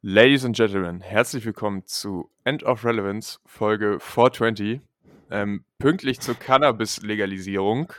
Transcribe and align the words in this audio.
Ladies 0.00 0.44
and 0.44 0.54
Gentlemen, 0.54 1.00
herzlich 1.00 1.44
willkommen 1.44 1.84
zu 1.84 2.30
End 2.44 2.62
of 2.62 2.84
Relevance, 2.84 3.40
Folge 3.44 3.98
420. 3.98 4.80
Ähm, 5.28 5.64
pünktlich 5.80 6.20
zur 6.20 6.36
Cannabis-Legalisierung, 6.36 7.92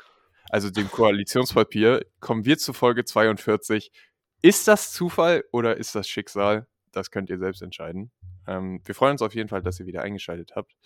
also 0.49 0.69
dem 0.69 0.89
Koalitionspapier, 0.89 2.05
kommen 2.21 2.45
wir 2.45 2.57
zu 2.57 2.71
Folge 2.71 3.03
42. 3.03 3.91
Ist 4.41 4.69
das 4.69 4.93
Zufall 4.93 5.43
oder 5.51 5.75
ist 5.75 5.93
das 5.93 6.07
Schicksal? 6.07 6.67
Das 6.93 7.11
könnt 7.11 7.29
ihr 7.29 7.37
selbst 7.37 7.61
entscheiden. 7.61 8.11
Ähm, 8.47 8.79
wir 8.85 8.95
freuen 8.95 9.11
uns 9.11 9.21
auf 9.21 9.35
jeden 9.35 9.49
Fall, 9.49 9.61
dass 9.61 9.81
ihr 9.81 9.85
wieder 9.85 10.01
eingeschaltet 10.01 10.53
habt. 10.55 10.77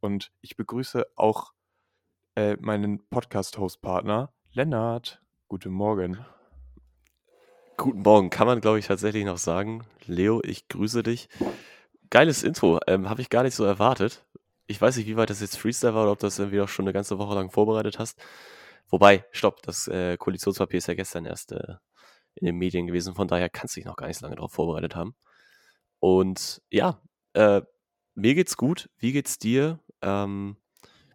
Und 0.00 0.32
ich 0.40 0.56
begrüße 0.56 1.06
auch 1.14 1.52
äh, 2.34 2.56
meinen 2.58 3.06
Podcast-Host-Partner 3.10 4.32
Lennart. 4.50 5.22
Guten 5.46 5.70
Morgen. 5.70 6.18
Guten 7.76 8.02
Morgen, 8.02 8.30
kann 8.30 8.46
man 8.46 8.60
glaube 8.60 8.78
ich 8.78 8.86
tatsächlich 8.86 9.24
noch 9.24 9.38
sagen. 9.38 9.84
Leo, 10.06 10.40
ich 10.44 10.68
grüße 10.68 11.02
dich. 11.02 11.28
Geiles 12.10 12.42
Intro, 12.42 12.80
ähm, 12.86 13.08
habe 13.08 13.20
ich 13.22 13.30
gar 13.30 13.42
nicht 13.42 13.54
so 13.54 13.64
erwartet. 13.64 14.24
Ich 14.66 14.80
weiß 14.80 14.96
nicht, 14.96 15.06
wie 15.06 15.16
weit 15.16 15.30
das 15.30 15.40
jetzt 15.40 15.58
Freestyle 15.58 15.94
war 15.94 16.04
oder 16.04 16.12
ob 16.12 16.18
du 16.18 16.26
das 16.26 16.38
irgendwie 16.38 16.60
auch 16.60 16.68
schon 16.68 16.84
eine 16.84 16.92
ganze 16.92 17.18
Woche 17.18 17.34
lang 17.34 17.50
vorbereitet 17.50 17.98
hast. 17.98 18.20
Wobei, 18.90 19.24
stopp, 19.32 19.62
das 19.62 19.88
äh, 19.88 20.16
Koalitionspapier 20.16 20.78
ist 20.78 20.88
ja 20.88 20.94
gestern 20.94 21.24
erst 21.26 21.52
äh, 21.52 21.74
in 22.36 22.46
den 22.46 22.56
Medien 22.56 22.86
gewesen, 22.86 23.14
von 23.14 23.28
daher 23.28 23.48
kannst 23.50 23.76
du 23.76 23.80
dich 23.80 23.86
noch 23.86 23.96
gar 23.96 24.08
nicht 24.08 24.18
so 24.18 24.26
lange 24.26 24.36
darauf 24.36 24.52
vorbereitet 24.52 24.96
haben. 24.96 25.14
Und 26.00 26.62
ja, 26.70 27.00
äh, 27.34 27.62
mir 28.14 28.34
geht's 28.34 28.56
gut. 28.56 28.90
Wie 28.98 29.12
geht's 29.12 29.38
dir? 29.38 29.80
Ähm, 30.02 30.56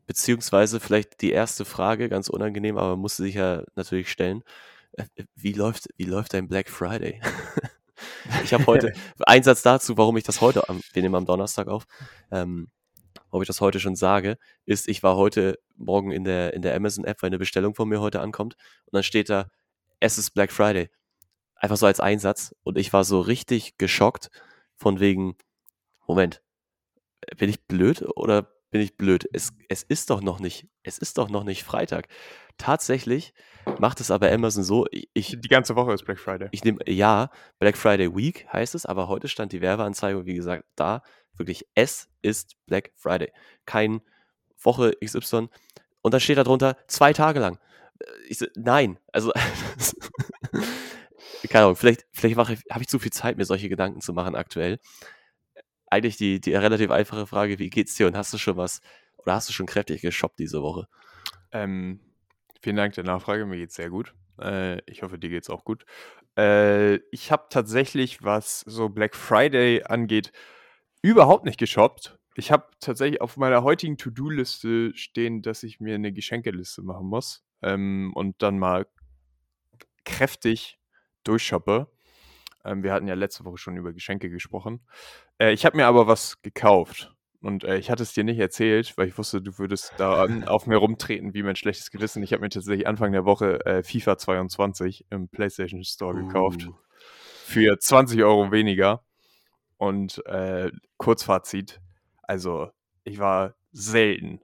beziehungsweise 0.08 0.80
vielleicht 0.80 1.22
die 1.22 1.32
erste 1.32 1.66
Frage, 1.66 2.10
ganz 2.10 2.30
unangenehm, 2.30 2.78
aber 2.78 2.98
musste 2.98 3.24
sich 3.24 3.36
ja 3.36 3.64
natürlich 3.76 4.12
stellen. 4.12 4.44
Äh, 4.98 5.06
wie 5.36 5.54
läuft, 5.54 5.88
wie 5.96 6.04
läuft 6.04 6.34
dein 6.34 6.48
Black 6.48 6.70
Friday? 6.70 7.22
ich 8.44 8.54
habe 8.54 8.66
heute, 8.66 8.94
einen 9.26 9.44
Satz 9.44 9.62
dazu, 9.62 9.98
warum 9.98 10.18
ich 10.18 10.24
das 10.24 10.42
heute, 10.42 10.68
am, 10.68 10.82
wir 10.94 11.02
nehmen 11.02 11.16
am 11.16 11.26
Donnerstag 11.26 11.68
auf, 11.68 11.86
ähm, 12.32 12.70
warum 13.30 13.42
ich 13.42 13.48
das 13.48 13.62
heute 13.62 13.80
schon 13.80 13.96
sage, 13.96 14.38
ist, 14.66 14.88
ich 14.88 15.04
war 15.04 15.16
heute 15.16 15.60
Morgen 15.76 16.12
in 16.12 16.24
der, 16.24 16.54
in 16.54 16.62
der 16.62 16.76
Amazon-App, 16.76 17.22
weil 17.22 17.30
eine 17.30 17.40
Bestellung 17.40 17.76
von 17.76 17.88
mir 17.88 18.02
heute 18.02 18.20
ankommt 18.20 18.56
und 18.86 18.94
dann 18.94 19.04
steht 19.04 19.30
da, 19.30 19.50
es 20.00 20.18
ist 20.18 20.32
Black 20.32 20.52
Friday. 20.52 20.90
Einfach 21.56 21.78
so 21.78 21.88
als 21.88 22.00
Einsatz 22.00 22.54
und 22.64 22.78
ich 22.78 22.94
war 22.94 23.04
so 23.04 23.20
richtig 23.20 23.78
geschockt 23.78 24.30
von 24.76 25.00
wegen, 25.00 25.36
Moment, 26.08 26.42
bin 27.38 27.50
ich 27.50 27.66
blöd 27.66 28.04
oder 28.16 28.57
bin 28.70 28.82
ich 28.82 28.98
blöd? 28.98 29.28
Es, 29.34 29.54
es 29.70 29.84
ist 29.84 30.10
doch 30.10 30.22
noch 30.22 30.40
nicht, 30.40 30.68
es 30.84 30.98
ist 30.98 31.18
doch 31.18 31.30
noch 31.30 31.44
nicht 31.44 31.64
Freitag. 31.64 32.08
Tatsächlich 32.58 33.34
macht 33.80 34.00
es 34.00 34.12
aber 34.12 34.32
Amazon 34.32 34.64
so, 34.64 34.86
ich. 34.92 35.38
Die 35.40 35.48
ganze 35.48 35.76
Woche 35.76 35.94
ist 35.94 36.06
Black 36.06 36.20
Friday. 36.20 36.50
Ich 36.52 36.64
nehme, 36.64 36.80
ja, 36.88 37.30
Black 37.60 37.78
Friday 37.78 38.16
Week 38.16 38.48
heißt 38.52 38.76
es, 38.76 38.86
aber 38.86 39.08
heute 39.08 39.28
stand 39.28 39.52
die 39.52 39.62
Werbeanzeige, 39.62 40.26
wie 40.26 40.36
gesagt, 40.36 40.66
da 40.76 41.02
wirklich, 41.38 41.68
es 41.76 42.10
ist 42.22 42.56
Black 42.66 42.92
Friday. 42.96 43.32
Kein 43.66 44.02
Woche 44.58 44.94
XY. 45.04 45.50
Und 46.02 46.14
dann 46.14 46.22
steht 46.22 46.38
da 46.38 46.44
drunter, 46.44 46.78
zwei 46.88 47.14
Tage 47.14 47.40
lang. 47.40 47.60
Ich, 48.28 48.40
nein, 48.56 49.00
also, 49.12 49.32
keine 51.50 51.66
Ahnung, 51.66 51.76
vielleicht, 51.76 52.06
vielleicht 52.12 52.38
habe 52.38 52.82
ich 52.82 52.88
zu 52.88 53.00
viel 53.00 53.12
Zeit, 53.12 53.38
mir 53.38 53.46
solche 53.46 53.70
Gedanken 53.70 54.02
zu 54.02 54.14
machen 54.14 54.36
aktuell. 54.36 54.80
Eigentlich 55.90 56.18
die, 56.18 56.42
die 56.42 56.54
relativ 56.54 56.92
einfache 56.92 57.28
Frage, 57.28 57.60
wie 57.60 57.70
geht's 57.70 57.96
dir 57.96 58.08
und 58.08 58.18
hast 58.18 58.34
du 58.34 58.38
schon 58.38 58.58
was, 58.58 58.82
oder 59.18 59.36
hast 59.36 59.50
du 59.50 59.54
schon 59.54 59.66
kräftig 59.66 60.02
geshoppt 60.02 60.40
diese 60.40 60.62
Woche? 60.62 60.88
Ähm, 61.52 62.00
Vielen 62.62 62.76
Dank 62.76 62.94
der 62.94 63.04
Nachfrage. 63.04 63.46
Mir 63.46 63.58
geht's 63.58 63.76
sehr 63.76 63.90
gut. 63.90 64.14
Äh, 64.42 64.82
ich 64.90 65.04
hoffe, 65.04 65.18
dir 65.18 65.30
geht's 65.30 65.50
auch 65.50 65.64
gut. 65.64 65.86
Äh, 66.38 66.96
ich 67.12 67.32
habe 67.32 67.46
tatsächlich, 67.50 68.24
was 68.24 68.62
so 68.62 68.90
Black 68.90 69.16
Friday 69.16 69.84
angeht, 69.84 70.32
überhaupt 71.02 71.46
nicht 71.46 71.60
geshoppt. 71.60 72.18
Ich 72.36 72.52
habe 72.52 72.68
tatsächlich 72.80 73.22
auf 73.22 73.38
meiner 73.38 73.64
heutigen 73.64 73.98
To-Do-Liste 73.98 74.94
stehen, 74.96 75.42
dass 75.42 75.64
ich 75.64 75.80
mir 75.80 75.96
eine 75.96 76.12
Geschenkeliste 76.12 76.82
machen 76.82 77.08
muss 77.08 77.44
ähm, 77.62 78.12
und 78.16 78.42
dann 78.42 78.60
mal 78.60 78.86
kräftig 80.06 80.80
durchshoppe. 81.24 81.88
Ähm, 82.68 82.84
wir 82.84 82.94
hatten 82.94 83.08
ja 83.08 83.16
letzte 83.16 83.46
Woche 83.46 83.58
schon 83.58 83.78
über 83.78 83.94
Geschenke 83.94 84.30
gesprochen. 84.30 84.82
Äh, 85.40 85.54
ich 85.54 85.66
habe 85.66 85.78
mir 85.78 85.86
aber 85.88 86.08
was 86.08 86.42
gekauft. 86.42 87.14
Und 87.42 87.64
äh, 87.64 87.78
ich 87.78 87.92
hatte 87.92 88.04
es 88.04 88.14
dir 88.14 88.24
nicht 88.24 88.40
erzählt, 88.40 88.98
weil 88.98 89.08
ich 89.08 89.18
wusste, 89.18 89.42
du 89.42 89.58
würdest 89.58 89.94
da 89.98 90.26
auf 90.48 90.68
mir 90.68 90.78
rumtreten 90.78 91.34
wie 91.34 91.44
mein 91.44 91.56
schlechtes 91.56 91.92
Gewissen. 91.92 92.24
Ich 92.24 92.34
habe 92.34 92.42
mir 92.42 92.50
tatsächlich 92.50 92.88
Anfang 92.88 93.12
der 93.12 93.26
Woche 93.26 93.66
äh, 93.66 93.84
FIFA 93.84 94.18
22 94.18 95.06
im 95.10 95.30
PlayStation 95.30 95.84
Store 95.84 96.16
gekauft. 96.16 96.68
Uh. 96.68 96.74
Für 97.46 97.80
20 97.80 98.24
Euro 98.24 98.52
weniger. 98.52 99.04
Und 99.78 100.26
äh, 100.26 100.72
Kurzfazit, 100.98 101.80
also 102.24 102.72
ich 103.04 103.20
war 103.20 103.56
selten, 103.72 104.42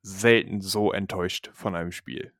selten 0.00 0.60
so 0.60 0.92
enttäuscht 0.92 1.50
von 1.52 1.74
einem 1.74 1.92
Spiel. 1.92 2.32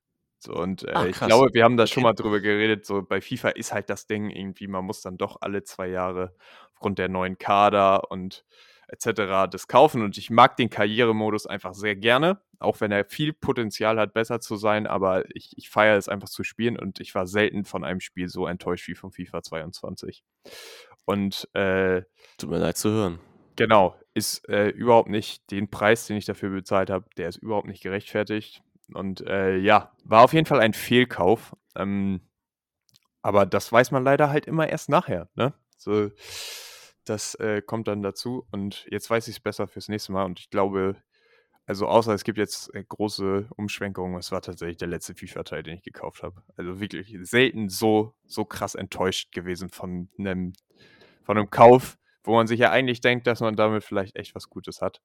So, 0.43 0.55
und 0.55 0.85
äh, 0.85 0.93
Ach, 0.95 1.05
ich 1.05 1.19
glaube, 1.21 1.51
wir 1.53 1.65
haben 1.65 1.77
da 1.77 1.87
schon 1.87 2.03
mal 2.03 2.15
drüber 2.15 2.41
geredet. 2.41 2.87
So 2.87 3.03
bei 3.03 3.21
FIFA 3.21 3.51
ist 3.51 3.73
halt 3.73 3.91
das 3.91 4.07
Ding 4.07 4.31
irgendwie, 4.31 4.69
man 4.69 4.85
muss 4.85 5.03
dann 5.03 5.19
doch 5.19 5.37
alle 5.41 5.63
zwei 5.65 5.89
Jahre 5.89 6.35
aufgrund 6.73 6.99
der 6.99 7.11
neuen 7.11 7.37
Kader 7.37 8.11
und 8.11 8.45
etc. 8.89 9.51
das 9.51 9.69
kaufen. 9.69 10.03
Und 10.03 10.17
ich 10.17 10.31
mag 10.31 10.57
den 10.57 10.71
Karrieremodus 10.71 11.47
einfach 11.47 11.75
sehr 11.75 11.95
gerne, 11.95 12.41
auch 12.59 12.81
wenn 12.81 12.91
er 12.91 13.05
viel 13.05 13.35
Potenzial 13.35 13.99
hat, 13.99 14.15
besser 14.15 14.41
zu 14.41 14.57
sein. 14.57 14.87
Aber 14.87 15.25
ich, 15.35 15.53
ich 15.57 15.69
feiere 15.69 15.99
es 15.99 16.09
einfach 16.09 16.31
zu 16.31 16.43
spielen 16.43 16.79
und 16.79 17.01
ich 17.01 17.15
war 17.15 17.27
selten 17.27 17.65
von 17.65 17.85
einem 17.85 18.01
Spiel 18.01 18.29
so 18.29 18.47
enttäuscht 18.47 18.89
wie 18.89 18.95
von 18.95 19.13
FIFA 19.13 19.43
22. 19.43 20.25
Und 21.05 21.49
äh, 21.55 22.03
tut 22.39 22.51
mir 22.51 22.59
leid 22.59 22.79
zu 22.79 22.91
hören. 22.91 23.21
Genau, 23.57 23.95
ist 24.15 24.49
äh, 24.49 24.69
überhaupt 24.69 25.11
nicht 25.11 25.51
den 25.51 25.69
Preis, 25.69 26.07
den 26.07 26.17
ich 26.17 26.25
dafür 26.25 26.49
bezahlt 26.49 26.89
habe, 26.89 27.05
der 27.19 27.29
ist 27.29 27.37
überhaupt 27.37 27.67
nicht 27.67 27.83
gerechtfertigt. 27.83 28.63
Und 28.95 29.21
äh, 29.27 29.57
ja, 29.57 29.93
war 30.05 30.25
auf 30.25 30.33
jeden 30.33 30.47
Fall 30.47 30.61
ein 30.61 30.73
Fehlkauf. 30.73 31.57
Ähm, 31.77 32.21
aber 33.23 33.47
das 33.47 33.71
weiß 33.71 33.91
man 33.91 34.05
leider 34.05 34.31
halt 34.31 34.47
immer 34.47 34.69
erst 34.69 34.89
nachher. 34.89 35.29
Ne? 35.35 35.53
So, 35.77 36.11
das 37.05 37.35
äh, 37.37 37.63
kommt 37.63 37.89
dann 37.89 38.03
dazu 38.03 38.47
und 38.51 38.87
jetzt 38.91 39.11
weiß 39.11 39.29
ich 39.29 39.37
es 39.37 39.41
besser 39.41 39.67
fürs 39.67 39.89
nächste 39.89 40.13
Mal 40.13 40.25
und 40.25 40.39
ich 40.39 40.51
glaube, 40.51 40.97
also 41.67 41.87
außer 41.87 42.13
es 42.15 42.25
gibt 42.25 42.39
jetzt 42.39 42.75
äh, 42.75 42.85
große 42.85 43.49
Umschwenkungen, 43.57 44.19
es 44.19 44.33
war 44.33 44.43
tatsächlich 44.43 44.79
der 44.79 44.89
letzte 44.89 45.15
FIFA-Teil, 45.15 45.63
den 45.63 45.77
ich 45.77 45.83
gekauft 45.83 46.23
habe. 46.23 46.43
Also 46.57 46.81
wirklich 46.81 47.17
selten 47.23 47.69
so, 47.69 48.15
so 48.27 48.45
krass 48.45 48.75
enttäuscht 48.75 49.33
gewesen 49.33 49.71
von 49.71 50.09
einem, 50.19 50.53
von 51.23 51.39
einem 51.39 51.51
Kauf, 51.51 51.97
wo 52.25 52.35
man 52.35 52.47
sich 52.47 52.61
ja 52.61 52.71
eigentlich 52.71 53.01
denkt, 53.01 53.27
dass 53.27 53.41
man 53.41 53.57
damit 53.57 53.85
vielleicht 53.85 54.17
echt 54.17 54.35
was 54.35 54.49
Gutes 54.51 54.81
hat. 54.81 55.01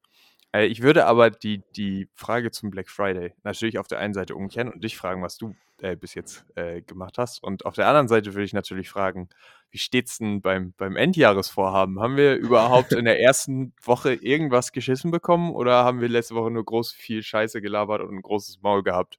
Äh, 0.56 0.68
ich 0.68 0.82
würde 0.82 1.06
aber 1.06 1.30
die, 1.30 1.64
die 1.76 2.08
Frage 2.14 2.52
zum 2.52 2.70
Black 2.70 2.90
Friday 2.90 3.34
natürlich 3.44 3.78
auf 3.78 3.88
der 3.88 4.00
einen 4.00 4.14
Seite 4.14 4.36
umkehren 4.36 4.72
und 4.72 4.84
dich 4.84 4.98
fragen, 4.98 5.22
was 5.22 5.38
du 5.38 5.54
äh, 5.82 5.98
bis 5.98 6.14
jetzt 6.14 6.46
äh, 6.56 6.82
gemacht 6.82 7.18
hast. 7.18 7.44
Und 7.44 7.66
auf 7.66 7.76
der 7.76 7.88
anderen 7.88 8.08
Seite 8.08 8.34
würde 8.34 8.46
ich 8.46 8.54
natürlich 8.54 8.90
fragen, 8.90 9.28
wie 9.72 9.78
steht's 9.78 10.20
denn 10.20 10.42
beim, 10.42 10.74
beim 10.78 10.96
Endjahresvorhaben? 10.96 12.00
Haben 12.00 12.16
wir 12.16 12.36
überhaupt 12.36 12.94
in 12.94 13.04
der 13.06 13.20
ersten 13.20 13.74
Woche 13.82 14.14
irgendwas 14.14 14.72
geschissen 14.72 15.12
bekommen 15.12 15.54
oder 15.54 15.84
haben 15.84 16.00
wir 16.00 16.08
letzte 16.08 16.36
Woche 16.36 16.52
nur 16.52 16.64
groß 16.64 16.94
viel 16.94 17.22
Scheiße 17.22 17.62
gelabert 17.62 18.02
und 18.02 18.16
ein 18.16 18.22
großes 18.22 18.62
Maul 18.62 18.84
gehabt, 18.84 19.18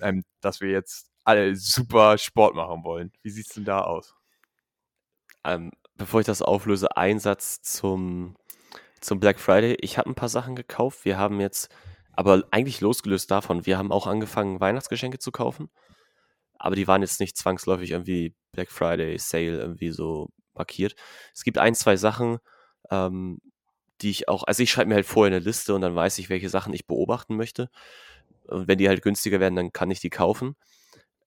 ähm, 0.00 0.24
dass 0.40 0.60
wir 0.60 0.70
jetzt 0.70 1.10
alle 1.22 1.54
super 1.54 2.18
Sport 2.18 2.56
machen 2.56 2.82
wollen? 2.82 3.12
Wie 3.22 3.30
sieht's 3.30 3.54
denn 3.54 3.64
da 3.64 3.82
aus? 3.82 4.16
Ähm, 5.44 5.70
bevor 5.96 6.20
ich 6.20 6.26
das 6.26 6.42
auflöse, 6.42 6.96
ein 6.96 7.20
Satz 7.20 7.62
zum, 7.62 8.34
zum 9.04 9.20
Black 9.20 9.38
Friday. 9.38 9.76
Ich 9.80 9.98
habe 9.98 10.10
ein 10.10 10.14
paar 10.14 10.28
Sachen 10.28 10.56
gekauft. 10.56 11.04
Wir 11.04 11.18
haben 11.18 11.40
jetzt, 11.40 11.68
aber 12.12 12.44
eigentlich 12.50 12.80
losgelöst 12.80 13.30
davon, 13.30 13.66
wir 13.66 13.78
haben 13.78 13.92
auch 13.92 14.06
angefangen, 14.06 14.60
Weihnachtsgeschenke 14.60 15.18
zu 15.18 15.32
kaufen 15.32 15.68
aber 16.64 16.76
die 16.76 16.86
waren 16.86 17.02
jetzt 17.02 17.20
nicht 17.20 17.36
zwangsläufig 17.36 17.90
irgendwie 17.90 18.34
Black 18.52 18.70
Friday 18.70 19.18
Sale 19.18 19.58
irgendwie 19.58 19.90
so 19.90 20.30
markiert. 20.54 20.94
Es 21.34 21.44
gibt 21.44 21.58
ein, 21.58 21.74
zwei 21.74 21.96
Sachen, 21.96 22.38
ähm, 22.90 23.38
die 24.00 24.08
ich 24.08 24.28
auch, 24.28 24.44
also 24.44 24.62
ich 24.62 24.70
schreibe 24.70 24.88
mir 24.88 24.94
halt 24.94 25.04
vorher 25.04 25.34
eine 25.34 25.44
Liste 25.44 25.74
und 25.74 25.82
dann 25.82 25.94
weiß 25.94 26.18
ich, 26.18 26.30
welche 26.30 26.48
Sachen 26.48 26.72
ich 26.72 26.86
beobachten 26.86 27.36
möchte. 27.36 27.68
Und 28.46 28.66
wenn 28.66 28.78
die 28.78 28.88
halt 28.88 29.02
günstiger 29.02 29.40
werden, 29.40 29.56
dann 29.56 29.74
kann 29.74 29.90
ich 29.90 30.00
die 30.00 30.08
kaufen. 30.08 30.56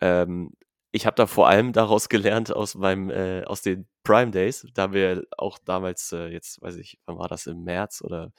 Ähm, 0.02 0.54
ich 0.98 1.06
habe 1.06 1.16
da 1.16 1.28
vor 1.28 1.48
allem 1.48 1.74
daraus 1.74 2.10
gelernt 2.10 2.52
aus 2.52 2.76
meinem, 2.76 3.12
äh, 3.12 3.44
aus 3.46 3.62
den 3.62 3.88
Prime 4.04 4.32
Days. 4.32 4.66
Da 4.74 4.92
wir 4.94 5.24
auch 5.38 5.60
damals, 5.60 6.12
äh, 6.12 6.28
jetzt 6.28 6.62
weiß 6.62 6.76
ich, 6.78 7.00
wann 7.06 7.20
war 7.20 7.28
das, 7.28 7.46
im 7.46 7.64
März 7.64 8.02
oder 8.02 8.34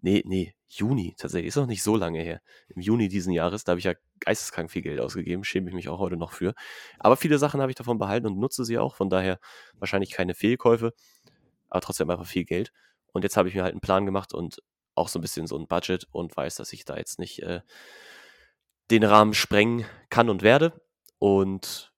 nee, 0.00 0.22
nee, 0.26 0.54
Juni 0.68 1.14
tatsächlich, 1.16 1.48
ist 1.48 1.56
noch 1.56 1.66
nicht 1.66 1.82
so 1.82 1.96
lange 1.96 2.20
her. 2.20 2.42
Im 2.68 2.82
Juni 2.82 3.08
diesen 3.08 3.32
Jahres, 3.32 3.62
da 3.62 3.70
habe 3.70 3.78
ich 3.78 3.84
ja 3.84 3.94
geisteskrank 4.18 4.70
viel 4.70 4.82
Geld 4.82 5.00
ausgegeben, 5.00 5.44
schäme 5.44 5.68
ich 5.68 5.74
mich 5.74 5.88
auch 5.88 6.00
heute 6.00 6.16
noch 6.16 6.32
für. 6.32 6.54
Aber 6.98 7.16
viele 7.16 7.38
Sachen 7.38 7.60
habe 7.60 7.70
ich 7.70 7.76
davon 7.76 7.98
behalten 7.98 8.26
und 8.26 8.38
nutze 8.38 8.64
sie 8.64 8.78
auch, 8.78 8.96
von 8.96 9.08
daher 9.08 9.38
wahrscheinlich 9.78 10.10
keine 10.10 10.34
Fehlkäufe, 10.34 10.92
aber 11.70 11.80
trotzdem 11.80 12.10
einfach 12.10 12.26
viel 12.26 12.44
Geld. 12.44 12.72
Und 13.12 13.22
jetzt 13.22 13.36
habe 13.36 13.48
ich 13.48 13.54
mir 13.54 13.62
halt 13.62 13.72
einen 13.72 13.80
Plan 13.80 14.06
gemacht 14.06 14.34
und 14.34 14.60
auch 14.96 15.08
so 15.08 15.20
ein 15.20 15.22
bisschen 15.22 15.46
so 15.46 15.56
ein 15.56 15.68
Budget 15.68 16.08
und 16.10 16.36
weiß, 16.36 16.56
dass 16.56 16.72
ich 16.72 16.84
da 16.84 16.96
jetzt 16.96 17.20
nicht 17.20 17.42
äh, 17.42 17.60
den 18.90 19.04
Rahmen 19.04 19.34
sprengen 19.34 19.84
kann 20.10 20.28
und 20.28 20.42
werde. 20.42 20.82
Und 21.18 21.91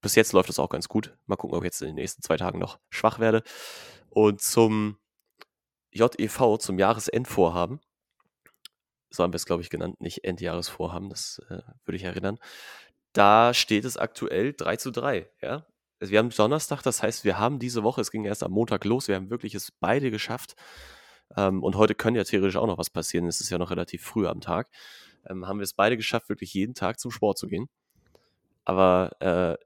bis 0.00 0.14
jetzt 0.14 0.32
läuft 0.32 0.50
es 0.50 0.58
auch 0.58 0.68
ganz 0.68 0.88
gut. 0.88 1.16
Mal 1.26 1.36
gucken, 1.36 1.56
ob 1.56 1.64
ich 1.64 1.68
jetzt 1.68 1.82
in 1.82 1.88
den 1.88 1.96
nächsten 1.96 2.22
zwei 2.22 2.36
Tagen 2.36 2.58
noch 2.58 2.78
schwach 2.90 3.18
werde. 3.18 3.42
Und 4.10 4.40
zum 4.40 4.98
JEV, 5.92 6.58
zum 6.58 6.78
Jahresendvorhaben, 6.78 7.80
so 9.10 9.22
haben 9.22 9.32
wir 9.32 9.36
es, 9.36 9.46
glaube 9.46 9.62
ich, 9.62 9.70
genannt, 9.70 10.00
nicht 10.00 10.24
Endjahresvorhaben, 10.24 11.08
das 11.10 11.40
äh, 11.48 11.62
würde 11.84 11.96
ich 11.96 12.04
erinnern. 12.04 12.38
Da 13.12 13.54
steht 13.54 13.84
es 13.84 13.96
aktuell 13.96 14.52
3 14.52 14.76
zu 14.76 14.90
3, 14.90 15.28
ja. 15.40 15.66
Also 15.98 16.12
wir 16.12 16.18
haben 16.18 16.28
Donnerstag, 16.28 16.82
das 16.82 17.02
heißt, 17.02 17.24
wir 17.24 17.38
haben 17.38 17.58
diese 17.58 17.82
Woche, 17.82 18.02
es 18.02 18.10
ging 18.10 18.24
erst 18.26 18.42
am 18.42 18.52
Montag 18.52 18.84
los, 18.84 19.08
wir 19.08 19.14
haben 19.14 19.30
wirklich 19.30 19.54
es 19.54 19.72
beide 19.72 20.10
geschafft. 20.10 20.54
Ähm, 21.36 21.62
und 21.62 21.76
heute 21.76 21.94
können 21.94 22.16
ja 22.16 22.24
theoretisch 22.24 22.56
auch 22.56 22.66
noch 22.66 22.78
was 22.78 22.90
passieren, 22.90 23.26
es 23.26 23.40
ist 23.40 23.50
ja 23.50 23.58
noch 23.58 23.70
relativ 23.70 24.02
früh 24.02 24.26
am 24.26 24.40
Tag. 24.40 24.68
Ähm, 25.28 25.46
haben 25.46 25.58
wir 25.58 25.64
es 25.64 25.72
beide 25.72 25.96
geschafft, 25.96 26.28
wirklich 26.28 26.52
jeden 26.52 26.74
Tag 26.74 27.00
zum 27.00 27.10
Sport 27.10 27.38
zu 27.38 27.46
gehen. 27.46 27.68
Aber 28.64 29.12
äh, 29.20 29.56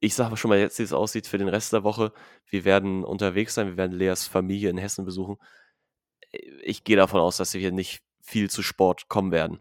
ich 0.00 0.14
sage 0.14 0.36
schon 0.36 0.48
mal 0.48 0.58
jetzt, 0.58 0.78
wie 0.78 0.82
es 0.82 0.92
aussieht 0.92 1.26
für 1.26 1.38
den 1.38 1.48
Rest 1.48 1.72
der 1.72 1.84
Woche. 1.84 2.12
Wir 2.48 2.64
werden 2.64 3.04
unterwegs 3.04 3.54
sein, 3.54 3.68
wir 3.68 3.76
werden 3.76 3.96
Leas 3.96 4.26
Familie 4.26 4.70
in 4.70 4.78
Hessen 4.78 5.04
besuchen. 5.04 5.36
Ich 6.62 6.84
gehe 6.84 6.96
davon 6.96 7.20
aus, 7.20 7.36
dass 7.36 7.54
wir 7.54 7.70
nicht 7.70 8.02
viel 8.22 8.48
zu 8.48 8.62
Sport 8.62 9.08
kommen 9.08 9.30
werden. 9.30 9.60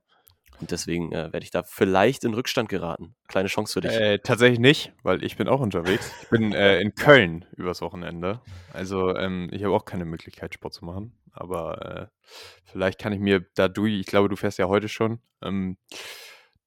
Und 0.62 0.72
deswegen 0.72 1.12
äh, 1.14 1.32
werde 1.32 1.44
ich 1.44 1.52
da 1.52 1.64
vielleicht 1.64 2.26
in 2.26 2.34
Rückstand 2.34 2.68
geraten. 2.68 3.16
Kleine 3.28 3.48
Chance 3.48 3.74
für 3.74 3.82
dich. 3.82 3.92
Äh, 3.92 4.20
tatsächlich 4.20 4.60
nicht, 4.60 4.92
weil 5.04 5.24
ich 5.24 5.38
bin 5.38 5.48
auch 5.48 5.62
unterwegs. 5.62 6.12
Ich 6.24 6.30
bin 6.30 6.54
äh, 6.54 6.82
in 6.82 6.94
Köln 6.96 7.46
übers 7.56 7.82
Wochenende. 7.82 8.42
Also 8.74 9.16
ähm, 9.16 9.50
ich 9.52 9.64
habe 9.64 9.74
auch 9.74 9.86
keine 9.86 10.06
Möglichkeit, 10.06 10.54
Sport 10.54 10.74
zu 10.74 10.84
machen. 10.84 11.18
Aber 11.32 12.10
äh, 12.12 12.30
vielleicht 12.66 13.00
kann 13.00 13.14
ich 13.14 13.20
mir 13.20 13.46
da 13.56 13.70
du, 13.70 13.86
ich 13.86 14.06
glaube, 14.06 14.28
du 14.28 14.36
fährst 14.36 14.58
ja 14.58 14.68
heute 14.68 14.90
schon. 14.90 15.20
Ähm, 15.42 15.78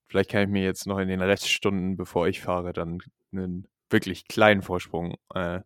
vielleicht 0.07 0.31
kann 0.31 0.43
ich 0.43 0.49
mir 0.49 0.63
jetzt 0.63 0.87
noch 0.87 0.99
in 0.99 1.09
den 1.09 1.21
Reststunden, 1.21 1.97
bevor 1.97 2.29
ich 2.29 2.41
fahre, 2.41 2.73
dann 2.73 2.99
einen 3.33 3.69
wirklich 3.91 4.29
kleinen 4.29 4.63
Vorsprung 4.63 5.17
äh, 5.35 5.61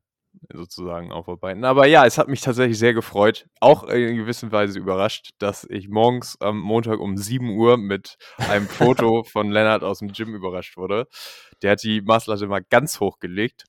sozusagen 0.53 1.13
aufarbeiten. 1.13 1.65
Aber 1.65 1.87
ja, 1.87 2.05
es 2.07 2.19
hat 2.19 2.29
mich 2.29 2.41
tatsächlich 2.41 2.79
sehr 2.79 2.95
gefreut, 2.95 3.47
auch 3.61 3.85
in 3.85 4.17
gewisser 4.17 4.51
Weise 4.53 4.79
überrascht, 4.79 5.31
dass 5.39 5.67
ich 5.69 5.89
morgens 5.89 6.41
am 6.41 6.59
Montag 6.59 7.01
um 7.01 7.17
7 7.17 7.57
Uhr 7.57 7.77
mit 7.77 8.17
einem 8.37 8.67
Foto 8.67 9.25
von 9.31 9.51
Lennart 9.51 9.83
aus 9.83 10.01
dem 10.01 10.13
Gym 10.13 10.35
überrascht 10.35 10.77
wurde. 10.77 11.07
Der 11.63 11.73
hat 11.73 11.83
die 11.83 12.03
Maßlatte 12.03 12.47
mal 12.47 12.63
ganz 12.69 13.01
hoch 13.01 13.19
gelegt. 13.19 13.65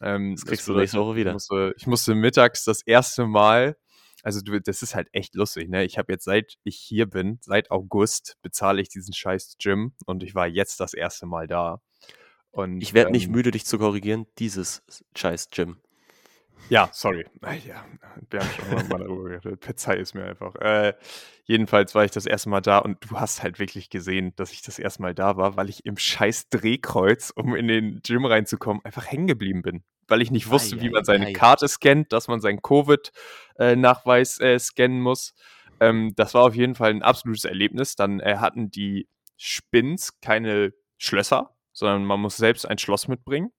Ähm, 0.00 0.34
das 0.36 0.44
kriegst 0.44 0.68
das 0.68 0.74
du 0.74 0.80
nächste 0.80 0.98
Woche 1.00 1.16
wieder. 1.16 1.30
Ich 1.30 1.34
musste, 1.34 1.74
ich 1.76 1.86
musste, 1.86 2.14
mittags 2.14 2.64
das 2.64 2.82
erste 2.82 3.26
Mal, 3.26 3.76
also 4.22 4.40
du, 4.40 4.60
das 4.60 4.82
ist 4.82 4.94
halt 4.94 5.08
echt 5.12 5.34
lustig, 5.34 5.68
ne? 5.68 5.84
Ich 5.84 5.98
habe 5.98 6.12
jetzt 6.12 6.24
seit 6.24 6.54
ich 6.64 6.76
hier 6.76 7.06
bin, 7.06 7.38
seit 7.40 7.70
August 7.70 8.36
bezahle 8.42 8.80
ich 8.80 8.88
diesen 8.88 9.14
scheiß 9.14 9.56
Gym 9.58 9.94
und 10.06 10.22
ich 10.22 10.34
war 10.34 10.46
jetzt 10.46 10.80
das 10.80 10.94
erste 10.94 11.26
Mal 11.26 11.46
da. 11.46 11.80
Und, 12.58 12.80
ich 12.80 12.92
werde 12.92 13.10
ähm, 13.10 13.12
nicht 13.12 13.28
müde, 13.28 13.52
dich 13.52 13.64
zu 13.64 13.78
korrigieren, 13.78 14.26
dieses 14.40 14.82
scheiß 15.14 15.50
Gym. 15.50 15.76
Ja, 16.68 16.90
sorry. 16.92 17.24
Ja, 17.64 17.84
wir 18.30 18.40
haben 18.40 18.50
schon 18.50 18.88
mal 18.88 18.98
darüber 18.98 19.28
geredet. 19.28 19.64
Verzeih 19.64 19.98
es 19.98 20.12
mir 20.12 20.24
einfach. 20.24 20.56
Äh, 20.56 20.94
jedenfalls 21.44 21.94
war 21.94 22.04
ich 22.04 22.10
das 22.10 22.26
erste 22.26 22.48
Mal 22.48 22.60
da 22.60 22.78
und 22.78 22.98
du 23.08 23.20
hast 23.20 23.44
halt 23.44 23.60
wirklich 23.60 23.90
gesehen, 23.90 24.32
dass 24.34 24.50
ich 24.50 24.62
das 24.62 24.80
erste 24.80 25.02
Mal 25.02 25.14
da 25.14 25.36
war, 25.36 25.56
weil 25.56 25.68
ich 25.68 25.86
im 25.86 25.96
scheiß 25.96 26.48
Drehkreuz, 26.48 27.30
um 27.30 27.54
in 27.54 27.68
den 27.68 28.00
Gym 28.02 28.24
reinzukommen, 28.24 28.84
einfach 28.84 29.06
hängen 29.06 29.28
geblieben 29.28 29.62
bin. 29.62 29.84
Weil 30.08 30.20
ich 30.20 30.32
nicht 30.32 30.50
wusste, 30.50 30.76
ei, 30.76 30.80
wie 30.80 30.90
man 30.90 31.04
seine 31.04 31.26
ei. 31.26 31.32
Karte 31.34 31.68
scannt, 31.68 32.12
dass 32.12 32.26
man 32.26 32.40
seinen 32.40 32.60
Covid-Nachweis 32.60 34.40
äh, 34.40 34.58
scannen 34.58 35.00
muss. 35.00 35.32
Ähm, 35.78 36.12
das 36.16 36.34
war 36.34 36.42
auf 36.42 36.56
jeden 36.56 36.74
Fall 36.74 36.90
ein 36.90 37.04
absolutes 37.04 37.44
Erlebnis. 37.44 37.94
Dann 37.94 38.18
äh, 38.18 38.38
hatten 38.38 38.68
die 38.72 39.08
Spins 39.36 40.20
keine 40.20 40.72
Schlösser, 40.96 41.54
sondern 41.78 42.04
man 42.04 42.20
muss 42.20 42.36
selbst 42.36 42.66
ein 42.66 42.78
Schloss 42.78 43.08
mitbringen, 43.08 43.52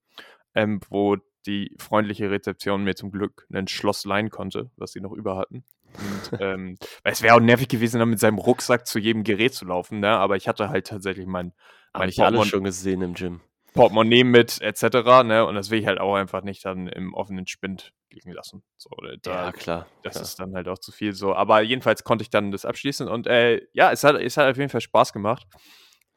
ähm, 0.55 0.79
wo 0.89 1.17
die 1.45 1.75
freundliche 1.79 2.29
Rezeption 2.29 2.83
mir 2.83 2.95
zum 2.95 3.11
Glück 3.11 3.47
ein 3.51 3.67
Schloss 3.67 4.05
leihen 4.05 4.29
konnte, 4.29 4.69
was 4.75 4.91
sie 4.91 5.01
noch 5.01 5.13
über 5.13 5.37
hatten. 5.37 5.63
Und, 5.93 6.39
ähm, 6.41 6.77
es 7.03 7.21
wäre 7.21 7.35
auch 7.35 7.39
nervig 7.39 7.67
gewesen, 7.67 7.99
dann 7.99 8.09
mit 8.09 8.19
seinem 8.19 8.37
Rucksack 8.37 8.85
zu 8.85 8.99
jedem 8.99 9.23
Gerät 9.23 9.53
zu 9.53 9.65
laufen, 9.65 9.99
ne? 9.99 10.09
aber 10.09 10.35
ich 10.35 10.47
hatte 10.47 10.69
halt 10.69 10.87
tatsächlich 10.87 11.25
mein, 11.25 11.53
mein 11.93 12.01
Habe 12.01 12.09
ich 12.09 12.21
alles 12.21 12.47
schon 12.47 12.63
gesehen 12.63 13.01
im 13.01 13.13
Gym. 13.13 13.41
Portemonnaie 13.73 14.23
mit 14.23 14.61
etc. 14.61 15.23
Ne? 15.23 15.45
Und 15.45 15.55
das 15.55 15.69
will 15.69 15.79
ich 15.79 15.87
halt 15.87 15.99
auch 15.99 16.15
einfach 16.15 16.43
nicht 16.43 16.65
dann 16.65 16.87
im 16.87 17.13
offenen 17.13 17.47
Spind 17.47 17.93
liegen 18.11 18.31
lassen. 18.31 18.63
So, 18.77 18.89
da, 19.21 19.45
ja, 19.45 19.51
klar. 19.51 19.87
Das 20.03 20.15
ja. 20.15 20.21
ist 20.21 20.39
dann 20.39 20.55
halt 20.55 20.67
auch 20.67 20.79
zu 20.79 20.91
viel 20.91 21.13
so. 21.13 21.35
Aber 21.35 21.61
jedenfalls 21.61 22.03
konnte 22.03 22.23
ich 22.23 22.29
dann 22.29 22.51
das 22.51 22.65
abschließen 22.65 23.07
und 23.07 23.27
äh, 23.27 23.61
ja, 23.73 23.91
es 23.91 24.03
hat, 24.03 24.15
es 24.15 24.37
hat 24.37 24.49
auf 24.49 24.57
jeden 24.57 24.69
Fall 24.69 24.81
Spaß 24.81 25.13
gemacht. 25.13 25.47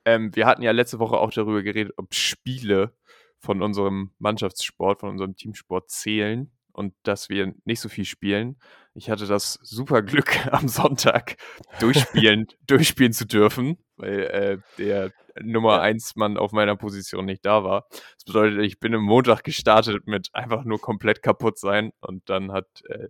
Ähm, 0.05 0.35
wir 0.35 0.47
hatten 0.47 0.63
ja 0.63 0.73
letzte 0.73 0.99
Woche 0.99 1.19
auch 1.19 1.31
darüber 1.31 1.63
geredet, 1.63 1.95
ob 1.97 2.15
Spiele 2.15 2.95
von 3.39 3.63
unserem 3.63 4.13
Mannschaftssport, 4.19 5.01
von 5.01 5.11
unserem 5.11 5.37
Teamsport 5.37 5.91
zählen 5.91 6.51
und 6.73 6.95
dass 7.03 7.29
wir 7.29 7.55
nicht 7.65 7.81
so 7.81 7.89
viel 7.89 8.05
spielen. 8.05 8.59
Ich 8.95 9.11
hatte 9.11 9.27
das 9.27 9.59
super 9.63 10.03
Glück, 10.03 10.47
am 10.53 10.69
Sonntag 10.69 11.37
durchspielen, 11.81 12.47
durchspielen 12.67 13.13
zu 13.13 13.27
dürfen, 13.27 13.79
weil 13.97 14.21
äh, 14.21 14.59
der 14.79 15.13
Nummer 15.41 15.81
1 15.81 16.17
Mann 16.17 16.37
auf 16.37 16.53
meiner 16.53 16.77
Position 16.77 17.25
nicht 17.25 17.45
da 17.45 17.65
war. 17.65 17.87
Das 17.91 18.25
bedeutet, 18.27 18.61
ich 18.61 18.79
bin 18.79 18.95
am 18.95 19.03
Montag 19.03 19.45
gestartet 19.45 20.07
mit 20.07 20.29
einfach 20.33 20.65
nur 20.65 20.81
komplett 20.81 21.23
kaputt 21.23 21.59
sein 21.59 21.93
und 22.01 22.29
dann 22.29 22.53
hat 22.53 22.67
äh, 22.89 23.09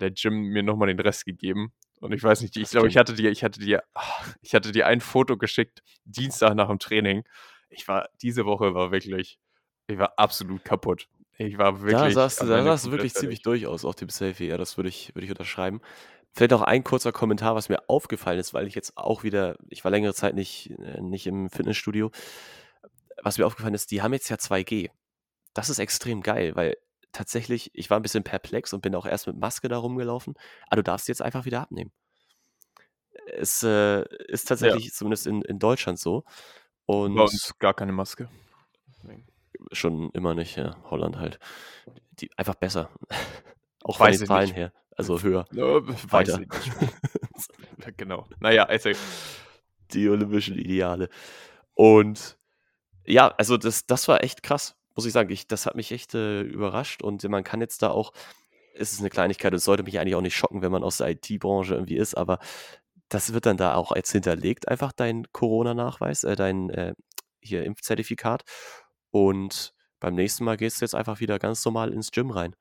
der 0.00 0.10
Jim 0.10 0.34
mir 0.34 0.62
nochmal 0.62 0.88
den 0.88 1.00
Rest 1.00 1.24
gegeben. 1.24 1.72
Und 2.00 2.12
ich 2.12 2.22
weiß 2.22 2.40
nicht, 2.40 2.56
ich 2.56 2.70
glaube, 2.70 2.88
ich 2.88 2.96
hatte 2.96 3.14
dir, 3.14 3.30
ich 3.30 3.44
hatte 3.44 3.60
dir, 3.60 3.82
ich 4.40 4.54
hatte 4.54 4.72
dir 4.72 4.86
ein 4.86 5.00
Foto 5.00 5.36
geschickt, 5.36 5.82
Dienstag 6.04 6.54
nach 6.54 6.68
dem 6.68 6.78
Training. 6.78 7.24
Ich 7.68 7.86
war, 7.86 8.08
diese 8.22 8.46
Woche 8.46 8.74
war 8.74 8.90
wirklich, 8.90 9.38
ich 9.86 9.98
war 9.98 10.14
absolut 10.16 10.64
kaputt. 10.64 11.08
Ich 11.36 11.56
war 11.58 11.80
wirklich. 11.80 11.96
Da 11.96 12.10
sahst 12.10 12.42
du, 12.42 12.46
da 12.46 12.62
sahst 12.62 12.86
du 12.86 12.90
wirklich 12.90 13.14
ziemlich 13.14 13.42
durch 13.42 13.66
aus 13.66 13.84
auf 13.84 13.96
dem 13.96 14.08
Selfie. 14.08 14.48
Ja, 14.48 14.58
das 14.58 14.76
würde 14.76 14.88
ich, 14.88 15.14
würde 15.14 15.24
ich 15.24 15.30
unterschreiben. 15.30 15.80
Vielleicht 16.32 16.52
auch 16.52 16.62
ein 16.62 16.84
kurzer 16.84 17.12
Kommentar, 17.12 17.54
was 17.54 17.68
mir 17.68 17.88
aufgefallen 17.88 18.38
ist, 18.38 18.54
weil 18.54 18.66
ich 18.66 18.74
jetzt 18.74 18.96
auch 18.96 19.22
wieder, 19.24 19.56
ich 19.68 19.84
war 19.84 19.90
längere 19.90 20.14
Zeit 20.14 20.34
nicht, 20.34 20.70
äh, 20.78 21.00
nicht 21.00 21.26
im 21.26 21.50
Fitnessstudio. 21.50 22.10
Was 23.22 23.38
mir 23.38 23.46
aufgefallen 23.46 23.74
ist, 23.74 23.90
die 23.90 24.00
haben 24.00 24.12
jetzt 24.12 24.28
ja 24.28 24.36
2G. 24.36 24.90
Das 25.54 25.68
ist 25.68 25.78
extrem 25.78 26.22
geil, 26.22 26.54
weil 26.54 26.76
tatsächlich, 27.12 27.70
ich 27.74 27.90
war 27.90 27.98
ein 27.98 28.02
bisschen 28.02 28.24
perplex 28.24 28.72
und 28.72 28.80
bin 28.80 28.94
auch 28.94 29.06
erst 29.06 29.26
mit 29.26 29.36
Maske 29.36 29.68
da 29.68 29.78
rumgelaufen. 29.78 30.34
Aber 30.66 30.76
du 30.76 30.82
darfst 30.82 31.08
jetzt 31.08 31.22
einfach 31.22 31.44
wieder 31.44 31.60
abnehmen. 31.60 31.92
Es 33.26 33.62
äh, 33.62 34.04
ist 34.26 34.48
tatsächlich 34.48 34.86
ja. 34.86 34.92
zumindest 34.92 35.26
in, 35.26 35.42
in 35.42 35.58
Deutschland 35.58 35.98
so. 35.98 36.24
Und 36.86 37.14
Bei 37.14 37.22
uns 37.22 37.54
gar 37.58 37.74
keine 37.74 37.92
Maske 37.92 38.28
schon 39.72 40.10
immer 40.10 40.34
nicht, 40.34 40.56
ja. 40.56 40.76
Holland 40.90 41.18
halt. 41.18 41.38
Die, 42.12 42.30
einfach 42.36 42.54
besser. 42.54 42.90
Auch 43.82 43.98
von 43.98 44.10
den 44.10 44.26
Zahlen 44.26 44.52
her. 44.52 44.72
Also 44.96 45.22
höher. 45.22 45.46
Ja, 45.52 45.64
Weiter. 46.12 46.40
genau. 47.96 48.26
Naja, 48.40 48.64
also. 48.64 48.90
Die 49.92 50.08
olympischen 50.08 50.56
Ideale. 50.58 51.08
Und 51.74 52.38
ja, 53.06 53.28
also 53.28 53.56
das, 53.56 53.86
das 53.86 54.06
war 54.08 54.22
echt 54.22 54.42
krass, 54.42 54.76
muss 54.94 55.06
ich 55.06 55.12
sagen. 55.12 55.30
Ich, 55.30 55.46
das 55.46 55.66
hat 55.66 55.74
mich 55.76 55.92
echt 55.92 56.14
äh, 56.14 56.42
überrascht 56.42 57.02
und 57.02 57.22
man 57.28 57.44
kann 57.44 57.60
jetzt 57.60 57.82
da 57.82 57.90
auch, 57.90 58.12
es 58.74 58.92
ist 58.92 59.00
eine 59.00 59.10
Kleinigkeit, 59.10 59.52
es 59.54 59.64
sollte 59.64 59.82
mich 59.82 59.98
eigentlich 59.98 60.14
auch 60.14 60.20
nicht 60.20 60.36
schocken, 60.36 60.62
wenn 60.62 60.72
man 60.72 60.84
aus 60.84 60.98
der 60.98 61.10
IT-Branche 61.10 61.74
irgendwie 61.74 61.96
ist, 61.96 62.16
aber 62.16 62.38
das 63.08 63.32
wird 63.32 63.46
dann 63.46 63.56
da 63.56 63.74
auch 63.74 63.92
als 63.92 64.12
hinterlegt, 64.12 64.68
einfach 64.68 64.92
dein 64.92 65.26
Corona-Nachweis, 65.32 66.24
äh, 66.24 66.36
dein 66.36 66.70
äh, 66.70 66.94
hier 67.40 67.64
Impfzertifikat. 67.64 68.44
Und 69.10 69.74
beim 69.98 70.14
nächsten 70.14 70.44
Mal 70.44 70.56
gehst 70.56 70.80
du 70.80 70.84
jetzt 70.84 70.94
einfach 70.94 71.20
wieder 71.20 71.38
ganz 71.38 71.64
normal 71.64 71.92
ins 71.92 72.12
Gym 72.12 72.30
rein. 72.30 72.56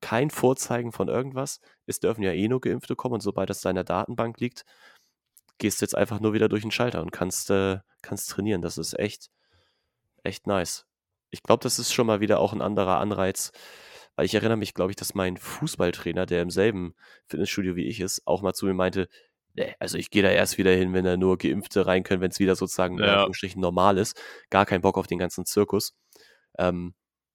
Kein 0.00 0.30
Vorzeigen 0.30 0.92
von 0.92 1.08
irgendwas. 1.08 1.60
Es 1.86 2.00
dürfen 2.00 2.22
ja 2.22 2.32
eh 2.32 2.48
nur 2.48 2.60
Geimpfte 2.60 2.96
kommen 2.96 3.14
und 3.14 3.20
sobald 3.20 3.50
das 3.50 3.58
in 3.64 3.68
deiner 3.68 3.84
Datenbank 3.84 4.40
liegt, 4.40 4.64
gehst 5.58 5.80
du 5.80 5.84
jetzt 5.84 5.96
einfach 5.96 6.20
nur 6.20 6.32
wieder 6.32 6.48
durch 6.48 6.62
den 6.62 6.70
Schalter 6.70 7.02
und 7.02 7.12
kannst, 7.12 7.50
äh, 7.50 7.80
kannst 8.02 8.30
trainieren. 8.30 8.62
Das 8.62 8.78
ist 8.78 8.98
echt, 8.98 9.30
echt 10.24 10.46
nice. 10.46 10.86
Ich 11.30 11.42
glaube, 11.42 11.62
das 11.62 11.78
ist 11.78 11.92
schon 11.92 12.06
mal 12.06 12.20
wieder 12.20 12.40
auch 12.40 12.52
ein 12.52 12.62
anderer 12.62 12.98
Anreiz, 12.98 13.52
weil 14.16 14.26
ich 14.26 14.34
erinnere 14.34 14.56
mich, 14.56 14.74
glaube 14.74 14.92
ich, 14.92 14.96
dass 14.96 15.14
mein 15.14 15.36
Fußballtrainer, 15.36 16.26
der 16.26 16.42
im 16.42 16.50
selben 16.50 16.94
Fitnessstudio 17.26 17.76
wie 17.76 17.86
ich 17.86 18.00
ist, 18.00 18.26
auch 18.26 18.42
mal 18.42 18.52
zu 18.52 18.66
mir 18.66 18.74
meinte, 18.74 19.08
nee, 19.54 19.74
also 19.78 19.98
ich 19.98 20.10
gehe 20.10 20.22
da 20.22 20.30
erst 20.30 20.58
wieder 20.58 20.72
hin, 20.72 20.92
wenn 20.92 21.04
da 21.04 21.16
nur 21.16 21.38
Geimpfte 21.38 21.86
rein 21.86 22.02
können, 22.02 22.20
wenn 22.20 22.30
es 22.30 22.38
wieder 22.38 22.56
sozusagen 22.56 22.98
ja. 22.98 23.28
normal 23.56 23.98
ist. 23.98 24.20
Gar 24.50 24.66
kein 24.66 24.80
Bock 24.80 24.98
auf 24.98 25.06
den 25.06 25.18
ganzen 25.18 25.46
Zirkus. 25.46 25.94
Ähm, 26.58 26.94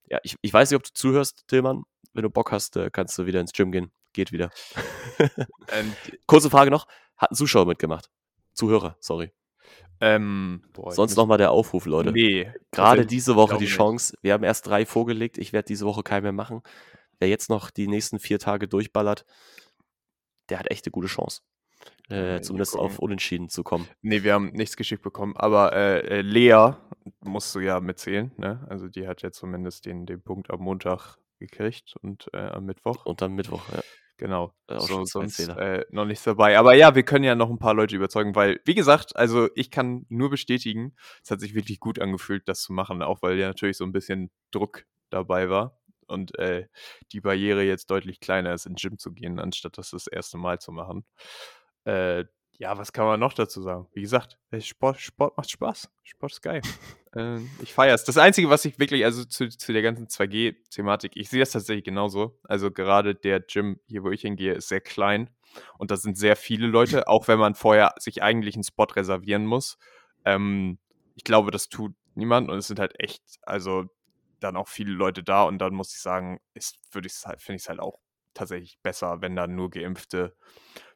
ja, 0.09 0.19
ich, 0.23 0.35
ich 0.41 0.53
weiß 0.53 0.69
nicht, 0.69 0.77
ob 0.77 0.83
du 0.83 0.93
zuhörst, 0.93 1.47
Tillmann. 1.47 1.83
Wenn 2.13 2.23
du 2.23 2.29
Bock 2.29 2.51
hast, 2.51 2.77
äh, 2.77 2.89
kannst 2.91 3.17
du 3.17 3.25
wieder 3.25 3.41
ins 3.41 3.51
Gym 3.51 3.71
gehen. 3.71 3.91
Geht 4.13 4.31
wieder. 4.31 4.49
ähm, 5.71 5.93
Kurze 6.27 6.49
Frage 6.49 6.71
noch. 6.71 6.87
Hat 7.17 7.31
ein 7.31 7.35
Zuschauer 7.35 7.65
mitgemacht? 7.65 8.09
Zuhörer, 8.53 8.95
sorry. 8.99 9.33
Ähm, 10.01 10.63
boah, 10.73 10.91
Sonst 10.91 11.15
nochmal 11.15 11.37
der 11.37 11.51
Aufruf, 11.51 11.85
Leute. 11.85 12.11
Nee. 12.11 12.51
Gerade 12.71 13.05
diese 13.05 13.35
Woche 13.35 13.57
die 13.57 13.65
Chance. 13.65 14.13
Nicht. 14.13 14.23
Wir 14.23 14.33
haben 14.33 14.43
erst 14.43 14.67
drei 14.67 14.85
vorgelegt. 14.85 15.37
Ich 15.37 15.53
werde 15.53 15.67
diese 15.67 15.85
Woche 15.85 16.03
keinen 16.03 16.23
mehr 16.23 16.31
machen. 16.31 16.61
Wer 17.19 17.29
jetzt 17.29 17.49
noch 17.49 17.71
die 17.71 17.87
nächsten 17.87 18.19
vier 18.19 18.39
Tage 18.39 18.67
durchballert, 18.67 19.25
der 20.49 20.59
hat 20.59 20.69
echt 20.69 20.85
eine 20.85 20.91
gute 20.91 21.07
Chance 21.07 21.41
äh, 22.09 22.41
zumindest 22.41 22.75
auf 22.75 22.99
Unentschieden 22.99 23.49
zu 23.49 23.63
kommen. 23.63 23.87
Nee, 24.01 24.23
wir 24.23 24.33
haben 24.33 24.51
nichts 24.51 24.77
geschickt 24.77 25.01
bekommen, 25.01 25.35
aber 25.35 25.73
äh, 25.73 26.19
äh, 26.19 26.21
Lea 26.21 26.73
musst 27.21 27.53
du 27.55 27.59
ja 27.59 27.79
mitzählen, 27.79 28.31
ne? 28.37 28.65
Also 28.69 28.87
die 28.87 29.07
hat 29.07 29.21
ja 29.21 29.31
zumindest 29.31 29.85
den, 29.85 30.05
den 30.05 30.21
Punkt 30.21 30.51
am 30.51 30.59
Montag 30.61 31.17
gekriegt 31.39 31.95
und 32.01 32.27
äh, 32.33 32.37
am 32.37 32.65
Mittwoch. 32.65 33.05
Und 33.05 33.21
am 33.21 33.33
Mittwoch, 33.33 33.63
ja. 33.73 33.81
Genau. 34.17 34.53
Äh, 34.67 34.79
So, 34.79 35.03
sonst 35.05 35.39
äh, 35.39 35.85
noch 35.89 36.05
nichts 36.05 36.23
dabei. 36.23 36.57
Aber 36.57 36.73
ja, 36.73 36.95
wir 36.95 37.03
können 37.03 37.25
ja 37.25 37.35
noch 37.35 37.49
ein 37.49 37.59
paar 37.59 37.73
Leute 37.73 37.95
überzeugen, 37.95 38.33
weil, 38.35 38.61
wie 38.65 38.75
gesagt, 38.75 39.15
also 39.15 39.49
ich 39.55 39.71
kann 39.71 40.05
nur 40.09 40.29
bestätigen, 40.29 40.95
es 41.23 41.31
hat 41.31 41.41
sich 41.41 41.53
wirklich 41.53 41.79
gut 41.79 41.99
angefühlt, 41.99 42.47
das 42.47 42.61
zu 42.61 42.71
machen, 42.73 43.01
auch 43.01 43.21
weil 43.21 43.37
ja 43.37 43.47
natürlich 43.47 43.77
so 43.77 43.83
ein 43.83 43.91
bisschen 43.91 44.31
Druck 44.51 44.85
dabei 45.09 45.49
war 45.49 45.77
und 46.07 46.37
äh, 46.39 46.67
die 47.11 47.21
Barriere 47.21 47.63
jetzt 47.63 47.89
deutlich 47.91 48.19
kleiner 48.19 48.53
ist, 48.53 48.65
ins 48.65 48.81
Gym 48.81 48.97
zu 48.97 49.11
gehen, 49.11 49.39
anstatt 49.39 49.77
das 49.77 49.91
das 49.91 50.07
erste 50.07 50.37
Mal 50.37 50.59
zu 50.59 50.71
machen. 50.71 51.05
Äh, 51.83 52.25
ja, 52.57 52.77
was 52.77 52.93
kann 52.93 53.05
man 53.05 53.19
noch 53.19 53.33
dazu 53.33 53.61
sagen? 53.61 53.87
Wie 53.93 54.01
gesagt, 54.01 54.37
äh, 54.51 54.61
Sport, 54.61 54.99
Sport 55.01 55.35
macht 55.35 55.51
Spaß. 55.51 55.89
Sport 56.03 56.31
ist 56.31 56.41
geil. 56.41 56.61
Ähm, 57.15 57.49
ich 57.61 57.73
feiere 57.73 57.95
es. 57.95 58.03
Das 58.03 58.17
Einzige, 58.17 58.49
was 58.49 58.65
ich 58.65 58.77
wirklich, 58.77 59.05
also 59.05 59.23
zu, 59.23 59.47
zu 59.47 59.73
der 59.73 59.81
ganzen 59.81 60.07
2G-Thematik, 60.07 61.13
ich 61.15 61.29
sehe 61.29 61.39
das 61.39 61.51
tatsächlich 61.51 61.85
genauso. 61.85 62.39
Also 62.43 62.71
gerade 62.71 63.15
der 63.15 63.39
Gym 63.39 63.79
hier, 63.87 64.03
wo 64.03 64.11
ich 64.11 64.21
hingehe, 64.21 64.53
ist 64.53 64.67
sehr 64.67 64.81
klein 64.81 65.29
und 65.77 65.91
da 65.91 65.97
sind 65.97 66.17
sehr 66.17 66.35
viele 66.35 66.67
Leute, 66.67 67.07
auch 67.07 67.27
wenn 67.27 67.39
man 67.39 67.55
vorher 67.55 67.93
sich 67.99 68.21
eigentlich 68.21 68.55
einen 68.55 68.63
Spot 68.63 68.87
reservieren 68.95 69.45
muss. 69.45 69.77
Ähm, 70.25 70.77
ich 71.15 71.23
glaube, 71.23 71.51
das 71.51 71.69
tut 71.69 71.93
niemand 72.15 72.49
und 72.49 72.57
es 72.57 72.67
sind 72.67 72.79
halt 72.79 72.99
echt, 72.99 73.23
also 73.43 73.85
dann 74.41 74.57
auch 74.57 74.67
viele 74.67 74.91
Leute 74.91 75.23
da 75.23 75.43
und 75.43 75.59
dann 75.59 75.73
muss 75.73 75.93
ich 75.93 76.01
sagen, 76.01 76.39
ist, 76.53 76.77
würde 76.91 77.07
ich 77.07 77.13
halt, 77.25 77.41
finde 77.41 77.57
ich 77.57 77.63
es 77.63 77.69
halt 77.69 77.79
auch 77.79 77.99
tatsächlich 78.33 78.77
besser, 78.83 79.21
wenn 79.21 79.35
da 79.35 79.47
nur 79.47 79.69
Geimpfte 79.69 80.35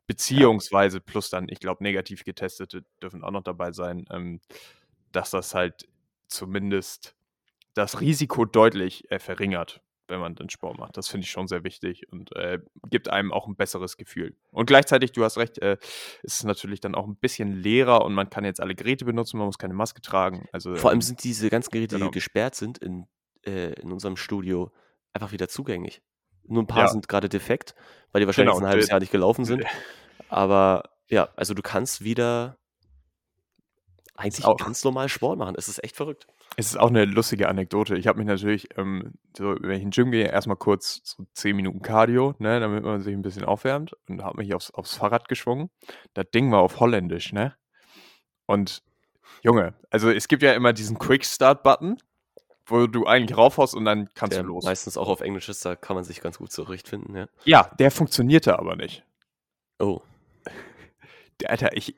beziehungsweise 0.08 1.00
plus 1.00 1.30
dann, 1.30 1.48
ich 1.50 1.60
glaube, 1.60 1.84
negativ 1.84 2.24
getestete 2.26 2.84
dürfen 3.02 3.24
auch 3.24 3.32
noch 3.32 3.44
dabei 3.44 3.72
sein, 3.72 4.06
ähm, 4.12 4.42
dass 5.12 5.30
das 5.30 5.56
halt 5.56 5.88
zumindest 6.30 7.16
das 7.74 8.02
Risiko 8.02 8.46
deutlich 8.46 9.10
äh, 9.12 9.20
verringert, 9.20 9.82
wenn 10.08 10.20
man 10.20 10.36
den 10.36 10.50
Sport 10.50 10.80
macht. 10.80 10.98
Das 10.98 11.08
finde 11.08 11.26
ich 11.26 11.32
schon 11.32 11.48
sehr 11.48 11.64
wichtig 11.64 12.12
und 12.12 12.36
äh, 12.36 12.60
gibt 12.90 13.10
einem 13.10 13.32
auch 13.32 13.48
ein 13.48 13.56
besseres 13.56 13.98
Gefühl. 13.98 14.36
Und 14.52 14.66
gleichzeitig, 14.66 15.12
du 15.12 15.24
hast 15.24 15.38
recht, 15.38 15.60
äh, 15.60 15.78
ist 16.24 16.36
es 16.36 16.44
natürlich 16.44 16.80
dann 16.80 16.96
auch 16.96 17.08
ein 17.08 17.16
bisschen 17.16 17.54
leerer 17.54 18.04
und 18.04 18.14
man 18.14 18.30
kann 18.30 18.46
jetzt 18.46 18.60
alle 18.60 18.76
Geräte 18.76 19.06
benutzen, 19.06 19.38
man 19.38 19.46
muss 19.46 19.58
keine 19.58 19.74
Maske 19.74 20.02
tragen. 20.02 20.48
Also, 20.52 20.76
Vor 20.76 20.90
allem 20.90 20.98
ähm, 20.98 21.02
sind 21.02 21.24
diese 21.24 21.50
ganzen 21.50 21.72
Geräte, 21.72 21.96
die 21.96 22.00
genau. 22.00 22.12
gesperrt 22.12 22.56
sind 22.56 22.78
in, 22.80 23.06
äh, 23.46 23.74
in 23.74 23.92
unserem 23.92 24.18
Studio, 24.18 24.72
einfach 25.14 25.32
wieder 25.32 25.48
zugänglich. 25.48 26.02
Nur 26.44 26.64
ein 26.64 26.68
paar 26.68 26.84
Ja. 26.84 26.88
sind 26.88 27.08
gerade 27.08 27.30
defekt, 27.30 27.76
weil 28.12 28.22
die 28.22 28.28
wahrscheinlich 28.28 28.56
Genau, 28.56 28.66
ein 28.66 28.70
halbes 28.70 28.90
Jahr 28.90 29.00
nicht 29.00 29.12
gelaufen 29.12 29.46
sind. 29.46 29.64
Aber 30.30 30.90
ja, 31.08 31.30
also 31.36 31.54
du 31.54 31.62
kannst 31.62 32.04
wieder 32.04 32.59
eigentlich 34.20 34.46
ganz 34.58 34.84
normal 34.84 35.10
Sport 35.10 35.40
machen. 35.40 35.56
Es 35.58 35.68
ist 35.68 35.84
echt 35.84 35.96
verrückt. 35.96 36.28
Es 36.58 36.68
ist 36.68 36.78
auch 36.78 36.90
eine 36.90 37.06
lustige 37.06 37.48
Anekdote. 37.48 37.96
Ich 37.96 38.08
habe 38.08 38.18
mich 38.20 38.28
natürlich, 38.28 38.68
ähm, 38.78 39.14
so, 39.38 39.56
wenn 39.62 39.72
ich 39.72 39.84
in 39.84 39.90
den 39.90 39.92
Gym 39.92 40.12
gehe, 40.12 40.28
erstmal 40.28 40.58
kurz 40.58 41.02
so 41.04 41.26
10 41.34 41.56
Minuten 41.56 41.82
Cardio, 41.82 42.36
ne, 42.40 42.60
damit 42.60 42.84
man 42.84 43.02
sich 43.02 43.14
ein 43.14 43.22
bisschen 43.22 43.46
aufwärmt 43.46 43.94
und 44.08 44.24
habe 44.24 44.38
mich 44.38 44.54
aufs, 44.54 44.72
aufs 44.72 44.96
Fahrrad 44.96 45.30
geschwungen. 45.30 45.70
Das 46.14 46.26
Ding 46.34 46.52
war 46.52 46.60
auf 46.60 46.80
Holländisch, 46.80 47.32
ne? 47.34 47.56
Und 48.46 48.84
Junge, 49.42 49.74
also 49.90 50.10
es 50.10 50.28
gibt 50.28 50.44
ja 50.44 50.54
immer 50.54 50.74
diesen 50.74 50.98
Quick 51.00 51.26
Start 51.26 51.64
Button, 51.64 51.98
wo 52.66 52.88
du 52.88 53.06
eigentlich 53.06 53.38
raufhaust 53.38 53.74
und 53.76 53.86
dann 53.86 54.10
kannst 54.16 54.36
Der 54.36 54.44
du 54.44 54.50
los. 54.50 54.66
meistens 54.66 54.98
auch 54.98 55.08
auf 55.08 55.22
Englisch 55.22 55.50
ist, 55.50 55.64
da 55.66 55.76
kann 55.76 55.96
man 55.96 56.04
sich 56.04 56.22
ganz 56.22 56.40
gut 56.40 56.52
zurechtfinden, 56.52 57.16
ja. 57.16 57.28
Ja, 57.46 57.72
der 57.80 57.92
funktionierte 57.92 58.60
aber 58.60 58.76
nicht. 58.76 59.04
Oh, 59.80 60.02
Alter, 61.46 61.76
ich, 61.78 61.96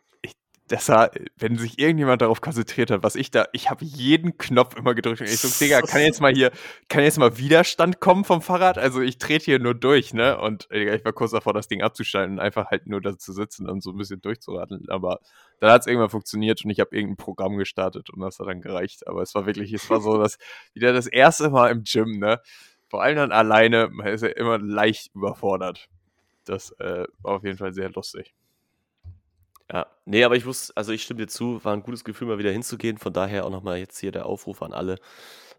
das 0.71 0.87
war, 0.87 1.11
wenn 1.37 1.57
sich 1.57 1.79
irgendjemand 1.79 2.21
darauf 2.21 2.39
konzentriert 2.39 2.91
hat, 2.91 3.03
was 3.03 3.15
ich 3.15 3.29
da, 3.29 3.45
ich 3.51 3.69
habe 3.69 3.83
jeden 3.83 4.37
Knopf 4.37 4.75
immer 4.77 4.95
gedrückt 4.95 5.19
und 5.19 5.27
ich 5.27 5.37
so, 5.37 5.49
Digga, 5.63 5.81
kann 5.81 5.99
jetzt 5.99 6.21
mal 6.21 6.33
hier, 6.33 6.51
kann 6.87 7.03
jetzt 7.03 7.19
mal 7.19 7.37
Widerstand 7.37 7.99
kommen 7.99 8.23
vom 8.23 8.41
Fahrrad? 8.41 8.77
Also 8.77 9.01
ich 9.01 9.17
trete 9.17 9.43
hier 9.43 9.59
nur 9.59 9.75
durch, 9.75 10.13
ne? 10.13 10.39
Und 10.39 10.69
Digga, 10.71 10.93
ich 10.93 11.03
war 11.03 11.11
kurz 11.11 11.31
davor, 11.31 11.53
das 11.53 11.67
Ding 11.67 11.81
abzuschalten 11.81 12.35
und 12.35 12.39
einfach 12.39 12.67
halt 12.71 12.87
nur 12.87 13.01
da 13.01 13.17
zu 13.17 13.33
sitzen 13.33 13.69
und 13.69 13.83
so 13.83 13.91
ein 13.91 13.97
bisschen 13.97 14.21
durchzuradeln. 14.21 14.85
Aber 14.87 15.19
dann 15.59 15.71
hat 15.71 15.81
es 15.81 15.87
irgendwann 15.87 16.09
funktioniert 16.09 16.63
und 16.63 16.69
ich 16.69 16.79
habe 16.79 16.95
irgendein 16.95 17.17
Programm 17.17 17.57
gestartet 17.57 18.09
und 18.09 18.21
das 18.21 18.39
hat 18.39 18.47
dann 18.47 18.61
gereicht. 18.61 19.07
Aber 19.07 19.21
es 19.21 19.35
war 19.35 19.45
wirklich, 19.45 19.73
es 19.73 19.89
war 19.89 19.99
so, 19.99 20.17
dass 20.17 20.37
wieder 20.73 20.93
das 20.93 21.07
erste 21.07 21.49
Mal 21.49 21.71
im 21.71 21.83
Gym, 21.83 22.17
ne? 22.17 22.39
Vor 22.87 23.03
allem 23.03 23.17
dann 23.17 23.31
alleine, 23.33 23.89
man 23.91 24.07
ist 24.07 24.21
ja 24.21 24.29
immer 24.29 24.57
leicht 24.57 25.13
überfordert. 25.13 25.89
Das 26.45 26.71
äh, 26.79 27.05
war 27.19 27.35
auf 27.35 27.43
jeden 27.43 27.57
Fall 27.57 27.73
sehr 27.73 27.89
lustig. 27.89 28.33
Ja, 29.71 29.87
nee, 30.05 30.23
aber 30.23 30.35
ich 30.35 30.45
wusste, 30.45 30.75
also 30.75 30.91
ich 30.91 31.03
stimme 31.03 31.21
dir 31.21 31.27
zu, 31.27 31.63
war 31.63 31.73
ein 31.73 31.83
gutes 31.83 32.03
Gefühl, 32.03 32.27
mal 32.27 32.37
wieder 32.37 32.51
hinzugehen. 32.51 32.97
Von 32.97 33.13
daher 33.13 33.45
auch 33.45 33.49
nochmal 33.49 33.77
jetzt 33.77 33.99
hier 33.99 34.11
der 34.11 34.25
Aufruf 34.25 34.61
an 34.61 34.73
alle. 34.73 34.97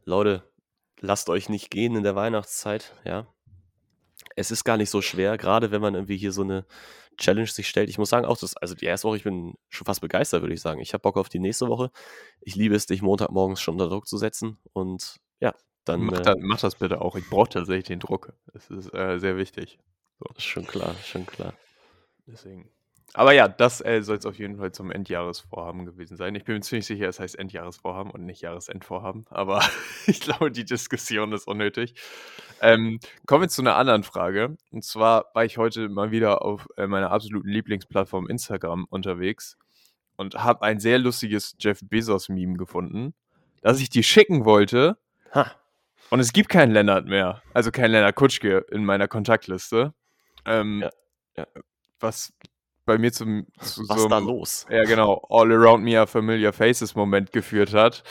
Leute, 0.04 0.42
lasst 1.00 1.30
euch 1.30 1.48
nicht 1.48 1.70
gehen 1.70 1.96
in 1.96 2.02
der 2.02 2.14
Weihnachtszeit, 2.14 2.94
ja. 3.04 3.26
Es 4.36 4.50
ist 4.50 4.64
gar 4.64 4.76
nicht 4.76 4.90
so 4.90 5.02
schwer, 5.02 5.36
gerade 5.38 5.70
wenn 5.70 5.80
man 5.82 5.94
irgendwie 5.94 6.16
hier 6.16 6.32
so 6.32 6.42
eine 6.42 6.66
Challenge 7.18 7.46
sich 7.46 7.68
stellt. 7.68 7.88
Ich 7.88 7.98
muss 7.98 8.10
sagen, 8.10 8.26
auch 8.26 8.38
das, 8.38 8.56
also 8.56 8.74
die 8.74 8.86
erste 8.86 9.08
Woche, 9.08 9.16
ich 9.16 9.24
bin 9.24 9.54
schon 9.68 9.84
fast 9.84 10.00
begeistert, 10.00 10.42
würde 10.42 10.54
ich 10.54 10.60
sagen. 10.60 10.80
Ich 10.80 10.92
habe 10.92 11.02
Bock 11.02 11.16
auf 11.16 11.28
die 11.28 11.38
nächste 11.38 11.68
Woche. 11.68 11.90
Ich 12.40 12.54
liebe 12.54 12.74
es, 12.74 12.86
dich 12.86 13.02
Montagmorgens 13.02 13.60
schon 13.60 13.74
unter 13.74 13.88
Druck 13.88 14.06
zu 14.06 14.16
setzen. 14.16 14.58
Und 14.72 15.16
ja, 15.40 15.54
dann 15.84 16.04
Mach, 16.04 16.20
äh, 16.20 16.22
da, 16.22 16.34
mach 16.38 16.60
das 16.60 16.76
bitte 16.76 17.00
auch. 17.00 17.16
Ich 17.16 17.28
brauche 17.28 17.48
tatsächlich 17.48 17.86
den 17.86 18.00
Druck. 18.00 18.32
Das 18.52 18.70
ist 18.70 18.92
äh, 18.94 19.18
sehr 19.18 19.36
wichtig. 19.36 19.78
schon 20.38 20.66
klar, 20.66 20.94
schon 21.04 21.26
klar. 21.26 21.54
Deswegen. 22.26 22.70
Aber 23.14 23.32
ja, 23.32 23.46
das 23.46 23.84
äh, 23.84 24.00
soll 24.02 24.16
es 24.16 24.24
auf 24.24 24.38
jeden 24.38 24.56
Fall 24.56 24.72
zum 24.72 24.90
Endjahresvorhaben 24.90 25.84
gewesen 25.84 26.16
sein. 26.16 26.34
Ich 26.34 26.44
bin 26.44 26.54
mir 26.54 26.60
ziemlich 26.62 26.86
sicher, 26.86 27.08
es 27.08 27.20
heißt 27.20 27.38
Endjahresvorhaben 27.38 28.10
und 28.10 28.24
nicht 28.24 28.40
Jahresendvorhaben. 28.40 29.26
Aber 29.28 29.62
ich 30.06 30.20
glaube, 30.20 30.50
die 30.50 30.64
Diskussion 30.64 31.32
ist 31.32 31.46
unnötig. 31.46 31.94
Ähm, 32.62 33.00
kommen 33.26 33.42
wir 33.42 33.48
zu 33.50 33.60
einer 33.60 33.76
anderen 33.76 34.02
Frage. 34.02 34.56
Und 34.70 34.84
zwar 34.84 35.26
war 35.34 35.44
ich 35.44 35.58
heute 35.58 35.90
mal 35.90 36.10
wieder 36.10 36.42
auf 36.42 36.66
äh, 36.78 36.86
meiner 36.86 37.10
absoluten 37.10 37.48
Lieblingsplattform 37.48 38.28
Instagram 38.28 38.86
unterwegs 38.88 39.58
und 40.16 40.36
habe 40.36 40.62
ein 40.62 40.80
sehr 40.80 40.98
lustiges 40.98 41.54
Jeff 41.58 41.80
Bezos-Meme 41.82 42.56
gefunden, 42.56 43.14
das 43.60 43.80
ich 43.80 43.90
dir 43.90 44.02
schicken 44.02 44.46
wollte. 44.46 44.96
Ha, 45.34 45.50
Und 46.10 46.20
es 46.20 46.32
gibt 46.32 46.48
keinen 46.48 46.72
Lennart 46.72 47.06
mehr. 47.06 47.42
Also 47.52 47.70
keinen 47.70 47.92
Lennart 47.92 48.14
Kutschke 48.16 48.64
in 48.70 48.84
meiner 48.86 49.08
Kontaktliste. 49.08 49.92
Ähm, 50.46 50.80
Ja, 50.80 50.90
ja. 51.36 51.46
Was 52.00 52.32
bei 52.84 52.98
mir 52.98 53.12
zum 53.12 53.46
zu 53.60 53.88
was 53.88 54.02
so 54.02 54.08
da 54.08 54.18
einem, 54.18 54.26
los? 54.26 54.66
ja 54.70 54.84
genau, 54.84 55.24
All 55.30 55.50
Around 55.52 55.84
Me 55.84 55.96
are 55.98 56.06
Familiar 56.06 56.52
Faces 56.52 56.94
Moment 56.94 57.32
geführt 57.32 57.72
hat. 57.72 58.02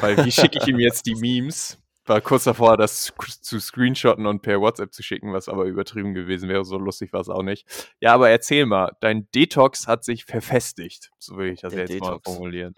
Weil 0.00 0.24
wie 0.24 0.32
schicke 0.32 0.58
ich 0.60 0.66
ihm 0.68 0.78
jetzt 0.78 1.06
die 1.06 1.14
Memes? 1.14 1.78
War 2.08 2.20
kurz 2.20 2.44
davor, 2.44 2.76
das 2.76 3.12
zu 3.40 3.58
screenshotten 3.58 4.26
und 4.26 4.40
per 4.40 4.60
WhatsApp 4.60 4.92
zu 4.94 5.02
schicken, 5.02 5.32
was 5.32 5.48
aber 5.48 5.64
übertrieben 5.64 6.14
gewesen 6.14 6.48
wäre. 6.48 6.64
So 6.64 6.78
lustig 6.78 7.12
war 7.12 7.20
es 7.20 7.28
auch 7.28 7.42
nicht. 7.42 7.66
Ja, 7.98 8.14
aber 8.14 8.30
erzähl 8.30 8.64
mal, 8.64 8.92
dein 9.00 9.28
Detox 9.34 9.88
hat 9.88 10.04
sich 10.04 10.24
verfestigt. 10.24 11.10
So 11.18 11.36
will 11.36 11.52
ich 11.52 11.62
das 11.62 11.72
Der 11.72 11.82
jetzt 11.86 11.98
mal 12.00 12.10
Detox. 12.10 12.22
formulieren. 12.32 12.76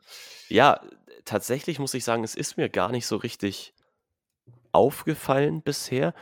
Ja, 0.49 0.81
tatsächlich 1.27 1.79
muss 1.79 1.93
ich 1.93 2.05
sagen, 2.05 2.25
es 2.25 2.35
ist 2.35 2.57
mir 2.57 2.71
gar 2.71 2.91
nicht 2.91 3.07
so 3.07 3.17
richtig 3.17 3.75
aufgefallen 4.73 5.63
bisher. 5.63 6.15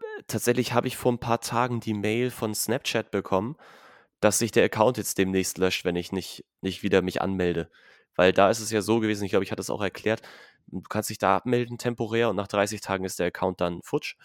Äh, 0.00 0.22
Tatsächlich 0.26 0.74
habe 0.74 0.86
ich 0.86 0.98
vor 0.98 1.12
ein 1.12 1.18
paar 1.18 1.40
Tagen 1.40 1.80
die 1.80 1.94
Mail 1.94 2.30
von 2.30 2.54
Snapchat 2.54 3.10
bekommen, 3.10 3.56
dass 4.24 4.38
sich 4.38 4.52
der 4.52 4.64
Account 4.64 4.96
jetzt 4.96 5.18
demnächst 5.18 5.58
löscht, 5.58 5.84
wenn 5.84 5.96
ich 5.96 6.10
nicht, 6.10 6.46
nicht 6.62 6.82
wieder 6.82 7.02
mich 7.02 7.20
anmelde. 7.20 7.70
Weil 8.16 8.32
da 8.32 8.48
ist 8.48 8.60
es 8.60 8.70
ja 8.70 8.80
so 8.80 8.98
gewesen, 9.00 9.24
ich 9.24 9.30
glaube, 9.30 9.44
ich 9.44 9.52
hatte 9.52 9.60
es 9.60 9.68
auch 9.68 9.82
erklärt, 9.82 10.22
du 10.66 10.80
kannst 10.80 11.10
dich 11.10 11.18
da 11.18 11.36
abmelden 11.36 11.76
temporär 11.76 12.30
und 12.30 12.36
nach 12.36 12.48
30 12.48 12.80
Tagen 12.80 13.04
ist 13.04 13.18
der 13.18 13.26
Account 13.26 13.60
dann 13.60 13.82
futsch, 13.82 14.16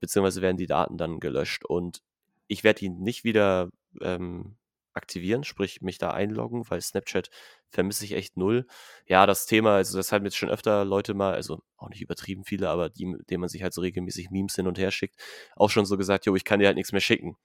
beziehungsweise 0.00 0.42
werden 0.42 0.58
die 0.58 0.66
Daten 0.66 0.98
dann 0.98 1.18
gelöscht. 1.18 1.64
Und 1.64 2.02
ich 2.46 2.62
werde 2.62 2.84
ihn 2.84 2.98
nicht 2.98 3.24
wieder 3.24 3.70
ähm, 4.02 4.58
aktivieren, 4.92 5.44
sprich 5.44 5.80
mich 5.80 5.96
da 5.96 6.10
einloggen, 6.10 6.68
weil 6.68 6.82
Snapchat 6.82 7.30
vermisse 7.70 8.04
ich 8.04 8.12
echt 8.12 8.36
null. 8.36 8.66
Ja, 9.06 9.24
das 9.24 9.46
Thema, 9.46 9.76
also 9.76 9.96
das 9.96 10.12
haben 10.12 10.26
jetzt 10.26 10.36
schon 10.36 10.50
öfter 10.50 10.84
Leute 10.84 11.14
mal, 11.14 11.32
also 11.32 11.62
auch 11.78 11.88
nicht 11.88 12.02
übertrieben 12.02 12.44
viele, 12.44 12.68
aber 12.68 12.90
die, 12.90 13.16
denen 13.30 13.40
man 13.40 13.48
sich 13.48 13.62
halt 13.62 13.72
so 13.72 13.80
regelmäßig 13.80 14.28
Memes 14.30 14.56
hin 14.56 14.66
und 14.66 14.76
her 14.78 14.90
schickt, 14.90 15.16
auch 15.56 15.70
schon 15.70 15.86
so 15.86 15.96
gesagt, 15.96 16.26
jo, 16.26 16.36
ich 16.36 16.44
kann 16.44 16.60
dir 16.60 16.66
halt 16.66 16.76
nichts 16.76 16.92
mehr 16.92 17.00
schicken. 17.00 17.38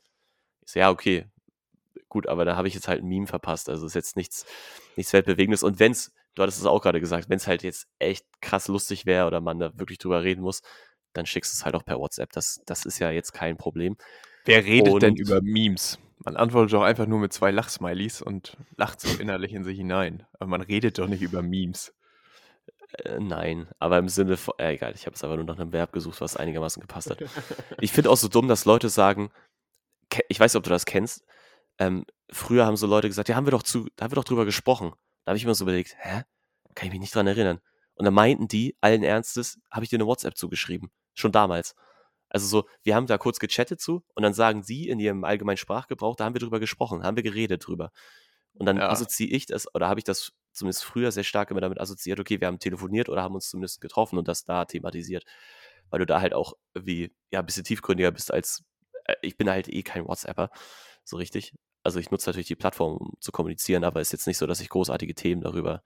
Ich 0.66 0.74
so, 0.74 0.80
ja, 0.80 0.90
okay, 0.90 1.28
gut, 2.10 2.28
aber 2.28 2.46
da 2.46 2.56
habe 2.56 2.68
ich 2.68 2.74
jetzt 2.74 2.88
halt 2.88 3.04
ein 3.04 3.08
Meme 3.08 3.28
verpasst. 3.28 3.70
Also 3.70 3.86
ist 3.86 3.96
jetzt 3.96 4.16
nichts, 4.16 4.46
nichts 4.96 5.14
Weltbewegendes. 5.14 5.64
Und 5.64 5.80
wenn's, 5.80 6.14
du 6.36 6.44
hattest 6.44 6.60
es 6.60 6.66
auch 6.66 6.82
gerade 6.82 7.00
gesagt, 7.00 7.30
wenn 7.30 7.38
es 7.38 7.48
halt 7.48 7.64
jetzt 7.64 7.88
echt 8.00 8.26
krass 8.42 8.68
lustig 8.68 9.06
wäre 9.06 9.28
oder 9.28 9.42
man 9.42 9.60
da 9.60 9.78
wirklich 9.78 9.98
drüber 10.00 10.24
reden 10.24 10.42
muss, 10.42 10.62
dann 11.14 11.26
schickst 11.26 11.54
du 11.54 11.58
es 11.58 11.66
halt 11.66 11.76
auch 11.76 11.86
per 11.86 12.00
WhatsApp. 12.00 12.32
Das, 12.32 12.62
das 12.66 12.86
ist 12.86 13.00
ja 13.00 13.12
jetzt 13.12 13.34
kein 13.34 13.58
Problem. 13.58 13.98
Wer 14.46 14.66
redet 14.66 15.02
denn 15.02 15.12
Und- 15.12 15.20
über 15.20 15.42
Memes? 15.42 16.00
Man 16.26 16.38
antwortet 16.38 16.72
doch 16.74 16.84
einfach 16.84 17.06
nur 17.06 17.20
mit 17.20 17.34
zwei 17.34 17.52
Lachsmileys 17.52 18.22
und 18.22 18.56
lacht 18.78 19.02
so 19.02 19.20
innerlich 19.22 19.52
in 19.52 19.66
sich 19.66 19.76
hinein. 19.78 20.26
Aber 20.34 20.48
man 20.48 20.62
redet 20.62 20.98
doch 20.98 21.08
nicht 21.08 21.22
über 21.22 21.42
Memes. 21.42 21.94
Äh, 23.00 23.20
nein, 23.20 23.68
aber 23.80 23.98
im 23.98 24.08
Sinne 24.08 24.38
von, 24.38 24.54
äh, 24.58 24.74
egal, 24.76 24.94
ich 24.96 25.06
habe 25.06 25.16
es 25.16 25.24
aber 25.26 25.36
nur 25.36 25.44
nach 25.46 25.58
einem 25.60 25.74
Verb 25.74 25.92
gesucht, 25.92 26.22
was 26.22 26.38
einigermaßen 26.38 26.80
gepasst 26.80 27.10
hat. 27.10 27.18
Ich 27.82 27.92
finde 27.92 28.10
auch 28.10 28.16
so 28.16 28.30
dumm, 28.30 28.48
dass 28.48 28.64
Leute 28.64 28.88
sagen, 28.88 29.32
ich 30.30 30.40
weiß 30.40 30.54
nicht, 30.54 30.60
ob 30.60 30.64
du 30.64 30.70
das 30.70 30.86
kennst, 30.86 31.26
ähm, 31.80 32.06
früher 32.32 32.66
haben 32.66 32.78
so 32.78 32.88
Leute 32.88 33.08
gesagt, 33.08 33.30
ja, 33.30 33.36
haben 33.36 33.46
wir 33.48 33.52
doch 33.52 33.64
zu, 33.64 33.88
da 33.96 34.06
haben 34.06 34.12
wir 34.12 34.16
doch 34.16 34.24
drüber 34.24 34.46
gesprochen. 34.46 34.92
Da 35.26 35.32
habe 35.32 35.38
ich 35.38 35.46
mir 35.46 35.56
so 35.56 35.66
überlegt, 35.66 35.96
hä? 36.00 36.24
Kann 36.76 36.88
ich 36.88 36.92
mich 36.92 37.02
nicht 37.02 37.16
dran 37.16 37.28
erinnern. 37.28 37.60
Und 37.96 38.06
dann 38.06 38.14
meinten 38.14 38.48
die, 38.48 38.76
allen 38.82 39.04
Ernstes, 39.04 39.60
habe 39.72 39.84
ich 39.84 39.90
dir 39.90 39.98
eine 39.98 40.08
WhatsApp 40.08 40.36
zugeschrieben. 40.38 40.92
Schon 41.14 41.32
damals. 41.32 41.76
Also 42.30 42.48
so, 42.48 42.68
wir 42.84 42.96
haben 42.96 43.06
da 43.06 43.20
kurz 43.20 43.38
gechattet 43.40 43.80
zu 43.80 44.04
und 44.16 44.24
dann 44.24 44.34
sagen 44.34 44.64
sie 44.64 44.90
in 44.90 45.00
ihrem 45.00 45.24
allgemeinen 45.24 45.58
Sprachgebrauch, 45.58 46.16
da 46.16 46.26
haben 46.26 46.34
wir 46.34 46.40
drüber 46.40 46.60
gesprochen, 46.60 47.04
haben 47.04 47.16
wir 47.16 47.24
geredet 47.24 47.68
drüber. 47.68 47.92
Und 48.56 48.66
dann 48.66 48.78
Ja. 48.78 48.90
assoziiere 48.90 49.36
ich 49.36 49.46
das, 49.46 49.74
oder 49.76 49.88
habe 49.88 50.00
ich 50.00 50.04
das 50.04 50.32
zumindest 50.52 50.84
früher 50.84 51.12
sehr 51.12 51.24
stark 51.24 51.52
immer 51.52 51.62
damit 51.62 51.80
assoziiert, 51.80 52.20
okay, 52.20 52.40
wir 52.42 52.48
haben 52.48 52.60
telefoniert 52.60 53.10
oder 53.10 53.22
haben 53.24 53.36
uns 53.36 53.50
zumindest 53.50 53.82
getroffen 53.82 54.18
und 54.18 54.28
das 54.28 54.46
da 54.46 54.66
thematisiert. 54.66 55.26
Weil 55.90 56.00
du 56.00 56.06
da 56.08 56.22
halt 56.22 56.34
auch 56.34 56.54
irgendwie, 56.74 57.14
ja, 57.32 57.40
ein 57.40 57.46
bisschen 57.46 57.64
tiefgründiger 57.64 58.12
bist 58.12 58.34
als, 58.34 58.64
äh, 59.06 59.16
ich 59.22 59.38
bin 59.38 59.50
halt 59.50 59.68
eh 59.70 59.84
kein 59.84 60.06
WhatsApper, 60.08 60.50
so 61.04 61.18
richtig. 61.18 61.54
Also 61.84 62.00
ich 62.00 62.12
nutze 62.12 62.30
natürlich 62.30 62.48
die 62.48 62.56
Plattform, 62.56 62.98
um 62.98 63.14
zu 63.20 63.32
kommunizieren, 63.32 63.84
aber 63.84 64.00
ist 64.00 64.14
jetzt 64.14 64.28
nicht 64.28 64.38
so, 64.38 64.48
dass 64.48 64.62
ich 64.62 64.70
großartige 64.70 65.16
Themen 65.16 65.42
darüber 65.42 65.82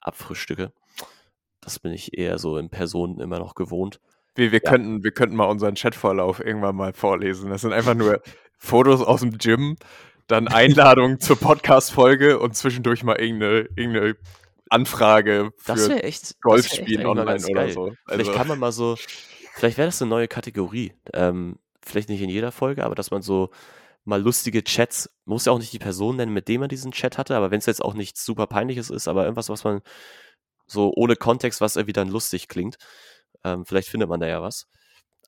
abfrühstücke. 0.00 0.72
Das 1.60 1.78
bin 1.78 1.92
ich 1.92 2.16
eher 2.16 2.38
so 2.38 2.56
in 2.56 2.70
Personen 2.70 3.20
immer 3.20 3.38
noch 3.38 3.54
gewohnt. 3.54 4.00
Wir, 4.34 4.50
wir, 4.52 4.60
Ja. 4.64 4.70
könnten, 4.70 5.04
wir 5.04 5.12
könnten 5.12 5.36
mal 5.36 5.44
unseren 5.44 5.74
Chatverlauf 5.74 6.40
irgendwann 6.40 6.74
mal 6.76 6.92
vorlesen. 6.92 7.50
Das 7.50 7.60
sind 7.60 7.72
einfach 7.72 7.94
nur 7.94 8.22
Fotos 8.58 9.02
aus 9.02 9.20
dem 9.20 9.36
Gym, 9.38 9.76
dann 10.26 10.48
Einladungen 10.48 11.20
zur 11.20 11.36
Podcast-Folge 11.36 12.38
und 12.38 12.56
zwischendurch 12.56 13.04
mal 13.04 13.20
irgendeine, 13.20 13.68
irgendeine 13.76 14.16
Anfrage 14.70 15.50
für 15.58 16.02
echt, 16.02 16.40
Golfspielen 16.40 17.06
online 17.06 17.44
oder 17.46 17.68
so. 17.68 17.92
Vielleicht 18.06 18.28
Also, 18.28 18.32
kann 18.32 18.48
man 18.48 18.58
mal 18.58 18.72
so, 18.72 18.96
vielleicht 19.54 19.76
wäre 19.76 19.88
das 19.88 20.00
eine 20.00 20.08
neue 20.08 20.28
Kategorie. 20.28 20.94
Ähm, 21.12 21.58
vielleicht 21.84 22.08
nicht 22.08 22.22
in 22.22 22.30
jeder 22.30 22.52
Folge, 22.52 22.84
aber 22.84 22.94
dass 22.94 23.10
man 23.10 23.20
so 23.20 23.50
mal 24.04 24.20
lustige 24.20 24.64
Chats, 24.64 25.10
man 25.24 25.34
muss 25.34 25.44
ja 25.44 25.52
auch 25.52 25.58
nicht 25.58 25.72
die 25.72 25.78
Person 25.78 26.16
nennen, 26.16 26.32
mit 26.32 26.48
dem 26.48 26.60
man 26.60 26.68
diesen 26.68 26.92
Chat 26.92 27.18
hatte, 27.18 27.36
aber 27.36 27.50
wenn 27.50 27.58
es 27.58 27.66
jetzt 27.66 27.82
auch 27.82 27.94
nichts 27.94 28.24
super 28.24 28.46
peinliches 28.46 28.90
ist, 28.90 29.08
aber 29.08 29.24
irgendwas, 29.24 29.48
was 29.48 29.64
man 29.64 29.80
so 30.66 30.92
ohne 30.94 31.16
Kontext, 31.16 31.60
was 31.60 31.76
irgendwie 31.76 31.92
dann 31.92 32.08
lustig 32.08 32.48
klingt, 32.48 32.78
ähm, 33.44 33.64
vielleicht 33.64 33.88
findet 33.88 34.08
man 34.08 34.20
da 34.20 34.26
ja 34.26 34.42
was. 34.42 34.68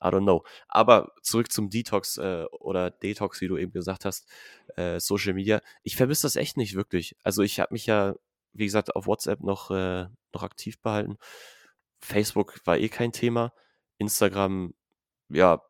I 0.01 0.07
don't 0.07 0.23
know. 0.23 0.43
Aber 0.67 1.13
zurück 1.21 1.51
zum 1.51 1.69
Detox 1.69 2.17
äh, 2.17 2.45
oder 2.51 2.91
Detox, 2.91 3.41
wie 3.41 3.47
du 3.47 3.57
eben 3.57 3.71
gesagt 3.71 4.05
hast, 4.05 4.27
äh, 4.75 4.99
Social 4.99 5.33
Media. 5.33 5.61
Ich 5.83 5.95
vermisse 5.95 6.23
das 6.23 6.35
echt 6.35 6.57
nicht 6.57 6.75
wirklich. 6.75 7.15
Also 7.23 7.43
ich 7.43 7.59
habe 7.59 7.73
mich 7.73 7.85
ja, 7.85 8.15
wie 8.53 8.65
gesagt, 8.65 8.95
auf 8.95 9.07
WhatsApp 9.07 9.41
noch, 9.41 9.71
äh, 9.71 10.07
noch 10.33 10.43
aktiv 10.43 10.81
behalten. 10.81 11.17
Facebook 12.01 12.59
war 12.65 12.77
eh 12.77 12.89
kein 12.89 13.13
Thema. 13.13 13.53
Instagram, 13.97 14.73
ja, 15.29 15.61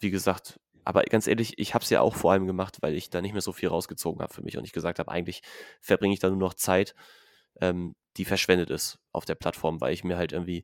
wie 0.00 0.10
gesagt, 0.10 0.60
aber 0.86 1.02
ganz 1.02 1.26
ehrlich, 1.26 1.58
ich 1.58 1.74
habe 1.74 1.82
es 1.82 1.90
ja 1.90 2.00
auch 2.00 2.14
vor 2.14 2.30
allem 2.30 2.46
gemacht, 2.46 2.78
weil 2.80 2.94
ich 2.94 3.10
da 3.10 3.20
nicht 3.20 3.32
mehr 3.32 3.42
so 3.42 3.52
viel 3.52 3.68
rausgezogen 3.68 4.22
habe 4.22 4.32
für 4.32 4.42
mich 4.42 4.56
und 4.56 4.64
ich 4.64 4.72
gesagt 4.72 5.00
habe, 5.00 5.10
eigentlich 5.10 5.42
verbringe 5.80 6.14
ich 6.14 6.20
da 6.20 6.28
nur 6.28 6.38
noch 6.38 6.54
Zeit, 6.54 6.94
ähm, 7.60 7.96
die 8.16 8.24
verschwendet 8.24 8.70
ist 8.70 9.00
auf 9.10 9.24
der 9.24 9.34
Plattform, 9.34 9.80
weil 9.80 9.92
ich 9.92 10.04
mir 10.04 10.16
halt 10.16 10.30
irgendwie, 10.30 10.62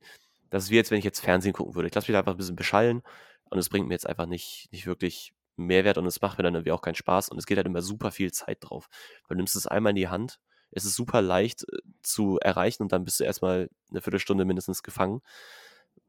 das 0.48 0.64
ist 0.64 0.70
wie 0.70 0.76
jetzt, 0.76 0.92
wenn 0.92 0.98
ich 0.98 1.04
jetzt 1.04 1.18
Fernsehen 1.18 1.52
gucken 1.52 1.74
würde. 1.74 1.88
Ich 1.88 1.94
lasse 1.94 2.06
mich 2.06 2.14
da 2.14 2.20
einfach 2.20 2.34
ein 2.34 2.36
bisschen 2.38 2.54
beschallen 2.54 3.02
und 3.50 3.58
es 3.58 3.68
bringt 3.68 3.88
mir 3.88 3.94
jetzt 3.94 4.08
einfach 4.08 4.26
nicht, 4.26 4.68
nicht 4.70 4.86
wirklich 4.86 5.32
Mehrwert 5.56 5.98
und 5.98 6.06
es 6.06 6.20
macht 6.20 6.38
mir 6.38 6.44
dann 6.44 6.54
irgendwie 6.54 6.72
auch 6.72 6.82
keinen 6.82 6.94
Spaß 6.94 7.28
und 7.28 7.38
es 7.38 7.46
geht 7.46 7.56
halt 7.56 7.66
immer 7.66 7.82
super 7.82 8.12
viel 8.12 8.30
Zeit 8.30 8.58
drauf. 8.60 8.88
Du 9.28 9.34
nimmst 9.34 9.56
es 9.56 9.66
einmal 9.66 9.90
in 9.90 9.96
die 9.96 10.08
Hand, 10.08 10.38
es 10.70 10.84
ist 10.84 10.94
super 10.94 11.20
leicht 11.20 11.64
äh, 11.64 11.78
zu 12.02 12.38
erreichen 12.38 12.84
und 12.84 12.92
dann 12.92 13.04
bist 13.04 13.18
du 13.18 13.24
erstmal 13.24 13.68
eine 13.90 14.00
Viertelstunde 14.00 14.44
mindestens 14.44 14.84
gefangen. 14.84 15.20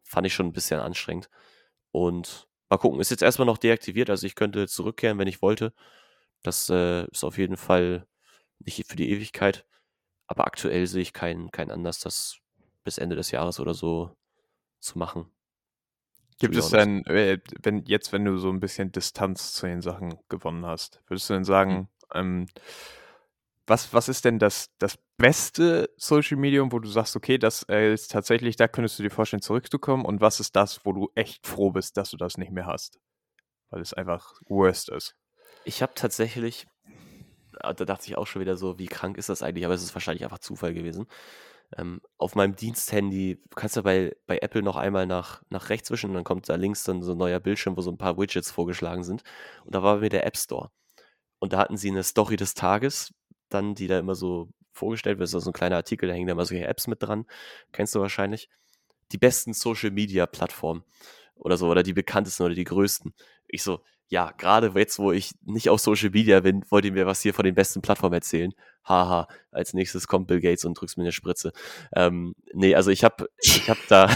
Fand 0.04 0.28
ich 0.28 0.36
schon 0.36 0.46
ein 0.46 0.54
bisschen 0.54 0.80
anstrengend. 0.80 1.30
Und 1.92 2.48
mal 2.74 2.78
gucken, 2.78 3.00
ist 3.00 3.12
jetzt 3.12 3.24
erstmal 3.24 3.46
noch 3.46 3.58
deaktiviert, 3.58 4.10
also 4.10 4.26
ich 4.26 4.36
könnte 4.36 4.68
zurückkehren, 4.68 5.20
wenn 5.20 5.28
ich 5.28 5.42
wollte. 5.42 5.74
Das 6.42 6.70
äh, 6.70 7.06
ist 7.12 7.24
auf 7.24 7.38
jeden 7.38 7.58
Fall 7.58 8.08
nicht 8.60 8.86
für 8.88 8.96
die 8.96 9.12
Ewigkeit. 9.12 9.66
Aber 10.28 10.46
aktuell 10.46 10.88
sehe 10.88 11.02
ich 11.02 11.14
keinen 11.14 11.52
keinen 11.52 11.72
Anlass, 11.72 12.00
das 12.00 12.38
bis 12.84 12.98
Ende 12.98 13.16
des 13.16 13.32
Jahres 13.32 13.60
oder 13.60 13.74
so 13.74 14.16
zu 14.80 14.98
machen. 14.98 15.26
Gibt 16.40 16.56
es 16.56 16.70
denn, 16.70 17.06
äh, 17.06 17.40
wenn, 17.62 17.86
jetzt, 17.86 18.12
wenn 18.12 18.26
du 18.26 18.38
so 18.38 18.50
ein 18.50 18.60
bisschen 18.60 18.92
Distanz 18.92 19.54
zu 19.54 19.68
den 19.68 19.82
Sachen 19.82 20.18
gewonnen 20.30 20.66
hast, 20.66 21.02
würdest 21.08 21.30
du 21.30 21.36
denn 21.36 21.46
sagen, 21.46 21.90
ähm, 22.14 22.48
was, 23.68 23.94
was 23.94 24.10
ist 24.10 24.26
denn 24.26 24.40
das, 24.40 24.70
das 24.78 24.98
beste 25.18 25.90
Social 25.96 26.38
Medium, 26.38 26.72
wo 26.72 26.80
du 26.80 26.90
sagst, 26.90 27.16
okay, 27.16 27.38
das 27.38 27.66
äh, 27.70 27.94
ist 27.94 28.12
tatsächlich, 28.12 28.56
da 28.56 28.68
könntest 28.68 29.00
du 29.00 29.04
dir 29.04 29.10
vorstellen, 29.10 29.42
zurückzukommen 29.42 30.06
und 30.06 30.22
was 30.22 30.40
ist 30.40 30.56
das, 30.56 30.86
wo 30.86 30.92
du 30.92 31.12
echt 31.16 31.48
froh 31.48 31.72
bist, 31.72 31.98
dass 31.98 32.10
du 32.10 32.18
das 32.18 32.38
nicht 32.38 32.52
mehr 32.52 32.66
hast? 32.66 33.00
Weil 33.70 33.82
es 33.82 33.94
einfach 33.94 34.34
worst 34.48 34.90
ist. 34.90 35.16
Ich 35.66 35.82
habe 35.82 35.94
tatsächlich, 35.96 36.68
ah, 37.60 37.74
da 37.74 37.86
dachte 37.86 38.08
ich 38.08 38.18
auch 38.18 38.28
schon 38.28 38.42
wieder 38.42 38.58
so, 38.58 38.80
wie 38.80 38.88
krank 38.88 39.18
ist 39.18 39.30
das 39.30 39.44
eigentlich? 39.44 39.66
Aber 39.66 39.74
es 39.74 39.84
ist 39.84 39.96
wahrscheinlich 39.96 40.24
einfach 40.24 40.40
Zufall 40.40 40.74
gewesen. 40.74 41.08
Ähm, 41.78 42.02
auf 42.18 42.36
meinem 42.36 42.56
Diensthandy, 42.56 43.42
du 43.50 43.56
kannst 43.56 43.78
ja 43.78 43.82
bei, 43.82 44.16
bei 44.28 44.40
Apple 44.40 44.62
noch 44.62 44.76
einmal 44.76 45.08
nach, 45.08 45.42
nach 45.50 45.70
rechts 45.70 45.90
wischen 45.90 46.10
und 46.10 46.16
dann 46.16 46.24
kommt 46.24 46.50
da 46.50 46.56
links 46.56 46.84
dann 46.84 47.02
so 47.02 47.14
ein 47.14 47.18
neuer 47.18 47.40
Bildschirm, 47.40 47.78
wo 47.78 47.82
so 47.82 47.92
ein 47.92 47.98
paar 47.98 48.18
Widgets 48.18 48.52
vorgeschlagen 48.52 49.04
sind. 49.04 49.24
Und 49.64 49.74
da 49.74 49.82
war 49.82 49.98
mir 49.98 50.10
der 50.10 50.26
App 50.26 50.38
Store. 50.38 50.70
Und 51.40 51.54
da 51.54 51.58
hatten 51.58 51.78
sie 51.78 51.90
eine 51.90 52.04
Story 52.04 52.36
des 52.36 52.54
Tages, 52.54 53.14
dann, 53.54 53.76
die 53.76 53.88
da 53.88 54.00
immer 54.00 54.16
so 54.16 54.50
vorgestellt 54.72 55.20
wird. 55.20 55.28
Das 55.28 55.34
ist 55.34 55.44
so 55.44 55.52
ein 55.52 55.54
kleiner 55.54 55.76
Artikel, 55.78 56.08
da 56.08 56.14
hängen 56.14 56.28
da 56.28 56.34
immer 56.34 56.46
solche 56.46 56.68
Apps 56.68 56.88
mit 56.88 57.02
dran. 57.02 57.26
Kennst 57.72 57.96
du 57.96 58.00
wahrscheinlich. 58.00 58.50
Die 59.12 59.18
besten 59.18 59.54
Social 59.54 59.92
Media 59.92 60.26
Plattformen 60.26 60.84
oder 61.36 61.58
so, 61.58 61.70
oder 61.70 61.84
die 61.84 61.94
bekanntesten 61.94 62.44
oder 62.44 62.56
die 62.56 62.64
größten. 62.64 63.14
Ich 63.48 63.64
so, 63.64 63.82
ja, 64.08 64.32
gerade 64.32 64.72
jetzt, 64.76 65.00
wo 65.00 65.12
ich 65.12 65.34
nicht 65.42 65.70
auf 65.70 65.80
Social 65.80 66.10
Media 66.10 66.40
bin, 66.40 66.64
wollt 66.70 66.86
ihr 66.86 66.92
mir 66.92 67.06
was 67.06 67.22
hier 67.22 67.34
von 67.34 67.46
den 67.46 67.56
besten 67.56 67.82
Plattformen 67.82 68.14
erzählen. 68.14 68.54
Haha, 68.86 69.28
als 69.52 69.74
nächstes 69.74 70.08
kommt 70.08 70.28
Bill 70.28 70.40
Gates 70.40 70.66
und 70.66 70.80
drückst 70.80 70.98
mir 70.98 71.04
eine 71.04 71.12
Spritze. 71.12 71.52
Ähm, 71.96 72.36
nee, 72.54 72.76
also 72.76 72.92
ich 72.92 73.04
habe 73.04 73.30
ich 73.40 73.70
hab 73.70 73.78
da, 73.88 74.10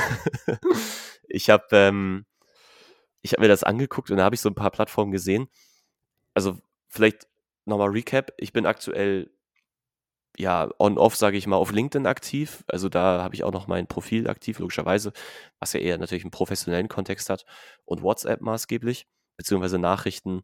ich 1.28 1.50
habe 1.50 1.66
ähm, 1.72 2.26
ich 3.22 3.34
habe 3.34 3.42
mir 3.42 3.48
das 3.48 3.64
angeguckt 3.64 4.12
und 4.12 4.18
da 4.18 4.24
habe 4.24 4.36
ich 4.36 4.42
so 4.42 4.50
ein 4.50 4.56
paar 4.56 4.72
Plattformen 4.72 5.12
gesehen. 5.12 5.48
Also 6.34 6.60
vielleicht 6.88 7.28
nochmal 7.68 7.90
Recap. 7.90 8.32
Ich 8.38 8.54
bin 8.54 8.66
aktuell 8.66 9.30
ja 10.38 10.70
on-off, 10.80 11.16
sage 11.16 11.38
ich 11.38 11.48
mal, 11.48 11.56
auf 11.58 11.72
LinkedIn 11.72 12.06
aktiv. 12.06 12.64
Also 12.68 12.90
da 12.90 13.24
habe 13.24 13.36
ich 13.36 13.44
auch 13.44 13.52
noch 13.52 13.68
mein 13.68 13.88
Profil 13.88 14.30
aktiv, 14.30 14.60
logischerweise, 14.60 15.12
was 15.60 15.74
ja 15.74 15.80
eher 15.80 15.98
natürlich 15.98 16.24
einen 16.24 16.32
professionellen 16.32 16.88
Kontext 16.88 17.30
hat 17.30 17.46
und 17.86 18.04
WhatsApp 18.04 18.42
maßgeblich, 18.42 19.08
beziehungsweise 19.36 19.80
Nachrichten. 19.80 20.44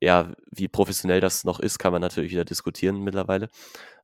Ja, 0.00 0.32
wie 0.50 0.68
professionell 0.68 1.20
das 1.20 1.44
noch 1.44 1.60
ist, 1.60 1.78
kann 1.78 1.92
man 1.92 2.00
natürlich 2.00 2.32
wieder 2.32 2.46
diskutieren 2.46 3.00
mittlerweile. 3.02 3.50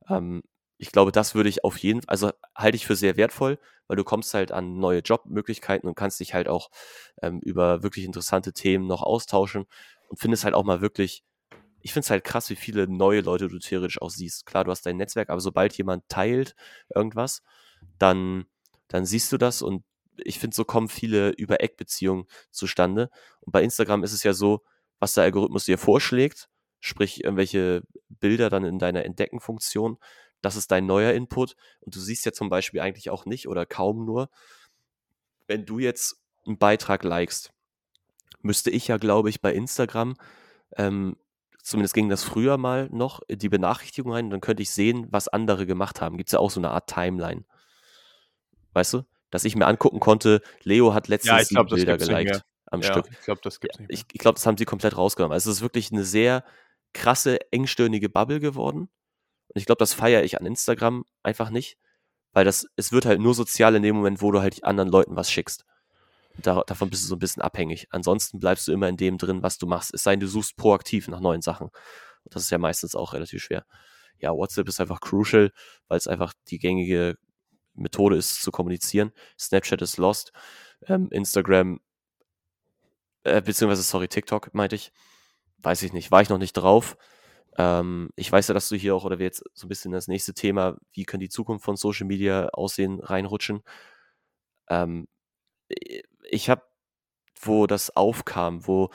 Ähm, 0.09 0.43
ich 0.77 0.91
glaube, 0.91 1.11
das 1.11 1.35
würde 1.35 1.49
ich 1.49 1.63
auf 1.63 1.77
jeden 1.77 2.01
Fall, 2.01 2.09
also 2.09 2.31
halte 2.55 2.75
ich 2.75 2.85
für 2.85 2.95
sehr 2.95 3.17
wertvoll, 3.17 3.59
weil 3.87 3.97
du 3.97 4.03
kommst 4.03 4.33
halt 4.35 4.51
an 4.51 4.77
neue 4.77 4.99
Jobmöglichkeiten 4.99 5.89
und 5.89 5.95
kannst 5.95 6.19
dich 6.19 6.33
halt 6.35 6.47
auch 6.47 6.69
ähm, 7.23 7.39
über 7.39 7.83
wirklich 7.83 8.05
interessante 8.05 8.53
Themen 8.53 8.87
noch 8.87 9.01
austauschen 9.01 9.65
und 10.09 10.19
findest 10.19 10.43
halt 10.43 10.53
auch 10.53 10.63
mal 10.63 10.81
wirklich, 10.81 11.23
ich 11.81 11.93
finde 11.93 12.05
es 12.05 12.09
halt 12.09 12.23
krass, 12.23 12.49
wie 12.49 12.55
viele 12.55 12.87
neue 12.87 13.21
Leute 13.21 13.47
du 13.47 13.59
theoretisch 13.59 14.01
auch 14.01 14.09
siehst. 14.09 14.45
Klar, 14.45 14.63
du 14.63 14.71
hast 14.71 14.85
dein 14.85 14.97
Netzwerk, 14.97 15.29
aber 15.29 15.41
sobald 15.41 15.77
jemand 15.77 16.07
teilt 16.09 16.55
irgendwas, 16.93 17.43
dann, 17.99 18.45
dann 18.87 19.05
siehst 19.05 19.31
du 19.31 19.37
das 19.37 19.61
und 19.61 19.83
ich 20.17 20.39
finde, 20.39 20.55
so 20.55 20.65
kommen 20.65 20.89
viele 20.89 21.29
Über-Eck-Beziehungen 21.29 22.25
zustande. 22.49 23.09
Und 23.41 23.51
bei 23.51 23.61
Instagram 23.63 24.03
ist 24.03 24.13
es 24.13 24.23
ja 24.23 24.33
so, 24.33 24.63
was 24.99 25.13
der 25.13 25.25
Algorithmus 25.25 25.65
dir 25.65 25.77
vorschlägt, 25.77 26.49
sprich 26.79 27.23
irgendwelche 27.23 27.83
Bilder 28.09 28.49
dann 28.49 28.65
in 28.65 28.79
deiner 28.79 29.05
Entdecken-Funktion, 29.05 29.97
das 30.41 30.55
ist 30.55 30.71
dein 30.71 30.85
neuer 30.85 31.13
Input 31.13 31.55
und 31.81 31.95
du 31.95 31.99
siehst 31.99 32.25
ja 32.25 32.31
zum 32.31 32.49
Beispiel 32.49 32.79
eigentlich 32.79 33.09
auch 33.09 33.25
nicht 33.25 33.47
oder 33.47 33.65
kaum 33.65 34.05
nur, 34.05 34.29
wenn 35.47 35.65
du 35.65 35.79
jetzt 35.79 36.21
einen 36.45 36.57
Beitrag 36.57 37.03
likest, 37.03 37.51
müsste 38.41 38.69
ich 38.69 38.87
ja, 38.87 38.97
glaube 38.97 39.29
ich, 39.29 39.41
bei 39.41 39.53
Instagram, 39.53 40.15
ähm, 40.77 41.17
zumindest 41.67 41.93
ging 41.93 42.07
das 42.07 42.23
früher 42.23 42.57
mal 42.57 42.87
noch, 42.91 43.21
die 43.29 43.49
Benachrichtigung 43.49 44.13
rein 44.13 44.25
und 44.25 44.31
dann 44.31 44.41
könnte 44.41 44.63
ich 44.63 44.71
sehen, 44.71 45.07
was 45.11 45.27
andere 45.27 45.65
gemacht 45.65 45.99
haben. 45.99 46.17
Gibt 46.17 46.29
es 46.29 46.33
ja 46.33 46.39
auch 46.39 46.49
so 46.49 46.59
eine 46.61 46.71
Art 46.71 46.89
Timeline. 46.89 47.43
Weißt 48.73 48.93
du? 48.93 49.03
Dass 49.31 49.43
ich 49.43 49.55
mir 49.57 49.67
angucken 49.67 49.99
konnte, 49.99 50.41
Leo 50.63 50.93
hat 50.93 51.09
letztens 51.09 51.49
Ja, 51.49 51.63
das 51.63 51.69
Bilder 51.73 51.97
geliked 51.97 52.43
am 52.67 52.81
Ja, 52.81 52.91
Stück. 52.91 53.09
ich 53.11 53.19
glaube, 53.19 53.41
das 53.43 53.59
gibt's 53.59 53.79
nicht 53.79 53.89
mehr. 53.89 53.93
Ich, 53.97 54.05
ich 54.11 54.19
glaube, 54.19 54.35
das 54.35 54.45
haben 54.45 54.57
sie 54.57 54.63
komplett 54.63 54.95
rausgenommen. 54.95 55.33
Also 55.33 55.51
es 55.51 55.57
ist 55.57 55.61
wirklich 55.61 55.91
eine 55.91 56.05
sehr 56.05 56.45
krasse, 56.93 57.39
engstirnige 57.51 58.07
Bubble 58.07 58.39
geworden. 58.39 58.89
Und 59.49 59.59
ich 59.59 59.65
glaube, 59.65 59.79
das 59.79 59.93
feiere 59.93 60.23
ich 60.23 60.39
an 60.39 60.45
Instagram 60.45 61.03
einfach 61.23 61.49
nicht, 61.49 61.77
weil 62.31 62.45
das, 62.45 62.67
es 62.77 62.93
wird 62.93 63.05
halt 63.05 63.19
nur 63.19 63.33
sozial 63.33 63.75
in 63.75 63.83
dem 63.83 63.95
Moment, 63.97 64.21
wo 64.21 64.31
du 64.31 64.39
halt 64.39 64.63
anderen 64.63 64.89
Leuten 64.89 65.17
was 65.17 65.29
schickst. 65.29 65.65
Da, 66.43 66.63
davon 66.67 66.89
bist 66.89 67.03
du 67.03 67.07
so 67.07 67.15
ein 67.15 67.19
bisschen 67.19 67.41
abhängig. 67.41 67.87
Ansonsten 67.91 68.39
bleibst 68.39 68.67
du 68.67 68.71
immer 68.71 68.87
in 68.87 68.97
dem 68.97 69.17
drin, 69.17 69.43
was 69.43 69.57
du 69.57 69.65
machst. 69.67 69.93
Es 69.93 70.03
sei 70.03 70.11
denn, 70.11 70.19
du 70.19 70.27
suchst 70.27 70.55
proaktiv 70.55 71.07
nach 71.07 71.19
neuen 71.19 71.41
Sachen. 71.41 71.67
Und 71.67 72.35
das 72.35 72.43
ist 72.43 72.51
ja 72.51 72.57
meistens 72.57 72.95
auch 72.95 73.13
relativ 73.13 73.41
schwer. 73.41 73.65
Ja, 74.19 74.31
WhatsApp 74.33 74.67
ist 74.67 74.79
einfach 74.81 74.99
crucial, 74.99 75.51
weil 75.87 75.97
es 75.97 76.07
einfach 76.07 76.33
die 76.49 76.59
gängige 76.59 77.17
Methode 77.73 78.17
ist 78.17 78.41
zu 78.41 78.51
kommunizieren. 78.51 79.11
Snapchat 79.39 79.81
ist 79.81 79.97
lost. 79.97 80.31
Ähm, 80.87 81.09
Instagram, 81.11 81.79
äh, 83.23 83.41
beziehungsweise, 83.41 83.83
sorry, 83.83 84.07
TikTok 84.07 84.53
meinte 84.53 84.75
ich. 84.75 84.91
Weiß 85.59 85.83
ich 85.83 85.93
nicht. 85.93 86.11
War 86.11 86.21
ich 86.21 86.29
noch 86.29 86.37
nicht 86.37 86.53
drauf. 86.53 86.97
Ähm, 87.57 88.09
ich 88.15 88.31
weiß 88.31 88.47
ja, 88.47 88.53
dass 88.53 88.69
du 88.69 88.75
hier 88.75 88.95
auch, 88.95 89.05
oder 89.05 89.19
wir 89.19 89.25
jetzt 89.25 89.43
so 89.53 89.65
ein 89.65 89.69
bisschen 89.69 89.91
das 89.91 90.07
nächste 90.07 90.33
Thema, 90.33 90.77
wie 90.93 91.05
kann 91.05 91.19
die 91.19 91.29
Zukunft 91.29 91.65
von 91.65 91.75
Social 91.77 92.07
Media 92.07 92.49
aussehen, 92.49 92.99
reinrutschen. 92.99 93.61
Ähm, 94.69 95.07
ich 96.29 96.49
habe 96.49 96.61
wo 97.41 97.67
das 97.67 97.95
aufkam, 97.95 98.65
wo, 98.67 98.89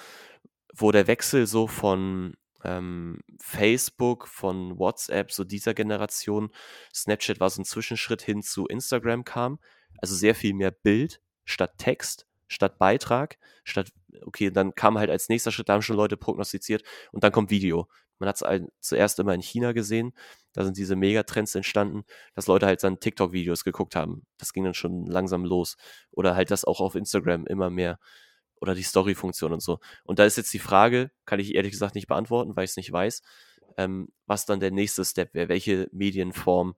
wo 0.74 0.90
der 0.90 1.06
Wechsel 1.06 1.46
so 1.46 1.66
von 1.66 2.34
ähm, 2.64 3.20
Facebook, 3.40 4.28
von 4.28 4.78
WhatsApp, 4.78 5.32
so 5.32 5.44
dieser 5.44 5.74
Generation, 5.74 6.50
Snapchat 6.94 7.40
war 7.40 7.50
so 7.50 7.62
ein 7.62 7.64
Zwischenschritt 7.64 8.22
hin 8.22 8.42
zu 8.42 8.66
Instagram 8.66 9.24
kam. 9.24 9.58
Also 9.98 10.14
sehr 10.14 10.34
viel 10.34 10.54
mehr 10.54 10.70
Bild 10.70 11.20
statt 11.44 11.74
Text, 11.78 12.26
statt 12.48 12.78
Beitrag, 12.78 13.38
statt, 13.64 13.92
okay, 14.22 14.50
dann 14.50 14.74
kam 14.74 14.98
halt 14.98 15.10
als 15.10 15.28
nächster 15.28 15.52
Schritt, 15.52 15.68
da 15.68 15.74
haben 15.74 15.82
schon 15.82 15.96
Leute 15.96 16.16
prognostiziert 16.16 16.82
und 17.12 17.24
dann 17.24 17.32
kommt 17.32 17.50
Video. 17.50 17.88
Man 18.18 18.28
hat 18.28 18.40
es 18.40 18.62
zuerst 18.80 19.18
immer 19.18 19.34
in 19.34 19.42
China 19.42 19.72
gesehen, 19.72 20.12
da 20.52 20.64
sind 20.64 20.76
diese 20.76 20.96
Megatrends 20.96 21.54
entstanden, 21.54 22.04
dass 22.34 22.46
Leute 22.46 22.66
halt 22.66 22.82
dann 22.84 23.00
TikTok-Videos 23.00 23.64
geguckt 23.64 23.96
haben. 23.96 24.26
Das 24.38 24.52
ging 24.52 24.64
dann 24.64 24.74
schon 24.74 25.06
langsam 25.06 25.44
los. 25.44 25.76
Oder 26.10 26.36
halt 26.36 26.50
das 26.50 26.64
auch 26.64 26.80
auf 26.80 26.94
Instagram 26.94 27.46
immer 27.46 27.70
mehr 27.70 27.98
oder 28.60 28.74
die 28.76 28.82
Story-Funktion 28.82 29.52
und 29.52 29.60
so. 29.60 29.80
Und 30.04 30.18
da 30.20 30.24
ist 30.24 30.36
jetzt 30.36 30.54
die 30.54 30.60
Frage, 30.60 31.10
kann 31.24 31.40
ich 31.40 31.54
ehrlich 31.54 31.72
gesagt 31.72 31.96
nicht 31.96 32.06
beantworten, 32.06 32.54
weil 32.54 32.64
ich 32.64 32.70
es 32.70 32.76
nicht 32.76 32.92
weiß, 32.92 33.22
ähm, 33.76 34.08
was 34.26 34.46
dann 34.46 34.60
der 34.60 34.70
nächste 34.70 35.04
Step 35.04 35.34
wäre, 35.34 35.48
welche 35.48 35.88
Medienform, 35.90 36.76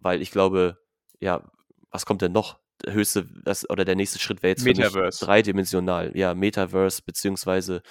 weil 0.00 0.20
ich 0.20 0.32
glaube, 0.32 0.78
ja, 1.20 1.48
was 1.90 2.06
kommt 2.06 2.22
denn 2.22 2.32
noch? 2.32 2.58
Der 2.84 2.92
höchste, 2.92 3.26
das, 3.44 3.70
oder 3.70 3.84
der 3.84 3.94
nächste 3.94 4.18
Schritt 4.18 4.42
wäre 4.42 4.50
jetzt 4.50 4.64
Metaverse. 4.64 5.24
dreidimensional, 5.24 6.10
ja, 6.16 6.34
Metaverse 6.34 7.02
beziehungsweise 7.06 7.82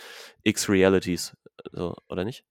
X-Realities, 0.44 1.38
so, 1.72 1.96
oder 2.10 2.26
nicht? 2.26 2.44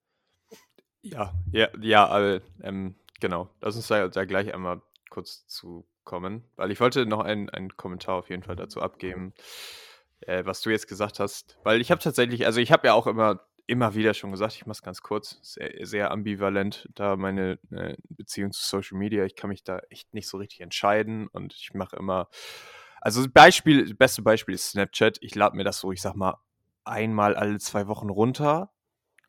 Ja, 1.04 1.32
ja, 1.52 1.68
ja, 1.80 2.08
also, 2.08 2.44
ähm, 2.62 2.94
genau. 3.20 3.48
Lass 3.60 3.76
uns 3.76 3.86
da, 3.86 4.08
da 4.08 4.24
gleich 4.24 4.52
einmal 4.52 4.82
kurz 5.10 5.46
zu 5.46 5.86
kommen, 6.02 6.44
weil 6.56 6.70
ich 6.70 6.80
wollte 6.80 7.06
noch 7.06 7.20
einen, 7.20 7.48
einen 7.50 7.76
Kommentar 7.76 8.16
auf 8.16 8.28
jeden 8.28 8.42
Fall 8.42 8.56
dazu 8.56 8.82
abgeben 8.82 9.32
äh, 10.26 10.44
was 10.44 10.60
du 10.60 10.70
jetzt 10.70 10.88
gesagt 10.88 11.20
hast. 11.20 11.58
Weil 11.62 11.80
ich 11.80 11.90
habe 11.90 12.00
tatsächlich, 12.00 12.46
also 12.46 12.60
ich 12.60 12.72
habe 12.72 12.86
ja 12.86 12.94
auch 12.94 13.06
immer, 13.06 13.40
immer 13.66 13.94
wieder 13.94 14.14
schon 14.14 14.30
gesagt, 14.30 14.54
ich 14.54 14.66
mache 14.66 14.76
es 14.76 14.82
ganz 14.82 15.02
kurz, 15.02 15.38
sehr, 15.42 15.86
sehr 15.86 16.10
ambivalent, 16.10 16.88
da 16.94 17.16
meine 17.16 17.58
äh, 17.70 17.96
Beziehung 18.08 18.52
zu 18.52 18.64
Social 18.64 18.98
Media. 18.98 19.24
Ich 19.24 19.36
kann 19.36 19.48
mich 19.48 19.64
da 19.64 19.78
echt 19.90 20.12
nicht 20.14 20.28
so 20.28 20.38
richtig 20.38 20.60
entscheiden 20.60 21.28
und 21.28 21.54
ich 21.54 21.72
mache 21.74 21.96
immer, 21.96 22.28
also 23.00 23.26
Beispiel, 23.30 23.94
beste 23.94 24.22
Beispiel 24.22 24.54
ist 24.54 24.70
Snapchat. 24.70 25.18
Ich 25.20 25.34
lade 25.34 25.56
mir 25.56 25.64
das 25.64 25.80
so, 25.80 25.92
ich 25.92 26.02
sag 26.02 26.14
mal, 26.14 26.38
einmal 26.84 27.34
alle 27.34 27.58
zwei 27.58 27.86
Wochen 27.86 28.10
runter, 28.10 28.70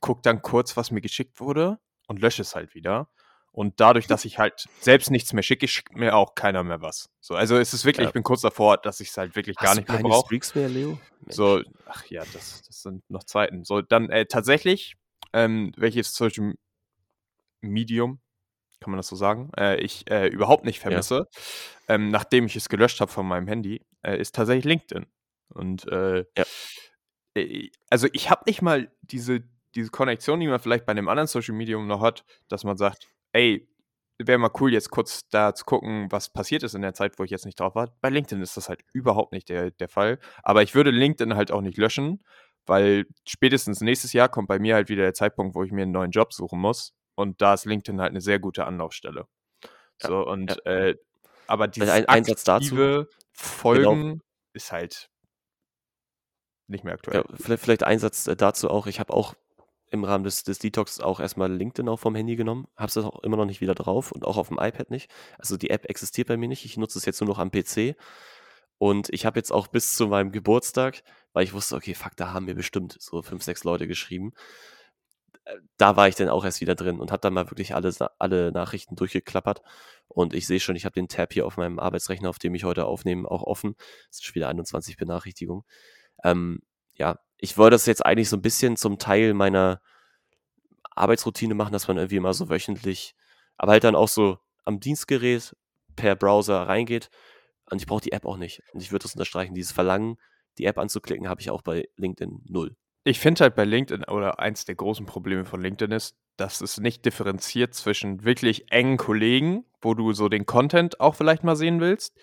guck 0.06 0.22
dann 0.22 0.44
kurz, 0.44 0.78
was 0.78 0.92
mir 0.92 1.02
geschickt 1.02 1.40
wurde 1.40 1.80
und 2.08 2.22
lösche 2.22 2.44
es 2.44 2.56
halt 2.56 2.76
wieder. 2.76 3.10
Und 3.52 3.80
dadurch, 3.80 4.06
dass 4.06 4.24
ich 4.24 4.38
halt 4.38 4.68
selbst 4.80 5.10
nichts 5.10 5.34
mehr 5.34 5.42
schicke, 5.42 5.68
schickt 5.68 5.96
mir 5.96 6.16
auch 6.16 6.36
keiner 6.36 6.64
mehr 6.64 6.80
was. 6.82 7.10
So, 7.22 7.34
also 7.34 7.58
es 7.58 7.74
ist 7.74 7.86
wirklich, 7.86 8.04
ja. 8.04 8.10
ich 8.10 8.14
bin 8.14 8.22
kurz 8.22 8.42
davor, 8.42 8.78
dass 8.78 9.00
ich 9.00 9.10
es 9.10 9.18
halt 9.18 9.36
wirklich 9.36 9.58
Hast 9.58 9.66
gar 9.66 9.76
nicht 9.76 9.90
mehr 9.90 9.98
brauche. 9.98 10.28
Streaks 10.28 10.54
mehr, 10.54 10.70
Leo? 10.70 11.00
So, 11.28 11.64
ach 11.88 12.06
ja, 12.06 12.24
das, 12.34 12.62
das 12.68 12.84
sind 12.84 13.10
noch 13.10 13.24
Zeiten. 13.24 13.64
So, 13.64 13.82
dann 13.82 14.12
äh, 14.12 14.28
tatsächlich, 14.28 14.96
ähm, 15.34 15.72
welches 15.76 16.14
Social 16.14 16.54
Medium, 17.62 18.20
kann 18.82 18.92
man 18.92 18.98
das 18.98 19.08
so 19.08 19.16
sagen, 19.16 19.50
äh, 19.58 19.78
ich 19.78 20.08
äh, 20.12 20.28
überhaupt 20.28 20.66
nicht 20.66 20.80
vermisse, 20.80 21.28
ja. 21.90 21.96
ähm, 21.96 22.12
nachdem 22.12 22.46
ich 22.46 22.56
es 22.56 22.70
gelöscht 22.70 23.02
habe 23.02 23.12
von 23.12 23.26
meinem 23.26 23.48
Handy, 23.48 23.84
äh, 24.04 24.20
ist 24.20 24.36
tatsächlich 24.36 24.66
LinkedIn. 24.66 25.08
Und 25.48 25.88
äh, 25.88 26.26
ja. 26.38 26.46
Äh, 27.36 27.70
also 27.90 28.08
ich 28.14 28.30
habe 28.30 28.44
nicht 28.46 28.62
mal 28.62 28.92
diese, 29.02 29.44
diese 29.76 29.90
Konnektion, 29.90 30.40
die 30.40 30.48
man 30.48 30.60
vielleicht 30.60 30.86
bei 30.86 30.92
einem 30.92 31.08
anderen 31.08 31.28
Social 31.28 31.56
Medium 31.56 31.88
noch 31.88 32.02
hat, 32.02 32.24
dass 32.48 32.64
man 32.64 32.78
sagt, 32.78 33.08
ey, 33.34 33.68
wäre 34.18 34.38
mal 34.38 34.52
cool, 34.60 34.72
jetzt 34.72 34.90
kurz 34.90 35.28
da 35.30 35.54
zu 35.54 35.66
gucken, 35.66 36.08
was 36.10 36.30
passiert 36.30 36.64
ist 36.64 36.74
in 36.74 36.82
der 36.82 36.94
Zeit, 36.94 37.20
wo 37.20 37.24
ich 37.24 37.32
jetzt 37.32 37.46
nicht 37.46 37.60
drauf 37.60 37.76
war. 37.76 37.94
Bei 38.02 38.10
LinkedIn 38.10 38.42
ist 38.42 38.56
das 38.56 38.70
halt 38.70 38.82
überhaupt 38.94 39.34
nicht 39.34 39.50
der, 39.50 39.72
der 39.72 39.90
Fall. 39.90 40.20
Aber 40.44 40.64
ich 40.64 40.74
würde 40.74 40.92
LinkedIn 40.92 41.36
halt 41.36 41.52
auch 41.52 41.62
nicht 41.62 41.78
löschen, 41.78 42.24
weil 42.66 43.06
spätestens 43.28 43.82
nächstes 43.82 44.14
Jahr 44.14 44.30
kommt 44.30 44.48
bei 44.48 44.60
mir 44.60 44.76
halt 44.76 44.90
wieder 44.90 45.04
der 45.04 45.14
Zeitpunkt, 45.14 45.56
wo 45.56 45.64
ich 45.64 45.72
mir 45.72 45.84
einen 45.84 45.92
neuen 45.92 46.12
Job 46.12 46.34
suchen 46.34 46.60
muss. 46.60 46.94
Und 47.16 47.42
da 47.42 47.54
ist 47.54 47.66
LinkedIn 47.66 48.00
halt 48.00 48.12
eine 48.12 48.22
sehr 48.22 48.40
gute 48.40 48.66
Anlaufstelle. 48.66 49.28
Ja, 50.02 50.10
so, 50.10 50.26
und 50.26 50.62
ja. 50.66 50.72
äh, 50.72 50.96
aber 51.48 51.68
dieses 51.68 51.90
ein, 51.90 52.06
Einsatz 52.08 52.44
dazu. 52.44 52.76
Genau. 52.76 53.04
Folgen 53.34 54.02
genau. 54.02 54.24
ist 54.54 54.72
halt 54.72 55.10
nicht 56.68 56.84
mehr 56.84 56.94
aktuell. 56.94 57.18
Ja, 57.18 57.36
vielleicht, 57.36 57.64
vielleicht 57.64 57.84
Einsatz 57.84 58.28
äh, 58.28 58.36
dazu 58.36 58.70
auch. 58.70 58.88
Ich 58.88 59.00
habe 59.00 59.14
auch 59.14 59.36
im 59.96 60.04
Rahmen 60.04 60.24
des, 60.24 60.44
des 60.44 60.60
Detox 60.60 61.00
auch 61.00 61.20
erstmal 61.20 61.52
LinkedIn 61.52 61.90
auch 61.90 62.00
vom 62.00 62.16
Handy 62.16 62.36
genommen. 62.36 62.68
Habe 62.78 62.88
es 62.88 62.98
auch 62.98 63.24
immer 63.24 63.38
noch 63.38 63.46
nicht 63.46 63.62
wieder 63.62 63.76
drauf 63.76 64.12
und 64.12 64.26
auch 64.26 64.38
auf 64.38 64.50
dem 64.50 64.60
iPad 64.60 64.92
nicht. 64.92 65.12
Also 65.40 65.58
die 65.58 65.72
App 65.72 65.86
existiert 65.90 66.28
bei 66.28 66.38
mir 66.38 66.48
nicht. 66.48 66.66
Ich 66.66 66.78
nutze 66.78 67.00
es 67.00 67.06
jetzt 67.06 67.20
nur 67.22 67.28
noch 67.28 67.40
am 67.40 67.52
PC. 67.52 67.96
Und 68.78 69.10
ich 69.12 69.26
habe 69.26 69.40
jetzt 69.40 69.52
auch 69.52 69.68
bis 69.68 69.96
zu 69.96 70.08
meinem 70.08 70.32
Geburtstag, 70.32 71.02
weil 71.34 71.44
ich 71.44 71.54
wusste, 71.54 71.76
okay, 71.76 71.94
fuck, 71.94 72.16
da 72.18 72.34
haben 72.34 72.46
mir 72.46 72.56
bestimmt 72.56 72.98
so 73.00 73.22
fünf, 73.22 73.44
sechs 73.44 73.64
Leute 73.64 73.88
geschrieben. 73.88 74.34
Äh, 75.46 75.58
da 75.78 75.96
war 75.96 76.08
ich 76.08 76.16
dann 76.16 76.30
auch 76.30 76.44
erst 76.46 76.62
wieder 76.62 76.76
drin 76.76 77.00
und 77.00 77.12
habe 77.12 77.22
dann 77.22 77.34
mal 77.34 77.50
wirklich 77.52 77.76
alle, 77.76 77.94
alle 78.20 78.52
Nachrichten 78.52 78.96
durchgeklappert. 78.96 79.62
Und 80.08 80.34
ich 80.34 80.48
sehe 80.48 80.60
schon, 80.60 80.76
ich 80.76 80.86
habe 80.86 80.94
den 80.94 81.08
Tab 81.08 81.34
hier 81.34 81.46
auf 81.46 81.58
meinem 81.58 81.80
Arbeitsrechner, 81.80 82.30
auf 82.30 82.40
dem 82.40 82.56
ich 82.56 82.64
heute 82.64 82.86
aufnehme, 82.86 83.30
auch 83.30 83.44
offen. 83.44 83.76
Es 84.10 84.18
sind 84.18 84.26
schon 84.26 84.36
wieder 84.36 84.50
21 84.50 84.98
Benachrichtigungen. 84.98 85.64
Ähm, 86.24 86.60
ja, 86.96 87.20
ich 87.46 87.60
wollte 87.60 87.76
das 87.76 87.86
jetzt 87.86 88.04
eigentlich 88.04 88.28
so 88.28 88.38
ein 88.38 88.42
bisschen 88.42 88.76
zum 88.76 88.98
Teil 88.98 89.36
meiner 89.36 89.80
Arbeitsroutine 90.96 91.54
machen, 91.54 91.74
dass 91.74 91.88
man 91.88 91.98
irgendwie 91.98 92.16
immer 92.16 92.34
so 92.34 92.50
wöchentlich, 92.50 93.14
aber 93.56 93.74
halt 93.74 93.84
dann 93.84 93.96
auch 93.96 94.08
so 94.08 94.40
am 94.64 94.80
Dienstgerät 94.80 95.56
per 95.96 96.16
Browser 96.16 96.64
reingeht. 96.68 97.12
Und 97.70 97.80
ich 97.80 97.86
brauche 97.86 98.02
die 98.02 98.14
App 98.14 98.26
auch 98.26 98.38
nicht. 98.38 98.64
Und 98.74 98.82
ich 98.82 98.92
würde 98.92 99.04
das 99.04 99.14
unterstreichen. 99.14 99.54
Dieses 99.54 99.72
Verlangen, 99.72 100.18
die 100.58 100.66
App 100.66 100.80
anzuklicken, 100.80 101.30
habe 101.30 101.40
ich 101.40 101.52
auch 101.52 101.62
bei 101.62 101.88
LinkedIn 101.98 102.42
null. 102.46 102.76
Ich 103.04 103.20
finde 103.20 103.44
halt 103.44 103.56
bei 103.56 103.64
LinkedIn, 103.64 104.06
oder 104.06 104.40
eins 104.40 104.66
der 104.66 104.74
großen 104.74 105.06
Probleme 105.06 105.46
von 105.46 105.62
LinkedIn 105.62 105.92
ist, 105.92 106.16
dass 106.38 106.62
es 106.62 106.80
nicht 106.80 107.06
differenziert 107.06 107.76
zwischen 107.76 108.24
wirklich 108.24 108.72
engen 108.72 108.98
Kollegen, 108.98 109.66
wo 109.82 109.94
du 109.94 110.14
so 110.14 110.30
den 110.30 110.48
Content 110.48 111.00
auch 111.00 111.14
vielleicht 111.14 111.44
mal 111.44 111.56
sehen 111.56 111.80
willst, 111.80 112.18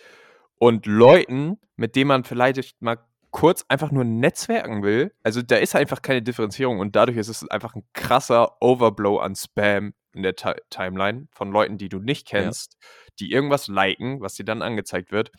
und 0.59 0.87
Leuten, 0.87 1.61
mit 1.77 1.95
denen 1.95 2.09
man 2.09 2.25
vielleicht 2.25 2.83
mal 2.83 2.99
kurz 3.33 3.65
einfach 3.69 3.91
nur 3.91 4.05
netzwerken 4.05 4.83
will, 4.83 5.13
also 5.25 5.43
da 5.43 5.57
ist 5.57 5.75
einfach 5.75 6.03
keine 6.03 6.23
Differenzierung 6.23 6.79
und 6.79 6.95
dadurch 6.95 7.17
ist 7.17 7.29
es 7.29 7.49
einfach 7.49 7.75
ein 7.75 7.85
krasser 7.95 8.63
Overblow 8.63 9.19
an 9.19 9.35
Spam 9.35 9.95
in 10.15 10.23
der 10.23 10.37
T 10.37 10.53
Timeline 10.71 11.27
von 11.33 11.51
Leuten, 11.51 11.79
die 11.79 11.89
du 11.89 11.99
nicht 11.99 12.29
kennst, 12.29 12.77
ja. 12.81 12.89
die 13.21 13.33
irgendwas 13.33 13.69
liken, 13.69 14.21
was 14.21 14.35
dir 14.35 14.45
dann 14.45 14.63
angezeigt 14.63 15.11
wird. 15.11 15.33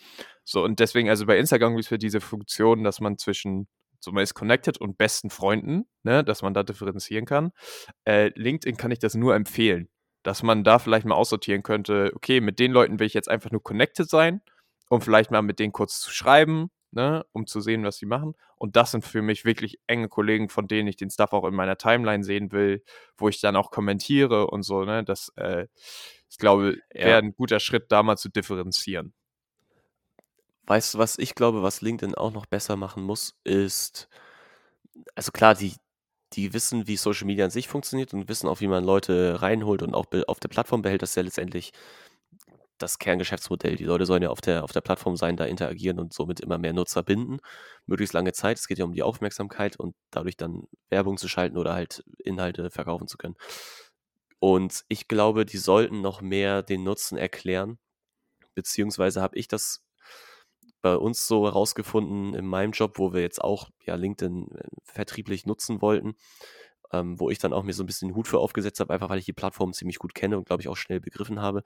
So, 0.43 0.63
und 0.63 0.79
deswegen, 0.79 1.07
also 1.07 1.27
bei 1.27 1.37
Instagram 1.37 1.75
gibt 1.75 1.89
es 1.91 1.99
diese 1.99 2.19
Funktion, 2.19 2.83
dass 2.83 2.99
man 2.99 3.17
zwischen 3.17 3.67
so 3.99 4.11
man 4.11 4.23
ist 4.23 4.33
connected 4.33 4.77
und 4.79 4.97
besten 4.97 5.29
Freunden, 5.29 5.85
ne, 6.03 6.23
dass 6.23 6.41
man 6.41 6.53
da 6.53 6.63
differenzieren 6.63 7.25
kann. 7.25 7.51
Äh, 8.03 8.31
LinkedIn 8.35 8.75
kann 8.75 8.91
ich 8.91 8.99
das 8.99 9.15
nur 9.15 9.33
empfehlen, 9.33 9.87
dass 10.23 10.43
man 10.43 10.65
da 10.65 10.77
vielleicht 10.77 11.05
mal 11.05 11.15
aussortieren 11.15 11.63
könnte, 11.63 12.11
okay, 12.15 12.41
mit 12.41 12.59
den 12.59 12.73
Leuten 12.73 12.99
will 12.99 13.07
ich 13.07 13.13
jetzt 13.13 13.29
einfach 13.29 13.51
nur 13.51 13.63
connected 13.63 14.09
sein, 14.09 14.41
um 14.89 14.99
vielleicht 14.99 15.31
mal 15.31 15.41
mit 15.41 15.59
denen 15.59 15.71
kurz 15.71 16.01
zu 16.01 16.11
schreiben, 16.11 16.69
ne, 16.93 17.25
um 17.31 17.47
zu 17.47 17.61
sehen, 17.61 17.83
was 17.83 17.97
sie 17.97 18.05
machen. 18.05 18.35
Und 18.57 18.75
das 18.75 18.91
sind 18.91 19.03
für 19.05 19.21
mich 19.21 19.45
wirklich 19.45 19.79
enge 19.87 20.09
Kollegen, 20.09 20.49
von 20.49 20.67
denen 20.67 20.87
ich 20.87 20.95
den 20.95 21.09
Stuff 21.09 21.33
auch 21.33 21.45
in 21.45 21.53
meiner 21.53 21.77
Timeline 21.77 22.23
sehen 22.23 22.51
will, 22.51 22.83
wo 23.17 23.29
ich 23.29 23.41
dann 23.41 23.55
auch 23.55 23.71
kommentiere 23.71 24.47
und 24.47 24.63
so, 24.63 24.83
ne. 24.83 25.03
Das, 25.03 25.31
äh, 25.35 25.67
ich 26.29 26.37
glaube, 26.37 26.77
wäre 26.91 27.09
ja. 27.09 27.17
ein 27.17 27.35
guter 27.35 27.59
Schritt, 27.59 27.91
da 27.91 28.03
mal 28.03 28.17
zu 28.17 28.29
differenzieren. 28.29 29.13
Weißt 30.65 30.93
du, 30.93 30.97
was 30.97 31.19
ich 31.19 31.35
glaube, 31.35 31.61
was 31.61 31.81
LinkedIn 31.81 32.15
auch 32.15 32.31
noch 32.31 32.45
besser 32.45 32.77
machen 32.77 33.03
muss, 33.03 33.35
ist, 33.43 34.07
also 35.15 35.31
klar, 35.31 35.55
die, 35.55 35.75
die 36.33 36.53
wissen, 36.53 36.87
wie 36.87 36.95
Social 36.95 37.27
Media 37.27 37.45
an 37.45 37.51
sich 37.51 37.67
funktioniert 37.67 38.13
und 38.13 38.29
wissen 38.29 38.47
auch, 38.47 38.61
wie 38.61 38.67
man 38.67 38.83
Leute 38.83 39.41
reinholt 39.41 39.81
und 39.81 39.93
auch 39.93 40.05
auf 40.27 40.39
der 40.39 40.49
Plattform 40.49 40.81
behält. 40.81 41.01
Das 41.01 41.11
ist 41.11 41.15
ja 41.15 41.23
letztendlich 41.23 41.73
das 42.83 42.99
Kerngeschäftsmodell. 42.99 43.75
Die 43.75 43.85
Leute 43.85 44.05
sollen 44.05 44.23
ja 44.23 44.29
auf 44.29 44.41
der, 44.41 44.63
auf 44.63 44.71
der 44.71 44.81
Plattform 44.81 45.15
sein, 45.15 45.37
da 45.37 45.45
interagieren 45.45 45.99
und 45.99 46.13
somit 46.13 46.39
immer 46.41 46.57
mehr 46.57 46.73
Nutzer 46.73 47.01
binden. 47.03 47.39
Möglichst 47.85 48.13
lange 48.13 48.33
Zeit. 48.33 48.57
Es 48.57 48.67
geht 48.67 48.77
ja 48.77 48.85
um 48.85 48.93
die 48.93 49.03
Aufmerksamkeit 49.03 49.77
und 49.77 49.95
dadurch 50.11 50.37
dann 50.37 50.67
Werbung 50.89 51.17
zu 51.17 51.27
schalten 51.27 51.57
oder 51.57 51.73
halt 51.73 52.03
Inhalte 52.19 52.69
verkaufen 52.69 53.07
zu 53.07 53.17
können. 53.17 53.35
Und 54.39 54.83
ich 54.89 55.07
glaube, 55.07 55.45
die 55.45 55.57
sollten 55.57 56.01
noch 56.01 56.21
mehr 56.21 56.61
den 56.63 56.83
Nutzen 56.83 57.17
erklären. 57.17 57.79
Beziehungsweise 58.55 59.21
habe 59.21 59.37
ich 59.37 59.47
das 59.47 59.83
bei 60.81 60.97
uns 60.97 61.27
so 61.27 61.45
herausgefunden 61.45 62.35
in 62.35 62.45
meinem 62.45 62.73
Job, 62.73 62.99
wo 62.99 63.13
wir 63.13 63.21
jetzt 63.21 63.41
auch 63.41 63.69
ja, 63.85 63.95
LinkedIn 63.95 64.49
äh, 64.53 64.67
vertrieblich 64.83 65.45
nutzen 65.45 65.81
wollten, 65.81 66.15
ähm, 66.91 67.19
wo 67.19 67.29
ich 67.29 67.39
dann 67.39 67.53
auch 67.53 67.63
mir 67.63 67.73
so 67.73 67.83
ein 67.83 67.85
bisschen 67.87 68.09
den 68.09 68.15
Hut 68.15 68.27
für 68.27 68.39
aufgesetzt 68.39 68.81
habe, 68.81 68.93
einfach 68.93 69.09
weil 69.09 69.19
ich 69.19 69.25
die 69.25 69.33
Plattform 69.33 69.71
ziemlich 69.71 69.97
gut 69.97 70.13
kenne 70.13 70.37
und 70.37 70.45
glaube 70.45 70.61
ich 70.61 70.67
auch 70.67 70.75
schnell 70.75 70.99
begriffen 70.99 71.41
habe 71.41 71.63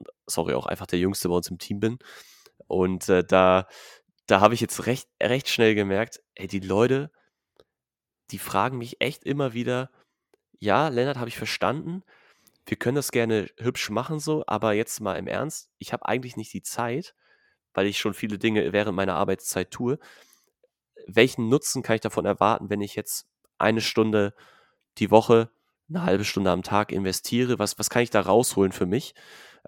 und 0.00 0.08
sorry, 0.26 0.54
auch 0.54 0.66
einfach 0.66 0.86
der 0.86 0.98
Jüngste 0.98 1.28
bei 1.28 1.36
uns 1.36 1.48
im 1.50 1.58
Team 1.58 1.80
bin. 1.80 1.98
Und 2.68 3.08
äh, 3.08 3.24
da, 3.24 3.68
da 4.26 4.40
habe 4.40 4.54
ich 4.54 4.60
jetzt 4.60 4.86
recht, 4.86 5.08
recht 5.22 5.48
schnell 5.48 5.74
gemerkt, 5.74 6.20
ey, 6.34 6.46
die 6.48 6.60
Leute, 6.60 7.10
die 8.30 8.38
fragen 8.38 8.78
mich 8.78 9.00
echt 9.00 9.24
immer 9.24 9.52
wieder, 9.54 9.90
ja, 10.60 10.88
Lennart, 10.88 11.18
habe 11.18 11.28
ich 11.28 11.38
verstanden, 11.38 12.02
wir 12.66 12.78
können 12.78 12.96
das 12.96 13.12
gerne 13.12 13.48
hübsch 13.58 13.90
machen 13.90 14.20
so, 14.20 14.44
aber 14.46 14.74
jetzt 14.74 15.00
mal 15.00 15.16
im 15.16 15.26
Ernst, 15.26 15.70
ich 15.78 15.92
habe 15.92 16.06
eigentlich 16.06 16.36
nicht 16.36 16.52
die 16.54 16.62
Zeit, 16.62 17.14
weil 17.74 17.86
ich 17.86 17.98
schon 17.98 18.14
viele 18.14 18.38
Dinge 18.38 18.72
während 18.72 18.96
meiner 18.96 19.16
Arbeitszeit 19.16 19.70
tue. 19.72 19.98
welchen 21.06 21.48
Nutzen 21.48 21.82
kann 21.82 21.96
ich 21.96 22.00
davon 22.00 22.24
erwarten, 22.26 22.70
wenn 22.70 22.80
ich 22.80 22.94
jetzt 22.94 23.26
eine 23.58 23.80
Stunde 23.80 24.34
die 24.98 25.10
Woche, 25.10 25.50
eine 25.88 26.04
halbe 26.04 26.24
Stunde 26.24 26.50
am 26.50 26.62
Tag 26.62 26.92
investiere? 26.92 27.58
Was, 27.58 27.78
was 27.78 27.90
kann 27.90 28.02
ich 28.02 28.10
da 28.10 28.20
rausholen 28.20 28.72
für 28.72 28.86
mich? 28.86 29.14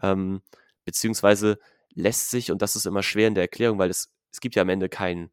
Ähm, 0.00 0.42
beziehungsweise 0.84 1.58
lässt 1.94 2.30
sich, 2.30 2.50
und 2.50 2.62
das 2.62 2.76
ist 2.76 2.86
immer 2.86 3.02
schwer 3.02 3.28
in 3.28 3.34
der 3.34 3.44
Erklärung, 3.44 3.78
weil 3.78 3.90
es, 3.90 4.10
es 4.30 4.40
gibt 4.40 4.54
ja 4.54 4.62
am 4.62 4.68
Ende 4.68 4.88
keinen, 4.88 5.30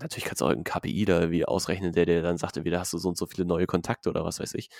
natürlich 0.00 0.24
kannst 0.24 0.40
du 0.40 0.46
auch 0.46 0.50
einen 0.50 0.64
KPI 0.64 1.04
da 1.04 1.20
irgendwie 1.20 1.44
ausrechnen, 1.44 1.92
der 1.92 2.06
dir 2.06 2.22
dann 2.22 2.38
sagt, 2.38 2.62
wieder 2.64 2.80
hast 2.80 2.92
du 2.92 2.98
so 2.98 3.08
und 3.08 3.18
so 3.18 3.26
viele 3.26 3.44
neue 3.46 3.66
Kontakte 3.66 4.08
oder 4.10 4.24
was 4.24 4.40
weiß 4.40 4.54
ich. 4.54 4.70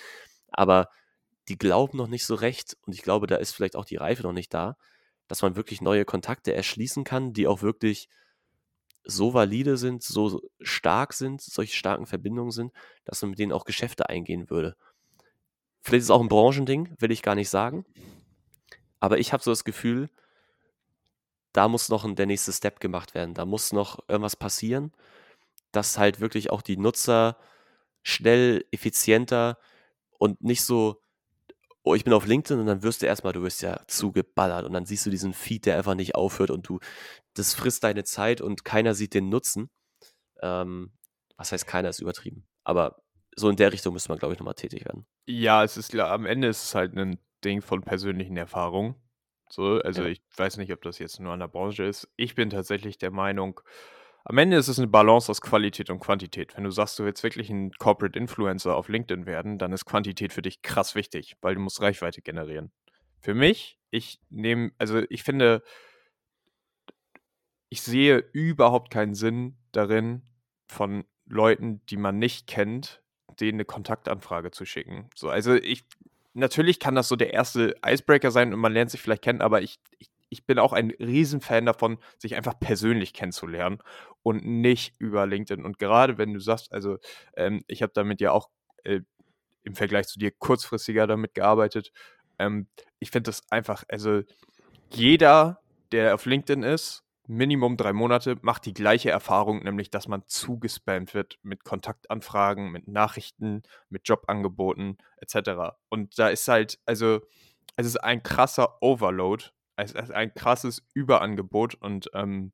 Aber 0.51 0.89
die 1.49 1.59
glauben 1.59 1.99
noch 1.99 2.09
nicht 2.09 2.27
so 2.27 2.35
recht, 2.35 2.77
und 2.87 2.95
ich 2.95 3.03
glaube, 3.03 3.27
da 3.27 3.37
ist 3.37 3.53
vielleicht 3.53 3.77
auch 3.77 3.85
die 3.85 3.97
Reife 3.97 4.23
noch 4.23 4.33
nicht 4.33 4.55
da, 4.55 4.77
dass 5.29 5.43
man 5.43 5.57
wirklich 5.57 5.81
neue 5.81 6.05
Kontakte 6.05 6.55
erschließen 6.55 7.05
kann, 7.05 7.33
die 7.33 7.47
auch 7.47 7.63
wirklich 7.63 8.09
so 9.05 9.35
valide 9.35 9.77
sind, 9.77 10.03
so 10.03 10.41
stark 10.61 11.13
sind, 11.13 11.41
solche 11.41 11.77
starken 11.77 12.07
Verbindungen 12.07 12.53
sind, 12.53 12.73
dass 13.05 13.21
man 13.23 13.31
mit 13.31 13.39
denen 13.39 13.53
auch 13.53 13.65
Geschäfte 13.65 14.09
eingehen 14.09 14.49
würde. 14.51 14.77
Vielleicht 15.81 16.03
ist 16.03 16.07
es 16.07 16.11
auch 16.11 16.21
ein 16.21 16.29
Branchending, 16.29 16.95
will 16.99 17.11
ich 17.11 17.23
gar 17.23 17.35
nicht 17.35 17.51
sagen. 17.51 17.85
Aber 19.03 19.19
ich 19.19 19.33
habe 19.33 19.43
so 19.43 19.51
das 19.51 19.65
Gefühl, 19.65 20.09
da 21.53 21.67
muss 21.67 21.89
noch 21.89 22.07
der 22.15 22.27
nächste 22.27 22.53
Step 22.53 22.79
gemacht 22.79 23.15
werden. 23.15 23.35
Da 23.35 23.45
muss 23.45 23.73
noch 23.73 23.99
irgendwas 24.09 24.37
passieren, 24.37 24.93
dass 25.73 25.99
halt 25.99 26.21
wirklich 26.21 26.51
auch 26.51 26.63
die 26.63 26.77
Nutzer 26.77 27.37
schnell, 28.05 28.65
effizienter 28.71 29.59
und 30.19 30.41
nicht 30.45 30.65
so, 30.65 31.03
oh, 31.83 31.97
ich 31.97 32.05
bin 32.05 32.13
auf 32.13 32.27
LinkedIn 32.27 32.61
und 32.61 32.67
dann 32.67 32.85
wirst 32.85 33.03
du 33.03 33.07
erstmal, 33.07 33.33
du 33.33 33.43
wirst 33.43 33.61
ja 33.61 33.81
zugeballert 33.89 34.65
und 34.67 34.73
dann 34.73 34.87
siehst 34.87 35.05
du 35.05 35.11
diesen 35.11 35.35
Feed, 35.35 35.67
der 35.67 35.77
einfach 35.77 35.97
nicht 35.97 36.15
aufhört 36.15 36.53
und 36.53 36.69
du, 36.69 36.79
das 37.35 37.55
frisst 37.55 37.83
deine 37.83 38.05
Zeit 38.05 38.41
und 38.41 38.65
keiner 38.65 38.95
sieht 38.95 39.15
den 39.15 39.29
Nutzen. 39.29 39.69
Ähm, 40.41 40.93
was 41.37 41.51
heißt, 41.51 41.67
keiner 41.67 41.89
ist 41.89 41.99
übertrieben. 41.99 42.47
Aber 42.63 43.03
so 43.35 43.49
in 43.49 43.57
der 43.57 43.73
Richtung 43.73 43.95
müsste 43.95 44.11
man, 44.11 44.19
glaube 44.21 44.35
ich, 44.35 44.39
nochmal 44.39 44.55
tätig 44.55 44.85
werden. 44.85 45.07
Ja, 45.27 45.65
es 45.65 45.77
ist 45.77 45.93
am 45.93 46.25
Ende 46.25 46.47
ist 46.47 46.63
es 46.63 46.75
halt 46.77 46.97
ein 46.97 47.19
Ding 47.45 47.63
von 47.63 47.83
persönlichen 47.83 48.37
Erfahrungen. 48.37 48.95
So, 49.51 49.81
also 49.81 50.03
Ja. 50.03 50.09
ich 50.09 50.23
weiß 50.37 50.57
nicht, 50.57 50.73
ob 50.73 50.83
das 50.83 50.99
jetzt 50.99 51.21
nur 51.21 51.33
an 51.33 51.41
der 51.41 51.49
Branche 51.49 51.85
ist. 51.85 52.09
Ich 52.17 52.35
bin 52.35 52.51
tatsächlich 52.51 52.99
der 52.99 53.11
Meinung, 53.11 53.61
am 54.25 54.39
Ende 54.39 54.57
ist 54.57 54.69
es 54.69 54.79
eine 54.79 54.87
Balance 54.89 55.31
aus 55.31 55.41
Qualität 55.41 55.91
und 55.91 56.01
Quantität. 56.01 56.57
Wenn 56.57 56.65
du 56.65 56.71
sagst, 56.71 56.99
du 56.99 57.05
willst 57.05 57.23
wirklich 57.23 57.51
ein 57.51 57.73
Corporate 57.73 58.19
Influencer 58.19 58.77
auf 58.77 58.89
LinkedIn 58.89 59.27
werden, 59.27 59.59
dann 59.59 59.73
ist 59.73 59.85
Quantität 59.85 60.33
für 60.33 60.43
dich 60.43 60.63
krass 60.63 60.95
wichtig, 60.95 61.37
weil 61.43 61.57
du 61.57 61.61
musst 61.61 61.81
Reichweite 61.81 62.23
generieren. 62.23 62.71
Für 63.21 63.35
mich, 63.35 63.79
ich 63.91 64.21
nehme, 64.31 64.71
also 64.79 65.03
ich 65.11 65.23
finde, 65.25 65.63
ich 67.69 67.83
sehe 67.83 68.19
überhaupt 68.33 68.91
keinen 68.91 69.15
Sinn 69.15 69.57
darin, 69.73 70.23
von 70.69 71.05
Leuten, 71.27 71.85
die 71.87 71.97
man 71.97 72.19
nicht 72.19 72.47
kennt, 72.47 73.03
denen 73.41 73.57
eine 73.57 73.65
Kontaktanfrage 73.65 74.51
zu 74.51 74.65
schicken. 74.65 75.09
So, 75.15 75.29
also 75.29 75.55
ich, 75.55 75.85
natürlich 76.35 76.79
kann 76.79 76.95
das 76.95 77.09
so 77.09 77.17
der 77.17 77.33
erste 77.33 77.75
Icebreaker 77.85 78.31
sein 78.31 78.53
und 78.53 78.61
man 78.61 78.73
lernt 78.73 78.91
sich 78.91 79.01
vielleicht 79.01 79.23
kennen, 79.23 79.43
aber 79.43 79.63
ich, 79.63 79.79
ich, 79.99 80.09
ich 80.29 80.47
bin 80.47 80.59
auch 80.59 80.73
ein 80.73 80.91
Riesenfan 80.99 81.67
davon, 81.67 81.99
sich 82.19 82.37
einfach 82.37 82.59
persönlich 82.59 83.13
kennenzulernen 83.13 83.79
und 84.23 84.45
nicht 84.45 84.95
über 84.99 85.27
LinkedIn. 85.27 85.65
Und 85.65 85.79
gerade 85.79 86.17
wenn 86.19 86.33
du 86.33 86.41
sagst, 86.41 86.73
also 86.73 86.99
ähm, 87.37 87.63
ich 87.67 87.83
habe 87.83 87.93
damit 87.95 88.21
ja 88.21 88.33
auch 88.33 88.49
äh, 88.85 89.01
im 89.65 89.75
Vergleich 89.75 90.07
zu 90.07 90.19
dir 90.19 90.31
kurzfristiger 90.31 91.07
damit 91.07 91.35
gearbeitet. 91.35 91.93
Ähm, 92.39 92.67
ich 92.99 93.11
finde 93.11 93.29
das 93.29 93.43
einfach, 93.51 93.85
also 93.89 94.23
jeder, 94.91 95.61
der 95.93 96.15
auf 96.15 96.27
LinkedIn 96.27 96.63
ist, 96.63 97.05
Minimum 97.27 97.77
drei 97.77 97.93
Monate, 97.93 98.37
macht 98.43 98.67
die 98.67 98.75
gleiche 98.75 99.11
Erfahrung, 99.11 99.63
nämlich 99.63 99.91
dass 99.91 100.09
man 100.09 100.25
zugespammt 100.27 101.15
wird 101.15 101.39
mit 101.43 101.65
Kontaktanfragen, 101.65 102.71
mit 102.71 102.89
Nachrichten, 102.89 103.63
mit 103.89 104.09
Jobangeboten 104.09 104.99
etc. 105.19 105.77
Und 105.89 106.19
da 106.19 106.29
ist 106.29 106.49
halt, 106.49 106.81
also 106.85 107.21
es 107.77 107.87
ist 107.87 107.97
ein 107.97 108.23
krasser 108.23 108.83
Overload, 108.83 109.47
es 109.77 109.93
ist 109.93 110.11
ein 110.11 110.35
krasses 110.35 110.83
Überangebot 110.95 111.75
und 111.77 112.11
ähm, 112.15 112.53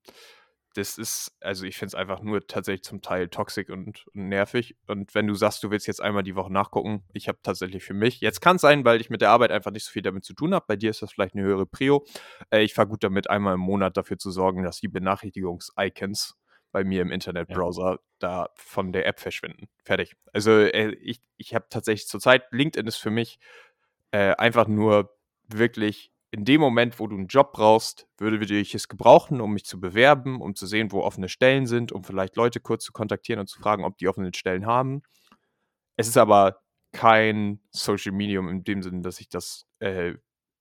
das 0.75 0.99
ist, 0.99 1.37
also 1.41 1.65
ich 1.65 1.77
finde 1.77 1.89
es 1.89 1.95
einfach 1.95 2.21
nur 2.21 2.47
tatsächlich 2.47 2.85
zum 2.85 3.03
Teil 3.03 3.29
toxisch 3.29 3.69
und, 3.69 3.87
und, 3.87 4.07
nervig. 4.15 4.77
Und 4.87 5.15
wenn 5.15 5.27
du 5.27 5.35
sagst, 5.35 5.63
du 5.65 5.71
willst 5.71 5.87
jetzt 5.87 6.01
einmal 6.01 6.23
die 6.23 6.37
Woche 6.37 6.53
nachgucken, 6.53 7.05
ich 7.13 7.29
habe 7.29 7.39
tatsächlich 7.43 7.85
für 7.85 7.95
mich, 7.95 8.21
jetzt 8.21 8.41
kann 8.41 8.57
es 8.57 8.63
sein, 8.63 8.85
weil 8.85 9.01
ich 9.01 9.11
mit 9.11 9.21
der 9.21 9.31
Arbeit 9.31 9.51
einfach 9.51 9.71
nicht 9.71 9.85
so 9.85 9.91
viel 9.91 10.03
damit 10.03 10.25
zu 10.25 10.35
tun 10.35 10.55
habe. 10.55 10.65
Bei 10.69 10.77
dir 10.77 10.91
ist 10.91 11.03
das 11.03 11.13
vielleicht 11.13 11.35
eine 11.35 11.45
höhere 11.45 11.67
Prio. 11.67 12.05
Äh, 12.51 12.63
ich 12.63 12.75
fahre 12.75 12.89
gut 12.89 13.03
damit, 13.03 13.31
einmal 13.31 13.55
im 13.55 13.61
Monat 13.61 13.97
dafür 13.97 14.19
zu 14.19 14.31
sorgen, 14.31 14.63
dass 14.63 14.81
die 14.81 14.89
Benachrichtigungs-Icons 14.89 16.37
bei 16.71 16.85
mir 16.85 17.03
im 17.03 17.11
Internetbrowser 17.11 17.93
ja. 17.93 17.99
da 18.19 18.49
von 18.55 18.93
der 18.93 19.07
App 19.07 19.21
verschwinden. 19.21 19.69
Fertig. 19.85 20.17
Also 20.33 20.51
äh, 20.53 20.91
ich, 21.01 21.21
ich 21.37 21.55
habe 21.55 21.67
tatsächlich 21.71 22.09
zurzeit, 22.09 22.45
LinkedIn 22.51 22.87
ist 22.87 22.99
für 22.99 23.11
mich 23.11 23.39
äh, 24.11 24.35
einfach 24.37 24.69
nur 24.69 25.17
wirklich 25.49 26.13
in 26.31 26.45
dem 26.45 26.61
Moment, 26.61 27.01
wo 27.01 27.07
du 27.07 27.17
einen 27.17 27.27
Job 27.27 27.53
brauchst, 27.53 28.07
würde 28.19 28.45
ich 28.55 28.75
es 28.75 28.89
gebrauchen, 28.89 29.41
um 29.41 29.53
mich 29.53 29.65
zu 29.65 29.81
bewerben, 29.81 30.41
um 30.41 30.55
zu 30.55 30.67
sehen, 30.67 30.93
wo 30.93 31.01
offene 31.01 31.29
Stellen 31.29 31.67
sind, 31.67 31.91
um 31.91 32.05
vielleicht 32.05 32.37
Leute 32.37 32.61
kurz 32.61 32.85
zu 32.85 32.93
kontaktieren 32.93 33.41
und 33.41 33.49
zu 33.49 33.59
fragen, 33.59 33.85
ob 33.85 33.97
die 33.97 34.09
offenen 34.09 34.35
Stellen 34.35 34.67
haben. 34.67 35.03
Es 35.97 36.07
ist 36.07 36.19
aber 36.19 36.61
kein 36.93 37.61
Social 37.71 38.13
Medium 38.13 38.49
in 38.49 38.63
dem 38.63 38.83
Sinne, 38.83 39.01
dass 39.01 39.21
ich 39.21 39.29
das 39.29 39.67
äh, 39.79 40.15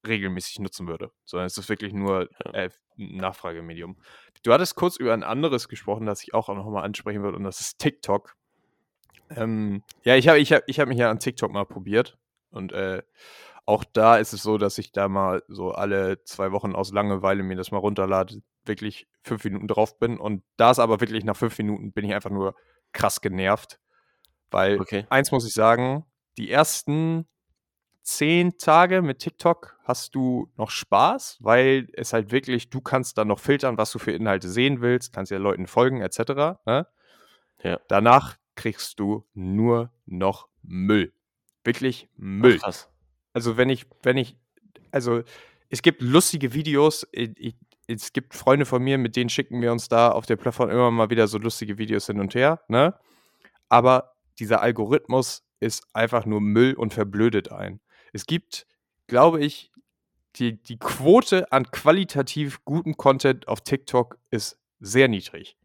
regelmäßig 0.08 0.60
nutzen 0.60 0.88
würde, 0.88 1.12
sondern 1.26 1.48
es 1.48 1.58
ist 1.58 1.70
wirklich 1.70 1.94
nur 1.94 2.30
äh, 2.54 2.70
ein 2.98 3.18
Nachfragemedium. 3.18 3.98
Du 4.44 4.54
hattest 4.54 4.76
kurz 4.76 4.96
über 4.96 5.14
ein 5.14 5.24
anderes 5.24 5.68
gesprochen, 5.68 6.06
das 6.06 6.24
ich 6.24 6.34
auch 6.34 6.48
noch 6.48 6.70
mal 6.70 6.84
ansprechen 6.84 7.24
würde, 7.24 7.38
und 7.38 7.44
das 7.44 7.60
ist 7.60 7.80
TikTok. 7.80 8.36
Ähm, 9.30 9.84
ja, 10.04 10.16
ich 10.16 10.28
habe 10.30 10.40
ich 10.40 10.54
hab, 10.54 10.64
ich 10.68 10.80
hab 10.80 10.88
mich 10.88 10.98
ja 10.98 11.12
an 11.12 11.20
TikTok 11.20 11.52
mal 11.52 11.66
probiert 11.66 12.18
und 12.52 12.72
äh, 12.72 13.04
auch 13.68 13.84
da 13.84 14.16
ist 14.18 14.32
es 14.34 14.42
so, 14.42 14.58
dass 14.58 14.78
ich 14.78 14.94
da 14.94 15.10
mal 15.10 15.44
so 15.50 15.72
alle 15.72 16.24
zwei 16.24 16.54
Wochen 16.54 16.74
aus 16.74 16.94
Langeweile 16.94 17.44
mir 17.44 17.58
das 17.58 17.70
mal 17.70 17.80
runterlade, 17.80 18.42
wirklich 18.66 19.08
fünf 19.24 19.44
Minuten 19.44 19.68
drauf 19.68 20.00
bin. 20.00 20.18
Und 20.18 20.42
da 20.56 20.72
ist 20.72 20.80
aber 20.80 21.02
wirklich 21.02 21.26
nach 21.26 21.36
fünf 21.36 21.58
Minuten 21.58 21.92
bin 21.92 22.06
ich 22.06 22.14
einfach 22.14 22.30
nur 22.30 22.56
krass 22.94 23.20
genervt. 23.20 23.78
Weil 24.52 24.80
Okay. 24.80 25.06
eins 25.10 25.32
muss 25.32 25.46
ich 25.46 25.54
sagen, 25.54 26.06
die 26.38 26.50
ersten 26.50 27.28
zehn 28.04 28.58
Tage 28.58 29.02
mit 29.02 29.20
TikTok 29.20 29.78
hast 29.84 30.16
du 30.16 30.50
noch 30.56 30.70
Spaß, 30.70 31.40
weil 31.42 31.90
es 31.92 32.14
halt 32.14 32.32
wirklich, 32.32 32.70
du 32.70 32.80
kannst 32.80 33.18
dann 33.18 33.28
noch 33.28 33.40
filtern, 33.40 33.78
was 33.78 33.92
du 33.92 34.00
für 34.00 34.14
Inhalte 34.14 34.48
sehen 34.48 34.80
willst, 34.80 35.12
kannst 35.12 35.30
ja 35.30 35.40
Leuten 35.40 35.68
folgen, 35.68 36.00
etc. 36.00 36.58
Ne? 36.66 36.88
Ja. 37.62 37.82
Danach 37.90 38.38
kriegst 38.56 38.98
du 39.02 39.28
nur 39.34 39.92
noch 40.06 40.48
Müll. 40.62 41.12
Wirklich 41.66 42.08
Müll. 42.16 42.60
Ach, 42.60 42.64
krass. 42.64 42.90
Also 43.38 43.56
wenn 43.56 43.70
ich, 43.70 43.86
wenn 44.02 44.18
ich, 44.18 44.36
also 44.90 45.22
es 45.70 45.84
gibt 45.84 46.02
lustige 46.02 46.56
Videos, 46.56 47.08
ich, 47.12 47.54
es 47.86 48.12
gibt 48.12 48.34
Freunde 48.34 48.66
von 48.66 48.82
mir, 48.82 48.98
mit 48.98 49.16
denen 49.16 49.30
schicken 49.30 49.62
wir 49.62 49.72
uns 49.72 49.90
da 49.90 50.10
auf 50.10 50.26
der 50.26 50.38
Plattform 50.38 50.72
immer 50.72 50.90
mal 50.90 51.12
wieder 51.12 51.28
so 51.28 51.38
lustige 51.38 51.78
Videos 51.78 52.08
hin 52.08 52.20
und 52.20 52.34
her, 52.34 52.62
ne? 52.68 52.96
Aber 53.70 54.16
dieser 54.40 54.64
Algorithmus 54.64 55.44
ist 55.60 55.86
einfach 55.94 56.26
nur 56.26 56.42
Müll 56.42 56.74
und 56.74 56.96
verblödet 56.96 57.52
ein. 57.52 57.80
Es 58.12 58.26
gibt, 58.26 58.66
glaube 59.06 59.46
ich, 59.46 59.72
die, 60.38 60.60
die 60.60 60.80
Quote 60.80 61.52
an 61.52 61.70
qualitativ 61.70 62.66
gutem 62.66 62.98
Content 62.98 63.48
auf 63.48 63.62
TikTok 63.62 64.18
ist 64.32 64.58
sehr 64.80 65.10
niedrig. 65.10 65.58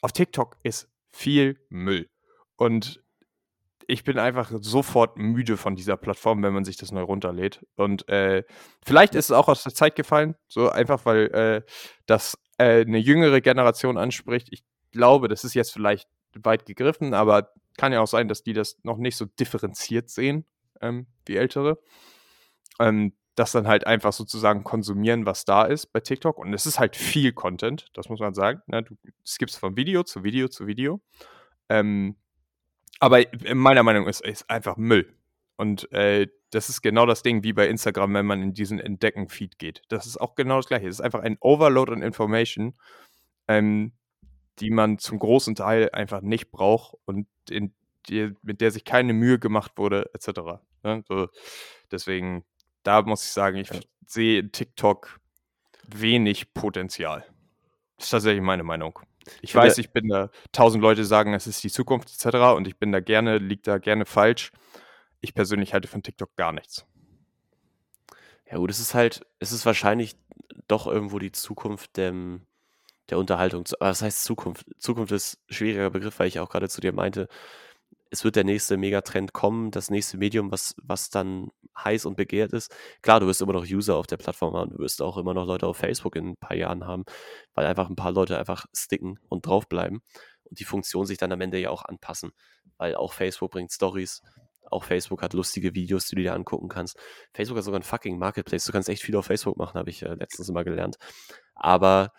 Auf 0.00 0.10
TikTok 0.10 0.56
ist 0.64 0.88
viel 1.12 1.56
Müll. 1.68 2.10
Und 2.56 3.00
ich 3.88 4.04
bin 4.04 4.18
einfach 4.18 4.52
sofort 4.60 5.18
müde 5.18 5.56
von 5.56 5.76
dieser 5.76 5.96
Plattform, 5.96 6.42
wenn 6.42 6.52
man 6.52 6.64
sich 6.64 6.76
das 6.76 6.92
neu 6.92 7.02
runterlädt. 7.02 7.64
Und 7.76 8.08
äh, 8.08 8.44
vielleicht 8.84 9.14
ist 9.14 9.26
es 9.26 9.32
auch 9.32 9.48
aus 9.48 9.62
der 9.62 9.74
Zeit 9.74 9.96
gefallen, 9.96 10.34
so 10.48 10.68
einfach, 10.68 11.04
weil 11.04 11.26
äh, 11.32 11.62
das 12.06 12.38
äh, 12.58 12.80
eine 12.80 12.98
jüngere 12.98 13.40
Generation 13.40 13.98
anspricht. 13.98 14.48
Ich 14.50 14.64
glaube, 14.90 15.28
das 15.28 15.44
ist 15.44 15.54
jetzt 15.54 15.72
vielleicht 15.72 16.08
weit 16.34 16.66
gegriffen, 16.66 17.14
aber 17.14 17.52
kann 17.76 17.92
ja 17.92 18.00
auch 18.00 18.06
sein, 18.08 18.28
dass 18.28 18.42
die 18.42 18.52
das 18.52 18.78
noch 18.82 18.96
nicht 18.96 19.16
so 19.16 19.26
differenziert 19.26 20.10
sehen 20.10 20.44
ähm, 20.80 21.06
wie 21.26 21.36
ältere. 21.36 21.78
Ähm, 22.80 23.12
das 23.34 23.52
dann 23.52 23.68
halt 23.68 23.86
einfach 23.86 24.14
sozusagen 24.14 24.64
konsumieren, 24.64 25.26
was 25.26 25.44
da 25.44 25.64
ist 25.64 25.92
bei 25.92 26.00
TikTok. 26.00 26.38
Und 26.38 26.54
es 26.54 26.64
ist 26.64 26.78
halt 26.78 26.96
viel 26.96 27.32
Content, 27.32 27.86
das 27.92 28.08
muss 28.08 28.18
man 28.18 28.32
sagen. 28.32 28.62
Ne? 28.66 28.82
Du 28.82 28.96
skippst 29.26 29.58
von 29.58 29.76
Video 29.76 30.02
zu 30.04 30.24
Video 30.24 30.48
zu 30.48 30.66
Video. 30.66 31.02
Ähm, 31.68 32.16
aber 33.00 33.22
meiner 33.54 33.82
Meinung 33.82 34.04
nach 34.04 34.10
ist 34.10 34.24
es 34.24 34.48
einfach 34.48 34.76
Müll. 34.76 35.12
Und 35.56 35.90
äh, 35.92 36.28
das 36.50 36.68
ist 36.68 36.82
genau 36.82 37.06
das 37.06 37.22
Ding 37.22 37.42
wie 37.42 37.52
bei 37.52 37.66
Instagram, 37.68 38.14
wenn 38.14 38.26
man 38.26 38.42
in 38.42 38.52
diesen 38.54 38.78
Entdecken-Feed 38.78 39.58
geht. 39.58 39.82
Das 39.88 40.06
ist 40.06 40.18
auch 40.18 40.34
genau 40.34 40.56
das 40.56 40.66
Gleiche. 40.66 40.86
Es 40.88 40.96
ist 40.96 41.00
einfach 41.00 41.20
ein 41.20 41.38
Overload 41.40 41.92
an 41.92 42.02
Information, 42.02 42.74
ähm, 43.48 43.92
die 44.58 44.70
man 44.70 44.98
zum 44.98 45.18
großen 45.18 45.54
Teil 45.54 45.90
einfach 45.92 46.20
nicht 46.20 46.50
braucht 46.50 46.96
und 47.04 47.26
in 47.50 47.74
die, 48.08 48.32
mit 48.42 48.60
der 48.60 48.70
sich 48.70 48.84
keine 48.84 49.12
Mühe 49.12 49.38
gemacht 49.38 49.72
wurde, 49.76 50.10
etc. 50.14 50.60
Ne? 50.82 51.02
So, 51.08 51.28
deswegen, 51.90 52.44
da 52.82 53.02
muss 53.02 53.24
ich 53.24 53.32
sagen, 53.32 53.56
ich 53.56 53.68
Ja. 53.70 53.80
sehe 54.06 54.38
in 54.40 54.52
TikTok 54.52 55.20
wenig 55.88 56.54
Potenzial. 56.54 57.24
Das 57.96 58.06
ist 58.06 58.10
tatsächlich 58.10 58.42
meine 58.42 58.62
Meinung. 58.62 58.98
Ich 59.42 59.54
weiß, 59.54 59.78
ich 59.78 59.90
bin 59.90 60.08
da, 60.08 60.30
tausend 60.52 60.82
Leute 60.82 61.04
sagen, 61.04 61.34
es 61.34 61.46
ist 61.46 61.62
die 61.64 61.70
Zukunft 61.70 62.10
etc. 62.10 62.56
und 62.56 62.68
ich 62.68 62.76
bin 62.78 62.92
da 62.92 63.00
gerne, 63.00 63.38
liegt 63.38 63.66
da 63.66 63.78
gerne 63.78 64.06
falsch. 64.06 64.52
Ich 65.20 65.34
persönlich 65.34 65.74
halte 65.74 65.88
von 65.88 66.02
TikTok 66.02 66.34
gar 66.36 66.52
nichts. 66.52 66.86
Ja 68.50 68.58
gut, 68.58 68.70
es 68.70 68.78
ist 68.78 68.94
halt, 68.94 69.26
es 69.40 69.52
ist 69.52 69.66
wahrscheinlich 69.66 70.16
doch 70.68 70.86
irgendwo 70.86 71.18
die 71.18 71.32
Zukunft 71.32 71.96
der, 71.96 72.14
der 73.10 73.18
Unterhaltung. 73.18 73.64
Was 73.80 74.02
heißt 74.02 74.24
Zukunft? 74.24 74.66
Zukunft 74.78 75.12
ist 75.12 75.40
ein 75.48 75.54
schwieriger 75.54 75.90
Begriff, 75.90 76.18
weil 76.18 76.28
ich 76.28 76.38
auch 76.38 76.48
gerade 76.48 76.68
zu 76.68 76.80
dir 76.80 76.92
meinte, 76.92 77.28
es 78.10 78.24
wird 78.24 78.36
der 78.36 78.44
nächste 78.44 78.76
Megatrend 78.76 79.32
kommen, 79.32 79.70
das 79.70 79.90
nächste 79.90 80.18
Medium, 80.18 80.50
was, 80.52 80.74
was 80.82 81.10
dann 81.10 81.50
heiß 81.76 82.06
und 82.06 82.16
begehrt 82.16 82.52
ist. 82.52 82.74
Klar, 83.02 83.20
du 83.20 83.26
wirst 83.26 83.42
immer 83.42 83.52
noch 83.52 83.66
User 83.66 83.96
auf 83.96 84.06
der 84.06 84.16
Plattform 84.16 84.54
haben, 84.56 84.70
du 84.70 84.78
wirst 84.78 85.02
auch 85.02 85.16
immer 85.16 85.34
noch 85.34 85.46
Leute 85.46 85.66
auf 85.66 85.76
Facebook 85.76 86.16
in 86.16 86.30
ein 86.30 86.36
paar 86.36 86.56
Jahren 86.56 86.86
haben, 86.86 87.04
weil 87.54 87.66
einfach 87.66 87.88
ein 87.88 87.96
paar 87.96 88.12
Leute 88.12 88.38
einfach 88.38 88.66
sticken 88.72 89.18
und 89.28 89.46
draufbleiben 89.46 90.00
und 90.44 90.60
die 90.60 90.64
Funktion 90.64 91.06
sich 91.06 91.18
dann 91.18 91.32
am 91.32 91.40
Ende 91.40 91.58
ja 91.58 91.70
auch 91.70 91.84
anpassen, 91.84 92.32
weil 92.78 92.94
auch 92.94 93.12
Facebook 93.12 93.50
bringt 93.50 93.72
Stories, 93.72 94.22
auch 94.70 94.84
Facebook 94.84 95.22
hat 95.22 95.32
lustige 95.32 95.74
Videos, 95.74 96.06
die 96.06 96.16
du 96.16 96.22
dir 96.22 96.34
angucken 96.34 96.68
kannst. 96.68 96.98
Facebook 97.34 97.58
hat 97.58 97.64
sogar 97.64 97.80
ein 97.80 97.84
fucking 97.84 98.18
Marketplace. 98.18 98.64
Du 98.64 98.72
kannst 98.72 98.88
echt 98.88 99.02
viel 99.02 99.16
auf 99.16 99.26
Facebook 99.26 99.56
machen, 99.56 99.78
habe 99.78 99.90
ich 99.90 100.02
äh, 100.02 100.14
letztens 100.14 100.50
mal 100.50 100.64
gelernt. 100.64 100.96
Aber 101.54 102.12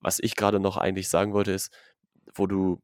was 0.00 0.18
ich 0.20 0.36
gerade 0.36 0.60
noch 0.60 0.76
eigentlich 0.76 1.08
sagen 1.08 1.32
wollte, 1.32 1.52
ist, 1.52 1.74
wo 2.34 2.46
du 2.46 2.82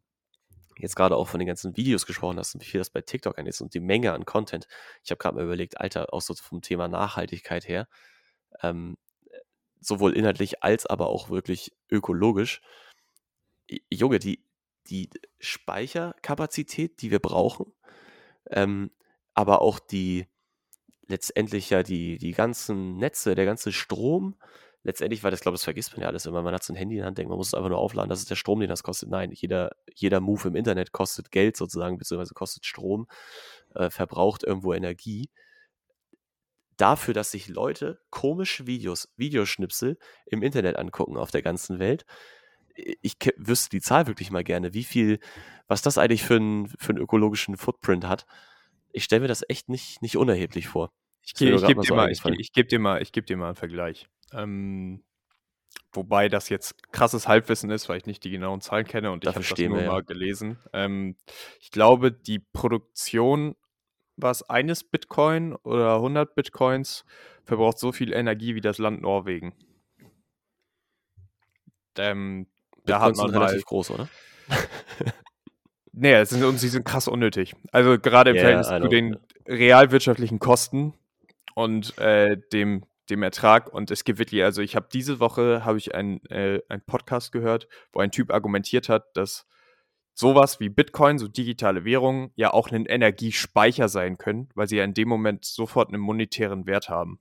jetzt 0.82 0.96
gerade 0.96 1.16
auch 1.16 1.28
von 1.28 1.38
den 1.38 1.46
ganzen 1.46 1.76
Videos 1.76 2.06
gesprochen 2.06 2.38
hast 2.38 2.54
und 2.54 2.62
wie 2.62 2.66
viel 2.66 2.80
das 2.80 2.90
bei 2.90 3.00
TikTok 3.00 3.38
an 3.38 3.46
ist 3.46 3.60
und 3.60 3.74
die 3.74 3.80
Menge 3.80 4.12
an 4.12 4.24
Content. 4.24 4.66
Ich 5.02 5.10
habe 5.10 5.18
gerade 5.18 5.36
mal 5.36 5.44
überlegt, 5.44 5.80
Alter, 5.80 6.12
auch 6.12 6.20
so 6.20 6.34
vom 6.34 6.62
Thema 6.62 6.88
Nachhaltigkeit 6.88 7.66
her, 7.68 7.88
ähm, 8.62 8.96
sowohl 9.80 10.16
inhaltlich 10.16 10.62
als 10.62 10.86
aber 10.86 11.08
auch 11.08 11.30
wirklich 11.30 11.72
ökologisch. 11.90 12.60
Junge, 13.90 14.18
die, 14.18 14.44
die 14.88 15.10
Speicherkapazität, 15.38 17.00
die 17.02 17.10
wir 17.10 17.20
brauchen, 17.20 17.72
ähm, 18.50 18.90
aber 19.34 19.62
auch 19.62 19.78
die 19.78 20.26
letztendlich 21.10 21.70
ja 21.70 21.82
die, 21.82 22.18
die 22.18 22.32
ganzen 22.32 22.96
Netze, 22.96 23.34
der 23.34 23.44
ganze 23.44 23.72
Strom, 23.72 24.36
letztendlich, 24.82 25.22
weil 25.22 25.30
das 25.30 25.40
glaube 25.40 25.54
das 25.54 25.64
vergisst 25.64 25.92
man 25.92 26.02
ja 26.02 26.08
alles 26.08 26.26
immer. 26.26 26.42
Man 26.42 26.54
hat 26.54 26.62
so 26.62 26.72
ein 26.72 26.76
Handy 26.76 26.96
in 26.96 27.00
der 27.00 27.06
Hand, 27.06 27.18
denkt, 27.18 27.28
man 27.28 27.38
muss 27.38 27.48
es 27.48 27.54
einfach 27.54 27.68
nur 27.68 27.78
aufladen, 27.78 28.08
das 28.08 28.20
ist 28.20 28.30
der 28.30 28.36
Strom, 28.36 28.60
den 28.60 28.68
das 28.68 28.82
kostet. 28.82 29.10
Nein, 29.10 29.30
jeder, 29.32 29.72
jeder 29.94 30.20
Move 30.20 30.48
im 30.48 30.56
Internet 30.56 30.92
kostet 30.92 31.30
Geld 31.30 31.56
sozusagen, 31.56 31.98
beziehungsweise 31.98 32.34
kostet 32.34 32.64
Strom, 32.64 33.06
äh, 33.74 33.90
verbraucht 33.90 34.44
irgendwo 34.44 34.72
Energie. 34.72 35.30
Dafür, 36.76 37.12
dass 37.12 37.30
sich 37.30 37.48
Leute 37.48 38.00
komische 38.10 38.66
Videos, 38.66 39.12
Videoschnipsel 39.16 39.98
im 40.26 40.42
Internet 40.42 40.76
angucken 40.76 41.18
auf 41.18 41.30
der 41.30 41.42
ganzen 41.42 41.78
Welt. 41.78 42.06
Ich 42.74 43.16
wüsste 43.36 43.68
die 43.70 43.82
Zahl 43.82 44.06
wirklich 44.06 44.30
mal 44.30 44.44
gerne, 44.44 44.72
wie 44.72 44.84
viel, 44.84 45.18
was 45.66 45.82
das 45.82 45.98
eigentlich 45.98 46.22
für, 46.22 46.36
ein, 46.36 46.68
für 46.78 46.90
einen 46.90 47.02
ökologischen 47.02 47.58
Footprint 47.58 48.06
hat 48.06 48.24
ich 48.92 49.04
stelle 49.04 49.22
mir 49.22 49.28
das 49.28 49.44
echt 49.48 49.68
nicht, 49.68 50.02
nicht 50.02 50.16
unerheblich 50.16 50.68
vor. 50.68 50.92
Ich, 51.22 51.32
ich 51.32 51.38
gebe 51.38 51.80
dir, 51.80 51.86
so 51.86 51.94
mal, 51.94 52.10
ich, 52.10 52.24
ich 52.24 52.52
geb 52.52 52.68
dir, 52.68 52.78
mal, 52.78 53.02
geb 53.02 53.26
dir 53.26 53.36
mal 53.36 53.48
einen 53.48 53.56
Vergleich. 53.56 54.08
Ähm, 54.32 55.02
wobei 55.92 56.28
das 56.28 56.48
jetzt 56.48 56.92
krasses 56.92 57.28
Halbwissen 57.28 57.70
ist, 57.70 57.88
weil 57.88 57.98
ich 57.98 58.06
nicht 58.06 58.24
die 58.24 58.30
genauen 58.30 58.60
Zahlen 58.60 58.86
kenne 58.86 59.10
und 59.10 59.24
ich 59.24 59.28
habe 59.28 59.40
das 59.40 59.58
nur 59.58 59.78
wir, 59.78 59.86
mal 59.86 59.98
ja. 59.98 60.00
gelesen. 60.00 60.58
Ähm, 60.72 61.16
ich 61.60 61.70
glaube, 61.70 62.12
die 62.12 62.38
Produktion 62.38 63.56
was 64.22 64.48
eines 64.48 64.84
Bitcoin 64.84 65.54
oder 65.56 65.96
100 65.96 66.34
Bitcoins 66.34 67.04
verbraucht 67.44 67.78
so 67.78 67.92
viel 67.92 68.12
Energie 68.12 68.54
wie 68.54 68.60
das 68.60 68.78
Land 68.78 69.02
Norwegen. 69.02 69.54
Ähm, 71.96 72.46
da 72.84 73.00
hat 73.00 73.16
man 73.16 73.30
relativ 73.30 73.64
groß, 73.64 73.90
oder? 73.90 74.08
Nee, 75.92 76.22
sind, 76.24 76.44
und 76.44 76.58
sie 76.58 76.68
sind 76.68 76.84
krass 76.84 77.08
unnötig. 77.08 77.56
Also 77.72 77.98
gerade 77.98 78.30
im 78.30 78.36
yeah, 78.36 78.62
Verhältnis 78.62 78.82
zu 78.82 78.88
den 78.88 79.18
realwirtschaftlichen 79.46 80.38
Kosten 80.38 80.94
und 81.60 81.98
äh, 81.98 82.36
dem, 82.52 82.84
dem 83.10 83.22
Ertrag. 83.22 83.72
Und 83.72 83.90
es 83.90 84.04
gibt 84.04 84.18
wirklich, 84.18 84.42
also 84.42 84.62
ich 84.62 84.76
habe 84.76 84.88
diese 84.92 85.20
Woche 85.20 85.64
habe 85.64 85.78
ich 85.78 85.94
einen 85.94 86.24
äh, 86.26 86.60
Podcast 86.86 87.32
gehört, 87.32 87.68
wo 87.92 88.00
ein 88.00 88.10
Typ 88.10 88.32
argumentiert 88.32 88.88
hat, 88.88 89.16
dass 89.16 89.46
sowas 90.14 90.60
wie 90.60 90.68
Bitcoin, 90.68 91.18
so 91.18 91.28
digitale 91.28 91.84
Währungen, 91.84 92.30
ja 92.34 92.52
auch 92.52 92.70
ein 92.70 92.86
Energiespeicher 92.86 93.88
sein 93.88 94.18
können, 94.18 94.48
weil 94.54 94.68
sie 94.68 94.76
ja 94.76 94.84
in 94.84 94.94
dem 94.94 95.08
Moment 95.08 95.44
sofort 95.44 95.88
einen 95.88 96.02
monetären 96.02 96.66
Wert 96.66 96.88
haben. 96.88 97.20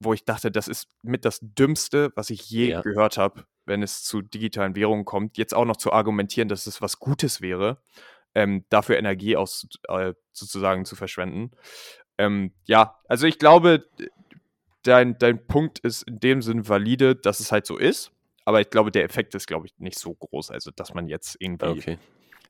Wo 0.00 0.12
ich 0.12 0.24
dachte, 0.24 0.50
das 0.50 0.68
ist 0.68 0.88
mit 1.02 1.24
das 1.24 1.40
Dümmste, 1.42 2.12
was 2.14 2.30
ich 2.30 2.48
je 2.48 2.70
ja. 2.70 2.82
gehört 2.82 3.18
habe 3.18 3.44
wenn 3.68 3.82
es 3.82 4.02
zu 4.02 4.22
digitalen 4.22 4.74
Währungen 4.74 5.04
kommt, 5.04 5.36
jetzt 5.36 5.54
auch 5.54 5.64
noch 5.64 5.76
zu 5.76 5.92
argumentieren, 5.92 6.48
dass 6.48 6.66
es 6.66 6.82
was 6.82 6.98
Gutes 6.98 7.40
wäre, 7.40 7.80
ähm, 8.34 8.64
dafür 8.70 8.96
Energie 8.96 9.36
aus, 9.36 9.68
äh, 9.88 10.14
sozusagen 10.32 10.84
zu 10.84 10.96
verschwenden. 10.96 11.52
Ähm, 12.18 12.52
ja, 12.64 12.98
also 13.08 13.26
ich 13.26 13.38
glaube, 13.38 13.86
dein, 14.82 15.18
dein 15.18 15.46
Punkt 15.46 15.78
ist 15.80 16.02
in 16.02 16.20
dem 16.20 16.42
Sinn 16.42 16.68
valide, 16.68 17.16
dass 17.16 17.40
es 17.40 17.52
halt 17.52 17.66
so 17.66 17.76
ist. 17.76 18.12
Aber 18.44 18.60
ich 18.60 18.70
glaube, 18.70 18.90
der 18.90 19.04
Effekt 19.04 19.34
ist, 19.34 19.46
glaube 19.46 19.66
ich, 19.66 19.78
nicht 19.78 19.98
so 19.98 20.14
groß. 20.14 20.50
Also, 20.50 20.70
dass 20.70 20.94
man 20.94 21.06
jetzt 21.06 21.36
irgendwie 21.38 21.66
okay. 21.66 21.98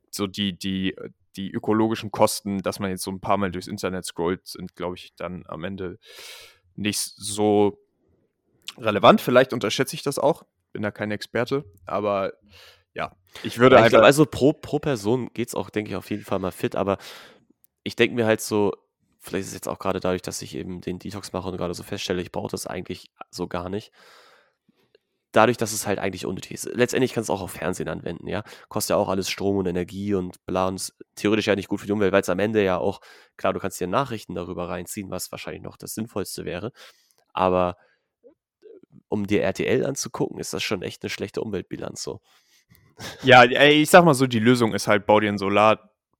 so 0.09 0.27
die, 0.27 0.57
die, 0.57 0.95
die 1.35 1.51
ökologischen 1.51 2.09
Kosten, 2.09 2.59
dass 2.59 2.79
man 2.79 2.89
jetzt 2.89 3.03
so 3.03 3.11
ein 3.11 3.19
paar 3.19 3.37
Mal 3.37 3.51
durchs 3.51 3.67
Internet 3.67 4.05
scrollt, 4.05 4.47
sind, 4.47 4.75
glaube 4.75 4.95
ich, 4.95 5.13
dann 5.15 5.43
am 5.47 5.63
Ende 5.65 5.99
nicht 6.75 6.99
so 6.99 7.79
relevant. 8.77 9.19
Vielleicht 9.19 9.51
unterschätze 9.51 9.95
ich 9.95 10.03
das 10.03 10.17
auch 10.17 10.45
bin 10.73 10.81
da 10.81 10.91
kein 10.91 11.11
Experte, 11.11 11.65
aber 11.85 12.33
ja, 12.93 13.15
ich 13.43 13.59
würde 13.59 13.79
ich 13.81 13.89
glaub, 13.89 14.03
also 14.03 14.25
pro, 14.25 14.53
pro 14.53 14.79
Person 14.79 15.29
geht 15.33 15.49
es 15.49 15.55
auch, 15.55 15.69
denke 15.69 15.91
ich, 15.91 15.95
auf 15.95 16.09
jeden 16.09 16.23
Fall 16.23 16.39
mal 16.39 16.51
fit, 16.51 16.75
aber 16.75 16.97
ich 17.83 17.95
denke 17.95 18.15
mir 18.15 18.25
halt 18.25 18.41
so, 18.41 18.73
vielleicht 19.19 19.43
ist 19.43 19.49
es 19.49 19.53
jetzt 19.53 19.67
auch 19.67 19.79
gerade 19.79 19.99
dadurch, 19.99 20.21
dass 20.21 20.41
ich 20.41 20.55
eben 20.55 20.81
den 20.81 20.99
Detox 20.99 21.33
mache 21.33 21.49
und 21.49 21.57
gerade 21.57 21.73
so 21.73 21.83
feststelle, 21.83 22.21
ich 22.21 22.31
brauche 22.31 22.51
das 22.51 22.67
eigentlich 22.67 23.11
so 23.29 23.47
gar 23.47 23.69
nicht. 23.69 23.91
Dadurch, 25.31 25.57
dass 25.57 25.73
es 25.73 25.85
halt 25.85 25.99
eigentlich 25.99 26.25
unnötig 26.25 26.53
ist. 26.53 26.65
Letztendlich 26.73 27.13
kannst 27.13 27.29
du 27.29 27.33
auch 27.33 27.41
auf 27.41 27.51
Fernsehen 27.51 27.87
anwenden, 27.87 28.27
ja. 28.27 28.43
Kostet 28.67 28.91
ja 28.91 28.95
auch 28.95 29.09
alles 29.09 29.29
Strom 29.29 29.57
und 29.57 29.67
Energie 29.67 30.15
und 30.15 30.43
bla 30.47 30.67
und 30.67 30.75
ist 30.75 30.97
theoretisch 31.15 31.45
ja 31.45 31.55
nicht 31.55 31.67
gut 31.67 31.81
für 31.81 31.85
die 31.85 31.91
Umwelt, 31.91 32.11
weil 32.11 32.21
es 32.21 32.29
am 32.29 32.39
Ende 32.39 32.63
ja 32.63 32.77
auch, 32.77 32.99
klar, 33.37 33.53
du 33.53 33.59
kannst 33.59 33.79
dir 33.79 33.87
Nachrichten 33.87 34.33
darüber 34.33 34.69
reinziehen, 34.69 35.11
was 35.11 35.31
wahrscheinlich 35.31 35.61
noch 35.61 35.77
das 35.77 35.93
Sinnvollste 35.93 36.45
wäre. 36.45 36.71
Aber 37.31 37.77
um 39.07 39.27
dir 39.27 39.43
RTL 39.43 39.85
anzugucken, 39.85 40.39
ist 40.39 40.53
das 40.53 40.63
schon 40.63 40.81
echt 40.81 41.03
eine 41.03 41.11
schlechte 41.11 41.41
Umweltbilanz 41.41 42.01
so. 42.01 42.21
Ja, 43.23 43.43
ich 43.43 43.89
sag 43.89 44.03
mal 44.03 44.13
so, 44.13 44.27
die 44.27 44.39
Lösung 44.39 44.73
ist 44.73 44.87
halt, 44.87 45.05
bau 45.05 45.19
dir 45.19 45.29
ein 45.29 45.37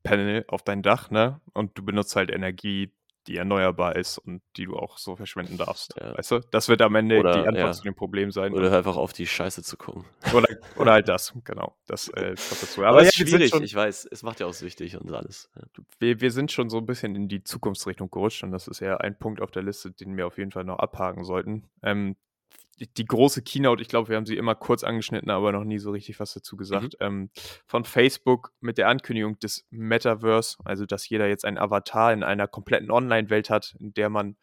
Solarpanel 0.04 0.46
auf 0.48 0.64
dein 0.64 0.82
Dach, 0.82 1.12
ne? 1.12 1.42
Und 1.54 1.78
du 1.78 1.84
benutzt 1.84 2.16
halt 2.16 2.32
Energie, 2.32 2.92
die 3.28 3.38
erneuerbar 3.38 3.96
ist 3.96 4.18
und 4.18 4.42
die 4.58 4.66
du 4.66 4.76
auch 4.76 4.98
so 4.98 5.16
verschwenden 5.16 5.58
darfst. 5.58 5.94
Ja. 6.00 6.18
Weißt 6.18 6.32
du? 6.32 6.40
Das 6.52 6.68
wird 6.68 6.82
am 6.82 6.96
Ende 6.96 7.20
oder, 7.20 7.34
die 7.34 7.48
Antwort 7.48 7.58
ja. 7.58 7.72
zu 7.74 7.84
dem 7.84 7.94
Problem 7.94 8.32
sein. 8.32 8.54
Oder 8.54 8.76
einfach 8.76 8.98
auf 8.98 9.14
die 9.14 9.28
Scheiße 9.28 9.62
zu 9.62 9.78
gucken. 9.78 10.06
Oder, 10.34 10.48
oder 10.78 10.94
halt 10.94 11.10
das, 11.10 11.34
genau. 11.44 11.78
Das 11.86 12.08
äh, 12.10 12.34
dazu. 12.36 12.82
Aber, 12.82 12.90
Aber 12.90 13.02
es 13.02 13.10
ist 13.10 13.16
schwierig, 13.18 13.52
schon, 13.52 13.64
ich 13.64 13.76
weiß. 13.76 14.08
Es 14.10 14.24
macht 14.24 14.40
ja 14.40 14.48
auch 14.48 14.54
süchtig 14.54 14.98
und 14.98 15.14
alles. 15.14 15.50
Ja. 15.56 15.64
Wir, 16.00 16.22
wir 16.22 16.32
sind 16.32 16.52
schon 16.52 16.70
so 16.70 16.78
ein 16.78 16.86
bisschen 16.86 17.16
in 17.16 17.28
die 17.28 17.44
Zukunftsrichtung 17.44 18.10
gerutscht 18.10 18.44
und 18.44 18.52
das 18.52 18.68
ist 18.68 18.80
ja 18.80 18.98
ein 18.98 19.18
Punkt 19.18 19.42
auf 19.42 19.52
der 19.52 19.64
Liste, 19.64 19.92
den 19.92 20.18
wir 20.18 20.26
auf 20.26 20.38
jeden 20.38 20.52
Fall 20.52 20.64
noch 20.64 20.80
abhaken 20.80 21.24
sollten. 21.24 21.70
Ähm, 21.84 22.16
die 22.80 23.06
große 23.06 23.42
Keynote, 23.42 23.82
ich 23.82 23.88
glaube, 23.88 24.10
wir 24.10 24.16
haben 24.16 24.26
sie 24.26 24.38
immer 24.38 24.56
kurz 24.56 24.84
angeschnitten, 24.84 25.30
aber 25.30 25.52
noch 25.52 25.64
nie 25.64 25.80
so 25.80 25.92
richtig 25.92 26.20
was 26.20 26.34
dazu 26.34 26.56
gesagt, 26.56 26.96
mhm. 27.00 27.06
ähm, 27.06 27.30
von 27.66 27.86
Facebook 27.86 28.52
mit 28.60 28.78
der 28.78 28.88
Ankündigung 28.88 29.38
des 29.40 29.66
Metaverse, 29.70 30.58
also 30.64 30.86
dass 30.86 31.08
jeder 31.10 31.28
jetzt 31.28 31.46
einen 31.46 31.58
Avatar 31.58 32.14
in 32.14 32.24
einer 32.24 32.48
kompletten 32.48 32.92
Online-Welt 32.92 33.50
hat, 33.50 33.76
in 33.80 33.94
der 33.94 34.10
man, 34.10 34.38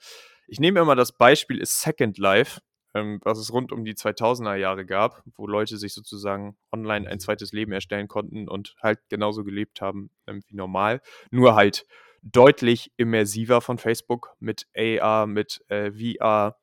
ich 0.47 0.61
nehme 0.61 0.81
immer 0.81 0.97
das 0.97 1.13
Beispiel, 1.13 1.59
ist 1.59 1.81
Second 1.81 2.19
Life, 2.19 2.61
ähm, 2.95 3.21
was 3.23 3.39
es 3.39 3.53
rund 3.53 3.73
um 3.73 3.85
die 3.85 3.95
2000er 3.95 4.57
Jahre 4.57 4.87
gab, 4.87 5.23
wo 5.37 5.47
Leute 5.47 5.77
sich 5.77 5.95
sozusagen 5.95 6.57
online 6.73 7.09
ein 7.09 7.21
zweites 7.21 7.53
Leben 7.53 7.73
erstellen 7.73 8.09
konnten 8.09 8.49
und 8.49 8.75
halt 8.83 9.01
genauso 9.09 9.45
gelebt 9.45 9.81
haben 9.81 10.11
ähm, 10.27 10.43
wie 10.49 10.57
normal, 10.57 11.01
nur 11.31 11.55
halt 11.55 11.87
deutlich 12.23 12.91
immersiver 12.97 13.61
von 13.61 13.79
Facebook 13.79 14.35
mit 14.41 14.67
AR, 14.77 15.27
mit 15.27 15.63
äh, 15.69 15.93
VR, 15.93 16.57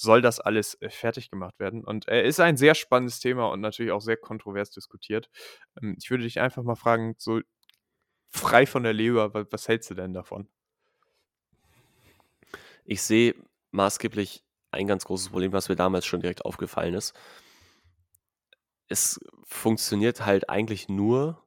soll 0.00 0.22
das 0.22 0.40
alles 0.40 0.80
äh, 0.80 0.88
fertig 0.88 1.30
gemacht 1.30 1.58
werden. 1.58 1.84
Und 1.84 2.08
er 2.08 2.24
äh, 2.24 2.28
ist 2.28 2.40
ein 2.40 2.56
sehr 2.56 2.74
spannendes 2.74 3.20
Thema 3.20 3.48
und 3.48 3.60
natürlich 3.60 3.92
auch 3.92 4.00
sehr 4.00 4.16
kontrovers 4.16 4.70
diskutiert. 4.70 5.28
Ähm, 5.80 5.96
ich 5.98 6.10
würde 6.10 6.24
dich 6.24 6.40
einfach 6.40 6.62
mal 6.62 6.74
fragen, 6.74 7.14
so 7.18 7.40
frei 8.28 8.66
von 8.66 8.82
der 8.82 8.94
Leber, 8.94 9.34
was, 9.34 9.46
was 9.50 9.68
hältst 9.68 9.90
du 9.90 9.94
denn 9.94 10.14
davon? 10.14 10.48
Ich 12.84 13.02
sehe 13.02 13.34
maßgeblich 13.72 14.42
ein 14.70 14.86
ganz 14.86 15.04
großes 15.04 15.28
Problem, 15.28 15.52
was 15.52 15.68
mir 15.68 15.76
damals 15.76 16.06
schon 16.06 16.20
direkt 16.20 16.44
aufgefallen 16.44 16.94
ist. 16.94 17.14
Es 18.88 19.20
funktioniert 19.44 20.24
halt 20.24 20.48
eigentlich 20.48 20.88
nur, 20.88 21.44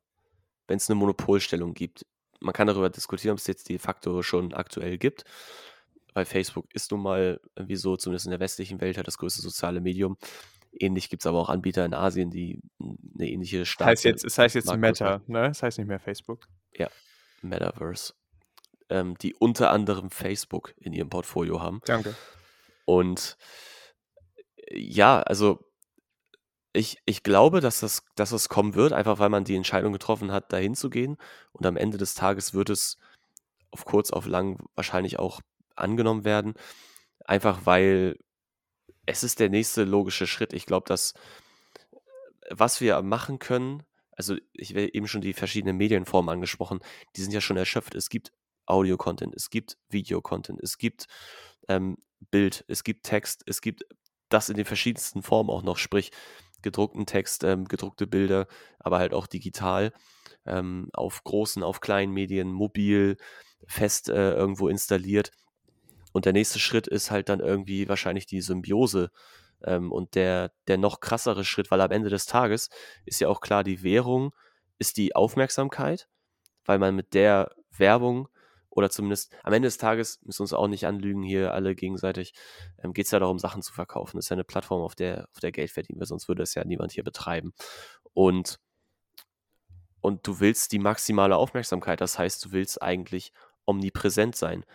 wenn 0.68 0.78
es 0.78 0.89
eine 0.89 0.99
Monopolstellung 0.99 1.74
gibt. 1.74 2.06
Man 2.39 2.54
kann 2.54 2.68
darüber 2.68 2.89
diskutieren, 2.89 3.34
ob 3.34 3.39
es 3.39 3.47
jetzt 3.47 3.70
de 3.70 3.80
facto 3.80 4.22
schon 4.22 4.54
aktuell 4.54 4.97
gibt 4.97 5.24
weil 6.14 6.26
Facebook 6.26 6.66
ist 6.74 6.91
nun 6.91 7.01
mal 7.01 7.39
irgendwie 7.55 7.76
so, 7.76 7.97
zumindest 7.97 8.26
in 8.26 8.32
der 8.32 8.39
westlichen 8.39 8.82
Welt, 8.82 8.97
halt 8.97 9.07
das 9.07 9.18
größte 9.18 9.41
soziale 9.41 9.82
Medium. 9.82 10.18
Ähnlich 10.72 11.09
gibt 11.09 11.22
es 11.22 11.28
aber 11.28 11.39
auch 11.39 11.49
Anbieter 11.49 11.86
in 11.86 11.93
Asien, 11.93 12.32
die 12.32 12.59
eine 12.80 13.30
ähnliche 13.30 13.66
Start. 13.66 13.89
Heißt 13.89 14.03
jetzt, 14.05 14.26
es 14.26 14.38
heißt 14.38 14.55
jetzt 14.55 14.76
Meta, 14.76 15.22
ne? 15.28 15.47
Es 15.47 15.61
heißt 15.61 15.78
nicht 15.78 15.88
mehr 15.88 15.99
Facebook. 15.99 16.47
Ja, 16.76 16.89
Metaverse. 17.41 18.14
Ähm, 18.89 19.16
die 19.20 19.36
unter 19.36 19.72
anderem 19.72 20.09
Facebook 20.09 20.74
in 20.78 20.93
ihrem 20.93 21.09
Portfolio 21.09 21.61
haben. 21.61 21.82
Danke. 21.86 22.16
Und 22.86 23.38
ja, 24.72 25.22
also 25.22 25.59
ich, 26.74 26.97
ich 27.05 27.22
glaube, 27.22 27.61
dass 27.61 27.80
das, 27.80 28.03
dass 28.16 28.32
das 28.32 28.49
kommen 28.49 28.74
wird, 28.74 28.93
einfach 28.93 29.20
weil 29.20 29.30
man 29.30 29.43
die 29.43 29.55
Entscheidung 29.55 29.93
getroffen 29.93 30.32
hat, 30.32 30.51
dahin 30.51 30.74
zu 30.76 30.89
gehen. 30.89 31.18
Und 31.51 31.66
am 31.66 31.78
Ende 31.78 31.97
des 31.97 32.16
Tages 32.16 32.53
wird 32.53 32.72
es 32.72 32.97
auf 33.72 33.86
kurz, 33.86 34.11
auf 34.11 34.26
lang 34.26 34.59
wahrscheinlich 34.76 35.20
auch 35.20 35.41
angenommen 35.76 36.26
werden. 36.26 36.53
Einfach 37.26 37.65
weil 37.65 38.17
es 39.05 39.24
ist 39.24 39.39
der 39.39 39.49
nächste 39.49 39.84
logische 39.84 40.28
Schritt. 40.28 40.53
Ich 40.53 40.65
glaube, 40.65 40.88
dass 40.88 41.13
was 42.49 42.82
wir 42.82 43.01
machen 43.01 43.39
können, 43.39 43.84
also 44.11 44.36
ich 44.53 44.71
habe 44.71 44.93
eben 44.93 45.07
schon 45.07 45.21
die 45.21 45.34
verschiedenen 45.34 45.78
Medienformen 45.78 46.34
angesprochen, 46.34 46.80
die 47.15 47.21
sind 47.21 47.34
ja 47.34 47.41
schon 47.41 47.57
erschöpft. 47.57 47.95
Es 47.95 48.09
gibt 48.09 48.32
Audio-Content, 48.65 49.34
es 49.36 49.49
gibt 49.49 49.78
Video-Content, 49.89 50.59
es 50.61 50.78
gibt 50.78 51.07
ähm, 51.67 51.97
Bild, 52.32 52.63
es 52.67 52.84
gibt 52.84 53.05
Text, 53.05 53.43
es 53.47 53.61
gibt 53.61 53.86
das 54.30 54.49
in 54.49 54.55
den 54.55 54.65
verschiedensten 54.65 55.21
Formen 55.21 55.49
auch 55.49 55.63
noch, 55.63 55.78
sprich 55.78 56.11
gedruckten 56.61 57.05
Text, 57.05 57.43
ähm, 57.43 57.65
gedruckte 57.65 58.07
Bilder, 58.07 58.47
aber 58.80 58.99
halt 58.99 59.13
auch 59.13 59.28
digital, 59.28 59.91
ähm, 60.45 60.89
auf 60.93 61.24
großen, 61.24 61.61
auf 61.61 61.82
kleinen 61.82 62.13
Medien, 62.13 62.51
mobil, 62.51 63.17
fest 63.67 64.09
äh, 64.09 64.34
irgendwo 64.34 64.69
installiert. 64.69 65.32
Und 66.14 66.26
der 66.26 66.34
nächste 66.34 66.59
Schritt 66.59 66.88
ist 66.88 67.11
halt 67.11 67.28
dann 67.28 67.41
irgendwie 67.41 67.89
wahrscheinlich 67.89 68.26
die 68.26 68.41
Symbiose. 68.41 69.11
Ähm, 69.64 69.91
und 69.91 70.16
der, 70.16 70.53
der 70.68 70.78
noch 70.78 71.01
krassere 71.01 71.43
Schritt, 71.43 71.72
weil 71.72 71.82
am 71.82 71.91
Ende 71.91 72.09
des 72.09 72.26
Tages 72.26 72.70
ist 73.05 73.20
ja 73.20 73.28
auch 73.28 73.41
klar, 73.41 73.64
die 73.66 73.84
Währung 73.84 74.34
ist 74.78 74.97
die 74.97 75.16
Aufmerksamkeit, 75.16 76.07
weil 76.66 76.80
man 76.80 76.95
mit 76.95 77.14
der 77.14 77.51
Werbung 77.72 78.30
oder 78.70 78.89
zumindest 78.89 79.36
am 79.43 79.53
Ende 79.53 79.68
des 79.68 79.78
Tages, 79.78 80.20
müssen 80.24 80.39
wir 80.39 80.43
uns 80.43 80.53
auch 80.53 80.68
nicht 80.68 80.88
anlügen 80.88 81.22
hier 81.22 81.53
alle 81.53 81.76
gegenseitig, 81.76 82.34
ähm, 82.84 82.93
geht 82.93 83.05
es 83.05 83.11
ja 83.11 83.20
darum, 83.20 83.38
Sachen 83.38 83.61
zu 83.61 83.74
verkaufen. 83.74 84.18
Das 84.18 84.26
ist 84.26 84.30
ja 84.30 84.36
eine 84.36 84.43
Plattform, 84.43 84.82
auf 84.82 84.95
der, 84.95 85.28
auf 85.32 85.39
der 85.39 85.51
Geld 85.51 85.72
verdienen 85.72 85.99
wir, 85.99 86.07
sonst 86.07 86.28
würde 86.28 86.43
es 86.43 86.55
ja 86.55 86.64
niemand 86.66 86.91
hier 86.91 87.03
betreiben. 87.03 87.53
Und, 88.14 88.59
und 90.01 90.26
du 90.28 90.39
willst 90.39 90.72
die 90.72 90.80
maximale 90.80 91.38
Aufmerksamkeit, 91.38 92.01
das 92.01 92.18
heißt, 92.18 92.43
du 92.45 92.51
willst 92.51 92.82
eigentlich 92.82 93.32
omnipräsent 93.66 94.36
sein. 94.36 94.66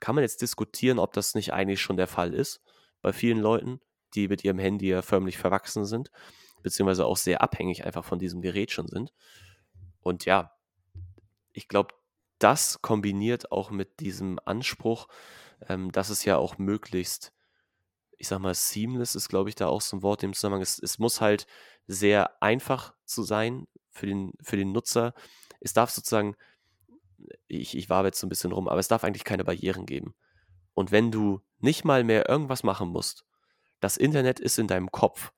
Kann 0.00 0.14
man 0.14 0.22
jetzt 0.22 0.42
diskutieren, 0.42 0.98
ob 0.98 1.12
das 1.12 1.34
nicht 1.34 1.52
eigentlich 1.52 1.80
schon 1.80 1.96
der 1.96 2.06
Fall 2.06 2.34
ist 2.34 2.60
bei 3.00 3.12
vielen 3.12 3.38
Leuten, 3.38 3.80
die 4.14 4.28
mit 4.28 4.44
ihrem 4.44 4.58
Handy 4.58 4.88
ja 4.88 5.02
förmlich 5.02 5.38
verwachsen 5.38 5.84
sind, 5.84 6.10
beziehungsweise 6.62 7.06
auch 7.06 7.16
sehr 7.16 7.42
abhängig 7.42 7.84
einfach 7.84 8.04
von 8.04 8.18
diesem 8.18 8.40
Gerät 8.40 8.70
schon 8.70 8.88
sind. 8.88 9.12
Und 10.00 10.24
ja, 10.24 10.52
ich 11.52 11.68
glaube, 11.68 11.94
das 12.38 12.82
kombiniert 12.82 13.52
auch 13.52 13.70
mit 13.70 14.00
diesem 14.00 14.38
Anspruch, 14.44 15.08
ähm, 15.68 15.92
dass 15.92 16.10
es 16.10 16.24
ja 16.24 16.36
auch 16.36 16.58
möglichst, 16.58 17.32
ich 18.18 18.28
sag 18.28 18.40
mal, 18.40 18.54
seamless 18.54 19.14
ist, 19.14 19.28
glaube 19.28 19.48
ich, 19.48 19.54
da 19.54 19.68
auch 19.68 19.80
so 19.80 19.96
ein 19.96 20.02
Wort 20.02 20.22
im 20.22 20.34
Zusammenhang. 20.34 20.62
Es, 20.62 20.78
es 20.78 20.98
muss 20.98 21.20
halt 21.20 21.46
sehr 21.86 22.42
einfach 22.42 22.94
zu 23.04 23.22
sein 23.22 23.66
für 23.90 24.06
den, 24.06 24.32
für 24.42 24.56
den 24.56 24.72
Nutzer. 24.72 25.14
Es 25.60 25.72
darf 25.72 25.90
sozusagen, 25.90 26.36
ich, 27.46 27.76
ich 27.76 27.88
war 27.88 28.04
jetzt 28.04 28.20
so 28.20 28.26
ein 28.26 28.30
bisschen 28.30 28.52
rum, 28.52 28.68
aber 28.68 28.80
es 28.80 28.88
darf 28.88 29.04
eigentlich 29.04 29.24
keine 29.24 29.44
Barrieren 29.44 29.86
geben. 29.86 30.14
Und 30.74 30.92
wenn 30.92 31.10
du 31.10 31.40
nicht 31.58 31.84
mal 31.84 32.04
mehr 32.04 32.28
irgendwas 32.28 32.62
machen 32.62 32.88
musst, 32.88 33.24
das 33.80 33.96
Internet 33.96 34.40
ist 34.40 34.58
in 34.58 34.66
deinem 34.66 34.90
Kopf. 34.90 35.32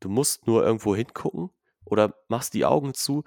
Du 0.00 0.08
musst 0.08 0.46
nur 0.46 0.64
irgendwo 0.64 0.96
hingucken 0.96 1.50
oder 1.84 2.14
machst 2.28 2.54
die 2.54 2.64
Augen 2.64 2.94
zu. 2.94 3.24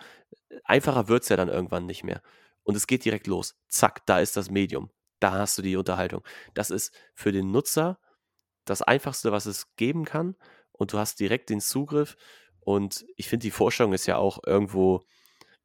Einfacher 0.64 1.08
wird 1.08 1.24
es 1.24 1.30
ja 1.30 1.38
dann 1.38 1.50
irgendwann 1.50 1.86
nicht 1.86 2.04
mehr 2.04 2.22
und 2.64 2.76
es 2.76 2.88
geht 2.88 3.06
direkt 3.06 3.28
los. 3.28 3.56
Zack, 3.68 4.06
da 4.06 4.20
ist 4.20 4.36
das 4.38 4.50
Medium. 4.50 4.90
Da 5.20 5.34
hast 5.34 5.58
du 5.58 5.62
die 5.62 5.76
Unterhaltung. 5.76 6.24
Das 6.54 6.70
ist 6.70 6.94
für 7.14 7.32
den 7.32 7.52
Nutzer 7.52 8.00
das 8.66 8.82
Einfachste, 8.82 9.32
was 9.32 9.46
es 9.46 9.76
geben 9.76 10.06
kann. 10.06 10.36
Und 10.72 10.94
du 10.94 10.98
hast 10.98 11.20
direkt 11.20 11.50
den 11.50 11.62
Zugriff. 11.62 12.18
Und 12.60 13.06
ich 13.16 13.30
finde, 13.30 13.44
die 13.44 13.52
Vorstellung 13.52 13.94
ist 13.94 14.06
ja 14.06 14.18
auch 14.18 14.40
irgendwo, 14.46 15.06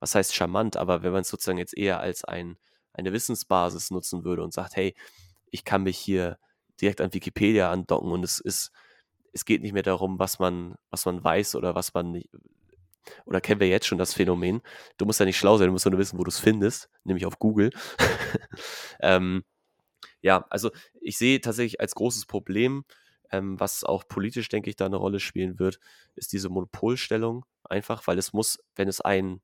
was 0.00 0.14
heißt 0.14 0.34
charmant, 0.34 0.76
aber 0.76 1.02
wenn 1.02 1.12
man 1.12 1.22
es 1.22 1.28
sozusagen 1.28 1.58
jetzt 1.58 1.76
eher 1.76 2.00
als 2.00 2.24
ein, 2.24 2.56
eine 2.92 3.12
Wissensbasis 3.12 3.90
nutzen 3.90 4.24
würde 4.24 4.42
und 4.42 4.52
sagt, 4.52 4.76
hey, 4.76 4.94
ich 5.50 5.64
kann 5.64 5.82
mich 5.82 5.98
hier 5.98 6.38
direkt 6.80 7.00
an 7.00 7.12
Wikipedia 7.12 7.70
andocken 7.70 8.10
und 8.10 8.24
es 8.24 8.38
ist, 8.40 8.70
es 9.32 9.44
geht 9.44 9.62
nicht 9.62 9.72
mehr 9.72 9.82
darum, 9.82 10.18
was 10.18 10.38
man, 10.38 10.74
was 10.90 11.04
man 11.06 11.22
weiß 11.22 11.56
oder 11.56 11.74
was 11.74 11.94
man 11.94 12.12
nicht, 12.12 12.30
oder 13.24 13.40
kennen 13.40 13.60
wir 13.60 13.68
jetzt 13.68 13.86
schon 13.86 13.98
das 13.98 14.14
Phänomen, 14.14 14.60
du 14.98 15.06
musst 15.06 15.20
ja 15.20 15.26
nicht 15.26 15.38
schlau 15.38 15.56
sein, 15.56 15.66
du 15.68 15.72
musst 15.72 15.86
nur 15.86 15.98
wissen, 15.98 16.18
wo 16.18 16.24
du 16.24 16.28
es 16.28 16.38
findest, 16.38 16.90
nämlich 17.04 17.26
auf 17.26 17.38
Google. 17.38 17.70
ähm, 19.00 19.44
ja, 20.20 20.46
also 20.50 20.70
ich 21.00 21.18
sehe 21.18 21.40
tatsächlich 21.40 21.80
als 21.80 21.94
großes 21.94 22.26
Problem, 22.26 22.84
ähm, 23.30 23.58
was 23.60 23.84
auch 23.84 24.06
politisch, 24.08 24.48
denke 24.48 24.70
ich, 24.70 24.76
da 24.76 24.86
eine 24.86 24.96
Rolle 24.96 25.20
spielen 25.20 25.58
wird, 25.58 25.78
ist 26.16 26.32
diese 26.32 26.48
Monopolstellung 26.48 27.44
einfach, 27.64 28.06
weil 28.06 28.18
es 28.18 28.32
muss, 28.32 28.58
wenn 28.74 28.88
es 28.88 29.00
ein 29.00 29.40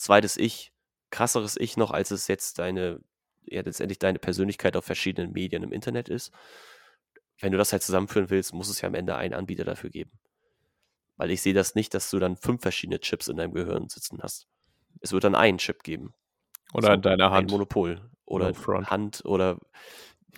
zweites 0.00 0.36
Ich, 0.36 0.72
krasseres 1.10 1.56
Ich 1.58 1.76
noch, 1.76 1.90
als 1.90 2.10
es 2.10 2.28
jetzt 2.28 2.58
deine, 2.58 3.00
ja, 3.44 3.62
letztendlich 3.62 3.98
deine 3.98 4.18
Persönlichkeit 4.18 4.76
auf 4.76 4.84
verschiedenen 4.84 5.32
Medien 5.32 5.62
im 5.62 5.72
Internet 5.72 6.08
ist, 6.08 6.32
wenn 7.40 7.52
du 7.52 7.58
das 7.58 7.72
halt 7.72 7.82
zusammenführen 7.82 8.30
willst, 8.30 8.52
muss 8.52 8.68
es 8.68 8.80
ja 8.80 8.88
am 8.88 8.94
Ende 8.94 9.16
einen 9.16 9.34
Anbieter 9.34 9.64
dafür 9.64 9.90
geben. 9.90 10.12
Weil 11.16 11.30
ich 11.30 11.42
sehe 11.42 11.54
das 11.54 11.74
nicht, 11.74 11.94
dass 11.94 12.10
du 12.10 12.18
dann 12.18 12.36
fünf 12.36 12.62
verschiedene 12.62 13.00
Chips 13.00 13.28
in 13.28 13.36
deinem 13.36 13.52
Gehirn 13.54 13.88
sitzen 13.88 14.22
hast. 14.22 14.46
Es 15.00 15.12
wird 15.12 15.24
dann 15.24 15.34
einen 15.34 15.58
Chip 15.58 15.82
geben. 15.82 16.14
Oder 16.72 16.88
so, 16.88 16.92
in 16.94 17.02
deiner 17.02 17.30
Hand. 17.30 17.48
Ein 17.48 17.52
Monopol. 17.52 18.10
Oder 18.24 18.52
no 18.52 18.86
Hand 18.86 19.22
oder 19.24 19.58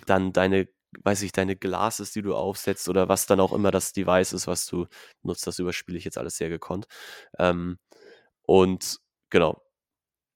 dann 0.07 0.33
deine, 0.33 0.67
weiß 1.03 1.21
ich, 1.21 1.31
deine 1.31 1.55
Glases, 1.55 2.11
die 2.11 2.21
du 2.21 2.35
aufsetzt 2.35 2.89
oder 2.89 3.07
was 3.07 3.27
dann 3.27 3.39
auch 3.39 3.53
immer 3.53 3.69
das 3.71 3.93
Device 3.93 4.33
ist, 4.33 4.47
was 4.47 4.65
du 4.65 4.87
nutzt. 5.21 5.45
Das 5.45 5.59
überspiele 5.59 5.97
ich 5.97 6.05
jetzt 6.05 6.17
alles 6.17 6.37
sehr 6.37 6.49
gekonnt. 6.49 6.87
Ähm, 7.37 7.77
und 8.45 8.99
genau. 9.33 9.61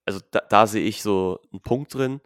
Also 0.06 0.20
da, 0.32 0.42
da 0.42 0.68
sehe 0.68 0.84
ich 0.84 1.02
so 1.02 1.40
einen 1.54 1.62
Punkt 1.62 1.94
drin. 1.94 2.20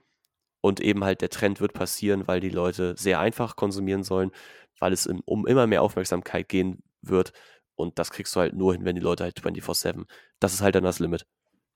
Und 0.63 0.79
eben 0.79 1.03
halt 1.03 1.21
der 1.21 1.31
Trend 1.31 1.59
wird 1.59 1.73
passieren, 1.73 2.27
weil 2.27 2.39
die 2.39 2.49
Leute 2.49 2.95
sehr 2.95 3.19
einfach 3.19 3.55
konsumieren 3.55 4.03
sollen, 4.03 4.31
weil 4.79 4.93
es 4.93 5.07
um 5.07 5.47
immer 5.47 5.65
mehr 5.65 5.81
Aufmerksamkeit 5.81 6.49
gehen 6.49 6.83
wird 7.01 7.33
und 7.75 7.97
das 7.97 8.11
kriegst 8.11 8.35
du 8.35 8.39
halt 8.39 8.53
nur 8.53 8.73
hin, 8.73 8.85
wenn 8.85 8.95
die 8.95 9.01
Leute 9.01 9.23
halt 9.23 9.39
24-7. 9.39 10.05
Das 10.39 10.53
ist 10.53 10.61
halt 10.61 10.75
dann 10.75 10.83
das 10.83 10.99
Limit. 10.99 11.25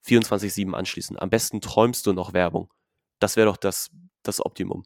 24-7 0.06 0.72
anschließen. 0.72 1.18
Am 1.18 1.30
besten 1.30 1.60
träumst 1.60 2.06
du 2.06 2.12
noch 2.12 2.32
Werbung. 2.32 2.72
Das 3.18 3.36
wäre 3.36 3.46
doch 3.46 3.56
das, 3.56 3.90
das 4.22 4.44
Optimum. 4.44 4.84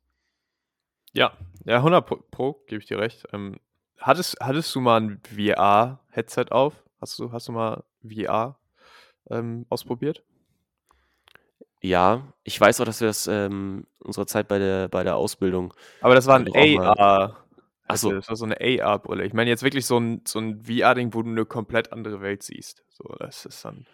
Ja, 1.13 1.37
ja, 1.67 1.77
100 1.77 2.07
Pro, 2.07 2.17
Pro 2.31 2.65
gebe 2.67 2.81
ich 2.81 2.87
dir 2.87 2.99
recht. 2.99 3.27
Ähm, 3.35 3.61
hattest, 3.99 4.39
hattest 4.41 4.75
du 4.75 4.81
mal 4.81 4.99
ein 4.99 5.21
VR-Headset 5.25 6.47
auf? 6.53 6.83
Hast 7.03 7.19
du, 7.19 7.33
hast 7.33 7.49
du 7.49 7.53
mal 7.53 7.85
VR 8.03 8.59
ähm, 9.31 9.67
ausprobiert? 9.69 10.23
Ja, 11.83 12.33
ich 12.45 12.61
weiß 12.61 12.81
auch, 12.81 12.85
dass 12.85 13.01
wir 13.01 13.09
das 13.09 13.27
ähm, 13.27 13.87
unserer 14.01 14.27
Zeit 14.27 14.49
bei 14.49 14.59
der, 14.59 14.89
bei 14.89 15.03
der 15.03 15.17
Ausbildung. 15.17 15.73
Aber 16.03 16.15
das 16.15 16.27
war 16.27 16.39
ein 16.39 16.49
AR. 16.55 17.45
Achso. 17.87 18.13
Das 18.13 18.29
war 18.29 18.37
so 18.37 18.45
eine 18.45 18.61
AR-Brille. 18.61 19.25
Ich 19.25 19.33
meine 19.33 19.51
jetzt 19.51 19.63
wirklich 19.63 19.87
so 19.87 19.99
ein, 19.99 20.23
so 20.27 20.39
ein 20.39 20.63
VR-Ding, 20.65 21.13
wo 21.15 21.23
du 21.23 21.31
eine 21.31 21.45
komplett 21.45 21.93
andere 21.93 22.21
Welt 22.21 22.43
siehst. 22.43 22.85
So, 22.91 23.15
das 23.19 23.47
ist 23.47 23.65
dann. 23.65 23.87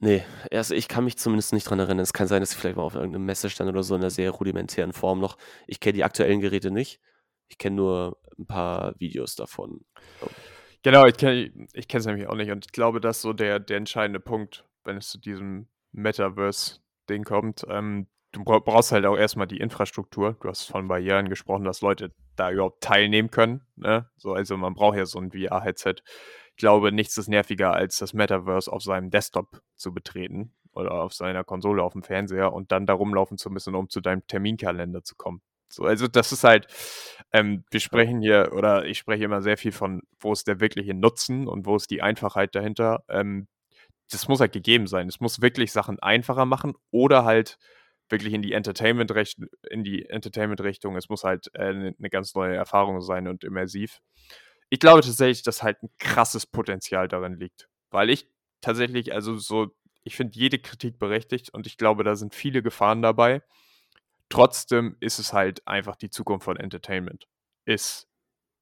Nee, 0.00 0.24
also 0.50 0.74
ich 0.74 0.88
kann 0.88 1.04
mich 1.04 1.18
zumindest 1.18 1.52
nicht 1.52 1.68
dran 1.68 1.78
erinnern. 1.78 2.00
Es 2.00 2.12
kann 2.12 2.28
sein, 2.28 2.40
dass 2.40 2.52
ich 2.52 2.58
vielleicht 2.58 2.76
mal 2.76 2.82
auf 2.82 2.94
irgendeinem 2.94 3.26
Messe 3.26 3.50
stand 3.50 3.68
oder 3.68 3.82
so 3.82 3.94
in 3.94 4.00
einer 4.00 4.10
sehr 4.10 4.30
rudimentären 4.30 4.92
Form 4.92 5.20
noch. 5.20 5.36
Ich 5.66 5.80
kenne 5.80 5.94
die 5.94 6.04
aktuellen 6.04 6.40
Geräte 6.40 6.70
nicht. 6.70 7.00
Ich 7.48 7.58
kenne 7.58 7.76
nur 7.76 8.18
ein 8.38 8.46
paar 8.46 8.94
Videos 8.98 9.34
davon. 9.34 9.84
Oh. 10.20 10.28
Genau, 10.82 11.06
ich 11.06 11.16
kenne 11.16 11.68
es 11.72 12.06
nämlich 12.06 12.28
auch 12.28 12.36
nicht. 12.36 12.50
Und 12.50 12.66
ich 12.66 12.72
glaube, 12.72 13.00
das 13.00 13.16
ist 13.16 13.22
so 13.22 13.32
der, 13.32 13.58
der 13.58 13.76
entscheidende 13.76 14.20
Punkt, 14.20 14.64
wenn 14.84 14.96
es 14.96 15.08
zu 15.08 15.18
diesem 15.18 15.68
Metaverse-Ding 15.92 17.24
kommt. 17.24 17.66
Ähm, 17.68 18.06
du 18.32 18.44
brauchst 18.44 18.92
halt 18.92 19.06
auch 19.06 19.16
erstmal 19.16 19.46
die 19.48 19.58
Infrastruktur. 19.58 20.36
Du 20.40 20.48
hast 20.48 20.64
von 20.64 20.88
Barrieren 20.88 21.28
gesprochen, 21.28 21.64
dass 21.64 21.80
Leute 21.80 22.12
da 22.36 22.50
überhaupt 22.50 22.82
teilnehmen 22.82 23.30
können. 23.30 23.62
Ne? 23.76 24.08
So, 24.16 24.32
also 24.32 24.56
man 24.56 24.74
braucht 24.74 24.96
ja 24.96 25.06
so 25.06 25.18
ein 25.18 25.32
VR-Headset. 25.32 25.96
Ich 26.50 26.56
glaube, 26.56 26.92
nichts 26.92 27.16
ist 27.16 27.28
nerviger, 27.28 27.72
als 27.72 27.98
das 27.98 28.14
Metaverse 28.14 28.72
auf 28.72 28.82
seinem 28.82 29.10
Desktop 29.10 29.60
zu 29.76 29.92
betreten 29.92 30.54
oder 30.72 30.92
auf 30.92 31.12
seiner 31.12 31.44
Konsole 31.44 31.82
auf 31.82 31.92
dem 31.92 32.02
Fernseher 32.02 32.52
und 32.52 32.70
dann 32.72 32.86
da 32.86 32.94
rumlaufen 32.94 33.38
zu 33.38 33.50
müssen, 33.50 33.74
um 33.74 33.88
zu 33.88 34.00
deinem 34.00 34.26
Terminkalender 34.26 35.02
zu 35.02 35.16
kommen. 35.16 35.42
So, 35.68 35.84
also 35.84 36.08
das 36.08 36.32
ist 36.32 36.44
halt, 36.44 36.66
ähm, 37.32 37.64
wir 37.70 37.80
sprechen 37.80 38.20
hier, 38.22 38.52
oder 38.54 38.86
ich 38.86 38.98
spreche 38.98 39.24
immer 39.24 39.42
sehr 39.42 39.56
viel 39.58 39.72
von, 39.72 40.02
wo 40.20 40.32
ist 40.32 40.46
der 40.48 40.60
wirkliche 40.60 40.94
Nutzen 40.94 41.46
und 41.48 41.66
wo 41.66 41.76
ist 41.76 41.90
die 41.90 42.02
Einfachheit 42.02 42.54
dahinter. 42.54 43.04
Ähm, 43.08 43.48
das 44.10 44.28
muss 44.28 44.40
halt 44.40 44.52
gegeben 44.52 44.86
sein. 44.86 45.08
Es 45.08 45.20
muss 45.20 45.42
wirklich 45.42 45.72
Sachen 45.72 45.98
einfacher 46.00 46.46
machen 46.46 46.74
oder 46.90 47.24
halt 47.24 47.58
wirklich 48.10 48.32
in 48.34 48.42
die 48.42 48.52
Entertainment 48.54 49.12
in 49.70 49.84
die 49.84 50.06
Entertainment 50.08 50.60
Richtung. 50.62 50.96
Es 50.96 51.08
muss 51.10 51.24
halt 51.24 51.48
äh, 51.54 51.60
eine 51.68 51.94
ne 51.98 52.10
ganz 52.10 52.34
neue 52.34 52.56
Erfahrung 52.56 53.00
sein 53.02 53.28
und 53.28 53.44
immersiv. 53.44 54.00
ich 54.70 54.80
glaube 54.80 55.00
tatsächlich, 55.02 55.42
dass 55.42 55.62
halt 55.62 55.82
ein 55.82 55.90
krasses 55.98 56.46
Potenzial 56.46 57.08
darin 57.08 57.34
liegt. 57.38 57.68
Weil 57.90 58.10
ich 58.10 58.28
tatsächlich, 58.60 59.12
also 59.14 59.36
so, 59.38 59.68
ich 60.04 60.16
finde 60.16 60.38
jede 60.38 60.58
Kritik 60.58 60.98
berechtigt 60.98 61.50
und 61.54 61.66
ich 61.66 61.76
glaube, 61.78 62.04
da 62.04 62.16
sind 62.16 62.34
viele 62.34 62.62
Gefahren 62.62 63.02
dabei. 63.02 63.42
Trotzdem 64.28 64.96
ist 65.00 65.18
es 65.18 65.32
halt 65.32 65.66
einfach 65.66 65.96
die 65.96 66.10
Zukunft 66.10 66.44
von 66.44 66.56
Entertainment. 66.56 67.28
Ist 67.64 68.08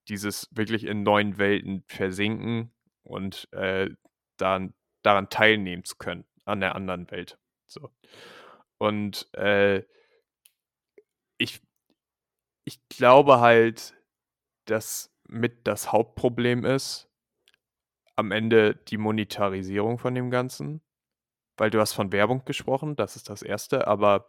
dieses 0.09 0.49
wirklich 0.53 0.85
in 0.85 1.03
neuen 1.03 1.39
Welten 1.39 1.85
versinken 1.89 2.73
und 3.03 3.49
äh, 3.53 3.91
dann, 4.37 4.75
daran 5.03 5.31
teilnehmen 5.31 5.85
zu 5.85 5.97
können, 5.97 6.25
an 6.45 6.61
der 6.61 6.75
anderen 6.75 7.11
Welt. 7.11 7.39
So. 7.67 7.91
Und 8.79 9.33
äh, 9.35 9.85
ich, 11.39 11.61
ich 12.65 12.89
glaube 12.89 13.41
halt, 13.41 13.95
dass 14.67 15.13
mit 15.29 15.67
das 15.67 15.93
Hauptproblem 15.93 16.65
ist, 16.65 17.09
am 18.17 18.33
Ende 18.33 18.75
die 18.75 18.97
Monetarisierung 18.97 19.99
von 19.99 20.15
dem 20.15 20.31
Ganzen. 20.31 20.83
Weil 21.59 21.71
du 21.71 21.81
hast 21.81 21.93
von 21.93 22.13
Werbung 22.13 22.45
gesprochen, 22.45 22.97
das 22.97 23.17
ist 23.17 23.31
das 23.31 23.43
Erste, 23.43 23.87
aber 23.87 24.29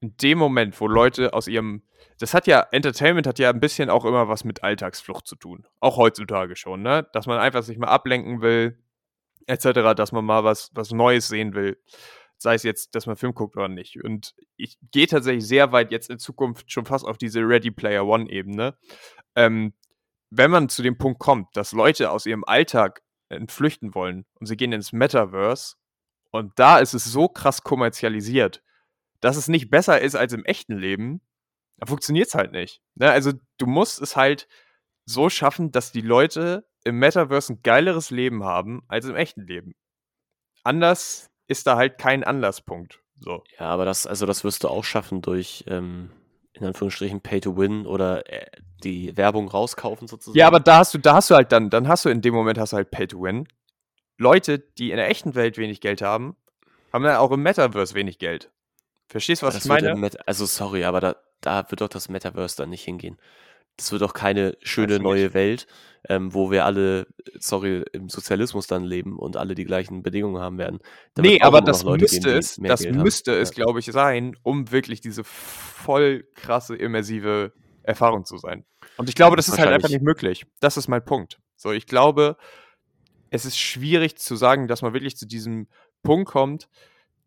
in 0.00 0.16
dem 0.18 0.38
Moment, 0.38 0.80
wo 0.80 0.86
Leute 0.86 1.32
aus 1.32 1.48
ihrem, 1.48 1.82
das 2.18 2.34
hat 2.34 2.46
ja, 2.46 2.66
Entertainment 2.70 3.26
hat 3.26 3.38
ja 3.38 3.50
ein 3.50 3.60
bisschen 3.60 3.90
auch 3.90 4.04
immer 4.04 4.28
was 4.28 4.44
mit 4.44 4.62
Alltagsflucht 4.62 5.26
zu 5.26 5.36
tun. 5.36 5.66
Auch 5.80 5.96
heutzutage 5.96 6.56
schon, 6.56 6.82
ne? 6.82 7.08
Dass 7.12 7.26
man 7.26 7.38
einfach 7.38 7.62
sich 7.62 7.78
mal 7.78 7.88
ablenken 7.88 8.40
will, 8.40 8.78
etc., 9.46 9.94
dass 9.96 10.12
man 10.12 10.24
mal 10.24 10.44
was, 10.44 10.70
was 10.74 10.92
Neues 10.92 11.28
sehen 11.28 11.54
will. 11.54 11.82
Sei 12.36 12.54
es 12.54 12.62
jetzt, 12.62 12.94
dass 12.94 13.06
man 13.06 13.16
Film 13.16 13.34
guckt 13.34 13.56
oder 13.56 13.68
nicht. 13.68 14.02
Und 14.04 14.34
ich 14.56 14.78
gehe 14.92 15.08
tatsächlich 15.08 15.46
sehr 15.46 15.72
weit 15.72 15.90
jetzt 15.90 16.08
in 16.08 16.20
Zukunft 16.20 16.70
schon 16.70 16.86
fast 16.86 17.04
auf 17.04 17.18
diese 17.18 17.40
Ready 17.40 17.72
Player 17.72 18.06
One-Ebene. 18.06 18.76
Ähm, 19.34 19.74
wenn 20.30 20.50
man 20.50 20.68
zu 20.68 20.82
dem 20.82 20.98
Punkt 20.98 21.18
kommt, 21.18 21.56
dass 21.56 21.72
Leute 21.72 22.10
aus 22.10 22.26
ihrem 22.26 22.44
Alltag 22.44 23.02
entflüchten 23.28 23.94
wollen 23.94 24.24
und 24.34 24.46
sie 24.46 24.56
gehen 24.56 24.72
ins 24.72 24.92
Metaverse 24.92 25.76
und 26.30 26.52
da 26.56 26.78
ist 26.78 26.94
es 26.94 27.04
so 27.04 27.28
krass 27.28 27.62
kommerzialisiert, 27.62 28.62
dass 29.20 29.36
es 29.36 29.48
nicht 29.48 29.70
besser 29.70 30.00
ist 30.00 30.14
als 30.14 30.32
im 30.32 30.44
echten 30.44 30.76
Leben, 30.76 31.20
dann 31.78 31.88
funktioniert 31.88 32.28
es 32.28 32.34
halt 32.34 32.52
nicht. 32.52 32.80
Ne? 32.94 33.10
Also 33.10 33.32
du 33.58 33.66
musst 33.66 34.00
es 34.00 34.16
halt 34.16 34.48
so 35.04 35.30
schaffen, 35.30 35.72
dass 35.72 35.92
die 35.92 36.00
Leute 36.00 36.68
im 36.84 36.98
Metaverse 36.98 37.52
ein 37.52 37.62
geileres 37.62 38.10
Leben 38.10 38.44
haben 38.44 38.82
als 38.88 39.06
im 39.06 39.16
echten 39.16 39.46
Leben. 39.46 39.74
Anders 40.64 41.30
ist 41.46 41.66
da 41.66 41.76
halt 41.76 41.98
kein 41.98 42.24
Anlasspunkt. 42.24 43.00
So. 43.20 43.42
Ja, 43.58 43.66
aber 43.66 43.84
das, 43.84 44.06
also 44.06 44.26
das 44.26 44.44
wirst 44.44 44.64
du 44.64 44.68
auch 44.68 44.84
schaffen 44.84 45.22
durch, 45.22 45.64
ähm, 45.66 46.10
in 46.52 46.64
Anführungsstrichen, 46.64 47.20
Pay 47.20 47.40
to 47.40 47.56
Win 47.56 47.86
oder 47.86 48.30
äh, 48.30 48.46
die 48.84 49.16
Werbung 49.16 49.48
rauskaufen 49.48 50.06
sozusagen. 50.06 50.38
Ja, 50.38 50.46
aber 50.46 50.60
da 50.60 50.78
hast 50.78 50.94
du, 50.94 50.98
da 50.98 51.14
hast 51.14 51.30
du 51.30 51.34
halt 51.34 51.52
dann, 51.52 51.70
dann 51.70 51.88
hast 51.88 52.04
du 52.04 52.10
in 52.10 52.20
dem 52.20 52.34
Moment 52.34 52.58
hast 52.58 52.72
du 52.72 52.76
halt 52.76 52.90
Pay 52.90 53.08
to 53.08 53.22
Win. 53.22 53.48
Leute, 54.18 54.58
die 54.58 54.90
in 54.90 54.96
der 54.96 55.08
echten 55.08 55.34
Welt 55.34 55.58
wenig 55.58 55.80
Geld 55.80 56.02
haben, 56.02 56.36
haben 56.92 57.04
dann 57.04 57.16
auch 57.16 57.30
im 57.30 57.42
Metaverse 57.42 57.94
wenig 57.94 58.18
Geld. 58.18 58.50
Verstehst 59.08 59.42
du, 59.42 59.46
was 59.46 59.54
das 59.54 59.64
ich 59.64 59.68
meine? 59.68 60.10
also 60.26 60.46
sorry, 60.46 60.84
aber 60.84 61.00
da, 61.00 61.16
da 61.40 61.70
wird 61.70 61.80
doch 61.80 61.88
das 61.88 62.08
Metaverse 62.08 62.56
dann 62.56 62.70
nicht 62.70 62.84
hingehen. 62.84 63.16
Das 63.76 63.92
wird 63.92 64.02
doch 64.02 64.12
keine 64.12 64.56
schöne 64.62 64.98
neue 64.98 65.24
nicht? 65.24 65.34
Welt, 65.34 65.66
ähm, 66.08 66.34
wo 66.34 66.50
wir 66.50 66.64
alle, 66.64 67.06
sorry, 67.38 67.84
im 67.92 68.08
Sozialismus 68.08 68.66
dann 68.66 68.82
leben 68.82 69.18
und 69.18 69.36
alle 69.36 69.54
die 69.54 69.64
gleichen 69.64 70.02
Bedingungen 70.02 70.42
haben 70.42 70.58
werden. 70.58 70.80
Da 71.14 71.22
Nee, 71.22 71.40
aber 71.40 71.60
das 71.60 71.84
müsste 71.84 72.20
geben, 72.20 72.32
die 72.32 72.38
es, 72.38 72.56
das 72.56 72.80
Geld 72.80 72.96
haben. 72.96 73.02
müsste 73.02 73.32
es, 73.38 73.50
Ja. 73.50 73.54
glaube 73.64 73.78
ich, 73.78 73.86
sein, 73.86 74.36
um 74.42 74.72
wirklich 74.72 75.00
diese 75.00 75.22
voll 75.24 76.24
krasse, 76.34 76.74
immersive 76.74 77.52
Erfahrung 77.84 78.24
zu 78.24 78.36
sein. 78.36 78.64
Und 78.96 79.08
ich 79.08 79.14
glaube, 79.14 79.36
das 79.36 79.48
ist 79.48 79.58
halt 79.58 79.68
einfach 79.70 79.88
nicht 79.88 80.02
möglich. 80.02 80.44
Das 80.60 80.76
ist 80.76 80.88
mein 80.88 81.04
Punkt. 81.04 81.38
So, 81.56 81.70
ich 81.70 81.86
glaube, 81.86 82.36
es 83.30 83.44
ist 83.44 83.58
schwierig 83.58 84.18
zu 84.18 84.34
sagen, 84.36 84.66
dass 84.66 84.82
man 84.82 84.92
wirklich 84.92 85.16
zu 85.16 85.26
diesem 85.26 85.68
Punkt 86.02 86.28
kommt, 86.30 86.68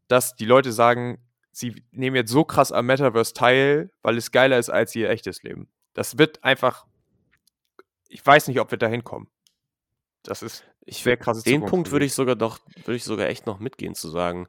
dass 0.07 0.35
die 0.35 0.45
Leute 0.45 0.71
sagen, 0.73 1.17
sie 1.51 1.83
nehmen 1.91 2.15
jetzt 2.15 2.31
so 2.31 2.43
krass 2.43 2.71
am 2.71 2.85
Metaverse 2.85 3.33
teil, 3.33 3.91
weil 4.01 4.17
es 4.17 4.31
geiler 4.31 4.57
ist 4.57 4.69
als 4.69 4.95
ihr 4.95 5.09
echtes 5.09 5.43
Leben. 5.43 5.67
Das 5.93 6.17
wird 6.17 6.43
einfach, 6.43 6.85
ich 8.07 8.25
weiß 8.25 8.47
nicht, 8.47 8.59
ob 8.59 8.71
wir 8.71 8.77
da 8.77 8.87
hinkommen. 8.87 9.27
Das 10.23 10.41
ist 10.41 10.63
Ich 10.85 11.03
sehr 11.03 11.17
würd- 11.17 11.23
krasses 11.23 11.43
Den 11.43 11.65
Punkt 11.65 11.91
würde 11.91 12.05
ich 12.05 12.13
sogar 12.13 12.35
doch, 12.35 12.59
würde 12.85 12.95
ich 12.95 13.03
sogar 13.03 13.27
echt 13.27 13.45
noch 13.45 13.59
mitgehen 13.59 13.95
zu 13.95 14.09
sagen, 14.09 14.47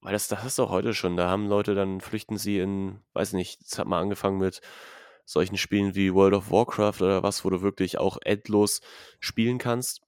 weil 0.00 0.12
das, 0.12 0.28
das 0.28 0.42
hast 0.42 0.58
du 0.58 0.64
auch 0.64 0.70
heute 0.70 0.94
schon. 0.94 1.16
Da 1.16 1.28
haben 1.28 1.46
Leute 1.46 1.74
dann 1.74 2.00
flüchten 2.00 2.36
sie 2.38 2.58
in, 2.58 3.00
weiß 3.12 3.32
nicht, 3.34 3.60
es 3.62 3.78
hat 3.78 3.86
mal 3.86 4.00
angefangen 4.00 4.38
mit 4.38 4.60
solchen 5.24 5.56
Spielen 5.56 5.94
wie 5.94 6.12
World 6.14 6.34
of 6.34 6.50
Warcraft 6.50 7.00
oder 7.00 7.22
was, 7.22 7.44
wo 7.44 7.50
du 7.50 7.62
wirklich 7.62 7.98
auch 7.98 8.18
endlos 8.24 8.80
spielen 9.20 9.58
kannst, 9.58 10.00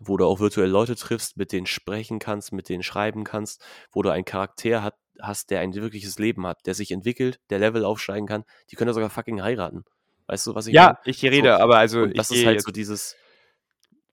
wo 0.00 0.16
du 0.16 0.26
auch 0.26 0.38
virtuell 0.38 0.68
Leute 0.68 0.96
triffst, 0.96 1.36
mit 1.36 1.52
denen 1.52 1.66
sprechen 1.66 2.18
kannst, 2.18 2.52
mit 2.52 2.68
denen 2.68 2.82
schreiben 2.82 3.24
kannst, 3.24 3.64
wo 3.90 4.02
du 4.02 4.10
einen 4.10 4.24
Charakter 4.24 4.82
hat, 4.82 4.96
hast, 5.20 5.50
der 5.50 5.60
ein 5.60 5.74
wirkliches 5.74 6.18
Leben 6.18 6.46
hat, 6.46 6.66
der 6.66 6.74
sich 6.74 6.90
entwickelt, 6.90 7.40
der 7.50 7.58
Level 7.58 7.84
aufsteigen 7.84 8.26
kann. 8.26 8.44
Die 8.70 8.76
können 8.76 8.88
ja 8.88 8.94
sogar 8.94 9.10
fucking 9.10 9.42
heiraten. 9.42 9.84
Weißt 10.26 10.46
du, 10.46 10.54
was 10.54 10.66
ich 10.66 10.74
meine? 10.74 10.86
Ja, 10.86 11.00
ich 11.04 11.22
rede, 11.24 11.58
aber 11.58 11.78
also 11.78 12.02
Und 12.02 12.16
das 12.16 12.30
ist 12.30 12.46
halt 12.46 12.62
so 12.62 12.70
dieses 12.70 13.16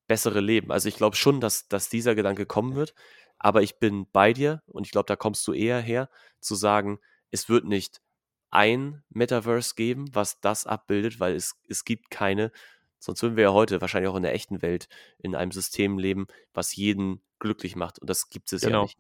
bessere 0.08 0.40
Leben. 0.40 0.72
Also 0.72 0.90
ich 0.90 0.96
glaube 0.96 1.16
schon, 1.16 1.40
dass, 1.42 1.68
dass 1.68 1.90
dieser 1.90 2.16
Gedanke 2.16 2.46
kommen 2.46 2.76
wird, 2.76 2.94
aber 3.38 3.62
ich 3.62 3.78
bin 3.80 4.08
bei 4.12 4.34
dir 4.34 4.64
und 4.68 4.86
ich 4.86 4.92
glaube, 4.92 5.06
da 5.06 5.16
kommst 5.16 5.46
du 5.48 5.54
eher 5.54 5.80
her, 5.80 6.10
zu 6.40 6.56
sagen, 6.56 7.00
es 7.30 7.50
wird 7.50 7.66
nicht 7.66 8.02
ein 8.50 9.04
Metaverse 9.10 9.76
geben, 9.76 10.06
was 10.14 10.40
das 10.40 10.66
abbildet, 10.66 11.20
weil 11.20 11.36
es, 11.36 11.56
es 11.68 11.84
gibt 11.84 12.10
keine, 12.10 12.52
sonst 13.00 13.22
würden 13.22 13.36
wir 13.36 13.44
ja 13.44 13.54
heute 13.54 13.82
wahrscheinlich 13.82 14.10
auch 14.10 14.16
in 14.16 14.24
der 14.24 14.34
echten 14.34 14.62
Welt 14.62 14.88
in 15.20 15.36
einem 15.36 15.52
System 15.52 16.00
leben, 16.00 16.28
was 16.54 16.76
jeden 16.76 17.22
glücklich 17.40 17.76
macht 17.76 18.00
und 18.00 18.10
das 18.10 18.30
gibt 18.30 18.52
es 18.54 18.62
ja 18.62 18.70
Genau. 18.70 18.84
nicht. 18.84 18.98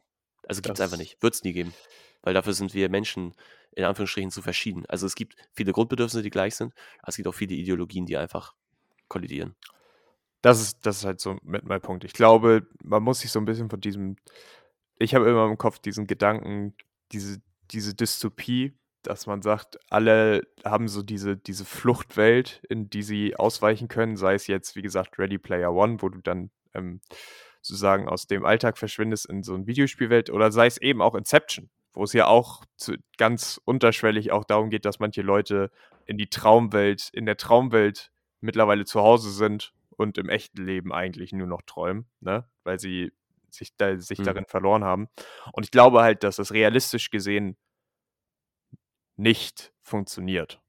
Also 0.47 0.61
gibt 0.61 0.75
es 0.75 0.81
einfach 0.81 0.97
nicht, 0.97 1.21
wird 1.21 1.33
es 1.33 1.43
nie 1.43 1.53
geben, 1.53 1.73
weil 2.21 2.33
dafür 2.33 2.53
sind 2.53 2.73
wir 2.73 2.89
Menschen 2.89 3.33
in 3.71 3.83
Anführungsstrichen 3.83 4.31
zu 4.31 4.41
verschieden. 4.41 4.85
Also 4.87 5.05
es 5.05 5.15
gibt 5.15 5.35
viele 5.53 5.71
Grundbedürfnisse, 5.71 6.23
die 6.23 6.29
gleich 6.29 6.55
sind, 6.55 6.73
aber 6.99 7.09
es 7.09 7.15
gibt 7.17 7.27
auch 7.27 7.33
viele 7.33 7.53
Ideologien, 7.53 8.05
die 8.05 8.17
einfach 8.17 8.55
kollidieren. 9.07 9.55
Das 10.41 10.61
ist, 10.61 10.85
das 10.85 10.97
ist 10.97 11.05
halt 11.05 11.19
so 11.19 11.37
mit 11.43 11.63
mein 11.63 11.81
Punkt. 11.81 12.03
Ich 12.03 12.13
glaube, 12.13 12.67
man 12.83 13.03
muss 13.03 13.19
sich 13.19 13.31
so 13.31 13.39
ein 13.39 13.45
bisschen 13.45 13.69
von 13.69 13.81
diesem, 13.81 14.15
ich 14.97 15.13
habe 15.13 15.29
immer 15.29 15.45
im 15.45 15.57
Kopf 15.57 15.79
diesen 15.79 16.07
Gedanken, 16.07 16.75
diese, 17.11 17.41
diese 17.71 17.93
Dystopie, 17.93 18.77
dass 19.03 19.27
man 19.27 19.41
sagt, 19.41 19.77
alle 19.89 20.41
haben 20.65 20.87
so 20.87 21.03
diese, 21.03 21.37
diese 21.37 21.65
Fluchtwelt, 21.65 22.61
in 22.69 22.89
die 22.89 23.03
sie 23.03 23.35
ausweichen 23.35 23.87
können, 23.87 24.17
sei 24.17 24.33
es 24.33 24.47
jetzt, 24.47 24.75
wie 24.75 24.81
gesagt, 24.81 25.19
Ready 25.19 25.37
Player 25.37 25.73
One, 25.73 26.01
wo 26.01 26.09
du 26.09 26.19
dann 26.21 26.51
ähm, 26.73 27.01
sozusagen 27.67 28.07
aus 28.07 28.27
dem 28.27 28.45
Alltag 28.45 28.77
verschwindest 28.77 29.25
in 29.27 29.43
so 29.43 29.53
eine 29.53 29.67
Videospielwelt, 29.67 30.29
oder 30.29 30.51
sei 30.51 30.67
es 30.67 30.77
eben 30.77 31.01
auch 31.01 31.15
Inception, 31.15 31.69
wo 31.93 32.03
es 32.03 32.13
ja 32.13 32.27
auch 32.27 32.63
zu, 32.77 32.95
ganz 33.17 33.59
unterschwellig 33.65 34.31
auch 34.31 34.45
darum 34.45 34.69
geht, 34.69 34.85
dass 34.85 34.99
manche 34.99 35.21
Leute 35.21 35.71
in 36.05 36.17
die 36.17 36.29
Traumwelt, 36.29 37.09
in 37.13 37.25
der 37.25 37.37
Traumwelt 37.37 38.11
mittlerweile 38.39 38.85
zu 38.85 39.01
Hause 39.01 39.31
sind 39.31 39.73
und 39.97 40.17
im 40.17 40.29
echten 40.29 40.63
Leben 40.65 40.93
eigentlich 40.93 41.33
nur 41.33 41.47
noch 41.47 41.61
träumen, 41.63 42.05
ne? 42.21 42.47
weil 42.63 42.79
sie 42.79 43.11
sich, 43.49 43.75
da, 43.77 43.97
sich 43.97 44.19
Mhm. 44.19 44.23
darin 44.23 44.45
verloren 44.45 44.83
haben. 44.83 45.07
Und 45.51 45.63
ich 45.63 45.71
glaube 45.71 46.01
halt, 46.01 46.23
dass 46.23 46.35
das 46.35 46.51
realistisch 46.53 47.09
gesehen 47.09 47.57
nicht 49.15 49.73
funktioniert. 49.81 50.61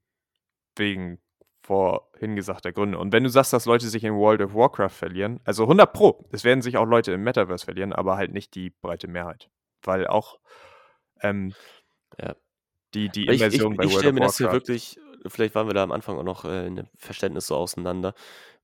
Wegen 0.75 1.21
vorhin 1.69 2.35
gesagter 2.35 2.71
Gründe. 2.71 2.97
Und 2.97 3.13
wenn 3.13 3.23
du 3.23 3.29
sagst, 3.29 3.53
dass 3.53 3.65
Leute 3.65 3.87
sich 3.87 4.03
in 4.03 4.15
World 4.15 4.41
of 4.41 4.55
Warcraft 4.55 4.89
verlieren, 4.89 5.39
also 5.43 5.63
100 5.63 5.93
Pro, 5.93 6.25
es 6.31 6.43
werden 6.43 6.63
sich 6.63 6.77
auch 6.77 6.85
Leute 6.85 7.11
im 7.11 7.21
Metaverse 7.23 7.63
verlieren, 7.63 7.93
aber 7.93 8.17
halt 8.17 8.33
nicht 8.33 8.55
die 8.55 8.71
breite 8.71 9.07
Mehrheit. 9.07 9.51
Weil 9.83 10.07
auch 10.07 10.39
ähm, 11.21 11.53
Ja. 12.19 12.35
die, 12.95 13.09
die 13.09 13.27
Aber 13.27 13.33
ich 13.33 13.41
ich, 13.41 13.41
Immersion 13.41 13.77
bei 13.77 13.83
ich 13.83 13.91
World 13.91 13.99
stelle 13.99 14.13
of 14.13 14.15
mir 14.15 14.21
das 14.21 14.37
hier 14.37 14.51
wirklich, 14.51 14.99
vielleicht 15.27 15.53
waren 15.53 15.67
wir 15.67 15.75
da 15.75 15.83
am 15.83 15.91
Anfang 15.91 16.17
auch 16.17 16.23
noch 16.23 16.43
äh, 16.43 16.65
in 16.65 16.75
dem 16.77 16.87
Verständnis 16.97 17.45
so 17.45 17.55
auseinander. 17.55 18.15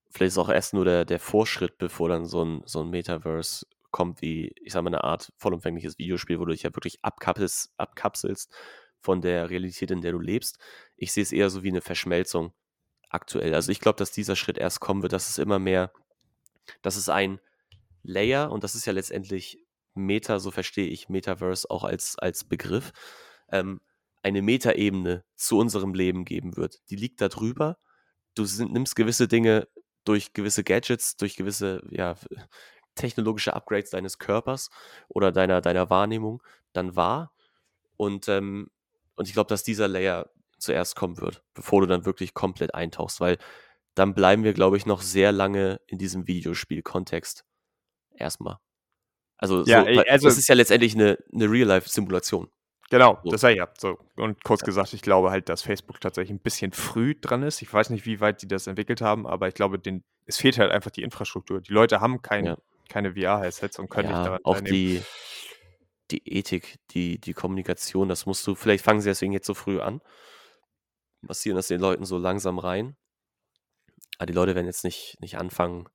Vielleicht 0.09 0.29
ist 0.31 0.37
auch 0.39 0.49
erst 0.49 0.73
nur 0.73 0.85
der, 0.85 1.05
der 1.05 1.19
Vorschritt, 1.19 1.77
bevor 1.77 2.09
dann 2.09 2.25
so 2.25 2.43
ein, 2.43 2.63
so 2.65 2.81
ein 2.81 2.89
Metaverse 2.89 3.67
kommt, 3.91 4.23
wie, 4.23 4.51
ich 4.63 4.73
sag 4.73 4.81
mal, 4.81 4.89
eine 4.89 5.03
Art 5.03 5.31
vollumfängliches 5.37 5.99
Videospiel, 5.99 6.39
wo 6.39 6.45
du 6.45 6.53
dich 6.53 6.63
ja 6.63 6.75
wirklich 6.75 7.03
abkapselst, 7.03 7.71
abkapselst 7.77 8.51
von 8.99 9.21
der 9.21 9.51
Realität, 9.51 9.91
in 9.91 10.01
der 10.01 10.13
du 10.13 10.19
lebst. 10.19 10.57
Ich 10.95 11.13
sehe 11.13 11.21
es 11.23 11.31
eher 11.31 11.51
so 11.51 11.61
wie 11.63 11.69
eine 11.69 11.81
Verschmelzung 11.81 12.53
aktuell. 13.09 13.53
Also 13.53 13.71
ich 13.71 13.79
glaube, 13.79 13.97
dass 13.97 14.11
dieser 14.11 14.35
Schritt 14.35 14.57
erst 14.57 14.79
kommen 14.79 15.01
wird, 15.01 15.13
dass 15.13 15.29
es 15.29 15.37
immer 15.37 15.59
mehr, 15.59 15.91
dass 16.81 16.95
es 16.95 17.09
ein 17.09 17.39
Layer, 18.03 18.51
und 18.51 18.63
das 18.63 18.75
ist 18.75 18.85
ja 18.85 18.93
letztendlich 18.93 19.59
Meta, 19.93 20.39
so 20.39 20.51
verstehe 20.51 20.87
ich 20.87 21.09
Metaverse 21.09 21.69
auch 21.69 21.83
als, 21.83 22.17
als 22.19 22.43
Begriff, 22.43 22.91
ähm, 23.49 23.81
eine 24.21 24.41
Metaebene 24.41 25.23
zu 25.35 25.57
unserem 25.57 25.93
Leben 25.93 26.25
geben 26.25 26.57
wird. 26.57 26.81
Die 26.89 26.95
liegt 26.95 27.21
da 27.21 27.29
drüber. 27.29 27.77
Du 28.33 28.45
sind, 28.45 28.73
nimmst 28.73 28.95
gewisse 28.95 29.27
Dinge 29.27 29.67
durch 30.03 30.33
gewisse 30.33 30.63
Gadgets, 30.63 31.15
durch 31.17 31.35
gewisse 31.35 31.81
ja, 31.89 32.15
technologische 32.95 33.53
Upgrades 33.53 33.91
deines 33.91 34.17
Körpers 34.17 34.69
oder 35.07 35.31
deiner, 35.31 35.61
deiner 35.61 35.89
Wahrnehmung 35.89 36.41
dann 36.73 36.95
wahr. 36.95 37.33
Und, 37.97 38.27
ähm, 38.27 38.69
und 39.15 39.27
ich 39.27 39.33
glaube, 39.33 39.47
dass 39.47 39.63
dieser 39.63 39.87
Layer 39.87 40.29
zuerst 40.57 40.95
kommen 40.95 41.17
wird, 41.19 41.43
bevor 41.53 41.81
du 41.81 41.87
dann 41.87 42.05
wirklich 42.05 42.33
komplett 42.33 42.73
eintauchst, 42.75 43.19
weil 43.19 43.37
dann 43.93 44.13
bleiben 44.13 44.43
wir, 44.43 44.53
glaube 44.53 44.77
ich, 44.77 44.85
noch 44.85 45.01
sehr 45.01 45.31
lange 45.31 45.79
in 45.87 45.97
diesem 45.97 46.27
Videospiel-Kontext. 46.27 47.45
Erstmal. 48.15 48.57
Also, 49.37 49.63
Ja, 49.65 49.81
so, 49.81 49.87
ey, 49.87 49.99
also- 50.09 50.27
das 50.27 50.37
ist 50.37 50.47
ja 50.47 50.55
letztendlich 50.55 50.95
eine, 50.95 51.17
eine 51.33 51.49
Real-Life-Simulation. 51.49 52.49
Genau, 52.91 53.19
So. 53.23 53.31
das 53.31 53.43
ich 53.43 53.57
ja. 53.57 53.67
So. 53.79 53.97
Und 54.15 54.43
kurz 54.43 54.61
gesagt, 54.61 54.93
ich 54.93 55.01
glaube 55.01 55.31
halt, 55.31 55.49
dass 55.49 55.63
Facebook 55.63 55.99
tatsächlich 55.99 56.31
ein 56.31 56.39
bisschen 56.39 56.71
früh 56.71 57.15
dran 57.19 57.41
ist. 57.41 57.61
Ich 57.61 57.73
weiß 57.73 57.89
nicht, 57.89 58.05
wie 58.05 58.19
weit 58.19 58.41
die 58.43 58.47
das 58.47 58.67
entwickelt 58.67 59.01
haben, 59.01 59.25
aber 59.25 59.47
ich 59.47 59.55
glaube, 59.55 59.79
den, 59.79 60.03
es 60.25 60.37
fehlt 60.37 60.59
halt 60.59 60.71
einfach 60.71 60.91
die 60.91 61.01
Infrastruktur. 61.01 61.61
Die 61.61 61.73
Leute 61.73 61.99
haben 61.99 62.21
kein, 62.21 62.45
Ja. 62.45 62.57
keine 62.87 63.13
VR-Headsets 63.13 63.79
und 63.79 63.89
können 63.89 64.09
nicht 64.09 64.17
Ja, 64.17 64.23
daran 64.23 64.39
auch 64.43 64.61
die, 64.61 65.01
die 66.11 66.21
Ethik, 66.37 66.77
die, 66.91 67.17
die 67.19 67.33
Kommunikation, 67.33 68.07
das 68.07 68.27
musst 68.27 68.45
du, 68.45 68.53
vielleicht 68.53 68.83
fangen 68.85 69.01
sie 69.01 69.09
deswegen 69.09 69.33
jetzt 69.33 69.47
so 69.47 69.55
früh 69.55 69.79
an, 69.79 70.01
massieren 71.27 71.55
das 71.55 71.67
den 71.67 71.81
Leuten 71.81 72.05
so 72.05 72.17
langsam 72.17 72.59
rein. 72.59 72.95
Aber 74.17 74.27
die 74.27 74.33
Leute 74.33 74.55
werden 74.55 74.65
jetzt 74.67 74.83
nicht, 74.83 75.17
nicht 75.19 75.37
anfangen. 75.37 75.87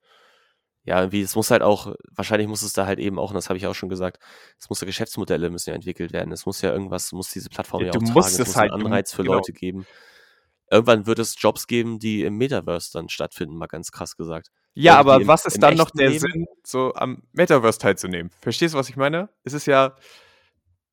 Ja, 0.84 1.00
irgendwie, 1.00 1.20
es 1.20 1.36
muss 1.36 1.50
halt 1.50 1.62
auch, 1.62 1.94
wahrscheinlich 2.10 2.48
muss 2.48 2.62
es 2.62 2.72
da 2.72 2.86
halt 2.86 2.98
eben 2.98 3.18
auch, 3.18 3.30
und 3.30 3.34
das 3.34 3.48
habe 3.50 3.58
ich 3.58 3.66
auch 3.66 3.74
schon 3.74 3.88
gesagt, 3.90 4.18
es 4.58 4.68
muss 4.70 4.80
ja 4.80 4.86
Geschäftsmodelle 4.86 5.50
müssen 5.50 5.70
ja 5.70 5.74
entwickelt 5.76 6.12
werden. 6.12 6.32
Es 6.32 6.46
muss 6.46 6.60
ja 6.62 6.72
irgendwas, 6.72 7.12
muss 7.12 7.30
diese 7.30 7.50
Plattform 7.50 7.80
Ja, 7.82 7.86
ja, 7.86 7.92
du 7.92 7.98
auch 7.98 8.02
musst 8.02 8.14
tragen. 8.14 8.26
es 8.28 8.38
Es 8.40 8.46
muss 8.48 8.56
halt- 8.56 8.72
einen 8.72 8.86
Anreiz 8.86 9.12
für 9.12 9.22
genau. 9.22 9.34
Leute 9.34 9.52
geben. 9.52 9.86
Irgendwann 10.70 11.06
wird 11.06 11.18
es 11.18 11.34
Jobs 11.38 11.66
geben, 11.66 11.98
die 11.98 12.22
im 12.22 12.36
Metaverse 12.36 12.90
dann 12.92 13.08
stattfinden, 13.08 13.56
mal 13.56 13.66
ganz 13.66 13.90
krass 13.90 14.16
gesagt. 14.16 14.50
Ja, 14.74 14.92
Leute, 14.98 15.00
aber 15.00 15.20
im- 15.22 15.28
was 15.28 15.44
ist 15.44 15.62
dann 15.62 15.74
noch 15.76 15.90
der 15.90 16.10
Leben- 16.10 16.20
Sinn, 16.20 16.46
so 16.64 16.94
am 16.94 17.22
Metaverse 17.32 17.78
teilzunehmen? 17.78 18.30
Verstehst 18.40 18.72
du, 18.74 18.78
was 18.78 18.88
ich 18.88 18.96
meine? 18.96 19.28
Es 19.44 19.52
ist 19.52 19.66
ja, 19.66 19.96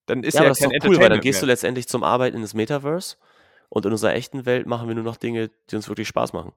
dann 0.08 0.24
ist 0.24 0.34
ja, 0.34 0.42
ja, 0.42 0.46
aber 0.48 0.50
das 0.50 0.60
ist 0.62 0.66
doch 0.66 0.90
cool, 0.90 0.98
weil 1.00 1.10
dann 1.10 1.22
gehst 1.22 1.42
du 1.42 1.46
letztendlich 1.46 1.88
zum 1.88 2.04
Arbeiten 2.04 2.36
in 2.36 2.42
das 2.42 2.54
Metaverse 2.54 3.18
und 3.70 3.86
in 3.86 3.92
unserer 3.92 4.14
echten 4.14 4.46
Welt 4.46 4.66
machen 4.68 4.88
wir 4.88 4.96
nur 4.96 5.04
noch 5.04 5.18
Dinge, 5.18 5.50
die 5.70 5.76
uns 5.76 5.88
wirklich 5.90 6.08
Spaß 6.08 6.34
machen. 6.34 6.54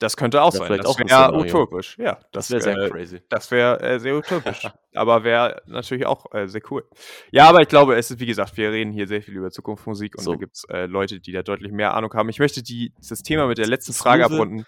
Das 0.00 0.16
könnte 0.16 0.40
auch 0.40 0.52
Ja, 0.54 0.60
sein. 0.60 0.66
vielleicht 0.66 0.84
Das 0.86 0.98
wäre 0.98 1.34
utopisch. 1.36 1.98
Ja, 1.98 2.14
Das 2.32 2.48
das 2.48 2.50
wäre 2.50 2.62
sehr 2.62 2.76
äh, 2.78 2.88
crazy. 2.90 3.22
Das 3.28 3.50
wäre 3.50 3.80
äh, 3.82 4.00
sehr 4.00 4.16
utopisch. 4.16 4.66
aber 4.94 5.24
wäre 5.24 5.60
natürlich 5.66 6.06
auch 6.06 6.32
äh, 6.32 6.48
sehr 6.48 6.62
cool. 6.70 6.88
Ja, 7.32 7.48
aber 7.50 7.60
ich 7.60 7.68
glaube, 7.68 7.96
es 7.96 8.10
ist, 8.10 8.18
wie 8.18 8.24
gesagt, 8.24 8.56
wir 8.56 8.72
reden 8.72 8.92
hier 8.92 9.06
sehr 9.06 9.20
viel 9.20 9.36
über 9.36 9.50
Zukunftsmusik 9.50 10.16
und 10.16 10.24
So. 10.24 10.32
da 10.32 10.38
gibt 10.38 10.56
es 10.56 10.64
äh, 10.70 10.86
Leute, 10.86 11.20
die 11.20 11.32
da 11.32 11.42
deutlich 11.42 11.70
mehr 11.70 11.92
Ahnung 11.94 12.14
haben. 12.14 12.30
Ich 12.30 12.38
möchte 12.38 12.62
die, 12.62 12.94
das 13.06 13.22
Thema 13.22 13.46
mit 13.46 13.58
der 13.58 13.66
letzten 13.66 13.92
Frage 13.92 14.24
abrunden. 14.24 14.64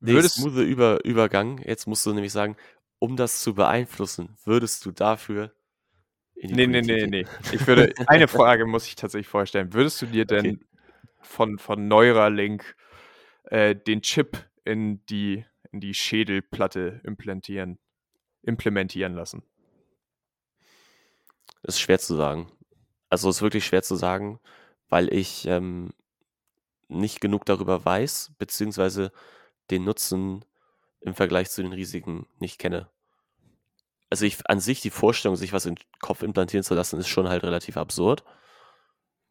Nee, 0.00 0.12
Würdest, 0.12 0.36
smoothe 0.36 0.62
Über 0.62 1.04
Übergang. 1.04 1.58
Jetzt 1.58 1.86
musst 1.86 2.06
du 2.06 2.14
nämlich 2.14 2.32
sagen, 2.32 2.56
um 3.00 3.16
das 3.16 3.42
zu 3.42 3.54
beeinflussen, 3.54 4.36
würdest 4.44 4.86
du 4.86 4.92
dafür 4.92 5.52
nee, 6.42 6.66
nee, 6.66 6.80
nee, 6.80 7.06
nee. 7.06 7.26
Ich 7.52 7.66
würde, 7.66 7.92
eine 8.06 8.28
Frage 8.28 8.66
muss 8.66 8.86
ich 8.86 8.94
tatsächlich 8.96 9.28
vorstellen. 9.28 9.72
Würdest 9.72 10.00
du 10.02 10.06
dir 10.06 10.24
denn 10.24 10.46
Okay. 10.46 10.58
von, 11.20 11.58
von 11.58 11.88
Neuralink 11.88 12.76
äh, 13.44 13.74
den 13.74 14.02
Chip 14.02 14.38
in 14.64 15.04
die, 15.06 15.44
in 15.72 15.80
die 15.80 15.94
Schädelplatte 15.94 17.00
implantieren, 17.04 17.78
implementieren 18.42 19.14
lassen? 19.14 19.42
Das 21.62 21.74
ist 21.74 21.80
schwer 21.80 21.98
zu 21.98 22.14
sagen. 22.14 22.50
Also 23.10 23.30
ist 23.30 23.42
wirklich 23.42 23.66
schwer 23.66 23.82
zu 23.82 23.96
sagen, 23.96 24.38
weil 24.88 25.12
ich 25.12 25.46
ähm, 25.46 25.90
nicht 26.88 27.20
genug 27.20 27.44
darüber 27.46 27.84
weiß, 27.84 28.32
beziehungsweise 28.38 29.12
den 29.70 29.84
Nutzen 29.84 30.44
im 31.00 31.14
Vergleich 31.14 31.50
zu 31.50 31.62
den 31.62 31.72
Risiken 31.72 32.26
nicht 32.38 32.58
kenne. 32.58 32.88
Also 34.10 34.24
ich 34.24 34.38
an 34.48 34.60
sich 34.60 34.80
die 34.80 34.90
Vorstellung, 34.90 35.36
sich 35.36 35.52
was 35.52 35.66
in 35.66 35.74
den 35.74 35.84
Kopf 36.00 36.22
implantieren 36.22 36.64
zu 36.64 36.74
lassen, 36.74 36.98
ist 36.98 37.08
schon 37.08 37.28
halt 37.28 37.42
relativ 37.42 37.76
absurd. 37.76 38.24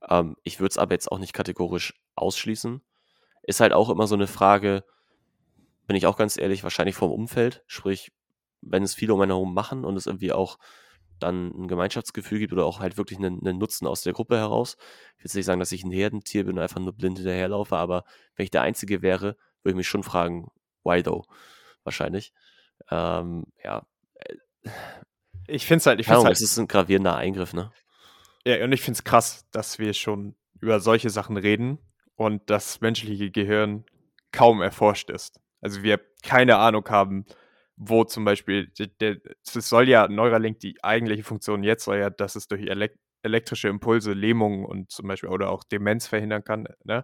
Ähm, 0.08 0.36
ich 0.44 0.60
würde 0.60 0.72
es 0.72 0.78
aber 0.78 0.94
jetzt 0.94 1.12
auch 1.12 1.20
nicht 1.20 1.34
kategorisch 1.34 1.94
ausschließen. 2.16 2.82
Ist 3.44 3.60
halt 3.60 3.74
auch 3.74 3.90
immer 3.90 4.08
so 4.08 4.16
eine 4.16 4.28
Frage, 4.28 4.84
bin 5.88 5.96
ich 5.96 6.06
auch 6.06 6.18
ganz 6.18 6.38
ehrlich, 6.38 6.64
wahrscheinlich 6.64 6.96
vom 6.96 7.12
Umfeld. 7.12 7.64
Sprich, 7.68 8.12
wenn 8.62 8.84
es 8.84 8.96
viele 8.96 9.14
um 9.14 9.22
einen 9.22 9.32
herum 9.32 9.54
machen 9.54 9.86
und 9.86 9.96
es 9.98 10.06
irgendwie 10.06 10.34
auch 10.34 10.58
dann 11.20 11.52
ein 11.52 11.68
Gemeinschaftsgefühl 11.68 12.40
gibt 12.40 12.54
oder 12.54 12.66
auch 12.66 12.80
halt 12.80 12.98
wirklich 12.98 13.18
einen, 13.18 13.40
einen 13.46 13.58
Nutzen 13.58 13.88
aus 13.88 14.04
der 14.04 14.14
Gruppe 14.14 14.38
heraus. 14.38 14.78
Ich 15.18 15.24
will 15.24 15.40
nicht 15.40 15.46
sagen, 15.46 15.60
dass 15.60 15.72
ich 15.72 15.84
ein 15.84 15.92
Herdentier 15.92 16.46
bin 16.46 16.58
und 16.58 16.62
einfach 16.62 16.80
nur 16.80 16.94
blind 16.94 17.18
hinterherlaufe, 17.18 17.76
aber 17.76 18.04
wenn 18.36 18.44
ich 18.44 18.52
der 18.52 18.62
Einzige 18.62 19.02
wäre, 19.02 19.36
würde 19.64 19.72
ich 19.72 19.76
mich 19.76 19.88
schon 19.88 20.04
fragen, 20.04 20.52
why 20.84 21.02
though? 21.02 21.24
Wahrscheinlich. 21.84 22.34
Ähm, 22.92 23.46
ja, 23.64 23.84
Ich 25.48 25.66
finde 25.66 25.80
es 25.80 25.86
halt, 25.86 26.00
ich 26.00 26.10
Ahnung, 26.10 26.26
halt 26.26 26.36
es 26.36 26.42
ist 26.42 26.58
ein 26.58 26.68
gravierender 26.68 27.16
Eingriff, 27.16 27.54
ne? 27.54 27.72
Ja, 28.46 28.64
und 28.64 28.72
ich 28.72 28.82
finde 28.82 28.98
es 28.98 29.04
krass, 29.04 29.46
dass 29.52 29.80
wir 29.80 29.94
schon 29.94 30.36
über 30.60 30.80
solche 30.80 31.10
Sachen 31.10 31.38
reden 31.38 31.80
und 32.16 32.50
das 32.50 32.82
menschliche 32.82 33.32
Gehirn 33.32 33.86
kaum 34.32 34.62
erforscht 34.62 35.10
ist. 35.10 35.40
Also 35.62 35.84
wir 35.84 36.00
keine 36.24 36.58
Ahnung 36.58 36.88
haben, 36.90 37.26
wo 37.76 38.04
zum 38.04 38.26
Beispiel, 38.26 38.72
es 38.76 39.70
soll 39.70 39.88
ja 39.88 40.08
Neuralink, 40.08 40.60
die 40.60 40.84
eigentliche 40.84 41.24
Funktion 41.24 41.64
jetzt 41.64 41.86
soll 41.86 41.98
ja, 41.98 42.10
dass 42.10 42.36
es 42.36 42.48
durch 42.48 42.64
elek 42.64 42.98
elektrische 43.24 43.68
Impulse 43.68 44.14
Lähmungen 44.14 44.64
und 44.64 44.92
zum 44.92 45.08
Beispiel 45.08 45.30
oder 45.30 45.50
auch 45.50 45.64
Demenz 45.64 46.08
verhindern 46.08 46.44
kann. 46.44 46.68
Ne? 46.84 47.04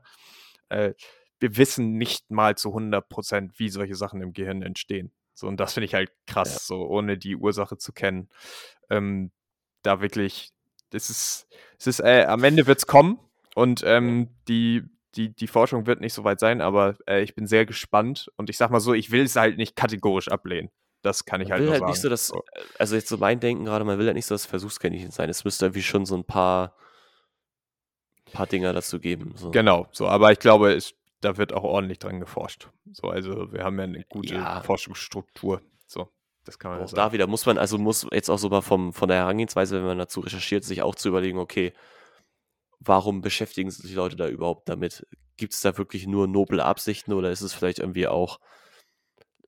Äh, 0.70 0.94
wir 1.40 1.58
wissen 1.58 1.98
nicht 1.98 2.32
mal 2.32 2.56
zu 2.56 2.70
100 2.70 3.10
Prozent, 3.10 3.60
wie 3.60 3.70
solche 3.70 3.96
Sachen 3.96 4.22
im 4.22 4.32
Gehirn 4.32 4.62
entstehen. 4.62 5.12
So, 5.34 5.48
und 5.48 5.60
das 5.60 5.74
finde 5.74 5.86
ich 5.86 5.94
halt 5.94 6.12
krass, 6.28 6.54
Ja. 6.54 6.60
so 6.60 6.86
ohne 6.88 7.18
die 7.18 7.36
Ursache 7.36 7.78
zu 7.78 7.92
kennen. 7.94 8.30
Ähm, 8.90 9.32
da 9.82 10.00
wirklich, 10.02 10.52
das 10.92 11.10
ist, 11.10 11.48
es 11.80 11.88
ist, 11.88 12.00
äh, 12.02 12.26
am 12.26 12.44
Ende 12.44 12.68
wird 12.68 12.78
es 12.80 12.88
kommen 12.88 13.20
und 13.56 13.82
ähm, 13.86 14.30
die, 14.48 14.84
die, 15.16 15.30
die 15.36 15.48
Forschung 15.48 15.86
wird 15.88 16.02
nicht 16.02 16.14
so 16.14 16.24
weit 16.24 16.40
sein, 16.40 16.62
aber 16.62 16.96
äh, 17.08 17.22
ich 17.22 17.36
bin 17.36 17.48
sehr 17.48 17.66
gespannt 17.66 18.32
und 18.38 18.50
ich 18.50 18.58
sag 18.58 18.70
mal 18.72 18.80
so, 18.80 18.94
ich 18.94 19.12
will 19.12 19.24
es 19.24 19.36
halt 19.36 19.58
nicht 19.58 19.76
kategorisch 19.76 20.28
ablehnen. 20.30 20.70
Das 21.02 21.26
kann 21.26 21.42
ich 21.42 21.50
Man 21.50 21.58
halt 21.58 21.64
will 21.64 21.72
halt 21.72 21.80
sagen. 21.82 21.92
nicht 21.92 22.02
so 22.02 22.10
das, 22.10 22.28
So. 22.28 22.44
also 22.80 22.96
jetzt 22.96 23.10
so 23.10 23.18
mein 23.18 23.40
Denken 23.40 23.66
gerade, 23.66 23.84
man 23.84 24.00
will 24.00 24.06
halt 24.06 24.16
nicht 24.16 24.26
so 24.26 24.36
das 24.36 24.46
Versuchskaninchen 24.46 25.12
sein. 25.12 25.30
Es 25.30 25.44
müsste 25.44 25.66
irgendwie 25.66 25.84
schon 25.84 26.06
so 26.06 26.16
ein 26.16 26.24
paar, 26.24 26.76
paar 28.32 28.48
Dinger 28.48 28.72
dazu 28.74 29.00
geben. 29.00 29.34
So. 29.36 29.52
Genau, 29.52 29.88
so, 29.92 30.08
aber 30.08 30.32
ich 30.32 30.40
glaube, 30.40 30.74
es, 30.74 30.94
da 31.24 31.38
wird 31.38 31.54
auch 31.54 31.64
ordentlich 31.64 32.00
dran 32.00 32.20
geforscht. 32.20 32.70
So, 32.92 33.10
also 33.10 33.52
wir 33.52 33.64
haben 33.64 33.78
ja 33.78 33.84
eine 33.86 34.04
gute 34.10 34.36
Ja. 34.36 34.62
Forschungsstruktur. 34.62 35.62
So, 35.88 36.10
das 36.44 36.60
kann 36.60 36.72
man 36.72 36.82
Auch 36.82 36.88
sagen. 36.88 36.98
da 36.98 37.12
wieder 37.14 37.28
muss 37.28 37.46
man, 37.46 37.58
also 37.58 37.78
muss 37.78 38.06
jetzt 38.12 38.30
auch 38.30 38.38
so 38.40 38.50
mal 38.50 38.62
vom, 38.62 38.94
von 38.94 39.08
der 39.10 39.18
Herangehensweise, 39.20 39.78
wenn 39.78 39.86
man 39.86 39.98
dazu 39.98 40.20
recherchiert, 40.20 40.64
sich 40.64 40.82
auch 40.82 40.96
zu 40.96 41.10
überlegen, 41.10 41.38
okay, 41.38 41.74
warum 42.80 43.22
beschäftigen 43.22 43.72
sich 43.72 43.90
die 43.90 43.96
Leute 43.96 44.16
da 44.16 44.28
überhaupt 44.28 44.68
damit? 44.70 45.06
Gibt 45.38 45.54
es 45.54 45.62
da 45.62 45.78
wirklich 45.78 46.06
nur 46.06 46.28
noble 46.28 46.64
Absichten 46.64 47.14
oder 47.14 47.32
ist 47.32 47.42
es 47.42 47.54
vielleicht 47.54 47.80
irgendwie 47.80 48.08
auch, 48.08 48.40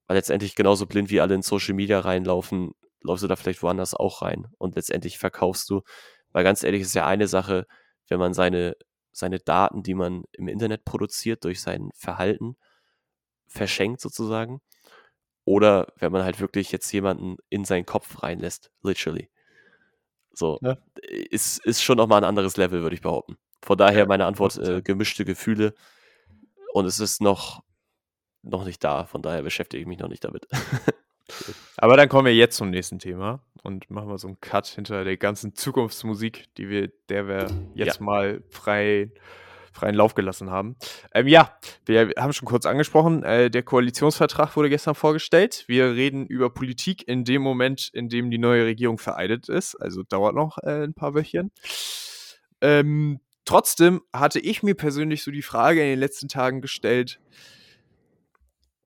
weil 0.07 0.17
letztendlich 0.17 0.55
genauso 0.55 0.85
blind 0.85 1.09
wie 1.09 1.21
alle 1.21 1.35
in 1.35 1.41
Social 1.41 1.73
Media 1.73 1.99
reinlaufen, 1.99 2.71
läufst 3.01 3.23
du 3.23 3.27
da 3.27 3.35
vielleicht 3.35 3.61
woanders 3.61 3.93
auch 3.93 4.21
rein 4.21 4.47
und 4.57 4.75
letztendlich 4.75 5.17
verkaufst 5.17 5.69
du, 5.69 5.81
weil 6.31 6.43
ganz 6.43 6.63
ehrlich 6.63 6.81
ist 6.81 6.95
ja 6.95 7.05
eine 7.05 7.27
Sache, 7.27 7.65
wenn 8.07 8.19
man 8.19 8.33
seine, 8.33 8.75
seine 9.15 9.39
Daten, 9.39 9.81
die 9.81 9.93
man 9.93 10.25
im 10.33 10.47
Internet 10.47 10.83
produziert, 10.85 11.43
durch 11.45 11.61
sein 11.61 11.89
Verhalten 11.95 12.57
verschenkt 13.47 14.01
sozusagen, 14.01 14.61
oder 15.45 15.93
wenn 15.97 16.11
man 16.11 16.23
halt 16.23 16.39
wirklich 16.39 16.71
jetzt 16.71 16.91
jemanden 16.91 17.37
in 17.49 17.63
seinen 17.65 17.85
Kopf 17.85 18.23
reinlässt, 18.23 18.71
literally. 18.81 19.29
So, 20.33 20.59
Ja. 20.61 20.77
ist, 21.01 21.63
ist 21.65 21.81
schon 21.81 21.97
nochmal 21.97 22.21
ein 22.21 22.27
anderes 22.27 22.57
Level, 22.57 22.81
würde 22.81 22.95
ich 22.95 23.01
behaupten. 23.01 23.37
Von 23.61 23.77
daher 23.77 24.05
meine 24.05 24.25
Antwort, 24.25 24.53
100%. 24.57 24.77
äh, 24.77 24.81
gemischte 24.81 25.23
Gefühle. 25.23 25.73
Und 26.73 26.85
es 26.85 26.99
ist 26.99 27.21
noch, 27.21 27.63
noch 28.41 28.65
nicht 28.65 28.83
da, 28.83 29.05
von 29.05 29.21
daher 29.21 29.43
beschäftige 29.43 29.79
ich 29.81 29.87
mich 29.87 29.99
noch 29.99 30.09
nicht 30.09 30.23
damit. 30.25 30.47
Aber 31.77 31.97
dann 31.97 32.09
kommen 32.09 32.25
wir 32.25 32.35
jetzt 32.35 32.57
zum 32.57 32.69
nächsten 32.69 32.99
Thema 32.99 33.41
und 33.63 33.89
machen 33.89 34.09
wir 34.09 34.17
so 34.17 34.27
einen 34.27 34.39
Cut 34.41 34.67
hinter 34.67 35.03
der 35.03 35.17
ganzen 35.17 35.55
Zukunftsmusik, 35.55 36.45
die 36.57 36.69
wir, 36.69 36.91
der 37.09 37.27
wir 37.27 37.47
jetzt 37.73 37.99
mal 37.99 38.43
frei, 38.49 39.11
freien 39.71 39.95
Lauf 39.95 40.13
gelassen 40.13 40.51
haben. 40.51 40.75
Ähm, 41.13 41.27
ja, 41.27 41.57
wir 41.85 42.13
haben 42.17 42.33
schon 42.33 42.47
kurz 42.47 42.65
angesprochen, 42.65 43.23
äh, 43.23 43.49
der 43.49 43.63
Koalitionsvertrag 43.63 44.55
wurde 44.55 44.69
gestern 44.69 44.95
vorgestellt. 44.95 45.65
Wir 45.67 45.95
reden 45.95 46.27
über 46.27 46.49
Politik 46.49 47.07
in 47.07 47.25
dem 47.25 47.41
Moment, 47.41 47.89
in 47.93 48.07
dem 48.07 48.29
die 48.29 48.37
neue 48.37 48.65
Regierung 48.65 48.97
vereidigt 48.97 49.49
ist. 49.49 49.75
Also 49.75 50.03
dauert 50.03 50.35
noch 50.35 50.59
äh, 50.59 50.83
ein 50.83 50.93
paar 50.93 51.15
Wöchchen. 51.15 51.51
Ähm, 52.61 53.19
trotzdem 53.45 54.01
hatte 54.13 54.39
ich 54.39 54.63
mir 54.63 54.75
persönlich 54.75 55.23
so 55.23 55.31
die 55.31 55.41
Frage 55.41 55.81
in 55.81 55.89
den 55.89 55.99
letzten 55.99 56.27
Tagen 56.27 56.61
gestellt, 56.61 57.19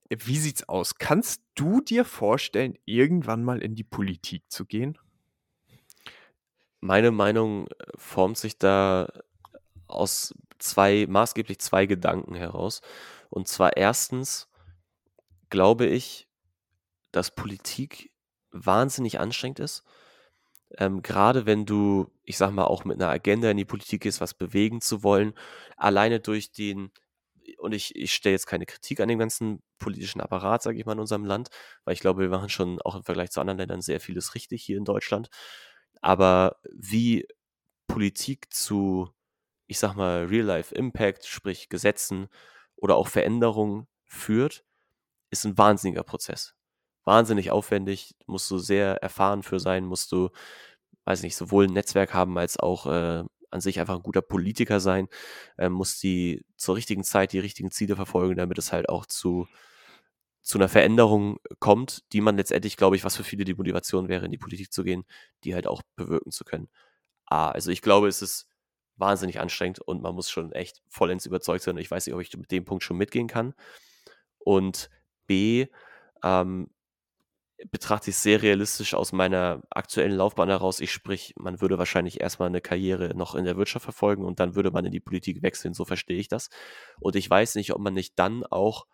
wie 0.09 0.37
sieht's 0.37 0.67
aus? 0.67 0.95
Kannst 0.95 1.43
du 1.55 1.81
dir 1.81 2.03
vorstellen, 2.03 2.77
irgendwann 2.85 3.43
mal 3.43 3.61
in 3.61 3.75
die 3.75 3.83
Politik 3.83 4.43
zu 4.49 4.65
gehen? 4.65 4.97
Meine 6.79 7.11
Meinung 7.11 7.67
äh, 7.67 7.73
formt 7.95 8.37
sich 8.37 8.57
da 8.57 9.11
aus 9.87 10.33
zwei, 10.57 11.05
maßgeblich 11.07 11.59
zwei 11.59 11.85
Gedanken 11.85 12.35
heraus. 12.35 12.81
Und 13.29 13.47
zwar 13.47 13.77
erstens 13.77 14.47
glaube 15.49 15.85
ich, 15.85 16.27
dass 17.11 17.33
Politik 17.33 18.11
wahnsinnig 18.51 19.19
anstrengend 19.19 19.59
ist. 19.59 19.83
Ähm, 20.77 21.01
gerade 21.01 21.45
wenn 21.45 21.65
du, 21.65 22.11
ich 22.23 22.37
sag 22.37 22.51
mal, 22.51 22.65
auch 22.65 22.85
mit 22.85 23.01
einer 23.01 23.11
Agenda 23.11 23.49
in 23.49 23.57
die 23.57 23.65
Politik 23.65 24.01
gehst, 24.01 24.21
was 24.21 24.33
bewegen 24.33 24.81
zu 24.81 25.03
wollen, 25.03 25.33
alleine 25.77 26.19
durch 26.19 26.51
den 26.51 26.91
und 27.57 27.73
ich, 27.73 27.95
ich 27.95 28.13
stelle 28.13 28.33
jetzt 28.33 28.45
keine 28.45 28.67
Kritik 28.67 28.99
an 28.99 29.07
dem 29.07 29.17
ganzen 29.17 29.61
politischen 29.79 30.21
Apparat, 30.21 30.61
sage 30.61 30.77
ich 30.77 30.85
mal, 30.85 30.93
in 30.93 30.99
unserem 30.99 31.25
Land, 31.25 31.49
weil 31.85 31.93
ich 31.93 32.01
glaube, 32.01 32.21
wir 32.21 32.29
machen 32.29 32.49
schon 32.49 32.81
auch 32.81 32.95
im 32.95 33.03
Vergleich 33.03 33.31
zu 33.31 33.41
anderen 33.41 33.59
Ländern 33.59 33.81
sehr 33.81 33.99
vieles 33.99 34.35
richtig 34.35 34.63
hier 34.63 34.77
in 34.77 34.85
Deutschland. 34.85 35.29
Aber 36.01 36.57
wie 36.71 37.27
Politik 37.87 38.53
zu, 38.53 39.09
ich 39.67 39.79
sag 39.79 39.95
mal, 39.95 40.25
Real-Life-Impact, 40.25 41.25
sprich 41.25 41.69
Gesetzen 41.69 42.29
oder 42.75 42.95
auch 42.95 43.07
Veränderungen 43.07 43.87
führt, 44.05 44.63
ist 45.31 45.45
ein 45.45 45.57
wahnsinniger 45.57 46.03
Prozess. 46.03 46.55
Wahnsinnig 47.05 47.51
aufwendig, 47.51 48.15
musst 48.27 48.49
du 48.51 48.59
sehr 48.59 49.01
erfahren 49.03 49.43
für 49.43 49.59
sein, 49.59 49.85
musst 49.85 50.11
du, 50.11 50.29
weiß 51.05 51.23
nicht, 51.23 51.35
sowohl 51.35 51.65
ein 51.67 51.73
Netzwerk 51.73 52.13
haben 52.13 52.37
als 52.37 52.59
auch 52.59 52.85
äh, 52.87 53.23
an 53.51 53.61
sich 53.61 53.79
einfach 53.79 53.95
ein 53.95 54.03
guter 54.03 54.21
Politiker 54.21 54.79
sein, 54.79 55.07
äh, 55.57 55.69
muss 55.69 55.99
die 55.99 56.45
zur 56.57 56.75
richtigen 56.75 57.03
Zeit 57.03 57.33
die 57.33 57.39
richtigen 57.39 57.71
Ziele 57.71 57.95
verfolgen, 57.95 58.35
damit 58.35 58.57
es 58.57 58.71
halt 58.71 58.89
auch 58.89 59.05
zu, 59.05 59.47
zu 60.41 60.57
einer 60.57 60.69
Veränderung 60.69 61.39
kommt, 61.59 62.03
die 62.13 62.21
man 62.21 62.37
letztendlich, 62.37 62.77
glaube 62.77 62.95
ich, 62.95 63.03
was 63.03 63.15
für 63.15 63.23
viele 63.23 63.45
die 63.45 63.55
Motivation 63.55 64.07
wäre, 64.07 64.25
in 64.25 64.31
die 64.31 64.37
Politik 64.37 64.71
zu 64.71 64.83
gehen, 64.83 65.05
die 65.43 65.55
halt 65.55 65.67
auch 65.67 65.81
bewirken 65.95 66.31
zu 66.31 66.43
können. 66.43 66.69
Ah, 67.25 67.51
also 67.51 67.71
ich 67.71 67.81
glaube, 67.81 68.07
es 68.07 68.21
ist 68.21 68.47
wahnsinnig 68.97 69.39
anstrengend 69.39 69.79
und 69.79 70.01
man 70.01 70.15
muss 70.15 70.29
schon 70.29 70.51
echt 70.51 70.81
vollends 70.89 71.25
überzeugt 71.25 71.63
sein. 71.63 71.77
Ich 71.77 71.91
weiß 71.91 72.05
nicht, 72.05 72.15
ob 72.15 72.21
ich 72.21 72.35
mit 72.35 72.51
dem 72.51 72.65
Punkt 72.65 72.83
schon 72.83 72.97
mitgehen 72.97 73.27
kann. 73.27 73.53
Und 74.39 74.89
B, 75.27 75.67
ähm, 76.23 76.69
betrachte 77.71 78.11
ich 78.11 78.17
sehr 78.17 78.41
realistisch 78.41 78.93
aus 78.93 79.11
meiner 79.11 79.61
aktuellen 79.69 80.13
Laufbahn 80.15 80.49
heraus. 80.49 80.79
Ich 80.79 80.91
sprich, 80.91 81.33
man 81.37 81.61
würde 81.61 81.77
wahrscheinlich 81.77 82.21
erstmal 82.21 82.47
eine 82.47 82.61
Karriere 82.61 83.15
noch 83.15 83.35
in 83.35 83.45
der 83.45 83.57
Wirtschaft 83.57 83.83
verfolgen 83.83 84.25
und 84.25 84.39
dann 84.39 84.55
würde 84.55 84.71
man 84.71 84.85
in 84.85 84.91
die 84.91 84.99
Politik 84.99 85.41
wechseln. 85.41 85.73
So 85.73 85.85
verstehe 85.85 86.19
ich 86.19 86.27
das. 86.27 86.49
Und 86.99 87.15
ich 87.15 87.29
weiß 87.29 87.55
nicht, 87.55 87.73
ob 87.73 87.81
man 87.81 87.93
nicht 87.93 88.17
dann 88.17 88.45
auch 88.45 88.85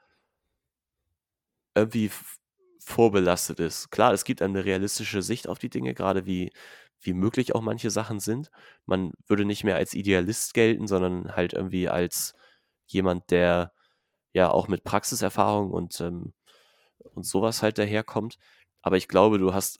irgendwie 1.75 2.09
vorbelastet 2.79 3.59
ist. 3.59 3.91
Klar, 3.91 4.13
es 4.13 4.23
gibt 4.23 4.41
eine 4.41 4.65
realistische 4.65 5.21
Sicht 5.21 5.47
auf 5.47 5.59
die 5.59 5.69
Dinge, 5.69 5.93
gerade 5.93 6.25
wie, 6.25 6.51
wie 7.01 7.13
möglich 7.13 7.55
auch 7.55 7.61
manche 7.61 7.89
Sachen 7.89 8.19
sind. 8.19 8.49
Man 8.85 9.11
würde 9.27 9.45
nicht 9.45 9.63
mehr 9.63 9.75
als 9.75 9.93
Idealist 9.93 10.53
gelten, 10.53 10.87
sondern 10.87 11.35
halt 11.35 11.53
irgendwie 11.53 11.89
als 11.89 12.33
jemand, 12.87 13.31
der 13.31 13.73
ja 14.33 14.49
auch 14.51 14.67
mit 14.67 14.83
Praxiserfahrung 14.83 15.71
und 15.71 15.99
ähm, 16.01 16.33
und 16.99 17.25
sowas 17.25 17.61
halt 17.61 17.77
daherkommt. 17.77 18.37
Aber 18.81 18.97
ich 18.97 19.07
glaube, 19.07 19.39
du 19.39 19.53
hast, 19.53 19.79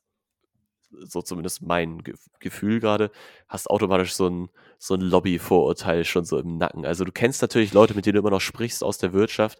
so 0.92 1.22
zumindest 1.22 1.62
mein 1.62 2.04
Ge 2.04 2.16
Gefühl 2.40 2.80
gerade, 2.80 3.12
hast 3.48 3.70
automatisch 3.70 4.14
so 4.14 4.28
ein, 4.28 4.50
so 4.78 4.96
ein 4.96 5.02
Lobby-Vorurteil 5.02 6.06
schon 6.06 6.26
so 6.26 6.38
im 6.40 6.58
Nacken. 6.58 6.86
Also 6.86 7.06
du 7.06 7.12
kennst 7.12 7.42
natürlich 7.42 7.74
Leute, 7.74 7.96
mit 7.96 8.06
denen 8.06 8.16
du 8.16 8.20
immer 8.20 8.30
noch 8.30 8.42
sprichst 8.42 8.84
aus 8.84 8.98
der 8.98 9.14
Wirtschaft, 9.14 9.60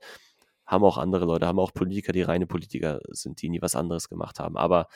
haben 0.66 0.84
auch 0.84 0.98
andere 0.98 1.26
Leute, 1.26 1.48
haben 1.48 1.60
auch 1.60 1.74
Politiker, 1.74 2.12
die 2.12 2.22
reine 2.22 2.48
Politiker 2.48 3.00
sind, 3.10 3.42
die 3.42 3.50
nie 3.50 3.62
was 3.62 3.76
anderes 3.76 4.10
gemacht 4.10 4.40
haben. 4.40 4.58
Aber 4.58 4.88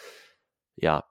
ja, 0.76 1.04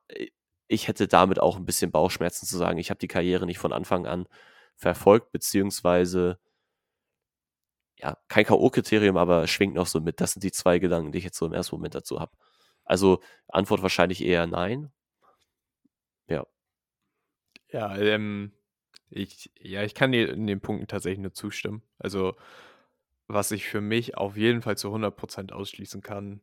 ich 0.68 0.88
hätte 0.88 1.08
damit 1.08 1.40
auch 1.40 1.56
ein 1.56 1.64
bisschen 1.64 1.90
Bauchschmerzen 1.90 2.46
zu 2.46 2.56
sagen, 2.56 2.78
ich 2.78 2.90
habe 2.90 2.98
die 2.98 3.08
Karriere 3.08 3.46
nicht 3.46 3.58
von 3.58 3.72
Anfang 3.72 4.06
an 4.06 4.26
verfolgt, 4.76 5.32
beziehungsweise 5.32 6.38
ja, 7.98 8.16
kein 8.28 8.44
K.O.-Kriterium, 8.44 9.18
aber 9.18 9.46
schwingt 9.46 9.74
noch 9.74 9.86
so 9.86 10.00
mit. 10.00 10.20
Das 10.20 10.32
sind 10.32 10.44
die 10.44 10.52
zwei 10.52 10.78
Gedanken, 10.78 11.12
die 11.12 11.18
ich 11.18 11.24
jetzt 11.24 11.38
so 11.38 11.46
im 11.46 11.52
ersten 11.52 11.74
Moment 11.76 11.94
dazu 11.94 12.20
habe. 12.20 12.32
Also 12.84 13.20
Antwort 13.48 13.82
wahrscheinlich 13.82 14.24
eher 14.24 14.46
nein. 14.46 14.92
Ja. 16.28 16.46
Ja, 17.70 17.96
ähm, 17.98 18.52
ich, 19.10 19.50
ja, 19.60 19.82
ich 19.82 19.94
kann 19.94 20.12
dir 20.12 20.32
in 20.32 20.46
den 20.46 20.60
Punkten 20.60 20.86
tatsächlich 20.86 21.20
nur 21.20 21.34
zustimmen. 21.34 21.82
Also, 21.98 22.36
was 23.26 23.50
ich 23.50 23.66
für 23.66 23.80
mich 23.80 24.16
auf 24.16 24.36
jeden 24.36 24.62
Fall 24.62 24.78
zu 24.78 24.88
100% 24.88 25.52
ausschließen 25.52 26.00
kann. 26.00 26.40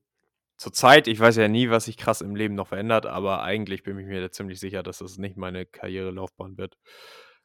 Zurzeit, 0.57 1.07
ich 1.07 1.19
weiß 1.19 1.37
ja 1.37 1.47
nie, 1.47 1.69
was 1.69 1.85
sich 1.85 1.97
krass 1.97 2.21
im 2.21 2.35
Leben 2.35 2.55
noch 2.55 2.67
verändert, 2.67 3.05
aber 3.05 3.43
eigentlich 3.43 3.83
bin 3.83 3.97
ich 3.99 4.05
mir 4.05 4.21
da 4.21 4.31
ziemlich 4.31 4.59
sicher, 4.59 4.83
dass 4.83 4.99
das 4.99 5.17
nicht 5.17 5.37
meine 5.37 5.65
Karrierelaufbahn 5.65 6.57
wird. 6.57 6.77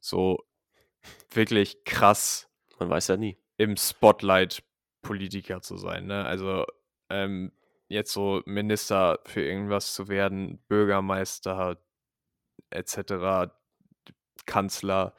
So 0.01 0.45
wirklich 1.33 1.85
krass. 1.85 2.49
Man 2.79 2.91
weiß 2.91 3.09
ja 3.09 3.17
nie 3.17 3.39
im 3.61 3.77
Spotlight 3.77 4.63
Politiker 5.03 5.61
zu 5.61 5.77
sein. 5.77 6.07
Ne? 6.07 6.25
Also 6.25 6.65
ähm, 7.11 7.53
jetzt 7.89 8.11
so 8.11 8.41
Minister 8.47 9.19
für 9.27 9.43
irgendwas 9.43 9.93
zu 9.93 10.09
werden, 10.09 10.63
Bürgermeister 10.67 11.77
etc., 12.71 13.53
Kanzler, 14.47 15.15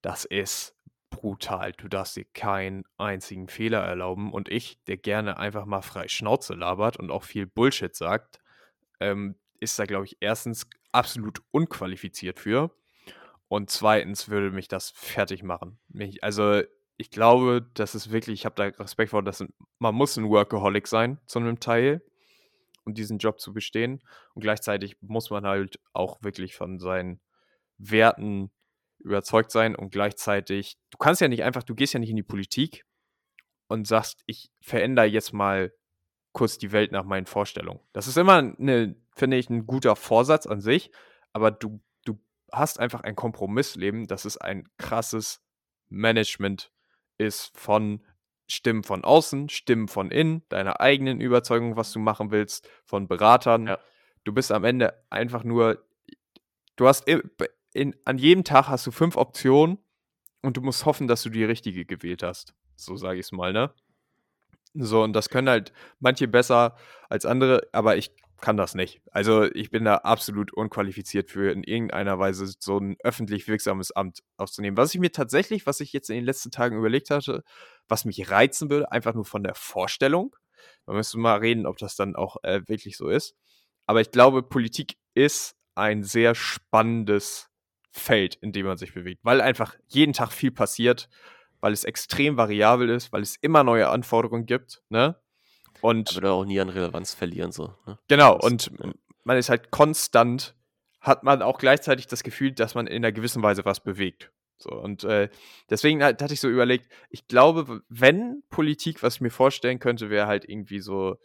das 0.00 0.24
ist 0.24 0.74
brutal. 1.10 1.72
Du 1.72 1.88
darfst 1.88 2.16
dir 2.16 2.24
keinen 2.24 2.84
einzigen 2.96 3.46
Fehler 3.46 3.82
erlauben. 3.82 4.32
Und 4.32 4.48
ich, 4.48 4.82
der 4.84 4.96
gerne 4.96 5.38
einfach 5.38 5.66
mal 5.66 5.82
frei 5.82 6.08
Schnauze 6.08 6.54
labert 6.54 6.96
und 6.96 7.10
auch 7.10 7.24
viel 7.24 7.44
Bullshit 7.44 7.94
sagt, 7.94 8.38
ähm, 9.00 9.34
ist 9.60 9.78
da, 9.78 9.84
glaube 9.84 10.06
ich, 10.06 10.16
erstens 10.20 10.66
absolut 10.92 11.42
unqualifiziert 11.50 12.40
für. 12.40 12.70
Und 13.48 13.68
zweitens 13.68 14.30
würde 14.30 14.50
mich 14.50 14.66
das 14.66 14.92
fertig 14.92 15.42
machen. 15.42 15.78
Mich, 15.88 16.24
also 16.24 16.62
ich 16.98 17.10
glaube, 17.10 17.68
das 17.74 17.94
ist 17.94 18.10
wirklich, 18.10 18.40
ich 18.40 18.46
habe 18.46 18.54
da 18.56 18.82
Respekt 18.82 19.10
vor, 19.10 19.22
dass 19.22 19.44
man 19.78 19.94
muss 19.94 20.16
ein 20.16 20.28
Workaholic 20.28 20.86
sein 20.86 21.18
zu 21.26 21.38
einem 21.38 21.60
Teil, 21.60 22.02
um 22.84 22.94
diesen 22.94 23.18
Job 23.18 23.40
zu 23.40 23.52
bestehen. 23.52 24.02
Und 24.34 24.42
gleichzeitig 24.42 24.96
muss 25.00 25.30
man 25.30 25.44
halt 25.44 25.78
auch 25.92 26.22
wirklich 26.22 26.56
von 26.56 26.78
seinen 26.78 27.20
Werten 27.76 28.50
überzeugt 28.98 29.50
sein 29.50 29.76
und 29.76 29.90
gleichzeitig, 29.90 30.78
du 30.90 30.98
kannst 30.98 31.20
ja 31.20 31.28
nicht 31.28 31.42
einfach, 31.42 31.62
du 31.62 31.74
gehst 31.74 31.92
ja 31.92 32.00
nicht 32.00 32.10
in 32.10 32.16
die 32.16 32.22
Politik 32.22 32.84
und 33.68 33.86
sagst, 33.86 34.22
ich 34.26 34.50
verändere 34.60 35.06
jetzt 35.06 35.32
mal 35.32 35.72
kurz 36.32 36.56
die 36.58 36.72
Welt 36.72 36.92
nach 36.92 37.04
meinen 37.04 37.26
Vorstellungen. 37.26 37.80
Das 37.92 38.06
ist 38.06 38.16
immer, 38.16 38.54
finde 38.58 39.36
ich, 39.36 39.50
ein 39.50 39.66
guter 39.66 39.96
Vorsatz 39.96 40.46
an 40.46 40.60
sich, 40.60 40.90
aber 41.32 41.50
du, 41.50 41.80
du 42.04 42.18
hast 42.50 42.80
einfach 42.80 43.02
ein 43.02 43.16
Kompromissleben, 43.16 44.06
das 44.06 44.24
ist 44.24 44.38
ein 44.38 44.68
krasses 44.78 45.42
Management 45.88 46.72
ist 47.18 47.56
von 47.56 48.02
Stimmen 48.48 48.84
von 48.84 49.04
außen, 49.04 49.48
Stimmen 49.48 49.88
von 49.88 50.10
innen, 50.10 50.42
deiner 50.48 50.80
eigenen 50.80 51.20
Überzeugung, 51.20 51.76
was 51.76 51.92
du 51.92 51.98
machen 51.98 52.30
willst, 52.30 52.68
von 52.84 53.08
Beratern. 53.08 53.66
Ja. 53.66 53.78
Du 54.24 54.32
bist 54.32 54.52
am 54.52 54.64
Ende 54.64 54.94
einfach 55.10 55.42
nur, 55.42 55.84
du 56.76 56.86
hast 56.86 57.08
in, 57.08 57.22
in, 57.72 57.96
an 58.04 58.18
jedem 58.18 58.44
Tag 58.44 58.68
hast 58.68 58.86
du 58.86 58.92
fünf 58.92 59.16
Optionen 59.16 59.78
und 60.42 60.56
du 60.56 60.60
musst 60.60 60.86
hoffen, 60.86 61.08
dass 61.08 61.22
du 61.22 61.30
die 61.30 61.44
richtige 61.44 61.84
gewählt 61.84 62.22
hast. 62.22 62.54
So 62.76 62.96
sage 62.96 63.18
ich 63.18 63.26
es 63.26 63.32
mal, 63.32 63.52
ne? 63.52 63.72
So, 64.74 65.02
und 65.02 65.14
das 65.14 65.30
können 65.30 65.48
halt 65.48 65.72
manche 66.00 66.28
besser 66.28 66.76
als 67.08 67.24
andere, 67.24 67.66
aber 67.72 67.96
ich 67.96 68.10
kann 68.40 68.56
das 68.56 68.74
nicht. 68.74 69.00
Also 69.10 69.44
ich 69.44 69.70
bin 69.70 69.84
da 69.84 69.96
absolut 69.96 70.52
unqualifiziert 70.52 71.30
für 71.30 71.50
in 71.52 71.62
irgendeiner 71.62 72.18
Weise 72.18 72.52
so 72.58 72.78
ein 72.78 72.96
öffentlich 73.02 73.48
wirksames 73.48 73.92
Amt 73.92 74.22
aufzunehmen. 74.36 74.76
Was 74.76 74.94
ich 74.94 75.00
mir 75.00 75.12
tatsächlich, 75.12 75.66
was 75.66 75.80
ich 75.80 75.92
jetzt 75.92 76.10
in 76.10 76.16
den 76.16 76.24
letzten 76.24 76.50
Tagen 76.50 76.76
überlegt 76.76 77.10
hatte, 77.10 77.42
was 77.88 78.04
mich 78.04 78.30
reizen 78.30 78.70
würde, 78.70 78.92
einfach 78.92 79.14
nur 79.14 79.24
von 79.24 79.42
der 79.42 79.54
Vorstellung. 79.54 80.36
Man 80.86 80.96
müsste 80.96 81.18
mal 81.18 81.38
reden, 81.38 81.66
ob 81.66 81.78
das 81.78 81.96
dann 81.96 82.16
auch 82.16 82.36
äh, 82.42 82.62
wirklich 82.66 82.96
so 82.96 83.08
ist. 83.08 83.34
Aber 83.86 84.00
ich 84.00 84.10
glaube, 84.10 84.42
Politik 84.42 84.96
ist 85.14 85.56
ein 85.74 86.02
sehr 86.02 86.34
spannendes 86.34 87.48
Feld, 87.90 88.34
in 88.36 88.52
dem 88.52 88.66
man 88.66 88.76
sich 88.76 88.92
bewegt, 88.92 89.20
weil 89.22 89.40
einfach 89.40 89.74
jeden 89.86 90.12
Tag 90.12 90.32
viel 90.32 90.50
passiert, 90.50 91.08
weil 91.60 91.72
es 91.72 91.84
extrem 91.84 92.36
variabel 92.36 92.90
ist, 92.90 93.12
weil 93.12 93.22
es 93.22 93.36
immer 93.36 93.64
neue 93.64 93.88
Anforderungen 93.88 94.46
gibt, 94.46 94.82
ne? 94.88 95.16
Und 95.80 96.14
würde 96.14 96.30
auch 96.32 96.44
nie 96.44 96.60
an 96.60 96.68
Relevanz 96.68 97.14
verlieren, 97.14 97.52
so. 97.52 97.74
Ne? 97.86 97.98
Genau, 98.08 98.38
und 98.38 98.70
man 99.24 99.36
ist 99.36 99.48
halt 99.48 99.70
konstant, 99.70 100.54
hat 101.00 101.22
man 101.22 101.42
auch 101.42 101.58
gleichzeitig 101.58 102.06
das 102.06 102.22
Gefühl, 102.22 102.52
dass 102.52 102.74
man 102.74 102.86
in 102.86 102.96
einer 102.96 103.12
gewissen 103.12 103.42
Weise 103.42 103.64
was 103.64 103.80
bewegt. 103.80 104.30
So, 104.58 104.70
und 104.70 105.04
äh, 105.04 105.28
deswegen 105.68 106.02
halt, 106.02 106.22
hatte 106.22 106.32
ich 106.32 106.40
so 106.40 106.48
überlegt, 106.48 106.90
ich 107.10 107.28
glaube, 107.28 107.82
wenn 107.88 108.42
Politik, 108.48 109.02
was 109.02 109.16
ich 109.16 109.20
mir 109.20 109.30
vorstellen 109.30 109.78
könnte, 109.78 110.08
wäre 110.08 110.26
halt 110.26 110.48
irgendwie 110.48 110.80
so 110.80 111.18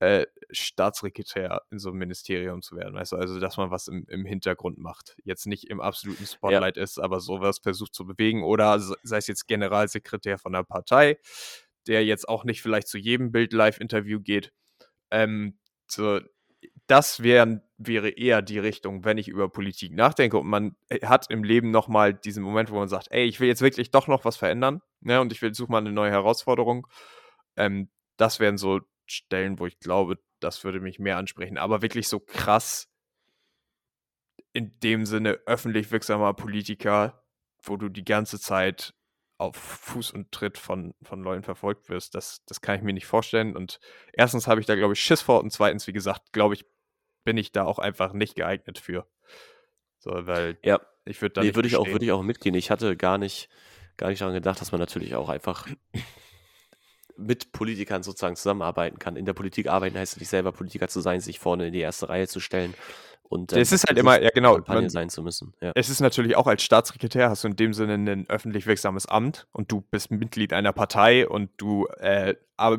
äh, 0.00 0.26
Staatssekretär 0.50 1.62
in 1.70 1.78
so 1.78 1.90
einem 1.90 1.98
Ministerium 1.98 2.60
zu 2.60 2.74
werden, 2.74 2.94
weißt 2.94 3.12
du, 3.12 3.16
also 3.16 3.38
dass 3.38 3.56
man 3.56 3.70
was 3.70 3.86
im, 3.86 4.04
im 4.08 4.24
Hintergrund 4.24 4.78
macht. 4.78 5.16
Jetzt 5.22 5.46
nicht 5.46 5.70
im 5.70 5.80
absoluten 5.80 6.26
Spotlight 6.26 6.76
ja. 6.76 6.82
ist, 6.82 6.98
aber 6.98 7.20
sowas 7.20 7.60
versucht 7.60 7.94
zu 7.94 8.04
bewegen 8.04 8.42
oder 8.42 8.80
sei 8.80 9.18
es 9.18 9.28
jetzt 9.28 9.46
Generalsekretär 9.46 10.38
von 10.38 10.56
einer 10.56 10.64
Partei, 10.64 11.18
der 11.86 12.04
jetzt 12.04 12.28
auch 12.28 12.44
nicht 12.44 12.62
vielleicht 12.62 12.88
zu 12.88 12.98
jedem 12.98 13.32
Bild-Live-Interview 13.32 14.20
geht. 14.20 14.52
Ähm, 15.10 15.58
so, 15.86 16.20
das 16.86 17.22
wär, 17.22 17.62
wäre 17.78 18.10
eher 18.10 18.42
die 18.42 18.58
Richtung, 18.58 19.04
wenn 19.04 19.18
ich 19.18 19.28
über 19.28 19.48
Politik 19.48 19.92
nachdenke 19.94 20.38
und 20.38 20.46
man 20.46 20.76
äh, 20.88 21.06
hat 21.06 21.30
im 21.30 21.44
Leben 21.44 21.70
nochmal 21.70 22.14
diesen 22.14 22.42
Moment, 22.42 22.70
wo 22.70 22.76
man 22.76 22.88
sagt, 22.88 23.08
ey, 23.10 23.24
ich 23.24 23.40
will 23.40 23.48
jetzt 23.48 23.62
wirklich 23.62 23.90
doch 23.90 24.08
noch 24.08 24.24
was 24.24 24.36
verändern 24.36 24.80
ne, 25.00 25.20
und 25.20 25.32
ich 25.32 25.42
will 25.42 25.54
suche 25.54 25.70
mal 25.70 25.78
eine 25.78 25.92
neue 25.92 26.10
Herausforderung. 26.10 26.86
Ähm, 27.56 27.90
das 28.16 28.40
wären 28.40 28.58
so 28.58 28.80
Stellen, 29.06 29.58
wo 29.58 29.66
ich 29.66 29.78
glaube, 29.78 30.18
das 30.40 30.64
würde 30.64 30.80
mich 30.80 30.98
mehr 30.98 31.16
ansprechen. 31.16 31.58
Aber 31.58 31.82
wirklich 31.82 32.08
so 32.08 32.20
krass 32.20 32.88
in 34.52 34.78
dem 34.80 35.06
Sinne 35.06 35.40
öffentlich 35.46 35.90
wirksamer 35.90 36.34
Politiker, 36.34 37.24
wo 37.62 37.76
du 37.76 37.88
die 37.88 38.04
ganze 38.04 38.38
Zeit 38.40 38.94
auf 39.42 39.56
Fuß 39.56 40.12
und 40.12 40.32
Tritt 40.32 40.58
von, 40.58 40.94
von 41.02 41.22
Leuten 41.22 41.42
verfolgt 41.42 41.88
wirst, 41.88 42.14
das, 42.14 42.44
das 42.46 42.60
kann 42.60 42.76
ich 42.76 42.82
mir 42.82 42.92
nicht 42.92 43.06
vorstellen. 43.06 43.56
Und 43.56 43.80
erstens 44.12 44.46
habe 44.46 44.60
ich 44.60 44.66
da, 44.66 44.74
glaube 44.74 44.94
ich, 44.94 45.00
Schiss 45.00 45.20
vor 45.20 45.42
und 45.42 45.52
zweitens, 45.52 45.86
wie 45.86 45.92
gesagt, 45.92 46.32
glaube 46.32 46.54
ich, 46.54 46.64
bin 47.24 47.36
ich 47.36 47.52
da 47.52 47.64
auch 47.64 47.78
einfach 47.78 48.12
nicht 48.12 48.34
geeignet 48.34 48.78
für. 48.78 49.06
So, 49.98 50.10
weil 50.26 50.58
Ja, 50.64 50.80
ich 51.04 51.20
würde 51.20 51.34
da 51.34 51.42
nee, 51.42 51.54
würde 51.54 51.68
ich 51.68 51.76
auch, 51.76 51.86
würde 51.86 52.04
ich 52.04 52.12
auch 52.12 52.22
mitgehen. 52.22 52.54
Ich 52.54 52.70
hatte 52.70 52.96
gar 52.96 53.18
nicht, 53.18 53.48
gar 53.96 54.08
nicht 54.08 54.20
daran 54.20 54.34
gedacht, 54.34 54.60
dass 54.60 54.72
man 54.72 54.80
natürlich 54.80 55.14
auch 55.14 55.28
einfach 55.28 55.68
mit 57.16 57.52
Politikern 57.52 58.02
sozusagen 58.02 58.36
zusammenarbeiten 58.36 58.98
kann. 58.98 59.16
In 59.16 59.26
der 59.26 59.34
Politik 59.34 59.68
arbeiten 59.68 59.98
heißt 59.98 60.18
nicht 60.18 60.28
selber 60.28 60.52
Politiker 60.52 60.88
zu 60.88 61.00
sein, 61.00 61.20
sich 61.20 61.38
vorne 61.38 61.68
in 61.68 61.72
die 61.72 61.80
erste 61.80 62.08
Reihe 62.08 62.26
zu 62.26 62.40
stellen 62.40 62.74
und 63.32 63.52
Es 63.52 63.72
ist 63.72 63.84
halt 63.88 63.98
immer, 63.98 64.20
ja 64.20 64.28
genau, 64.34 64.56
Kampagne 64.56 64.82
man, 64.82 64.90
sein 64.90 65.08
zu 65.08 65.22
müssen. 65.22 65.54
Ja. 65.62 65.72
es 65.74 65.88
ist 65.88 66.00
natürlich 66.00 66.36
auch 66.36 66.46
als 66.46 66.62
Staatssekretär 66.62 67.30
hast 67.30 67.44
du 67.44 67.48
in 67.48 67.56
dem 67.56 67.72
Sinne 67.72 67.94
ein 67.94 68.28
öffentlich 68.28 68.66
wirksames 68.66 69.06
Amt 69.06 69.48
und 69.52 69.72
du 69.72 69.80
bist 69.80 70.10
Mitglied 70.10 70.52
einer 70.52 70.72
Partei 70.74 71.26
und 71.26 71.50
du 71.56 71.86
äh, 71.98 72.34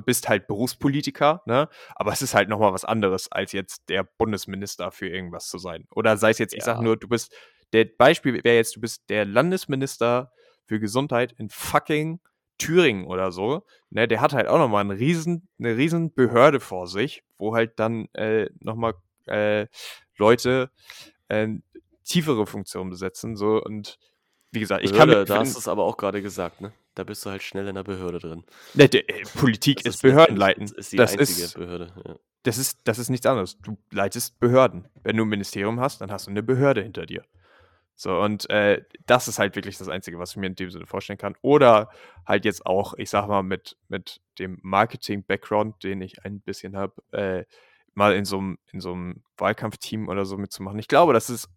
bist 0.06 0.30
halt 0.30 0.46
Berufspolitiker, 0.48 1.42
ne? 1.48 1.68
Aber 1.96 2.14
es 2.14 2.22
ist 2.22 2.36
halt 2.36 2.50
nochmal 2.50 2.72
was 2.72 2.86
anderes, 2.86 3.32
als 3.32 3.52
jetzt 3.52 3.90
der 3.90 4.04
Bundesminister 4.04 4.92
für 4.92 5.10
irgendwas 5.10 5.48
zu 5.48 5.58
sein. 5.58 5.88
Oder 5.92 6.18
sei 6.18 6.30
es 6.30 6.38
jetzt, 6.38 6.54
ich 6.54 6.64
sag 6.64 6.78
Ja. 6.78 6.82
nur, 6.84 6.98
du 6.98 7.08
bist, 7.08 7.34
der 7.74 7.86
Beispiel 7.86 8.44
wäre 8.44 8.56
jetzt, 8.56 8.76
du 8.76 8.80
bist 8.82 9.10
der 9.10 9.26
Landesminister 9.26 10.32
für 10.68 10.80
Gesundheit 10.80 11.34
in 11.34 11.50
fucking 11.50 12.20
Thüringen 12.60 13.06
oder 13.08 13.32
so, 13.32 13.66
ne, 13.90 14.08
der 14.08 14.22
hat 14.22 14.34
halt 14.34 14.48
auch 14.48 14.60
nochmal 14.60 14.82
eine 14.82 14.98
riesen, 15.00 15.50
eine 15.60 15.76
riesen 15.76 16.14
Behörde 16.14 16.60
vor 16.60 16.86
sich, 16.88 17.24
wo 17.40 17.56
halt 17.56 17.80
dann 17.80 18.08
äh, 18.14 18.50
nochmal 18.60 18.94
äh, 19.26 19.68
Leute 20.18 20.70
äh, 21.30 21.48
tiefere 22.04 22.46
Funktionen 22.46 22.90
besetzen, 22.90 23.36
so 23.36 23.62
und 23.62 23.98
wie 24.52 24.60
gesagt, 24.60 24.84
ich 24.84 24.92
kann 24.94 25.08
Behörde, 25.10 25.32
mir, 25.32 25.36
da 25.36 25.42
hast 25.42 25.56
du 25.56 25.60
es 25.60 25.68
aber 25.68 25.84
auch 25.84 25.98
gerade 25.98 26.22
gesagt, 26.22 26.62
ne? 26.62 26.72
Da 26.96 27.04
bist 27.04 27.26
du 27.26 27.32
halt 27.32 27.42
schnell 27.42 27.68
in 27.68 27.74
der 27.74 27.84
Behörde 27.84 28.20
drin. 28.20 28.44
ne, 28.76 28.88
der, 28.88 29.10
äh, 29.10 29.24
Politik 29.36 29.78
Das 29.84 29.96
ist 29.96 30.04
letztendlich- 30.04 30.14
Behördenleiten. 30.14 30.64
Ist 30.76 30.92
die 30.92 30.98
Das 30.98 31.18
einzige 31.18 31.42
ist, 31.46 31.56
Behörde. 31.56 31.92
Ja. 32.06 32.16
das 32.44 32.58
ist, 32.60 32.80
das 32.84 33.00
ist 33.00 33.10
nichts 33.10 33.26
anderes. 33.26 33.58
Du 33.62 33.78
leitest 33.90 34.40
Behörden. 34.40 34.88
Wenn 35.02 35.18
du 35.18 35.24
ein 35.26 35.30
Ministerium 35.30 35.80
hast, 35.80 36.02
dann 36.02 36.12
hast 36.12 36.28
du 36.28 36.32
eine 36.32 36.44
Behörde 36.44 36.84
hinter 36.84 37.08
dir. 37.08 37.24
So, 37.96 38.20
und 38.20 38.48
äh, 38.52 38.84
das 39.08 39.28
ist 39.28 39.40
halt 39.40 39.56
wirklich 39.56 39.78
das 39.80 39.88
Einzige, 39.90 40.20
was 40.20 40.32
ich 40.32 40.38
mir 40.38 40.46
in 40.48 40.56
dem 40.56 40.70
Sinne 40.70 40.86
vorstellen 40.86 41.18
kann. 41.18 41.36
Oder 41.42 41.90
halt 42.28 42.46
jetzt 42.46 42.66
auch, 42.68 42.94
ich 42.98 43.10
sag 43.10 43.28
mal, 43.28 43.42
mit, 43.42 43.76
mit 43.88 44.22
dem 44.38 44.60
Marketing-Background, 44.62 45.84
den 45.84 46.02
ich 46.02 46.24
ein 46.26 46.42
bisschen 46.42 46.76
habe, 46.78 46.94
äh, 47.12 47.46
mal 47.94 48.16
in 48.16 48.26
so 48.26 48.38
einem 48.38 48.58
in 48.72 48.80
so 48.80 48.94
einem 48.94 49.24
Wahlkampfteam 49.38 50.08
oder 50.08 50.26
so 50.26 50.38
mitzumachen. 50.38 50.80
Ich 50.80 50.88
glaube, 50.88 51.14
dass 51.14 51.30
es 51.30 51.50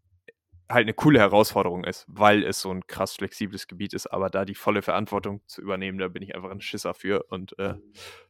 halt 0.69 0.85
eine 0.85 0.95
coole 0.95 1.21
Herausforderung 1.21 1.85
ist, 1.85 2.05
weil 2.09 2.43
es 2.43 2.61
so 2.61 2.71
ein 2.71 2.87
krass 2.87 3.15
flexibles 3.15 3.69
Gebiet 3.69 3.95
ist, 3.95 4.09
aber 4.09 4.31
da 4.31 4.45
die 4.45 4.57
volle 4.57 4.83
Verantwortung 4.83 5.41
zu 5.47 5.63
übernehmen, 5.63 5.99
da 5.99 6.09
bin 6.09 6.23
ich 6.23 6.35
einfach 6.35 6.51
ein 6.51 6.61
Schisser 6.61 6.93
für 6.95 7.25
und 7.29 7.59
äh, 7.59 7.75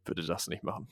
würde 0.04 0.24
das 0.24 0.46
nicht 0.46 0.62
machen. 0.62 0.88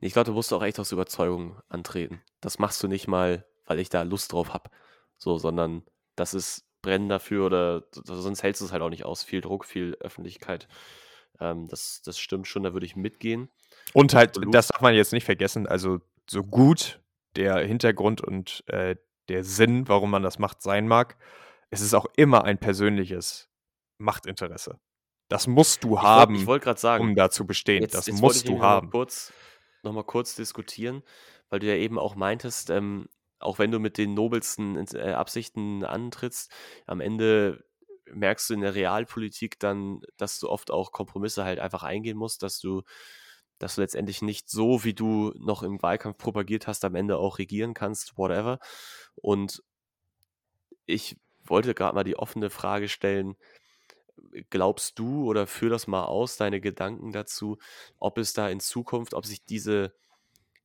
Nee, 0.00 0.08
Ich 0.08 0.12
glaube, 0.12 0.26
du 0.26 0.32
musst 0.32 0.52
auch 0.52 0.62
echt 0.62 0.78
aus 0.78 0.92
Überzeugung 0.92 1.60
antreten. 1.68 2.22
Das 2.40 2.58
machst 2.58 2.82
du 2.82 2.88
nicht 2.88 3.08
mal, 3.08 3.46
weil 3.66 3.78
ich 3.78 3.88
da 3.88 4.02
Lust 4.02 4.32
drauf 4.32 4.52
habe. 4.52 4.70
So, 5.16 5.38
sondern 5.38 5.84
das 6.16 6.34
ist 6.34 6.66
brennen 6.82 7.08
dafür 7.08 7.46
oder 7.46 7.84
sonst 7.92 8.42
hältst 8.42 8.60
du 8.60 8.66
es 8.66 8.72
halt 8.72 8.82
auch 8.82 8.90
nicht 8.90 9.04
aus. 9.04 9.22
Viel 9.22 9.40
Druck, 9.40 9.64
viel 9.64 9.96
Öffentlichkeit. 10.00 10.68
Ähm, 11.40 11.68
das, 11.68 12.02
das 12.02 12.18
stimmt 12.18 12.48
schon, 12.48 12.64
da 12.64 12.72
würde 12.72 12.86
ich 12.86 12.96
mitgehen. 12.96 13.48
Und 13.92 14.14
halt, 14.14 14.36
das 14.52 14.68
darf 14.68 14.80
man 14.80 14.94
jetzt 14.94 15.12
nicht 15.12 15.24
vergessen, 15.24 15.66
also 15.66 15.98
so 16.28 16.42
gut 16.42 17.00
der 17.36 17.58
Hintergrund 17.58 18.20
und 18.20 18.62
äh, 18.68 18.96
der 19.28 19.44
Sinn, 19.44 19.88
warum 19.88 20.10
man 20.10 20.22
das 20.22 20.38
macht, 20.38 20.62
sein 20.62 20.86
mag, 20.88 21.16
es 21.70 21.80
ist 21.80 21.94
auch 21.94 22.06
immer 22.16 22.44
ein 22.44 22.58
persönliches 22.58 23.48
Machtinteresse. 23.98 24.78
Das 25.28 25.46
musst 25.46 25.84
du 25.84 25.88
Ich 25.88 25.92
wollt- 25.94 26.02
haben, 26.02 26.34
Ich 26.34 26.46
wollte 26.46 26.64
gerade 26.64 26.80
sagen, 26.80 27.04
um 27.04 27.14
da 27.14 27.30
zu 27.30 27.46
bestehen. 27.46 27.82
Jetzt, 27.82 27.94
das 27.94 28.06
jetzt 28.06 28.20
musst 28.20 28.48
du 28.48 28.60
haben. 28.60 28.90
Kurz, 28.90 29.32
noch 29.82 29.92
mal 29.92 30.04
kurz 30.04 30.34
diskutieren, 30.34 31.02
weil 31.48 31.60
du 31.60 31.66
ja 31.66 31.74
eben 31.76 31.98
auch 31.98 32.14
meintest, 32.14 32.70
ähm, 32.70 33.08
auch 33.38 33.58
wenn 33.58 33.70
du 33.70 33.78
mit 33.78 33.98
den 33.98 34.14
nobelsten 34.14 34.76
äh, 34.94 35.12
Absichten 35.12 35.84
antrittst, 35.84 36.52
am 36.86 37.00
Ende 37.00 37.64
merkst 38.06 38.50
du 38.50 38.54
in 38.54 38.60
der 38.60 38.74
Realpolitik 38.74 39.58
dann, 39.58 40.02
dass 40.18 40.38
du 40.38 40.48
oft 40.50 40.70
auch 40.70 40.92
Kompromisse 40.92 41.44
halt 41.44 41.58
einfach 41.58 41.82
eingehen 41.82 42.18
musst, 42.18 42.42
dass 42.42 42.60
du, 42.60 42.82
dass 43.62 43.76
du 43.76 43.80
letztendlich 43.80 44.22
nicht 44.22 44.50
so, 44.50 44.84
wie 44.84 44.94
du 44.94 45.32
noch 45.38 45.62
im 45.62 45.80
Wahlkampf 45.82 46.18
propagiert 46.18 46.66
hast, 46.66 46.84
am 46.84 46.96
Ende 46.96 47.18
auch 47.18 47.38
regieren 47.38 47.74
kannst, 47.74 48.18
whatever. 48.18 48.58
Und 49.14 49.62
ich 50.84 51.16
wollte 51.44 51.74
gerade 51.74 51.94
mal 51.94 52.04
die 52.04 52.16
offene 52.16 52.50
Frage 52.50 52.88
stellen, 52.88 53.36
glaubst 54.50 54.98
du 54.98 55.24
oder 55.24 55.46
führ 55.46 55.70
das 55.70 55.86
mal 55.86 56.04
aus, 56.04 56.36
deine 56.36 56.60
Gedanken 56.60 57.12
dazu, 57.12 57.58
ob 57.98 58.18
es 58.18 58.32
da 58.32 58.48
in 58.48 58.60
Zukunft, 58.60 59.14
ob 59.14 59.26
sich 59.26 59.44
diese, 59.44 59.94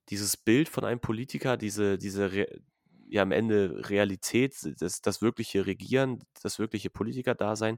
dieses 0.10 0.38
Bild 0.38 0.70
von 0.70 0.84
einem 0.84 1.00
Politiker, 1.00 1.56
diese, 1.58 1.98
diese 1.98 2.45
ja 3.10 3.22
am 3.22 3.32
Ende 3.32 3.89
Realität, 3.89 4.56
das, 4.80 5.02
das 5.02 5.22
wirkliche 5.22 5.66
Regieren, 5.66 6.24
das 6.41 6.60
wirkliche 6.60 6.89
Politiker-Dasein, 6.89 7.78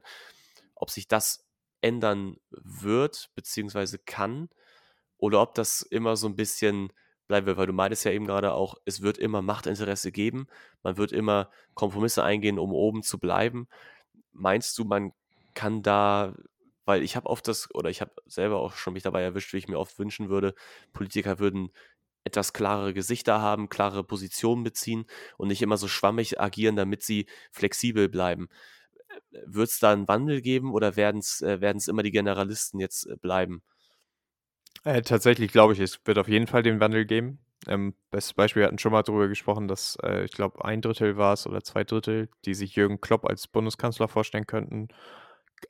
ob 0.74 0.90
sich 0.90 1.08
das 1.08 1.46
ändern 1.82 2.36
wird, 2.50 3.30
beziehungsweise 3.34 3.98
kann, 3.98 4.48
oder 5.20 5.40
ob 5.42 5.54
das 5.54 5.82
immer 5.82 6.16
so 6.16 6.26
ein 6.26 6.36
bisschen 6.36 6.92
bleiben 7.28 7.46
wird, 7.46 7.58
weil 7.58 7.66
du 7.66 7.72
meintest 7.72 8.04
ja 8.04 8.10
eben 8.10 8.26
gerade 8.26 8.52
auch, 8.52 8.74
es 8.86 9.02
wird 9.02 9.18
immer 9.18 9.42
Machtinteresse 9.42 10.10
geben, 10.10 10.48
man 10.82 10.96
wird 10.96 11.12
immer 11.12 11.50
Kompromisse 11.74 12.24
eingehen, 12.24 12.58
um 12.58 12.72
oben 12.72 13.02
zu 13.02 13.18
bleiben. 13.18 13.68
Meinst 14.32 14.76
du, 14.78 14.84
man 14.84 15.12
kann 15.54 15.82
da, 15.82 16.34
weil 16.86 17.02
ich 17.02 17.16
habe 17.16 17.28
oft 17.28 17.46
das, 17.46 17.72
oder 17.74 17.90
ich 17.90 18.00
habe 18.00 18.12
selber 18.26 18.60
auch 18.60 18.72
schon 18.74 18.94
mich 18.94 19.02
dabei 19.02 19.22
erwischt, 19.22 19.52
wie 19.52 19.58
ich 19.58 19.68
mir 19.68 19.78
oft 19.78 19.98
wünschen 19.98 20.28
würde, 20.28 20.54
Politiker 20.92 21.38
würden 21.38 21.70
etwas 22.24 22.52
klarere 22.52 22.94
Gesichter 22.94 23.40
haben, 23.40 23.68
klare 23.68 24.04
Positionen 24.04 24.64
beziehen 24.64 25.06
und 25.36 25.48
nicht 25.48 25.62
immer 25.62 25.76
so 25.76 25.88
schwammig 25.88 26.40
agieren, 26.40 26.76
damit 26.76 27.02
sie 27.02 27.26
flexibel 27.50 28.08
bleiben. 28.08 28.48
Wird 29.30 29.68
es 29.68 29.78
da 29.78 29.92
einen 29.92 30.08
Wandel 30.08 30.40
geben 30.40 30.72
oder 30.72 30.96
werden 30.96 31.18
es 31.18 31.40
äh, 31.42 31.58
immer 31.88 32.02
die 32.02 32.10
Generalisten 32.10 32.80
jetzt 32.80 33.06
äh, 33.06 33.16
bleiben? 33.16 33.62
Äh, 34.84 35.02
tatsächlich 35.02 35.52
glaube 35.52 35.72
ich, 35.72 35.80
es 35.80 36.00
wird 36.04 36.18
auf 36.18 36.28
jeden 36.28 36.46
Fall 36.46 36.62
den 36.62 36.80
Wandel 36.80 37.04
geben. 37.04 37.38
Ähm, 37.68 37.94
bestes 38.10 38.32
Beispiel, 38.32 38.60
wir 38.60 38.66
hatten 38.66 38.78
schon 38.78 38.92
mal 38.92 39.02
darüber 39.02 39.28
gesprochen, 39.28 39.68
dass 39.68 39.96
äh, 40.02 40.24
ich 40.24 40.32
glaube, 40.32 40.64
ein 40.64 40.80
Drittel 40.80 41.16
war 41.18 41.34
es 41.34 41.46
oder 41.46 41.62
zwei 41.62 41.84
Drittel, 41.84 42.30
die 42.46 42.54
sich 42.54 42.74
Jürgen 42.74 43.00
Klopp 43.00 43.26
als 43.26 43.46
Bundeskanzler 43.48 44.08
vorstellen 44.08 44.46
könnten. 44.46 44.88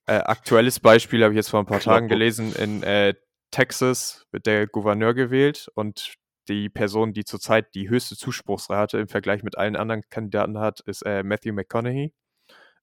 Äh, 0.07 0.19
aktuelles 0.19 0.79
Beispiel 0.79 1.25
habe 1.25 1.35
ich 1.35 1.37
jetzt 1.37 1.51
vor 1.51 1.61
ein 1.61 1.67
paar 1.67 1.81
Tagen 1.81 2.07
gelesen. 2.09 2.55
In 2.55 2.85
äh, 2.85 3.15
Texas 3.51 4.27
wird 4.31 4.47
der 4.47 4.69
Gouverneur 4.69 5.15
gewählt 5.15 5.69
und 5.75 6.15
die 6.49 6.69
Person, 6.69 7.13
die 7.13 7.25
zurzeit 7.25 7.75
die 7.75 7.89
höchste 7.89 8.17
Zuspruchsrate 8.17 8.99
im 8.99 9.09
Vergleich 9.09 9.43
mit 9.43 9.59
allen 9.59 9.77
anderen 9.77 10.03
Kandidaten 10.11 10.59
hat, 10.59 10.81
ist 10.81 11.03
äh, 11.03 11.23
Matthew 11.23 11.53
McConaughey, 11.53 12.13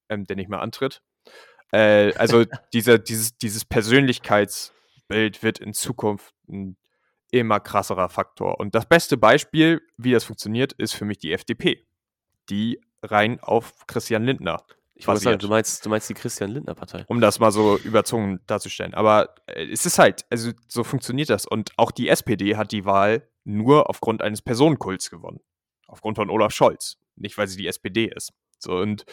ähm, 0.10 0.26
der 0.26 0.36
nicht 0.36 0.50
mehr 0.50 0.62
antritt. 0.62 1.02
Äh, 1.72 2.14
also 2.16 2.46
dieser, 2.74 2.98
dieses, 2.98 3.38
dieses 3.38 3.66
Persönlichkeitsbild 5.08 5.44
wird 5.44 5.60
in 5.60 5.74
Zukunft 5.74 6.34
ein 6.48 6.78
immer 7.32 7.60
krasserer 7.60 8.10
Faktor. 8.10 8.60
Und 8.60 8.74
das 8.74 8.86
beste 8.86 9.18
Beispiel, 9.18 9.82
wie 9.98 10.12
das 10.12 10.24
funktioniert, 10.24 10.74
ist 10.74 10.94
für 10.94 11.06
mich 11.06 11.18
die 11.18 11.34
FDP, 11.34 11.86
die 12.50 12.80
rein 13.04 13.40
auf 13.42 13.86
Christian 13.88 14.24
Lindner 14.24 14.64
Ich 14.96 15.08
wollte 15.08 15.22
sagen, 15.22 15.40
du 15.40 15.50
meinst, 15.50 15.86
du 15.86 15.90
meinst 15.90 16.10
die 16.10 16.14
Christian-Lindner-Partei. 16.14 17.04
um 17.08 17.20
das 17.20 17.40
mal 17.40 17.52
so 17.52 17.78
überzogen 17.78 18.40
darzustellen. 18.48 18.94
Aber 18.94 19.36
äh, 19.48 19.66
es 19.66 19.86
ist 19.86 20.00
halt, 20.00 20.26
also 20.30 20.52
so 20.68 20.84
funktioniert 20.84 21.30
das. 21.30 21.46
Und 21.46 21.72
auch 21.76 21.92
die 21.92 22.08
SPD 22.08 22.56
hat 22.56 22.72
die 22.72 22.86
Wahl 22.86 23.28
nur 23.44 23.90
aufgrund 23.90 24.22
eines 24.22 24.42
Personenkults 24.42 25.10
gewonnen. 25.10 25.42
Aufgrund 25.88 26.18
von 26.18 26.30
Olaf 26.30 26.54
Scholz. 26.54 26.98
Nicht, 27.16 27.38
weil 27.38 27.48
sie 27.48 27.58
die 27.58 27.68
SPD 27.68 28.06
ist. 28.06 28.32
So, 28.60 28.78
und 28.78 29.06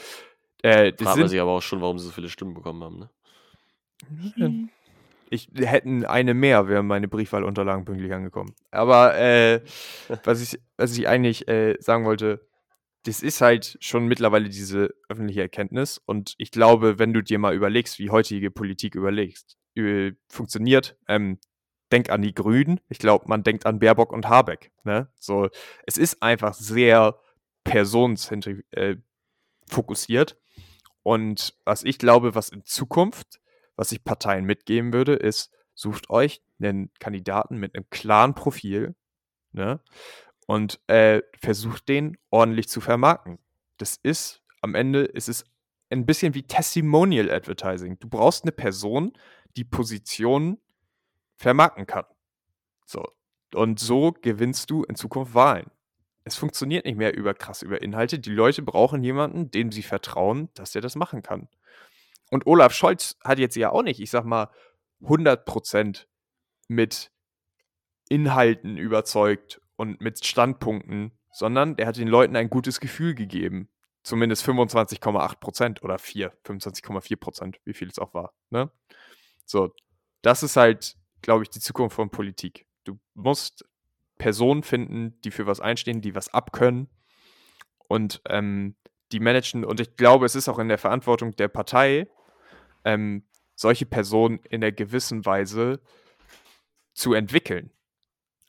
äh, 0.62 0.92
das 0.92 1.03
Fragt 1.03 1.03
man 1.03 1.14
sind, 1.16 1.28
sich 1.28 1.40
aber 1.40 1.51
auch 1.51 1.62
schon, 1.62 1.80
warum 1.80 1.99
sie 1.99 2.07
so 2.07 2.12
viele 2.12 2.28
Stimmen 2.28 2.55
bekommen 2.55 2.82
haben, 2.82 2.99
ne? 2.99 3.11
Ich 5.35 5.49
hätten 5.55 6.05
eine 6.05 6.35
mehr, 6.35 6.68
wären 6.68 6.87
meine 6.87 7.09
Briefwahlunterlagen 7.09 7.85
pünktlich 7.85 8.12
angekommen. 8.12 8.55
Aber 8.70 9.16
äh, 9.18 9.61
was, 10.24 10.41
ich, 10.41 10.61
was 10.76 10.97
ich 10.97 11.09
eigentlich 11.09 11.49
äh, 11.49 11.76
sagen 11.80 12.05
wollte, 12.05 12.47
das 13.05 13.22
ist 13.22 13.41
halt 13.41 13.76
schon 13.80 14.07
mittlerweile 14.07 14.49
diese 14.49 14.95
öffentliche 15.09 15.43
Erkenntnis. 15.43 16.01
Und 16.07 16.35
ich 16.39 16.51
glaube, 16.51 16.99
wenn 16.99 17.12
du 17.12 17.22
dir 17.22 17.39
mal 17.39 17.55
überlegst, 17.55 17.99
wie 17.99 18.11
heutige 18.11 18.51
Politik 18.51 18.95
überlegst, 18.95 19.59
äh, 19.76 20.12
funktioniert, 20.28 20.97
ähm, 21.09 21.39
denk 21.93 22.11
an 22.11 22.22
die 22.22 22.35
Grünen. 22.35 22.80
Ich 22.89 22.99
glaube, 22.99 23.26
man 23.28 23.43
denkt 23.43 23.66
an 23.66 23.78
Baerbock 23.78 24.12
und 24.12 24.28
Habeck. 24.28 24.72
Ne? 24.85 25.09
So, 25.20 25.49
es 25.87 25.97
ist 25.99 26.22
einfach 26.22 26.55
sehr 26.55 27.20
personenzentri 27.62 28.64
äh, 28.70 28.97
fokussiert. 29.68 30.39
Und 31.03 31.55
was 31.64 31.85
ich 31.85 31.99
glaube, 31.99 32.35
was 32.35 32.49
in 32.49 32.64
Zukunft, 32.64 33.41
was 33.77 33.93
ich 33.93 34.05
Parteien 34.05 34.45
mitgeben 34.45 34.93
würde, 34.93 35.14
ist, 35.14 35.51
sucht 35.75 36.11
euch 36.11 36.43
einen 36.61 36.93
Kandidaten 36.99 37.57
mit 37.59 37.75
einem 37.75 37.89
klaren 37.91 38.35
Profil, 38.35 38.95
ne? 39.53 39.81
Und 40.47 40.79
äh, 40.89 41.22
versucht 41.41 41.89
den 41.89 42.18
ordentlich 42.31 42.68
zu 42.68 42.81
vermarkten. 42.81 43.39
Das 43.79 43.99
ist, 44.03 44.43
am 44.61 44.75
Ende 44.75 45.01
ist 45.05 45.29
es 45.29 45.45
ein 45.91 46.07
bisschen 46.07 46.35
wie 46.35 46.43
Testimonial 46.43 47.31
Advertising. 47.31 47.99
Du 47.99 48.09
brauchst 48.09 48.45
eine 48.45 48.53
Person, 48.53 49.12
die 49.57 49.64
Positionen 49.64 50.59
vermarkten 51.37 51.87
kann. 51.87 52.05
So. 52.85 53.05
Und 53.55 53.79
so 53.79 54.12
gewinnst 54.12 54.70
du 54.70 54.83
in 54.85 54.97
Zukunft 54.97 55.35
Wahlen. 55.35 55.70
Es 56.25 56.37
funktioniert 56.37 56.85
nicht 56.87 56.97
mehr 56.97 57.16
über 57.16 57.35
krass 57.35 57.62
über 57.62 57.83
Inhalte. 57.83 58.18
Die 58.18 58.31
Leute 58.31 58.62
brauchen 58.62 59.05
jemanden, 59.05 59.51
dem 59.51 59.70
sie 59.70 59.83
vertrauen, 59.83 60.49
dass 60.55 60.75
er 60.75 60.81
das 60.81 60.97
machen 60.97 61.22
kann. 61.22 61.49
Und 62.35 62.49
Olaf 62.49 62.72
Scholz 62.72 63.16
hat 63.22 63.39
jetzt 63.39 63.55
ja 63.55 63.70
auch 63.70 63.85
nicht, 63.85 64.01
ich 64.01 64.11
sag 64.11 64.24
mal, 64.24 64.51
100% 65.03 66.07
mit 66.66 67.12
Inhalten 68.09 68.76
überzeugt 68.76 69.61
und 69.76 70.01
mit 70.01 70.26
Standpunkten, 70.26 71.12
sondern 71.30 71.76
der 71.76 71.87
hat 71.87 71.97
den 71.97 72.09
Leuten 72.09 72.35
ein 72.35 72.51
gutes 72.51 72.80
Gefühl 72.80 73.14
gegeben. 73.14 73.68
Zumindest 74.03 74.45
25,8% 74.49 75.82
oder 75.82 75.97
4, 75.97 76.32
25,4% 76.45 77.55
wie 77.66 77.72
viel 77.72 77.87
es 77.87 78.01
auch 78.01 78.14
war. 78.14 78.35
Ne? 78.51 78.68
So, 79.47 79.72
das 80.20 80.43
ist 80.43 80.57
halt, 80.57 80.97
glaube 81.22 81.45
ich, 81.45 81.51
die 81.51 81.61
Zukunft 81.61 81.95
von 81.95 82.11
Politik. 82.11 82.66
Du 82.82 82.99
musst 83.14 83.64
Personen 84.18 84.64
finden, 84.64 85.20
die 85.20 85.30
für 85.30 85.47
was 85.47 85.61
einstehen, 85.61 86.01
die 86.01 86.16
was 86.16 86.35
abkönnen 86.35 86.89
und 87.87 88.22
ähm, 88.28 88.74
die 89.12 89.20
managen. 89.20 89.64
Und 89.64 89.78
ich 89.78 89.95
glaube, 89.95 90.26
es 90.26 90.35
ist 90.35 90.49
auch 90.49 90.59
in 90.59 90.66
der 90.66 90.78
Verantwortung 90.78 91.37
der 91.37 91.47
Partei, 91.47 92.09
ähm, 92.85 93.24
solche 93.55 93.87
Personen 93.87 94.41
in 94.51 94.62
einer 94.62 94.72
gewissen 94.72 95.24
Weise 95.24 95.80
zu 96.95 97.14
entwickeln. 97.14 97.70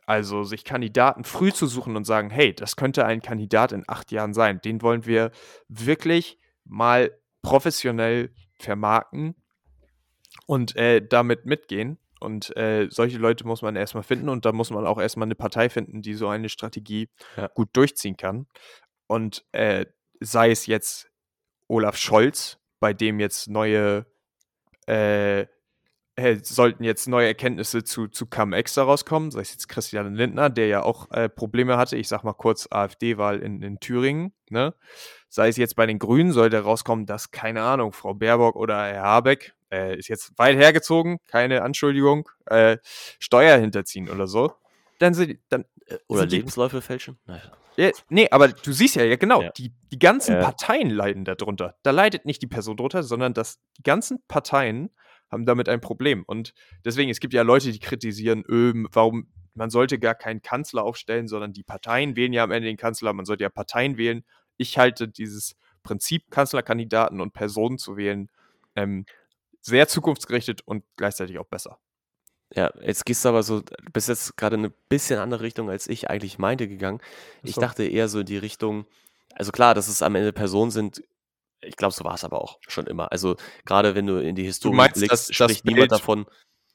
Also 0.05 0.43
sich 0.43 0.63
Kandidaten 0.63 1.23
früh 1.23 1.51
zu 1.51 1.65
suchen 1.65 1.95
und 1.95 2.05
sagen, 2.05 2.29
hey, 2.29 2.53
das 2.53 2.75
könnte 2.75 3.05
ein 3.05 3.21
Kandidat 3.21 3.71
in 3.71 3.83
acht 3.87 4.11
Jahren 4.11 4.33
sein. 4.33 4.61
Den 4.61 4.81
wollen 4.81 5.05
wir 5.05 5.31
wirklich 5.67 6.37
mal 6.63 7.17
professionell 7.41 8.31
vermarkten 8.59 9.35
und 10.45 10.75
äh, 10.75 11.05
damit 11.05 11.45
mitgehen. 11.45 11.97
Und 12.19 12.55
äh, 12.55 12.87
solche 12.89 13.17
Leute 13.17 13.45
muss 13.45 13.61
man 13.61 13.75
erstmal 13.75 14.03
finden 14.03 14.29
und 14.29 14.45
da 14.45 14.51
muss 14.51 14.71
man 14.71 14.85
auch 14.87 14.99
erstmal 14.99 15.27
eine 15.27 15.35
Partei 15.35 15.69
finden, 15.69 16.01
die 16.01 16.13
so 16.13 16.27
eine 16.27 16.49
Strategie 16.49 17.09
ja. 17.35 17.47
gut 17.47 17.69
durchziehen 17.73 18.17
kann. 18.17 18.47
Und 19.07 19.45
äh, 19.51 19.85
sei 20.19 20.51
es 20.51 20.65
jetzt 20.65 21.11
Olaf 21.67 21.97
Scholz, 21.97 22.57
bei 22.79 22.93
dem 22.93 23.19
jetzt 23.19 23.47
neue 23.47 24.05
äh, 24.85 25.45
sollten 26.43 26.83
jetzt 26.83 27.07
neue 27.07 27.27
Erkenntnisse 27.27 27.83
zu, 27.83 28.07
zu 28.07 28.25
Cum-Ex 28.25 28.77
rauskommen, 28.77 29.31
sei 29.31 29.41
es 29.41 29.51
jetzt 29.51 29.67
Christian 29.67 30.15
Lindner, 30.15 30.49
der 30.49 30.67
ja 30.67 30.83
auch 30.83 31.11
äh, 31.11 31.27
Probleme 31.27 31.77
hatte, 31.77 31.97
ich 31.97 32.07
sag 32.07 32.23
mal 32.23 32.33
kurz 32.33 32.67
AfD-Wahl 32.71 33.39
in, 33.39 33.61
in 33.61 33.79
Thüringen, 33.79 34.33
ne? 34.49 34.73
sei 35.27 35.49
es 35.49 35.57
jetzt 35.57 35.75
bei 35.75 35.85
den 35.85 35.99
Grünen, 35.99 36.31
sollte 36.31 36.59
rauskommen, 36.59 37.05
dass, 37.05 37.31
keine 37.31 37.63
Ahnung, 37.63 37.91
Frau 37.91 38.13
Baerbock 38.13 38.55
oder 38.55 38.85
Herr 38.85 39.03
Habeck, 39.03 39.55
äh, 39.71 39.97
ist 39.97 40.07
jetzt 40.07 40.37
weit 40.37 40.55
hergezogen, 40.55 41.17
keine 41.27 41.63
Anschuldigung, 41.63 42.29
äh, 42.45 42.77
Steuer 43.19 43.57
hinterziehen 43.57 44.09
oder 44.09 44.27
so, 44.27 44.53
dann 44.99 45.13
sind 45.13 45.39
dann 45.49 45.65
äh, 45.87 45.97
Oder 46.07 46.21
sind 46.21 46.31
Lebensläufe 46.31 46.81
fälschen? 46.81 47.19
Naja. 47.25 47.51
Ja, 47.77 47.91
nee, 48.09 48.27
aber 48.31 48.49
du 48.49 48.71
siehst 48.71 48.95
ja, 48.95 49.03
ja 49.03 49.15
genau, 49.15 49.41
ja. 49.41 49.51
Die, 49.51 49.73
die 49.91 49.99
ganzen 49.99 50.39
Parteien 50.39 50.89
leiden 50.89 51.25
darunter. 51.25 51.75
Da 51.83 51.91
leidet 51.91 52.25
nicht 52.25 52.41
die 52.41 52.47
Person 52.47 52.77
drunter, 52.77 53.03
sondern 53.03 53.33
dass 53.33 53.59
die 53.77 53.83
ganzen 53.83 54.23
Parteien 54.27 54.91
haben 55.29 55.45
damit 55.45 55.69
ein 55.69 55.81
Problem. 55.81 56.23
Und 56.25 56.53
deswegen, 56.83 57.09
es 57.09 57.19
gibt 57.19 57.33
ja 57.33 57.41
Leute, 57.41 57.71
die 57.71 57.79
kritisieren, 57.79 58.43
öh, 58.47 58.85
warum 58.91 59.31
man 59.53 59.69
sollte 59.69 59.99
gar 59.99 60.15
keinen 60.15 60.41
Kanzler 60.41 60.83
aufstellen, 60.83 61.27
sondern 61.27 61.53
die 61.53 61.63
Parteien 61.63 62.15
wählen 62.15 62.33
ja 62.33 62.43
am 62.43 62.51
Ende 62.51 62.67
den 62.67 62.77
Kanzler, 62.77 63.13
man 63.13 63.25
sollte 63.25 63.43
ja 63.43 63.49
Parteien 63.49 63.97
wählen. 63.97 64.23
Ich 64.57 64.77
halte 64.77 65.07
dieses 65.07 65.55
Prinzip, 65.81 66.29
Kanzlerkandidaten 66.29 67.21
und 67.21 67.33
Personen 67.33 67.77
zu 67.77 67.95
wählen, 67.95 68.29
ähm, 68.75 69.05
sehr 69.61 69.87
zukunftsgerichtet 69.87 70.61
und 70.65 70.83
gleichzeitig 70.97 71.39
auch 71.39 71.45
besser. 71.45 71.79
Ja, 72.55 72.71
jetzt 72.81 73.05
gehst 73.05 73.25
du 73.25 73.29
aber 73.29 73.43
so, 73.43 73.63
bist 73.91 74.07
jetzt 74.07 74.37
gerade 74.37 74.55
eine 74.55 74.69
bisschen 74.69 75.19
andere 75.19 75.41
Richtung, 75.41 75.69
als 75.69 75.87
ich 75.87 76.09
eigentlich 76.09 76.39
meinte, 76.39 76.67
gegangen. 76.67 77.01
Ich 77.43 77.55
so. 77.55 77.61
dachte 77.61 77.83
eher 77.83 78.07
so 78.07 78.21
in 78.21 78.25
die 78.25 78.37
Richtung, 78.37 78.85
also 79.33 79.51
klar, 79.51 79.73
dass 79.75 79.89
es 79.89 80.01
am 80.01 80.15
Ende 80.15 80.31
Personen 80.31 80.71
sind, 80.71 81.03
ich 81.61 81.75
glaube, 81.75 81.93
so 81.93 82.05
war 82.05 82.13
es 82.13 82.23
aber 82.23 82.41
auch 82.41 82.59
schon 82.67 82.87
immer. 82.87 83.11
Also 83.11 83.35
gerade 83.65 83.95
wenn 83.95 84.07
du 84.07 84.21
in 84.21 84.35
die 84.35 84.43
Historie 84.43 84.75
meinst, 84.75 84.95
blickst, 84.95 85.29
dass, 85.29 85.35
spricht 85.35 85.59
das 85.59 85.63
niemand 85.65 85.91
davon. 85.91 86.19
Hm? 86.19 86.25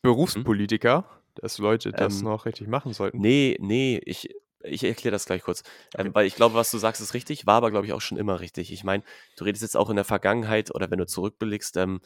Berufspolitiker, 0.03 1.05
dass 1.35 1.59
Leute 1.59 1.93
das 1.93 2.19
ähm, 2.19 2.25
noch 2.25 2.47
richtig 2.47 2.69
machen 2.69 2.93
sollten. 2.93 3.19
Nee, 3.19 3.57
nee, 3.61 4.01
ich, 4.05 4.35
ich 4.63 4.85
erkläre 4.85 5.13
das 5.13 5.27
gleich 5.27 5.43
kurz. 5.43 5.63
Ähm, 5.97 6.15
weil 6.15 6.27
ich 6.27 6.35
glaube, 6.35 6.55
was 6.55 6.71
du 6.71 6.79
sagst, 6.79 7.01
ist 7.03 7.15
richtig, 7.15 7.47
war 7.47 7.57
aber, 7.57 7.71
glaube 7.71 7.87
ich, 7.87 7.93
auch 7.93 8.01
schon 8.01 8.19
immer 8.19 8.41
richtig. 8.41 8.73
Ich 8.73 8.85
meine, 8.85 9.03
du 9.37 9.45
redest 9.45 9.63
jetzt 9.63 9.77
auch 9.77 9.91
in 9.91 9.97
der 9.97 10.05
Vergangenheit 10.05 10.75
oder 10.75 10.91
wenn 10.91 10.99
du 10.99 11.07
zurückblickst, 11.07 11.77
ähm, 11.77 12.01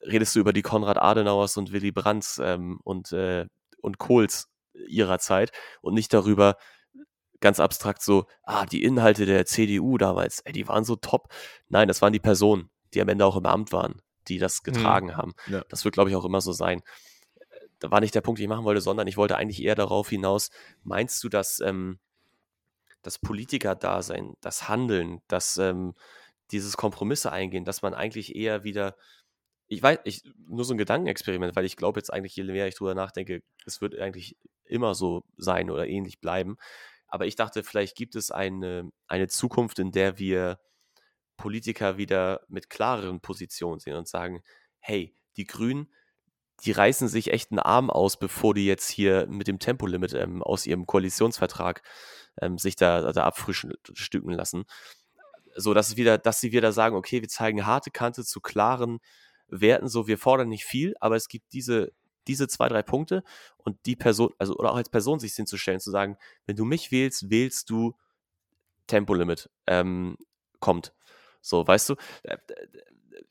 redest 0.00 0.34
du 0.34 0.40
über 0.40 0.52
die 0.52 0.62
Konrad 0.62 0.98
Adenauers 0.98 1.56
und 1.56 1.72
Willy 1.72 1.92
Brandts 1.92 2.40
ähm, 2.42 2.80
und, 2.84 3.12
äh, 3.12 3.46
und 3.80 3.98
Kohls 3.98 4.48
ihrer 4.86 5.18
Zeit 5.18 5.50
und 5.80 5.94
nicht 5.94 6.12
darüber, 6.12 6.56
ganz 7.40 7.60
abstrakt 7.60 8.02
so, 8.02 8.26
ah, 8.42 8.66
die 8.66 8.82
Inhalte 8.82 9.26
der 9.26 9.46
CDU 9.46 9.98
damals, 9.98 10.40
ey, 10.40 10.52
die 10.52 10.68
waren 10.68 10.84
so 10.84 10.96
top. 10.96 11.32
Nein, 11.68 11.88
das 11.88 12.02
waren 12.02 12.12
die 12.12 12.18
Personen, 12.18 12.70
die 12.94 13.00
am 13.00 13.08
Ende 13.08 13.24
auch 13.24 13.36
im 13.36 13.46
Amt 13.46 13.72
waren, 13.72 14.02
die 14.28 14.38
das 14.38 14.60
mhm. 14.60 14.72
getragen 14.72 15.06
mhm. 15.08 15.16
haben. 15.16 15.34
Ja. 15.46 15.64
Das 15.68 15.84
wird, 15.84 15.94
glaube 15.94 16.10
ich, 16.10 16.16
auch 16.16 16.24
immer 16.24 16.40
so 16.40 16.52
sein. 16.52 16.82
Da 17.78 17.90
war 17.90 18.00
nicht 18.00 18.14
der 18.14 18.22
Punkt, 18.22 18.38
den 18.38 18.44
ich 18.44 18.48
machen 18.48 18.64
wollte, 18.64 18.80
sondern 18.80 19.06
ich 19.06 19.16
wollte 19.16 19.36
eigentlich 19.36 19.62
eher 19.62 19.76
darauf 19.76 20.08
hinaus, 20.08 20.50
meinst 20.82 21.22
du, 21.22 21.28
dass 21.28 21.60
ähm, 21.60 22.00
das 23.02 23.18
Politiker-Dasein, 23.20 24.34
das 24.40 24.68
Handeln, 24.68 25.20
das 25.28 25.58
ähm, 25.58 25.94
dieses 26.50 26.76
Kompromisse 26.76 27.30
eingehen, 27.30 27.64
dass 27.64 27.82
man 27.82 27.94
eigentlich 27.94 28.34
eher 28.34 28.64
wieder 28.64 28.96
ich 29.68 29.82
weiß, 29.82 29.98
ich, 30.04 30.22
nur 30.48 30.64
so 30.64 30.74
ein 30.74 30.78
Gedankenexperiment, 30.78 31.54
weil 31.54 31.66
ich 31.66 31.76
glaube 31.76 32.00
jetzt 32.00 32.12
eigentlich, 32.12 32.34
je 32.34 32.44
mehr 32.44 32.66
ich 32.66 32.74
drüber 32.74 32.94
nachdenke, 32.94 33.42
es 33.66 33.80
wird 33.80 33.96
eigentlich 33.98 34.36
immer 34.64 34.94
so 34.94 35.24
sein 35.36 35.70
oder 35.70 35.86
ähnlich 35.86 36.20
bleiben, 36.20 36.56
aber 37.06 37.26
ich 37.26 37.36
dachte, 37.36 37.62
vielleicht 37.62 37.96
gibt 37.96 38.16
es 38.16 38.30
eine, 38.30 38.90
eine 39.06 39.28
Zukunft, 39.28 39.78
in 39.78 39.92
der 39.92 40.18
wir 40.18 40.58
Politiker 41.36 41.96
wieder 41.96 42.40
mit 42.48 42.68
klareren 42.68 43.20
Positionen 43.20 43.78
sehen 43.78 43.96
und 43.96 44.08
sagen, 44.08 44.42
hey, 44.80 45.14
die 45.36 45.46
Grünen, 45.46 45.92
die 46.64 46.72
reißen 46.72 47.08
sich 47.08 47.32
echt 47.32 47.52
einen 47.52 47.60
Arm 47.60 47.88
aus, 47.88 48.18
bevor 48.18 48.52
die 48.52 48.66
jetzt 48.66 48.88
hier 48.88 49.26
mit 49.28 49.46
dem 49.46 49.58
Tempolimit 49.58 50.12
ähm, 50.14 50.42
aus 50.42 50.66
ihrem 50.66 50.86
Koalitionsvertrag 50.86 51.82
ähm, 52.42 52.58
sich 52.58 52.74
da, 52.74 53.12
da 53.12 53.24
abfrühstücken 53.24 54.32
lassen. 54.32 54.64
So 55.54 55.72
dass, 55.72 55.96
wieder, 55.96 56.18
dass 56.18 56.40
sie 56.40 56.52
wieder 56.52 56.72
sagen, 56.72 56.96
okay, 56.96 57.20
wir 57.20 57.28
zeigen 57.28 57.66
harte 57.66 57.90
Kante 57.90 58.24
zu 58.24 58.40
klaren 58.40 58.98
Werten, 59.48 59.88
so 59.88 60.06
wir 60.06 60.18
fordern 60.18 60.48
nicht 60.48 60.64
viel, 60.64 60.94
aber 61.00 61.16
es 61.16 61.28
gibt 61.28 61.52
diese 61.52 61.92
diese 62.28 62.46
zwei, 62.46 62.68
drei 62.68 62.82
Punkte 62.82 63.24
und 63.56 63.78
die 63.86 63.96
Person, 63.96 64.32
also 64.38 64.54
oder 64.56 64.72
auch 64.72 64.76
als 64.76 64.90
Person 64.90 65.18
sich 65.18 65.32
hinzustellen, 65.32 65.80
zu 65.80 65.90
sagen, 65.90 66.18
wenn 66.46 66.56
du 66.56 66.64
mich 66.64 66.92
wählst, 66.92 67.30
wählst 67.30 67.70
du 67.70 67.94
Tempolimit, 68.86 69.50
ähm, 69.66 70.16
kommt. 70.60 70.94
So, 71.40 71.66
weißt 71.66 71.90
du, 71.90 71.94
äh, 72.24 72.36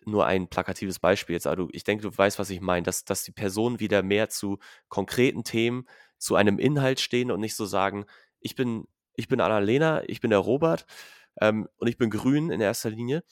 nur 0.06 0.26
ein 0.26 0.48
plakatives 0.48 1.00
Beispiel 1.00 1.34
jetzt, 1.34 1.48
aber 1.48 1.56
du, 1.56 1.70
ich 1.72 1.84
denke, 1.84 2.10
du 2.10 2.18
weißt, 2.18 2.40
was 2.40 2.50
ich 2.50 2.62
meine, 2.62 2.84
dass, 2.84 3.06
dass 3.06 3.24
die 3.24 3.32
Personen 3.32 3.80
wieder 3.80 4.04
mehr 4.04 4.30
zu 4.30 4.60
konkreten 4.90 5.44
Themen, 5.44 5.88
zu 6.18 6.36
einem 6.36 6.58
Inhalt 6.58 7.00
stehen 7.00 7.30
und 7.30 7.40
nicht 7.40 7.56
so 7.56 7.66
sagen, 7.66 8.06
ich 8.40 8.56
bin, 8.56 8.88
ich 9.16 9.28
bin 9.28 9.42
Annalena, 9.42 10.04
ich 10.08 10.20
bin 10.20 10.32
der 10.32 10.40
Robert 10.40 10.86
ähm, 11.40 11.68
und 11.78 11.88
ich 11.88 11.98
bin 11.98 12.10
grün 12.10 12.50
in 12.50 12.62
erster 12.62 12.90
Linie, 12.90 13.24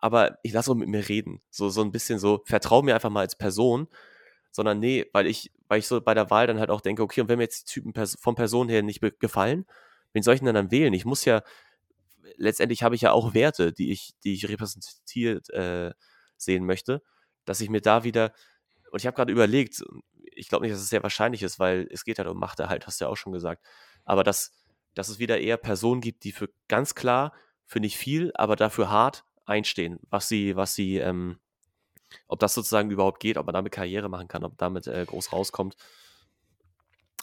aber 0.00 0.38
ich 0.42 0.52
lasse 0.52 0.70
auch 0.70 0.74
mit 0.74 0.88
mir 0.88 1.08
reden. 1.08 1.42
So, 1.50 1.68
so 1.68 1.82
ein 1.82 1.92
bisschen 1.92 2.18
so, 2.18 2.42
vertrau 2.46 2.82
mir 2.82 2.94
einfach 2.94 3.10
mal 3.10 3.20
als 3.20 3.36
Person 3.36 3.88
sondern 4.50 4.80
nee, 4.80 5.06
weil 5.12 5.26
ich, 5.26 5.52
weil 5.68 5.78
ich 5.78 5.86
so 5.86 6.00
bei 6.00 6.14
der 6.14 6.30
Wahl 6.30 6.46
dann 6.46 6.58
halt 6.58 6.70
auch 6.70 6.80
denke, 6.80 7.02
okay, 7.02 7.20
und 7.20 7.28
wenn 7.28 7.38
mir 7.38 7.44
jetzt 7.44 7.68
die 7.68 7.74
Typen 7.74 7.92
pers 7.92 8.16
von 8.20 8.34
Person 8.34 8.68
her 8.68 8.82
nicht 8.82 9.00
gefallen, 9.20 9.66
wen 10.12 10.22
soll 10.22 10.34
ich 10.34 10.40
denn 10.40 10.54
dann 10.54 10.70
wählen? 10.70 10.92
Ich 10.94 11.04
muss 11.04 11.24
ja, 11.24 11.42
letztendlich 12.36 12.82
habe 12.82 12.94
ich 12.94 13.02
ja 13.02 13.12
auch 13.12 13.34
Werte, 13.34 13.72
die 13.72 13.92
ich, 13.92 14.14
die 14.24 14.34
ich 14.34 14.48
repräsentiert 14.48 15.50
äh, 15.50 15.92
sehen 16.36 16.64
möchte, 16.64 17.02
dass 17.44 17.60
ich 17.60 17.70
mir 17.70 17.80
da 17.80 18.04
wieder, 18.04 18.32
und 18.90 19.00
ich 19.00 19.06
habe 19.06 19.14
gerade 19.14 19.32
überlegt, 19.32 19.82
ich 20.34 20.48
glaube 20.48 20.64
nicht, 20.64 20.74
dass 20.74 20.82
es 20.82 20.88
sehr 20.88 21.02
wahrscheinlich 21.02 21.42
ist, 21.42 21.58
weil 21.58 21.88
es 21.90 22.04
geht 22.04 22.18
halt 22.18 22.28
um 22.28 22.38
Machterhalt, 22.38 22.86
hast 22.86 23.00
du 23.00 23.04
ja 23.04 23.10
auch 23.10 23.16
schon 23.16 23.32
gesagt, 23.32 23.64
aber 24.04 24.24
dass, 24.24 24.52
dass 24.94 25.08
es 25.08 25.18
wieder 25.18 25.38
eher 25.38 25.56
Personen 25.56 26.00
gibt, 26.00 26.24
die 26.24 26.32
für 26.32 26.48
ganz 26.68 26.94
klar, 26.94 27.32
für 27.66 27.80
nicht 27.80 27.96
viel, 27.96 28.32
aber 28.34 28.56
dafür 28.56 28.90
hart 28.90 29.24
einstehen, 29.48 29.98
was 30.10 30.28
sie, 30.28 30.56
was 30.56 30.74
sie, 30.74 30.98
ähm, 30.98 31.38
ob 32.26 32.38
das 32.38 32.54
sozusagen 32.54 32.90
überhaupt 32.90 33.20
geht, 33.20 33.36
ob 33.36 33.46
man 33.46 33.54
damit 33.54 33.72
Karriere 33.72 34.08
machen 34.08 34.28
kann, 34.28 34.44
ob 34.44 34.56
damit 34.58 34.86
äh, 34.86 35.04
groß 35.06 35.32
rauskommt. 35.32 35.76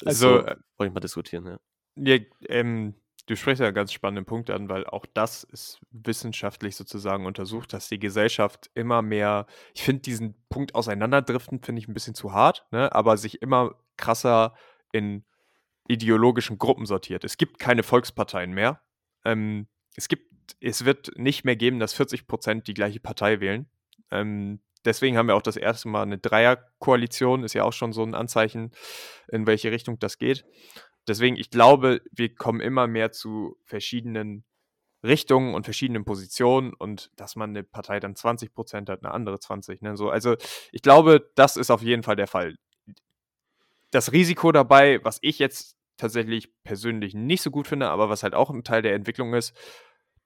Also, 0.04 0.40
so, 0.40 0.46
äh, 0.46 0.56
wollte 0.78 0.90
ich 0.90 0.94
mal 0.94 1.00
diskutieren, 1.00 1.46
ja. 1.46 1.60
ja 1.96 2.20
ähm, 2.50 2.96
du 3.28 3.36
sprichst 3.36 3.60
ja 3.60 3.68
einen 3.68 3.76
ganz 3.76 3.92
spannenden 3.92 4.26
Punkt 4.26 4.50
an, 4.50 4.70
weil 4.70 4.86
auch 4.86 5.06
das 5.14 5.44
ist 5.44 5.80
wissenschaftlich 5.92 6.76
sozusagen 6.76 7.26
untersucht, 7.26 7.74
dass 7.74 7.90
die 7.90 8.00
Gesellschaft 8.00 8.70
immer 8.74 9.02
mehr, 9.02 9.48
ich 9.74 9.84
finde 9.84 10.02
diesen 10.02 10.36
Punkt 10.50 10.76
auseinanderdriften, 10.76 11.62
finde 11.62 11.80
ich 11.80 11.88
ein 11.88 11.94
bisschen 11.94 12.16
zu 12.16 12.34
hart, 12.34 12.66
ne? 12.72 12.94
aber 12.94 13.18
sich 13.18 13.42
immer 13.42 13.76
krasser 13.98 14.54
in 14.92 15.24
ideologischen 15.88 16.58
Gruppen 16.58 16.86
sortiert. 16.86 17.24
Es 17.24 17.38
gibt 17.38 17.60
keine 17.60 17.84
Volksparteien 17.84 18.52
mehr. 18.52 18.82
Ähm, 19.24 19.68
es 19.96 20.08
gibt 20.08 20.35
es 20.60 20.86
wird 20.86 21.18
nicht 21.18 21.46
mehr 21.46 21.56
geben, 21.56 21.80
dass 21.80 21.94
40 21.94 22.28
Prozent 22.28 22.68
die 22.68 22.74
gleiche 22.74 23.00
Partei 23.00 23.40
wählen. 23.40 23.68
Ähm, 24.12 24.60
deswegen 24.84 25.18
haben 25.18 25.28
wir 25.28 25.36
auch 25.36 25.42
das 25.42 25.58
erste 25.58 25.88
Mal 25.90 26.04
eine 26.04 26.18
Dreierkoalition, 26.18 27.44
ist 27.44 27.54
ja 27.54 27.64
auch 27.64 27.74
schon 27.74 27.94
so 27.94 28.04
ein 28.04 28.16
Anzeichen, 28.16 28.72
in 29.28 29.48
welche 29.48 29.72
Richtung 29.72 30.00
das 30.00 30.18
geht. 30.18 30.46
Deswegen, 31.08 31.36
ich 31.36 31.50
glaube, 31.50 32.02
wir 32.12 32.34
kommen 32.34 32.62
immer 32.62 32.88
mehr 32.88 33.12
zu 33.12 33.58
verschiedenen 33.64 34.44
Richtungen 35.04 35.54
und 35.54 35.64
verschiedenen 35.64 36.04
Positionen 36.04 36.74
und 36.74 37.12
dass 37.16 37.36
man 37.36 37.52
eine 37.52 37.64
Partei 37.64 38.00
dann 38.00 38.16
20 38.16 38.54
Prozent 38.54 38.90
hat, 38.90 39.04
eine 39.04 39.14
andere 39.14 39.40
20. 39.40 39.82
Ne? 39.82 39.96
So, 39.96 40.10
also 40.10 40.36
ich 40.72 40.82
glaube, 40.82 41.32
das 41.36 41.58
ist 41.58 41.70
auf 41.70 41.82
jeden 41.82 42.04
Fall 42.04 42.16
der 42.16 42.28
Fall. 42.28 42.56
Das 43.92 44.12
Risiko 44.12 44.52
dabei, 44.52 45.04
was 45.04 45.20
ich 45.22 45.40
jetzt 45.40 45.78
tatsächlich 45.98 46.52
persönlich 46.64 47.14
nicht 47.14 47.42
so 47.42 47.52
gut 47.52 47.68
finde, 47.68 47.90
aber 47.90 48.10
was 48.10 48.24
halt 48.24 48.34
auch 48.34 48.50
ein 48.50 48.64
Teil 48.64 48.82
der 48.82 48.96
Entwicklung 48.96 49.34
ist, 49.34 49.56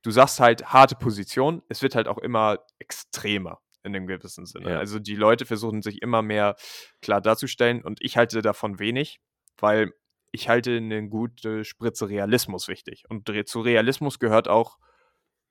du 0.04 0.12
sagst 0.12 0.40
halt 0.40 0.66
harte 0.68 0.96
Position, 0.96 1.62
es 1.70 1.82
wird 1.82 1.96
halt 1.96 2.08
auch 2.08 2.18
immer 2.18 2.60
extremer 2.80 3.60
in 3.84 3.96
einem 3.96 4.08
gewissen 4.08 4.46
Sinne. 4.46 4.72
Ja. 4.72 4.80
Also 4.80 5.00
die 5.00 5.16
Leute 5.16 5.46
versuchen 5.46 5.82
sich 5.82 6.02
immer 6.02 6.22
mehr 6.22 6.56
klar 7.02 7.22
darzustellen 7.22 7.84
und 7.84 8.00
ich 8.02 8.18
halte 8.18 8.42
davon 8.42 8.80
wenig, 8.80 9.20
weil 9.58 9.94
ich 10.32 10.50
halte 10.50 10.78
eine 10.78 11.08
gute 11.10 11.64
Spritze 11.64 12.10
Realismus 12.10 12.68
wichtig. 12.68 13.06
Und 13.10 13.32
zu 13.48 13.62
Realismus 13.62 14.20
gehört 14.20 14.48
auch, 14.48 14.78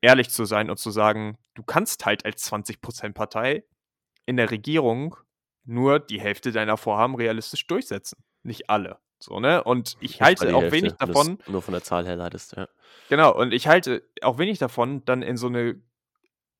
ehrlich 0.01 0.31
zu 0.31 0.45
sein 0.45 0.71
und 0.71 0.79
zu 0.79 0.91
sagen, 0.91 1.39
du 1.55 1.63
kannst 1.63 2.07
halt 2.07 2.25
als 2.25 2.51
20% 2.51 3.13
Partei 3.15 3.65
in 4.27 4.37
der 4.37 4.51
Regierung 4.51 5.17
nur 5.65 5.99
die 5.99 6.21
Hälfte 6.21 6.53
deiner 6.53 6.77
Vorhaben 6.77 7.17
realistisch 7.17 7.67
durchsetzen. 7.67 8.23
Nicht 8.43 8.71
alle. 8.71 9.01
So, 9.21 9.41
ne? 9.41 9.64
Und 9.64 9.97
ich 10.01 10.21
halte 10.23 10.55
auch 10.55 10.62
Hälfte, 10.62 10.77
wenig 10.77 10.93
davon. 10.95 11.39
Nur 11.47 11.62
von 11.62 11.73
der 11.73 11.83
Zahl 11.83 12.07
her 12.07 12.16
leidest, 12.16 12.57
ja. 12.57 12.69
Genau, 13.09 13.35
und 13.35 13.53
ich 13.53 13.66
halte 13.66 14.03
auch 14.23 14.39
wenig 14.39 14.59
davon, 14.59 15.05
dann 15.05 15.23
in 15.23 15.37
so 15.37 15.49
eine, 15.49 15.81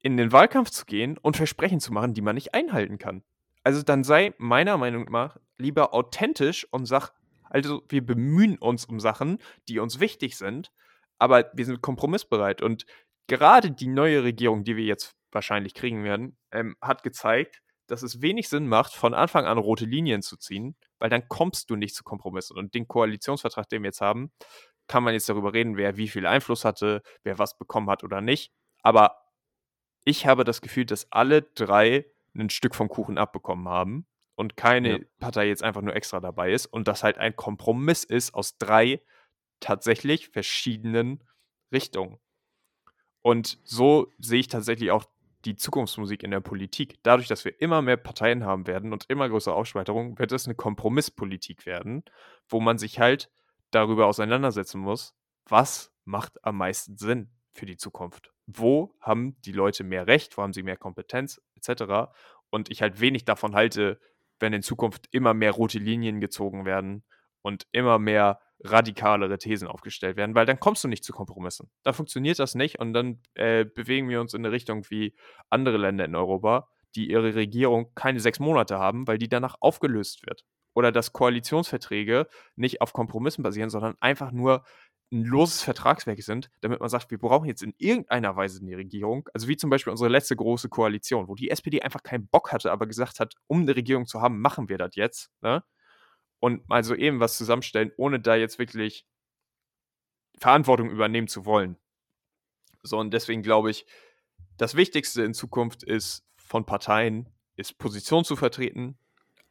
in 0.02 0.16
den 0.16 0.32
Wahlkampf 0.32 0.70
zu 0.70 0.84
gehen 0.86 1.18
und 1.18 1.36
Versprechen 1.36 1.80
zu 1.80 1.92
machen, 1.92 2.14
die 2.14 2.22
man 2.22 2.34
nicht 2.34 2.54
einhalten 2.54 2.98
kann. 2.98 3.22
Also 3.64 3.82
dann 3.82 4.04
sei 4.04 4.34
meiner 4.38 4.78
Meinung 4.78 5.04
nach 5.11 5.36
lieber 5.59 5.94
authentisch 5.94 6.66
und 6.70 6.86
sag, 6.86 7.12
also 7.44 7.82
wir 7.88 8.04
bemühen 8.04 8.59
uns 8.59 8.84
um 8.86 9.00
Sachen, 9.00 9.38
die 9.68 9.78
uns 9.78 10.00
wichtig 10.00 10.36
sind, 10.36 10.72
aber 11.18 11.50
wir 11.54 11.64
sind 11.64 11.82
kompromissbereit. 11.82 12.62
Und 12.62 12.86
gerade 13.26 13.70
die 13.70 13.88
neue 13.88 14.22
Regierung, 14.22 14.64
die 14.64 14.76
wir 14.76 14.84
jetzt 14.84 15.14
wahrscheinlich 15.32 15.74
kriegen 15.74 16.04
werden, 16.04 16.36
ähm, 16.52 16.76
hat 16.80 17.02
gezeigt, 17.02 17.61
dass 17.86 18.02
es 18.02 18.22
wenig 18.22 18.48
Sinn 18.48 18.68
macht, 18.68 18.94
von 18.94 19.14
Anfang 19.14 19.46
an 19.46 19.59
rote 19.59 19.84
Linien 19.84 20.22
zu 20.22 20.36
ziehen, 20.36 20.76
weil 20.99 21.11
dann 21.11 21.28
kommst 21.28 21.70
du 21.70 21.76
nicht 21.76 21.94
zu 21.94 22.05
Kompromissen. 22.05 22.57
Und 22.57 22.74
den 22.74 22.88
Koalitionsvertrag, 22.88 23.68
den 23.68 23.82
wir 23.82 23.88
jetzt 23.88 24.01
haben, 24.01 24.32
kann 24.86 25.03
man 25.03 25.14
jetzt 25.14 25.28
darüber 25.28 25.53
reden, 25.53 25.76
wer 25.76 25.96
wie 25.96 26.09
viel 26.09 26.26
Einfluss 26.26 26.64
hatte, 26.64 27.03
wer 27.22 27.38
was 27.38 27.59
bekommen 27.59 27.90
hat 27.90 28.05
oder 28.05 28.20
nicht. 28.20 28.53
Aber 28.82 29.16
ich 30.05 30.26
habe 30.26 30.44
das 30.44 30.61
Gefühl, 30.61 30.86
dass 30.86 31.11
alle 31.12 31.42
drei 31.42 32.07
ein 32.34 32.51
Stück 32.51 32.74
vom 32.74 32.88
Kuchen 32.88 33.18
abbekommen 33.18 33.68
haben 33.68 34.07
und 34.34 34.57
keine 34.57 35.01
ja. 35.01 35.05
Partei 35.18 35.49
jetzt 35.49 35.62
einfach 35.62 35.82
nur 35.82 35.94
extra 35.94 36.20
dabei 36.20 36.53
ist 36.53 36.66
und 36.66 36.88
das 36.88 37.03
halt 37.03 37.18
ein 37.18 37.36
Kompromiss 37.36 38.05
ist 38.05 38.34
aus 38.34 38.57
drei 38.57 39.03
tatsächlich 39.61 40.28
verschiedenen 40.28 41.24
Richtungen. 41.72 42.18
Und 43.20 43.59
so 43.64 44.12
sehe 44.18 44.40
ich 44.40 44.49
tatsächlich 44.49 44.90
auch 44.90 45.05
die 45.45 45.57
Zukunftsmusik 45.57 46.22
in 46.22 46.30
der 46.30 46.41
Politik. 46.41 46.99
Dadurch, 47.03 47.28
dass 47.28 47.45
wir 47.45 47.61
immer 47.61 47.82
mehr 47.82 47.97
Parteien 47.97 48.45
haben 48.45 48.66
werden 48.66 48.93
und 48.93 49.05
immer 49.09 49.28
größere 49.28 49.55
Aufspalterungen, 49.55 50.18
wird 50.18 50.32
es 50.32 50.47
eine 50.47 50.55
Kompromisspolitik 50.55 51.66
werden, 51.66 52.05
wo 52.49 52.61
man 52.61 52.78
sich 52.78 52.99
halt 52.99 53.30
darüber 53.70 54.07
auseinandersetzen 54.07 54.80
muss, 54.80 55.14
was 55.47 55.93
macht 56.05 56.45
am 56.45 56.57
meisten 56.57 56.97
Sinn 56.97 57.30
für 57.53 57.66
die 57.66 57.76
Zukunft. 57.76 58.32
Wo 58.47 58.95
haben 59.01 59.41
die 59.43 59.53
Leute 59.53 59.84
mehr 59.84 60.07
Recht, 60.07 60.36
wo 60.36 60.43
haben 60.43 60.53
sie 60.53 60.62
mehr 60.62 60.76
Kompetenz, 60.76 61.41
etc. 61.55 62.11
Und 62.51 62.70
ich 62.70 62.82
halt 62.82 63.01
wenig 63.01 63.24
davon 63.24 63.55
halte, 63.55 64.01
wenn 64.41 64.53
in 64.53 64.62
Zukunft 64.62 65.07
immer 65.11 65.34
mehr 65.34 65.53
rote 65.53 65.78
Linien 65.78 66.20
gezogen 66.20 66.64
werden 66.64 67.05
und 67.43 67.66
immer 67.72 67.99
mehr 67.99 68.41
radikalere 68.61 69.38
Thesen 69.38 69.68
aufgestellt 69.68 70.16
werden, 70.16 70.34
weil 70.34 70.46
dann 70.46 70.61
kommst 70.61 70.82
du 70.84 70.88
nicht 70.88 71.04
zu 71.04 71.12
Kompromissen. 71.12 71.70
Da 71.84 71.92
funktioniert 71.92 72.38
das 72.38 72.54
nicht 72.54 72.78
und 72.78 72.92
dann 72.92 73.20
äh, 73.34 73.64
bewegen 73.64 74.09
wir 74.09 74.20
uns 74.20 74.34
in 74.34 74.44
eine 74.44 74.52
Richtung 74.52 74.84
wie 74.90 75.14
andere 75.50 75.76
Länder 75.76 76.04
in 76.04 76.16
Europa, 76.16 76.68
die 76.94 77.11
ihre 77.11 77.34
Regierung 77.34 77.92
keine 77.94 78.20
sechs 78.20 78.40
Monate 78.40 78.78
haben, 78.78 79.06
weil 79.06 79.18
die 79.18 79.28
danach 79.28 79.56
aufgelöst 79.61 80.26
wird. 80.26 80.44
Oder 80.74 80.92
dass 80.92 81.12
Koalitionsverträge 81.12 82.28
nicht 82.56 82.80
auf 82.80 82.92
Kompromissen 82.92 83.42
basieren, 83.42 83.70
sondern 83.70 83.96
einfach 84.00 84.32
nur 84.32 84.64
ein 85.11 85.24
loses 85.24 85.62
Vertragswerk 85.62 86.22
sind, 86.22 86.50
damit 86.61 86.80
man 86.80 86.88
sagt, 86.88 87.11
wir 87.11 87.18
brauchen 87.18 87.46
jetzt 87.48 87.62
in 87.62 87.74
irgendeiner 87.78 88.36
Weise 88.36 88.61
eine 88.61 88.76
Regierung, 88.76 89.28
also 89.32 89.48
wie 89.48 89.56
zum 89.56 89.70
Beispiel 89.70 89.90
unsere 89.90 90.11
letzte 90.11 90.36
große 90.36 90.68
Koalition, 90.68 91.28
wo 91.28 91.34
die 91.34 91.50
SPD 91.50 91.80
einfach 91.80 92.02
keinen 92.02 92.28
Bock 92.28 92.52
hatte, 92.52 92.70
aber 92.70 92.86
gesagt 92.86 93.18
hat, 93.18 93.34
um 93.46 93.62
eine 93.62 93.74
Regierung 93.74 94.06
zu 94.06 94.20
haben, 94.20 94.40
machen 94.40 94.68
wir 94.68 94.76
das 94.78 94.94
jetzt, 94.96 95.30
ne? 95.40 95.62
Und 96.41 96.68
mal 96.68 96.84
so 96.84 96.95
eben 96.95 97.20
was 97.20 97.36
zusammenstellen, 97.36 97.93
ohne 97.97 98.20
da 98.20 98.36
jetzt 98.36 98.59
wirklich 98.59 99.07
Verantwortung 100.39 100.91
übernehmen 100.91 101.28
zu 101.28 101.45
wollen. 101.45 101.76
So, 102.82 102.99
und 102.99 103.12
deswegen 103.12 103.43
glaube 103.43 103.70
ich, 103.70 103.86
das 104.57 104.76
Wichtigste 104.76 105.22
in 105.22 105.34
Zukunft 105.34 105.82
ist 105.82 106.24
von 106.36 106.64
Parteien, 106.64 107.28
ist 107.57 107.78
Position 107.78 108.24
zu 108.24 108.36
vertreten, 108.36 108.99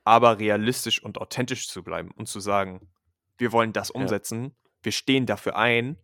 aber 0.06 0.40
realistisch 0.40 1.04
und 1.04 1.18
authentisch 1.18 1.68
zu 1.68 1.84
bleiben 1.84 2.12
und 2.12 2.28
zu 2.28 2.40
sagen, 2.40 2.90
wir 3.38 3.52
wollen 3.52 3.74
das 3.74 3.92
umsetzen. 3.92 4.44
Ja 4.44 4.52
wir 4.88 4.92
stehen 4.92 5.26
dafür 5.26 5.58
ein, 5.58 5.98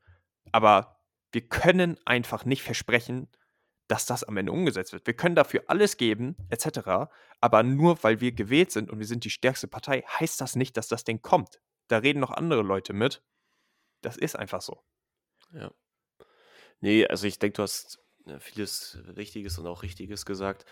aber 0.51 0.99
wir 1.31 1.47
können 1.47 1.97
einfach 2.05 2.45
nicht 2.45 2.63
versprechen, 2.63 3.29
dass 3.93 4.07
das 4.07 4.23
am 4.23 4.37
Ende 4.37 4.51
umgesetzt 4.51 4.91
wird. 4.91 5.05
Wir 5.05 5.13
können 5.13 5.35
dafür 5.35 5.65
alles 5.67 5.97
geben, 5.97 6.35
etc. 6.49 7.11
Aber 7.41 7.61
nur 7.61 8.03
weil 8.03 8.21
wir 8.21 8.31
gewählt 8.31 8.71
sind 8.71 8.89
und 8.89 8.97
wir 8.97 9.05
sind 9.05 9.23
die 9.23 9.29
stärkste 9.29 9.67
Partei, 9.67 10.01
heißt 10.01 10.41
das 10.41 10.55
nicht, 10.55 10.77
dass 10.77 10.87
das 10.87 11.03
Ding 11.03 11.21
kommt. 11.21 11.61
Da 11.89 11.99
reden 11.99 12.19
noch 12.19 12.31
andere 12.31 12.63
Leute 12.63 12.93
mit. 12.93 13.21
Das 14.01 14.17
ist 14.17 14.35
einfach 14.35 14.63
so. 14.63 14.81
Ja. 15.53 15.71
Nee, 16.81 17.05
also 17.05 17.27
ich 17.27 17.37
denke, 17.37 17.57
du 17.57 17.61
hast 17.61 17.99
äh, 18.25 18.39
vieles 18.39 18.97
Richtiges 19.15 19.59
und 19.59 19.67
auch 19.67 19.83
Richtiges 19.83 20.25
gesagt. 20.25 20.65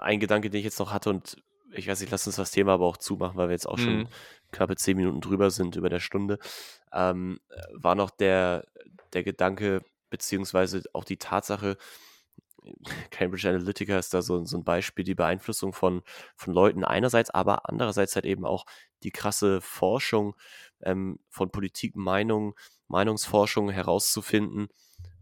Ein 0.00 0.18
Gedanke, 0.18 0.48
den 0.48 0.60
ich 0.60 0.64
jetzt 0.64 0.78
noch 0.78 0.90
hatte 0.90 1.10
und 1.10 1.36
ich 1.70 1.86
weiß 1.86 2.00
nicht, 2.00 2.12
lass 2.12 2.26
uns 2.26 2.36
das 2.36 2.50
Thema 2.50 2.72
aber 2.72 2.86
auch 2.86 2.96
zumachen, 2.96 3.36
weil 3.36 3.48
wir 3.48 3.52
jetzt 3.52 3.68
auch 3.68 3.76
mhm. 3.76 3.82
schon 3.82 4.08
knappe 4.52 4.76
zehn 4.76 4.96
Minuten 4.96 5.20
drüber 5.20 5.50
sind 5.50 5.76
über 5.76 5.90
der 5.90 6.00
Stunde, 6.00 6.38
ähm, 6.94 7.40
war 7.72 7.94
noch 7.94 8.08
der, 8.08 8.64
der 9.12 9.22
Gedanke, 9.22 9.82
beziehungsweise 10.08 10.82
auch 10.94 11.04
die 11.04 11.18
Tatsache, 11.18 11.76
Cambridge 13.10 13.48
Analytica 13.48 13.98
ist 13.98 14.14
da 14.14 14.22
so, 14.22 14.44
so 14.44 14.56
ein 14.56 14.64
Beispiel, 14.64 15.04
die 15.04 15.14
Beeinflussung 15.14 15.72
von, 15.72 16.02
von 16.36 16.54
Leuten 16.54 16.84
einerseits, 16.84 17.30
aber 17.30 17.68
andererseits 17.68 18.14
halt 18.14 18.26
eben 18.26 18.44
auch 18.44 18.64
die 19.02 19.10
krasse 19.10 19.60
Forschung 19.60 20.36
ähm, 20.82 21.18
von 21.28 21.50
Politik, 21.50 21.96
Meinung, 21.96 22.54
Meinungsforschung 22.88 23.70
herauszufinden. 23.70 24.68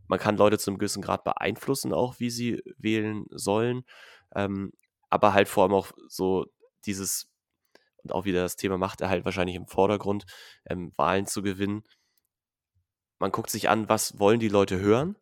Man 0.06 0.18
kann 0.18 0.36
Leute 0.36 0.58
zu 0.58 0.70
einem 0.70 0.78
gewissen 0.78 1.02
Grad 1.02 1.24
beeinflussen, 1.24 1.92
auch 1.94 2.18
wie 2.18 2.30
sie 2.30 2.62
wählen 2.78 3.26
sollen. 3.30 3.84
Ähm, 4.34 4.72
aber 5.08 5.32
halt 5.34 5.48
vor 5.48 5.64
allem 5.64 5.74
auch 5.74 5.92
so 6.08 6.46
dieses, 6.84 7.30
und 8.02 8.12
auch 8.12 8.24
wieder 8.24 8.42
das 8.42 8.56
Thema 8.56 8.78
macht 8.78 9.00
er 9.00 9.08
halt 9.08 9.24
wahrscheinlich 9.24 9.56
im 9.56 9.66
Vordergrund, 9.66 10.26
ähm, 10.68 10.92
Wahlen 10.96 11.26
zu 11.26 11.42
gewinnen. 11.42 11.84
Man 13.18 13.32
guckt 13.32 13.50
sich 13.50 13.68
an, 13.68 13.88
was 13.88 14.18
wollen 14.18 14.40
die 14.40 14.48
Leute 14.48 14.80
hören, 14.80 15.16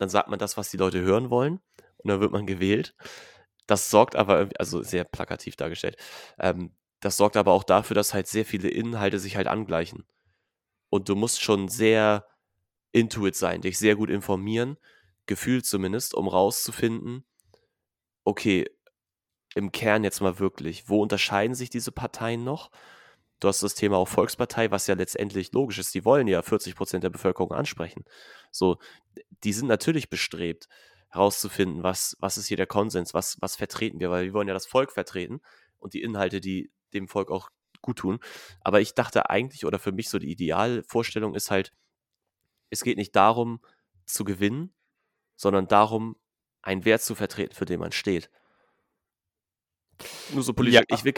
dann 0.00 0.08
sagt 0.08 0.28
man 0.28 0.38
das, 0.38 0.56
was 0.56 0.70
die 0.70 0.78
Leute 0.78 1.00
hören 1.02 1.28
wollen, 1.30 1.60
und 1.98 2.08
dann 2.08 2.20
wird 2.20 2.32
man 2.32 2.46
gewählt. 2.46 2.94
Das 3.66 3.90
sorgt 3.90 4.16
aber, 4.16 4.48
also 4.58 4.82
sehr 4.82 5.04
plakativ 5.04 5.56
dargestellt, 5.56 5.96
ähm, 6.38 6.74
das 7.00 7.16
sorgt 7.16 7.36
aber 7.36 7.52
auch 7.52 7.64
dafür, 7.64 7.94
dass 7.94 8.14
halt 8.14 8.26
sehr 8.26 8.44
viele 8.44 8.68
Inhalte 8.68 9.18
sich 9.18 9.36
halt 9.36 9.46
angleichen. 9.46 10.06
Und 10.88 11.08
du 11.08 11.16
musst 11.16 11.42
schon 11.42 11.68
sehr 11.68 12.26
intuit 12.92 13.36
sein, 13.36 13.60
dich 13.60 13.78
sehr 13.78 13.94
gut 13.94 14.10
informieren, 14.10 14.78
gefühlt 15.26 15.66
zumindest, 15.66 16.14
um 16.14 16.28
rauszufinden, 16.28 17.24
okay, 18.24 18.66
im 19.54 19.70
Kern 19.70 20.02
jetzt 20.02 20.20
mal 20.20 20.38
wirklich, 20.38 20.88
wo 20.88 21.02
unterscheiden 21.02 21.54
sich 21.54 21.70
diese 21.70 21.92
Parteien 21.92 22.42
noch? 22.42 22.70
Du 23.40 23.48
hast 23.48 23.62
das 23.62 23.74
Thema 23.74 23.96
auch 23.96 24.08
Volkspartei, 24.08 24.70
was 24.70 24.86
ja 24.86 24.94
letztendlich 24.94 25.52
logisch 25.52 25.78
ist. 25.78 25.94
Die 25.94 26.04
wollen 26.04 26.28
ja 26.28 26.42
40 26.42 26.76
Prozent 26.76 27.04
der 27.04 27.10
Bevölkerung 27.10 27.52
ansprechen. 27.52 28.04
So, 28.50 28.78
die 29.42 29.52
sind 29.52 29.66
natürlich 29.66 30.10
bestrebt, 30.10 30.68
herauszufinden, 31.08 31.82
was, 31.82 32.16
was 32.20 32.38
ist 32.38 32.46
hier 32.46 32.56
der 32.56 32.66
Konsens, 32.66 33.14
was, 33.14 33.38
was 33.40 33.56
vertreten 33.56 33.98
wir, 33.98 34.10
weil 34.10 34.26
wir 34.26 34.32
wollen 34.34 34.48
ja 34.48 34.54
das 34.54 34.66
Volk 34.66 34.92
vertreten 34.92 35.40
und 35.78 35.94
die 35.94 36.02
Inhalte, 36.02 36.40
die 36.40 36.70
dem 36.92 37.08
Volk 37.08 37.30
auch 37.30 37.50
gut 37.80 37.98
tun. 37.98 38.20
Aber 38.60 38.80
ich 38.80 38.94
dachte 38.94 39.30
eigentlich, 39.30 39.64
oder 39.64 39.78
für 39.78 39.92
mich 39.92 40.10
so 40.10 40.18
die 40.18 40.30
Idealvorstellung 40.30 41.34
ist 41.34 41.50
halt, 41.50 41.72
es 42.68 42.84
geht 42.84 42.98
nicht 42.98 43.16
darum 43.16 43.60
zu 44.04 44.24
gewinnen, 44.24 44.74
sondern 45.36 45.66
darum, 45.66 46.16
einen 46.62 46.84
Wert 46.84 47.00
zu 47.00 47.14
vertreten, 47.14 47.54
für 47.54 47.64
den 47.64 47.80
man 47.80 47.92
steht. 47.92 48.30
Nur 50.32 50.42
so 50.42 50.52
politisch. 50.52 50.80
Ja. 50.88 50.96
Ich 50.96 51.04
will, 51.04 51.14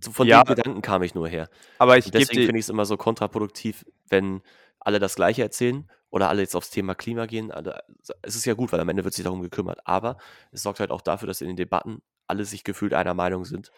von 0.00 0.26
ja. 0.26 0.42
dem 0.42 0.54
Gedanken 0.54 0.82
kam 0.82 1.02
ich 1.02 1.14
nur 1.14 1.28
her. 1.28 1.48
Aber 1.78 1.98
ich 1.98 2.10
deswegen 2.10 2.46
finde 2.46 2.58
ich 2.58 2.66
es 2.66 2.68
immer 2.68 2.86
so 2.86 2.96
kontraproduktiv, 2.96 3.84
wenn 4.08 4.42
alle 4.80 4.98
das 4.98 5.16
Gleiche 5.16 5.42
erzählen 5.42 5.90
oder 6.10 6.28
alle 6.28 6.42
jetzt 6.42 6.54
aufs 6.54 6.70
Thema 6.70 6.94
Klima 6.94 7.26
gehen. 7.26 7.50
Alle, 7.50 7.82
es 8.22 8.36
ist 8.36 8.44
ja 8.44 8.54
gut, 8.54 8.72
weil 8.72 8.80
am 8.80 8.88
Ende 8.88 9.04
wird 9.04 9.14
sich 9.14 9.24
darum 9.24 9.42
gekümmert. 9.42 9.80
Aber 9.84 10.16
es 10.52 10.62
sorgt 10.62 10.80
halt 10.80 10.90
auch 10.90 11.00
dafür, 11.00 11.26
dass 11.26 11.40
in 11.40 11.48
den 11.48 11.56
Debatten 11.56 12.02
alle 12.26 12.44
sich 12.44 12.64
gefühlt 12.64 12.94
einer 12.94 13.14
Meinung 13.14 13.44
sind. 13.44 13.70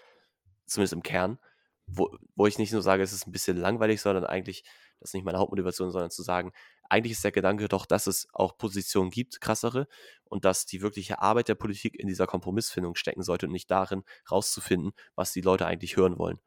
Zumindest 0.67 0.93
im 0.93 1.03
Kern. 1.03 1.39
Wo, 1.87 2.11
wo 2.35 2.47
ich 2.47 2.59
nicht 2.59 2.73
nur 2.73 2.83
sage, 2.83 3.03
es 3.03 3.13
ist 3.13 3.27
ein 3.27 3.33
bisschen 3.33 3.57
langweilig, 3.57 4.01
sondern 4.01 4.25
eigentlich, 4.25 4.65
das 5.01 5.11
ist 5.11 5.15
nicht 5.15 5.25
meine 5.25 5.39
Hauptmotivation, 5.39 5.91
sondern 5.91 6.11
zu 6.11 6.23
sagen, 6.23 6.53
eigentlich 6.89 7.13
ist 7.13 7.25
der 7.25 7.33
Gedanke 7.33 7.69
doch, 7.69 7.87
dass 7.87 8.07
es 8.07 8.29
auch 8.33 8.57
Positionen 8.57 9.11
gibt, 9.11 9.41
krassere, 9.41 9.89
und 10.25 10.45
dass 10.45 10.67
die 10.67 10.83
wirkliche 10.83 11.21
Arbeit 11.21 11.49
der 11.49 11.55
Politik 11.55 11.99
in 11.99 12.07
dieser 12.07 12.27
Kompromissfindung 12.27 12.95
stecken 12.95 13.23
sollte 13.23 13.47
und 13.47 13.53
nicht 13.53 13.71
darin, 13.71 14.03
rauszufinden, 14.31 14.93
was 15.15 15.33
die 15.33 15.41
Leute 15.41 15.67
eigentlich 15.67 15.97
hören 15.97 16.19
wollen. 16.19 16.39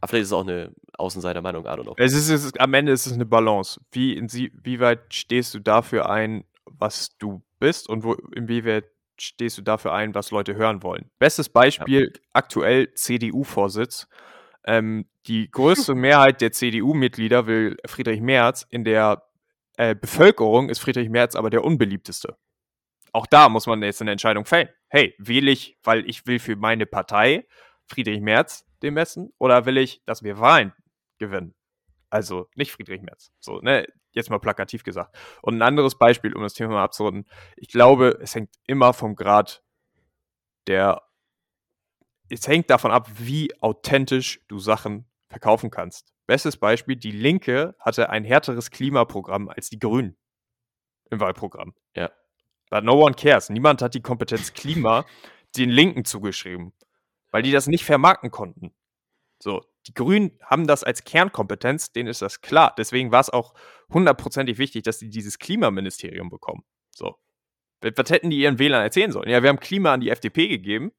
Aber 0.00 0.08
vielleicht 0.08 0.24
ist 0.24 0.28
es 0.28 0.32
auch 0.34 0.42
eine 0.42 0.74
Außenseitermeinung, 0.98 1.64
I 1.64 1.68
don't 1.68 1.82
know. 1.82 1.94
Es 1.96 2.12
ist, 2.12 2.28
es 2.28 2.44
ist, 2.44 2.60
am 2.60 2.74
Ende 2.74 2.92
ist 2.92 3.06
es 3.06 3.14
eine 3.14 3.24
Balance. 3.24 3.80
Wie, 3.92 4.14
inwieweit 4.14 5.12
stehst 5.14 5.54
du 5.54 5.58
dafür 5.58 6.10
ein, 6.10 6.44
was 6.66 7.16
du 7.18 7.42
bist 7.58 7.88
und 7.88 8.04
wo, 8.04 8.12
inwieweit 8.34 8.84
stehst 9.18 9.56
du 9.56 9.62
dafür 9.62 9.94
ein, 9.94 10.14
was 10.14 10.30
Leute 10.30 10.54
hören 10.54 10.82
wollen? 10.82 11.10
Bestes 11.18 11.48
Beispiel 11.48 12.12
ja. 12.12 12.20
aktuell 12.34 12.92
CDU-Vorsitz. 12.94 14.06
Ähm, 14.66 15.08
die 15.26 15.50
größte 15.50 15.94
Mehrheit 15.94 16.40
der 16.40 16.52
CDU-Mitglieder 16.52 17.46
will 17.46 17.76
Friedrich 17.86 18.20
Merz. 18.20 18.66
In 18.68 18.84
der 18.84 19.22
äh, 19.76 19.94
Bevölkerung 19.94 20.68
ist 20.68 20.80
Friedrich 20.80 21.08
Merz 21.08 21.34
aber 21.36 21.50
der 21.50 21.64
unbeliebteste. 21.64 22.36
Auch 23.12 23.26
da 23.26 23.48
muss 23.48 23.66
man 23.66 23.82
jetzt 23.82 24.02
eine 24.02 24.12
Entscheidung 24.12 24.44
fällen. 24.44 24.68
Hey, 24.88 25.14
wähle 25.18 25.50
ich, 25.50 25.78
weil 25.82 26.08
ich 26.08 26.26
will 26.26 26.38
für 26.38 26.56
meine 26.56 26.86
Partei 26.86 27.46
Friedrich 27.86 28.20
Merz 28.20 28.66
dem 28.82 28.94
Messen 28.94 29.32
oder 29.38 29.64
will 29.66 29.78
ich, 29.78 30.02
dass 30.04 30.22
wir 30.22 30.38
Wahlen 30.38 30.72
gewinnen? 31.18 31.54
Also 32.10 32.48
nicht 32.54 32.72
Friedrich 32.72 33.02
Merz. 33.02 33.32
So, 33.40 33.60
ne? 33.60 33.86
Jetzt 34.12 34.30
mal 34.30 34.38
plakativ 34.38 34.82
gesagt. 34.82 35.14
Und 35.42 35.56
ein 35.56 35.62
anderes 35.62 35.98
Beispiel, 35.98 36.34
um 36.34 36.42
das 36.42 36.54
Thema 36.54 36.74
mal 36.74 36.84
abzurunden. 36.84 37.26
Ich 37.56 37.68
glaube, 37.68 38.18
es 38.22 38.34
hängt 38.34 38.50
immer 38.66 38.92
vom 38.92 39.14
Grad 39.14 39.62
der 40.66 41.02
es 42.28 42.46
hängt 42.48 42.70
davon 42.70 42.90
ab, 42.90 43.08
wie 43.18 43.50
authentisch 43.60 44.40
du 44.48 44.58
Sachen 44.58 45.06
verkaufen 45.28 45.70
kannst. 45.70 46.12
Bestes 46.26 46.56
Beispiel, 46.56 46.96
die 46.96 47.12
Linke 47.12 47.76
hatte 47.78 48.10
ein 48.10 48.24
härteres 48.24 48.70
Klimaprogramm 48.70 49.48
als 49.48 49.70
die 49.70 49.78
Grünen 49.78 50.16
im 51.10 51.20
Wahlprogramm. 51.20 51.74
Ja. 51.94 52.10
But 52.68 52.82
no 52.82 52.94
one 52.94 53.14
cares. 53.14 53.48
Niemand 53.48 53.80
hat 53.80 53.94
die 53.94 54.02
Kompetenz 54.02 54.52
Klima 54.52 55.04
den 55.56 55.70
Linken 55.70 56.04
zugeschrieben, 56.04 56.72
weil 57.30 57.42
die 57.42 57.52
das 57.52 57.68
nicht 57.68 57.84
vermarkten 57.84 58.30
konnten. 58.30 58.74
So, 59.40 59.62
die 59.86 59.94
Grünen 59.94 60.36
haben 60.42 60.66
das 60.66 60.82
als 60.82 61.04
Kernkompetenz, 61.04 61.92
denen 61.92 62.08
ist 62.08 62.22
das 62.22 62.40
klar. 62.40 62.74
Deswegen 62.76 63.12
war 63.12 63.20
es 63.20 63.30
auch 63.30 63.54
hundertprozentig 63.90 64.58
wichtig, 64.58 64.82
dass 64.82 64.98
sie 64.98 65.10
dieses 65.10 65.38
Klimaministerium 65.38 66.28
bekommen. 66.28 66.64
So. 66.90 67.16
Was 67.80 68.10
hätten 68.10 68.30
die 68.30 68.38
ihren 68.38 68.58
Wählern 68.58 68.82
erzählen 68.82 69.12
sollen? 69.12 69.28
Ja, 69.28 69.42
wir 69.42 69.50
haben 69.50 69.60
Klima 69.60 69.92
an 69.92 70.00
die 70.00 70.10
FDP 70.10 70.48
gegeben 70.48 70.92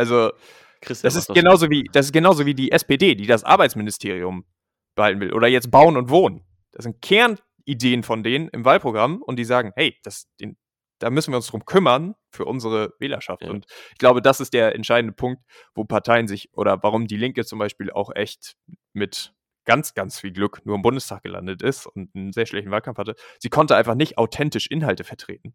also, 0.00 0.32
Christian 0.80 1.08
das 1.08 1.16
ist 1.16 1.34
genauso 1.34 1.68
wie, 1.68 1.84
das 1.92 2.06
ist 2.06 2.12
genauso 2.12 2.46
wie 2.46 2.54
die 2.54 2.72
SPD, 2.72 3.14
die 3.14 3.26
das 3.26 3.44
Arbeitsministerium 3.44 4.46
behalten 4.94 5.20
will. 5.20 5.34
Oder 5.34 5.46
jetzt 5.46 5.70
Bauen 5.70 5.96
und 5.96 6.08
Wohnen. 6.08 6.42
Das 6.72 6.84
sind 6.84 7.02
Kernideen 7.02 8.02
von 8.02 8.22
denen 8.22 8.48
im 8.48 8.64
Wahlprogramm 8.64 9.22
und 9.22 9.36
die 9.36 9.44
sagen, 9.44 9.72
hey, 9.76 9.98
das, 10.02 10.26
den, 10.40 10.56
da 11.00 11.10
müssen 11.10 11.32
wir 11.32 11.36
uns 11.36 11.48
drum 11.48 11.66
kümmern 11.66 12.14
für 12.30 12.46
unsere 12.46 12.94
Wählerschaft. 12.98 13.42
Ja. 13.42 13.50
Und 13.50 13.66
ich 13.92 13.98
glaube, 13.98 14.22
das 14.22 14.40
ist 14.40 14.54
der 14.54 14.74
entscheidende 14.74 15.12
Punkt, 15.12 15.42
wo 15.74 15.84
Parteien 15.84 16.28
sich 16.28 16.48
oder 16.54 16.82
warum 16.82 17.06
die 17.06 17.16
Linke 17.16 17.44
zum 17.44 17.58
Beispiel 17.58 17.90
auch 17.90 18.10
echt 18.14 18.56
mit 18.94 19.34
ganz, 19.66 19.92
ganz 19.92 20.18
viel 20.18 20.32
Glück 20.32 20.64
nur 20.64 20.76
im 20.76 20.82
Bundestag 20.82 21.22
gelandet 21.22 21.60
ist 21.60 21.86
und 21.86 22.14
einen 22.14 22.32
sehr 22.32 22.46
schlechten 22.46 22.70
Wahlkampf 22.70 22.98
hatte. 22.98 23.14
Sie 23.38 23.50
konnte 23.50 23.76
einfach 23.76 23.94
nicht 23.94 24.16
authentisch 24.16 24.66
Inhalte 24.66 25.04
vertreten. 25.04 25.54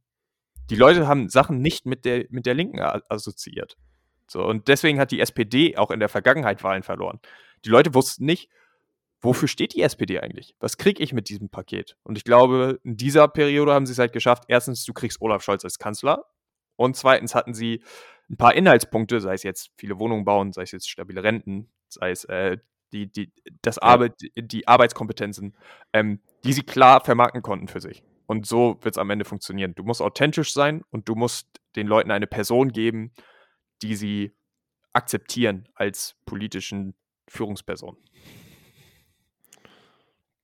Die 0.70 0.76
Leute 0.76 1.08
haben 1.08 1.30
Sachen 1.30 1.62
nicht 1.62 1.86
mit 1.86 2.06
der, 2.06 2.26
mit 2.30 2.46
der 2.46 2.54
Linken 2.54 2.80
assoziiert. 2.80 3.78
So, 4.28 4.44
und 4.44 4.68
deswegen 4.68 5.00
hat 5.00 5.12
die 5.12 5.20
SPD 5.20 5.78
auch 5.78 5.92
in 5.92 6.00
der 6.00 6.10
Vergangenheit 6.10 6.64
Wahlen 6.64 6.84
verloren. 6.84 7.20
Die 7.64 7.70
Leute 7.70 7.94
wussten 7.94 8.26
nicht, 8.26 8.50
wofür 9.22 9.48
steht 9.48 9.74
die 9.74 9.82
SPD 9.82 10.20
eigentlich? 10.20 10.56
Was 10.60 10.78
kriege 10.78 11.04
ich 11.04 11.14
mit 11.14 11.30
diesem 11.30 11.50
Paket? 11.50 11.98
Und 12.04 12.18
ich 12.18 12.24
glaube, 12.24 12.80
in 12.84 12.98
dieser 12.98 13.28
Periode 13.28 13.74
haben 13.74 13.86
sie 13.86 13.94
es 13.94 14.00
halt 14.00 14.14
geschafft. 14.14 14.46
Erstens, 14.48 14.86
du 14.86 14.94
kriegst 14.94 15.22
Olaf 15.22 15.44
Scholz 15.44 15.64
als 15.64 15.80
Kanzler. 15.80 16.26
Und 16.76 16.96
zweitens 16.96 17.36
hatten 17.36 17.54
sie 17.54 17.84
ein 18.30 18.38
paar 18.38 18.56
Inhaltspunkte, 18.56 19.22
sei 19.22 19.34
es 19.34 19.44
jetzt 19.44 19.72
viele 19.78 20.00
Wohnungen 20.00 20.26
bauen, 20.26 20.52
sei 20.52 20.64
es 20.64 20.72
jetzt 20.72 20.90
stabile 20.90 21.24
Renten, 21.24 21.70
sei 21.88 22.12
es 22.12 22.26
äh, 22.26 22.58
die, 22.92 23.12
die, 23.12 23.32
das 23.62 23.78
Arbeit, 23.78 24.14
die 24.36 24.68
Arbeitskompetenzen, 24.68 25.56
ähm, 25.94 26.22
die 26.44 26.54
sie 26.54 26.64
klar 26.64 27.04
vermarkten 27.04 27.42
konnten 27.42 27.68
für 27.68 27.82
sich. 27.82 28.04
Und 28.28 28.48
so 28.48 28.78
wird 28.82 28.96
es 28.96 28.98
am 28.98 29.10
Ende 29.10 29.26
funktionieren. 29.26 29.76
Du 29.76 29.84
musst 29.84 30.02
authentisch 30.02 30.54
sein 30.54 30.84
und 30.90 31.08
du 31.08 31.16
musst 31.16 31.48
den 31.76 31.88
Leuten 31.88 32.12
eine 32.12 32.28
Person 32.28 32.70
geben, 32.70 33.12
die 33.82 33.96
sie 33.96 34.36
akzeptieren 34.94 35.68
als 35.76 36.16
politischen 36.26 36.96
Führungsperson. 37.28 37.98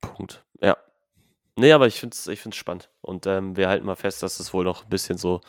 Punkt. 0.02 0.44
Ja. 0.62 0.78
Nee, 1.56 1.72
aber 1.74 1.88
ich 1.88 2.00
finde 2.00 2.16
es 2.16 2.28
ich 2.28 2.40
find's 2.40 2.58
spannend. 2.58 2.90
Und 3.02 3.28
ähm, 3.28 3.56
wir 3.56 3.70
halten 3.70 3.86
mal 3.86 3.96
fest, 3.96 4.24
dass 4.24 4.40
es 4.40 4.54
wohl 4.54 4.64
noch 4.64 4.84
ein 4.84 4.90
bisschen 4.90 5.18
so, 5.18 5.42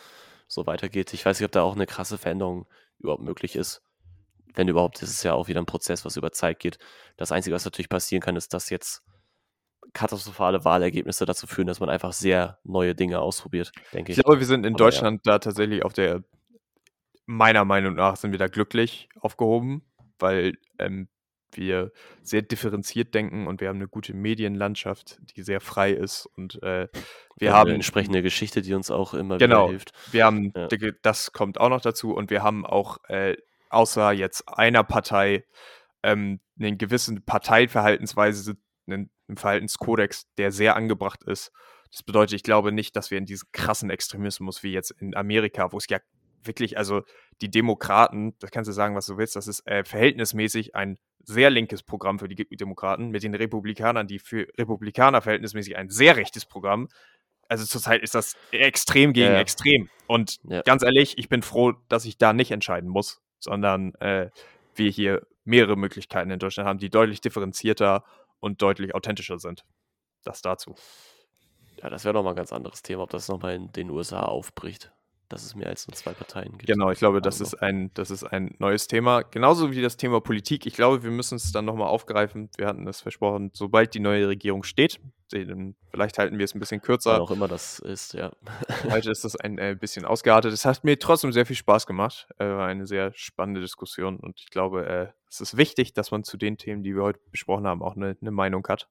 so 0.46 0.66
weitergeht. 0.66 1.12
Ich 1.14 1.24
weiß 1.24 1.38
nicht, 1.38 1.46
ob 1.46 1.52
da 1.52 1.62
auch 1.62 1.74
eine 1.74 1.86
krasse 1.86 2.18
Veränderung 2.18 2.66
überhaupt 2.98 3.22
möglich 3.22 3.56
ist. 3.56 3.82
Wenn 4.54 4.68
überhaupt, 4.68 5.02
ist 5.02 5.10
es 5.10 5.22
ja 5.22 5.32
auch 5.32 5.48
wieder 5.48 5.60
ein 5.60 5.66
Prozess, 5.66 6.04
was 6.04 6.16
über 6.16 6.30
Zeit 6.32 6.58
geht. 6.58 6.78
Das 7.16 7.32
Einzige, 7.32 7.54
was 7.56 7.64
natürlich 7.64 7.88
passieren 7.88 8.20
kann, 8.20 8.36
ist, 8.36 8.52
dass 8.52 8.70
jetzt 8.70 9.02
katastrophale 9.94 10.64
Wahlergebnisse 10.64 11.24
dazu 11.24 11.46
führen, 11.46 11.66
dass 11.66 11.80
man 11.80 11.88
einfach 11.88 12.12
sehr 12.12 12.58
neue 12.64 12.94
Dinge 12.94 13.20
ausprobiert, 13.20 13.72
denke 13.92 14.12
ich. 14.12 14.18
Ich 14.18 14.24
glaube, 14.24 14.40
wir 14.40 14.46
sind 14.46 14.64
in 14.64 14.74
Aber 14.74 14.84
Deutschland 14.84 15.22
ja. 15.24 15.32
da 15.32 15.38
tatsächlich 15.38 15.84
auf 15.84 15.92
der 15.92 16.22
meiner 17.26 17.64
Meinung 17.64 17.94
nach 17.94 18.16
sind 18.16 18.32
wir 18.32 18.38
da 18.38 18.48
glücklich 18.48 19.08
aufgehoben, 19.20 19.82
weil 20.18 20.54
ähm, 20.78 21.08
wir 21.56 21.92
sehr 22.22 22.42
differenziert 22.42 23.14
denken 23.14 23.46
und 23.46 23.60
wir 23.60 23.68
haben 23.68 23.76
eine 23.76 23.88
gute 23.88 24.14
Medienlandschaft, 24.14 25.18
die 25.36 25.42
sehr 25.42 25.60
frei 25.60 25.92
ist 25.92 26.26
und 26.26 26.62
äh, 26.62 26.88
wir 27.36 27.48
ja, 27.48 27.52
haben 27.52 27.68
eine 27.68 27.74
entsprechende 27.74 28.22
Geschichte, 28.22 28.62
die 28.62 28.74
uns 28.74 28.90
auch 28.90 29.14
immer 29.14 29.38
genau, 29.38 29.64
wieder 29.64 29.70
hilft. 29.70 29.92
Wir 30.12 30.24
haben, 30.24 30.52
ja. 30.56 30.68
das 31.02 31.32
kommt 31.32 31.60
auch 31.60 31.68
noch 31.68 31.80
dazu 31.80 32.14
und 32.14 32.30
wir 32.30 32.42
haben 32.42 32.64
auch 32.64 32.98
äh, 33.08 33.36
außer 33.70 34.12
jetzt 34.12 34.48
einer 34.48 34.84
Partei 34.84 35.44
ähm, 36.02 36.40
einen 36.58 36.78
gewissen 36.78 37.24
Parteiverhaltensweise, 37.24 38.56
einen, 38.86 39.10
einen 39.28 39.36
Verhaltenskodex, 39.36 40.32
der 40.36 40.52
sehr 40.52 40.76
angebracht 40.76 41.22
ist. 41.24 41.52
Das 41.90 42.02
bedeutet, 42.02 42.34
ich 42.34 42.42
glaube 42.42 42.72
nicht, 42.72 42.96
dass 42.96 43.10
wir 43.10 43.18
in 43.18 43.26
diesen 43.26 43.48
krassen 43.52 43.90
Extremismus 43.90 44.62
wie 44.62 44.72
jetzt 44.72 44.90
in 44.92 45.14
Amerika, 45.14 45.72
wo 45.72 45.76
es 45.76 45.86
ja 45.88 45.98
wirklich, 46.44 46.78
also 46.78 47.02
die 47.40 47.50
Demokraten, 47.50 48.34
das 48.38 48.50
kannst 48.50 48.68
du 48.68 48.72
sagen, 48.72 48.94
was 48.94 49.06
du 49.06 49.16
willst, 49.16 49.36
das 49.36 49.46
ist 49.46 49.66
äh, 49.66 49.84
verhältnismäßig 49.84 50.74
ein 50.74 50.98
sehr 51.24 51.50
linkes 51.50 51.82
Programm 51.82 52.18
für 52.18 52.28
die 52.28 52.36
Demokraten, 52.56 53.10
mit 53.10 53.22
den 53.22 53.34
Republikanern, 53.34 54.06
die 54.06 54.18
für 54.18 54.48
Republikaner 54.58 55.22
verhältnismäßig 55.22 55.76
ein 55.76 55.88
sehr 55.88 56.16
rechtes 56.16 56.46
Programm. 56.46 56.88
Also 57.48 57.64
zurzeit 57.66 58.02
ist 58.02 58.14
das 58.14 58.36
extrem 58.50 59.12
gegen 59.12 59.32
ja. 59.32 59.40
extrem. 59.40 59.88
Und 60.06 60.38
ja. 60.44 60.62
ganz 60.62 60.82
ehrlich, 60.82 61.18
ich 61.18 61.28
bin 61.28 61.42
froh, 61.42 61.74
dass 61.88 62.04
ich 62.04 62.18
da 62.18 62.32
nicht 62.32 62.50
entscheiden 62.50 62.88
muss, 62.88 63.20
sondern 63.38 63.94
äh, 63.96 64.30
wir 64.74 64.90
hier 64.90 65.26
mehrere 65.44 65.76
Möglichkeiten 65.76 66.30
in 66.30 66.38
Deutschland 66.38 66.68
haben, 66.68 66.78
die 66.78 66.90
deutlich 66.90 67.20
differenzierter 67.20 68.04
und 68.40 68.62
deutlich 68.62 68.94
authentischer 68.94 69.38
sind. 69.38 69.64
Das 70.24 70.40
dazu. 70.40 70.76
Ja, 71.82 71.90
das 71.90 72.04
wäre 72.04 72.14
nochmal 72.14 72.32
ein 72.32 72.36
ganz 72.36 72.52
anderes 72.52 72.82
Thema, 72.82 73.02
ob 73.02 73.10
das 73.10 73.28
nochmal 73.28 73.54
in 73.54 73.72
den 73.72 73.90
USA 73.90 74.20
aufbricht 74.20 74.92
dass 75.32 75.44
es 75.44 75.54
mehr 75.54 75.68
als 75.68 75.88
nur 75.88 75.94
zwei 75.94 76.12
Parteien 76.12 76.52
gibt. 76.58 76.66
Genau, 76.66 76.90
ich 76.90 76.98
glaube, 76.98 77.20
das 77.20 77.40
ist, 77.40 77.54
ein, 77.54 77.90
das 77.94 78.10
ist 78.10 78.24
ein 78.24 78.54
neues 78.58 78.86
Thema. 78.86 79.22
Genauso 79.22 79.72
wie 79.72 79.80
das 79.80 79.96
Thema 79.96 80.20
Politik. 80.20 80.66
Ich 80.66 80.74
glaube, 80.74 81.02
wir 81.02 81.10
müssen 81.10 81.36
es 81.36 81.50
dann 81.52 81.64
nochmal 81.64 81.88
aufgreifen. 81.88 82.50
Wir 82.56 82.66
hatten 82.66 82.86
es 82.86 83.00
versprochen, 83.00 83.50
sobald 83.54 83.94
die 83.94 84.00
neue 84.00 84.28
Regierung 84.28 84.62
steht. 84.62 85.00
Vielleicht 85.30 86.18
halten 86.18 86.38
wir 86.38 86.44
es 86.44 86.54
ein 86.54 86.60
bisschen 86.60 86.82
kürzer. 86.82 87.20
auch 87.20 87.30
immer 87.30 87.48
das 87.48 87.78
ist, 87.78 88.12
ja. 88.12 88.32
Heute 88.90 89.10
ist 89.10 89.24
das 89.24 89.34
ein 89.36 89.56
äh, 89.56 89.74
bisschen 89.78 90.04
ausgeartet. 90.04 90.52
Es 90.52 90.66
hat 90.66 90.84
mir 90.84 90.98
trotzdem 90.98 91.32
sehr 91.32 91.46
viel 91.46 91.56
Spaß 91.56 91.86
gemacht. 91.86 92.28
Äh, 92.38 92.44
war 92.44 92.66
eine 92.66 92.86
sehr 92.86 93.12
spannende 93.14 93.62
Diskussion 93.62 94.20
und 94.20 94.38
ich 94.40 94.50
glaube, 94.50 94.86
äh, 94.86 95.06
es 95.30 95.40
ist 95.40 95.56
wichtig, 95.56 95.94
dass 95.94 96.10
man 96.10 96.24
zu 96.24 96.36
den 96.36 96.58
Themen, 96.58 96.82
die 96.82 96.94
wir 96.94 97.02
heute 97.02 97.20
besprochen 97.30 97.66
haben, 97.66 97.82
auch 97.82 97.96
eine, 97.96 98.16
eine 98.20 98.30
Meinung 98.30 98.66
hat. 98.68 98.88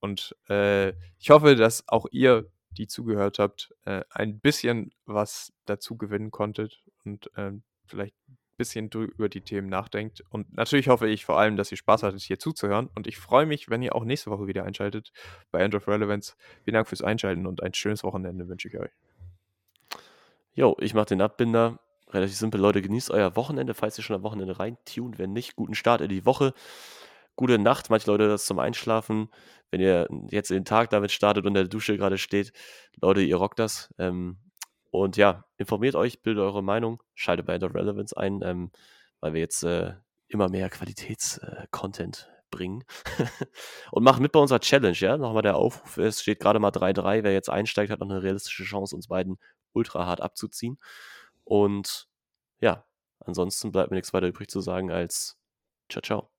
Und 0.00 0.36
äh, 0.50 0.90
ich 1.18 1.30
hoffe, 1.30 1.56
dass 1.56 1.88
auch 1.88 2.06
ihr 2.10 2.50
die 2.76 2.86
zugehört 2.86 3.38
habt, 3.38 3.74
äh, 3.84 4.02
ein 4.10 4.40
bisschen 4.40 4.92
was 5.04 5.52
dazu 5.64 5.96
gewinnen 5.96 6.30
konntet 6.30 6.82
und 7.04 7.30
äh, 7.36 7.52
vielleicht 7.86 8.14
ein 8.28 8.38
bisschen 8.56 8.90
über 8.90 9.28
die 9.28 9.42
Themen 9.42 9.68
nachdenkt. 9.68 10.22
Und 10.30 10.54
natürlich 10.54 10.88
hoffe 10.88 11.08
ich 11.08 11.24
vor 11.24 11.38
allem, 11.38 11.56
dass 11.56 11.70
ihr 11.70 11.78
Spaß 11.78 12.02
hattet, 12.02 12.22
hier 12.22 12.38
zuzuhören. 12.38 12.88
Und 12.94 13.06
ich 13.06 13.18
freue 13.18 13.46
mich, 13.46 13.68
wenn 13.68 13.82
ihr 13.82 13.94
auch 13.94 14.04
nächste 14.04 14.30
Woche 14.30 14.46
wieder 14.46 14.64
einschaltet 14.64 15.12
bei 15.50 15.60
End 15.60 15.74
of 15.74 15.88
Relevance. 15.88 16.34
Vielen 16.64 16.74
Dank 16.74 16.88
fürs 16.88 17.02
Einschalten 17.02 17.46
und 17.46 17.62
ein 17.62 17.74
schönes 17.74 18.02
Wochenende 18.02 18.48
wünsche 18.48 18.68
ich 18.68 18.78
euch. 18.78 18.90
Jo, 20.54 20.76
ich 20.80 20.94
mache 20.94 21.06
den 21.06 21.20
Abbinder. 21.20 21.80
Relativ 22.08 22.36
simpel, 22.36 22.60
Leute, 22.60 22.82
genießt 22.82 23.10
euer 23.10 23.36
Wochenende, 23.36 23.74
falls 23.74 23.98
ihr 23.98 24.04
schon 24.04 24.16
am 24.16 24.22
Wochenende 24.22 24.58
reintun. 24.58 25.18
Wenn 25.18 25.32
nicht, 25.32 25.56
guten 25.56 25.74
Start 25.74 26.00
in 26.00 26.08
die 26.08 26.24
Woche. 26.24 26.54
Gute 27.36 27.58
Nacht. 27.58 27.90
Manche 27.90 28.10
Leute 28.10 28.28
das 28.28 28.46
zum 28.46 28.58
Einschlafen. 28.58 29.28
Wenn 29.70 29.80
ihr 29.80 30.08
jetzt 30.30 30.50
den 30.50 30.64
Tag 30.64 30.90
damit 30.90 31.12
startet 31.12 31.44
und 31.44 31.50
in 31.50 31.54
der 31.54 31.64
Dusche 31.68 31.96
gerade 31.96 32.18
steht, 32.18 32.52
Leute, 33.00 33.20
ihr 33.22 33.36
rockt 33.36 33.58
das. 33.58 33.94
Ähm, 33.98 34.38
und 34.90 35.16
ja, 35.16 35.44
informiert 35.58 35.94
euch, 35.94 36.22
bildet 36.22 36.42
eure 36.42 36.62
Meinung, 36.62 37.02
schaltet 37.14 37.46
bei 37.46 37.54
End 37.54 37.64
of 37.64 37.74
Relevance 37.74 38.16
ein, 38.16 38.40
ähm, 38.42 38.70
weil 39.20 39.34
wir 39.34 39.40
jetzt 39.40 39.62
äh, 39.62 39.94
immer 40.28 40.48
mehr 40.48 40.70
Qualitäts-Content 40.70 42.30
äh, 42.30 42.36
bringen. 42.50 42.84
und 43.90 44.02
machen 44.02 44.22
mit 44.22 44.32
bei 44.32 44.40
unserer 44.40 44.60
Challenge, 44.60 44.96
ja. 44.96 45.16
Nochmal 45.16 45.42
der 45.42 45.56
Aufruf, 45.56 45.98
es 45.98 46.22
steht 46.22 46.40
gerade 46.40 46.58
mal 46.58 46.70
3-3. 46.70 47.24
Wer 47.24 47.32
jetzt 47.32 47.50
einsteigt, 47.50 47.90
hat 47.90 48.00
noch 48.00 48.08
eine 48.08 48.22
realistische 48.22 48.64
Chance, 48.64 48.96
uns 48.96 49.08
beiden 49.08 49.38
ultra 49.72 50.06
hart 50.06 50.20
abzuziehen. 50.20 50.78
Und 51.44 52.08
ja, 52.60 52.84
ansonsten 53.20 53.72
bleibt 53.72 53.90
mir 53.90 53.96
nichts 53.96 54.14
weiter 54.14 54.28
übrig 54.28 54.48
zu 54.48 54.60
sagen 54.60 54.90
als 54.90 55.38
ciao, 55.90 56.02
ciao. 56.02 56.35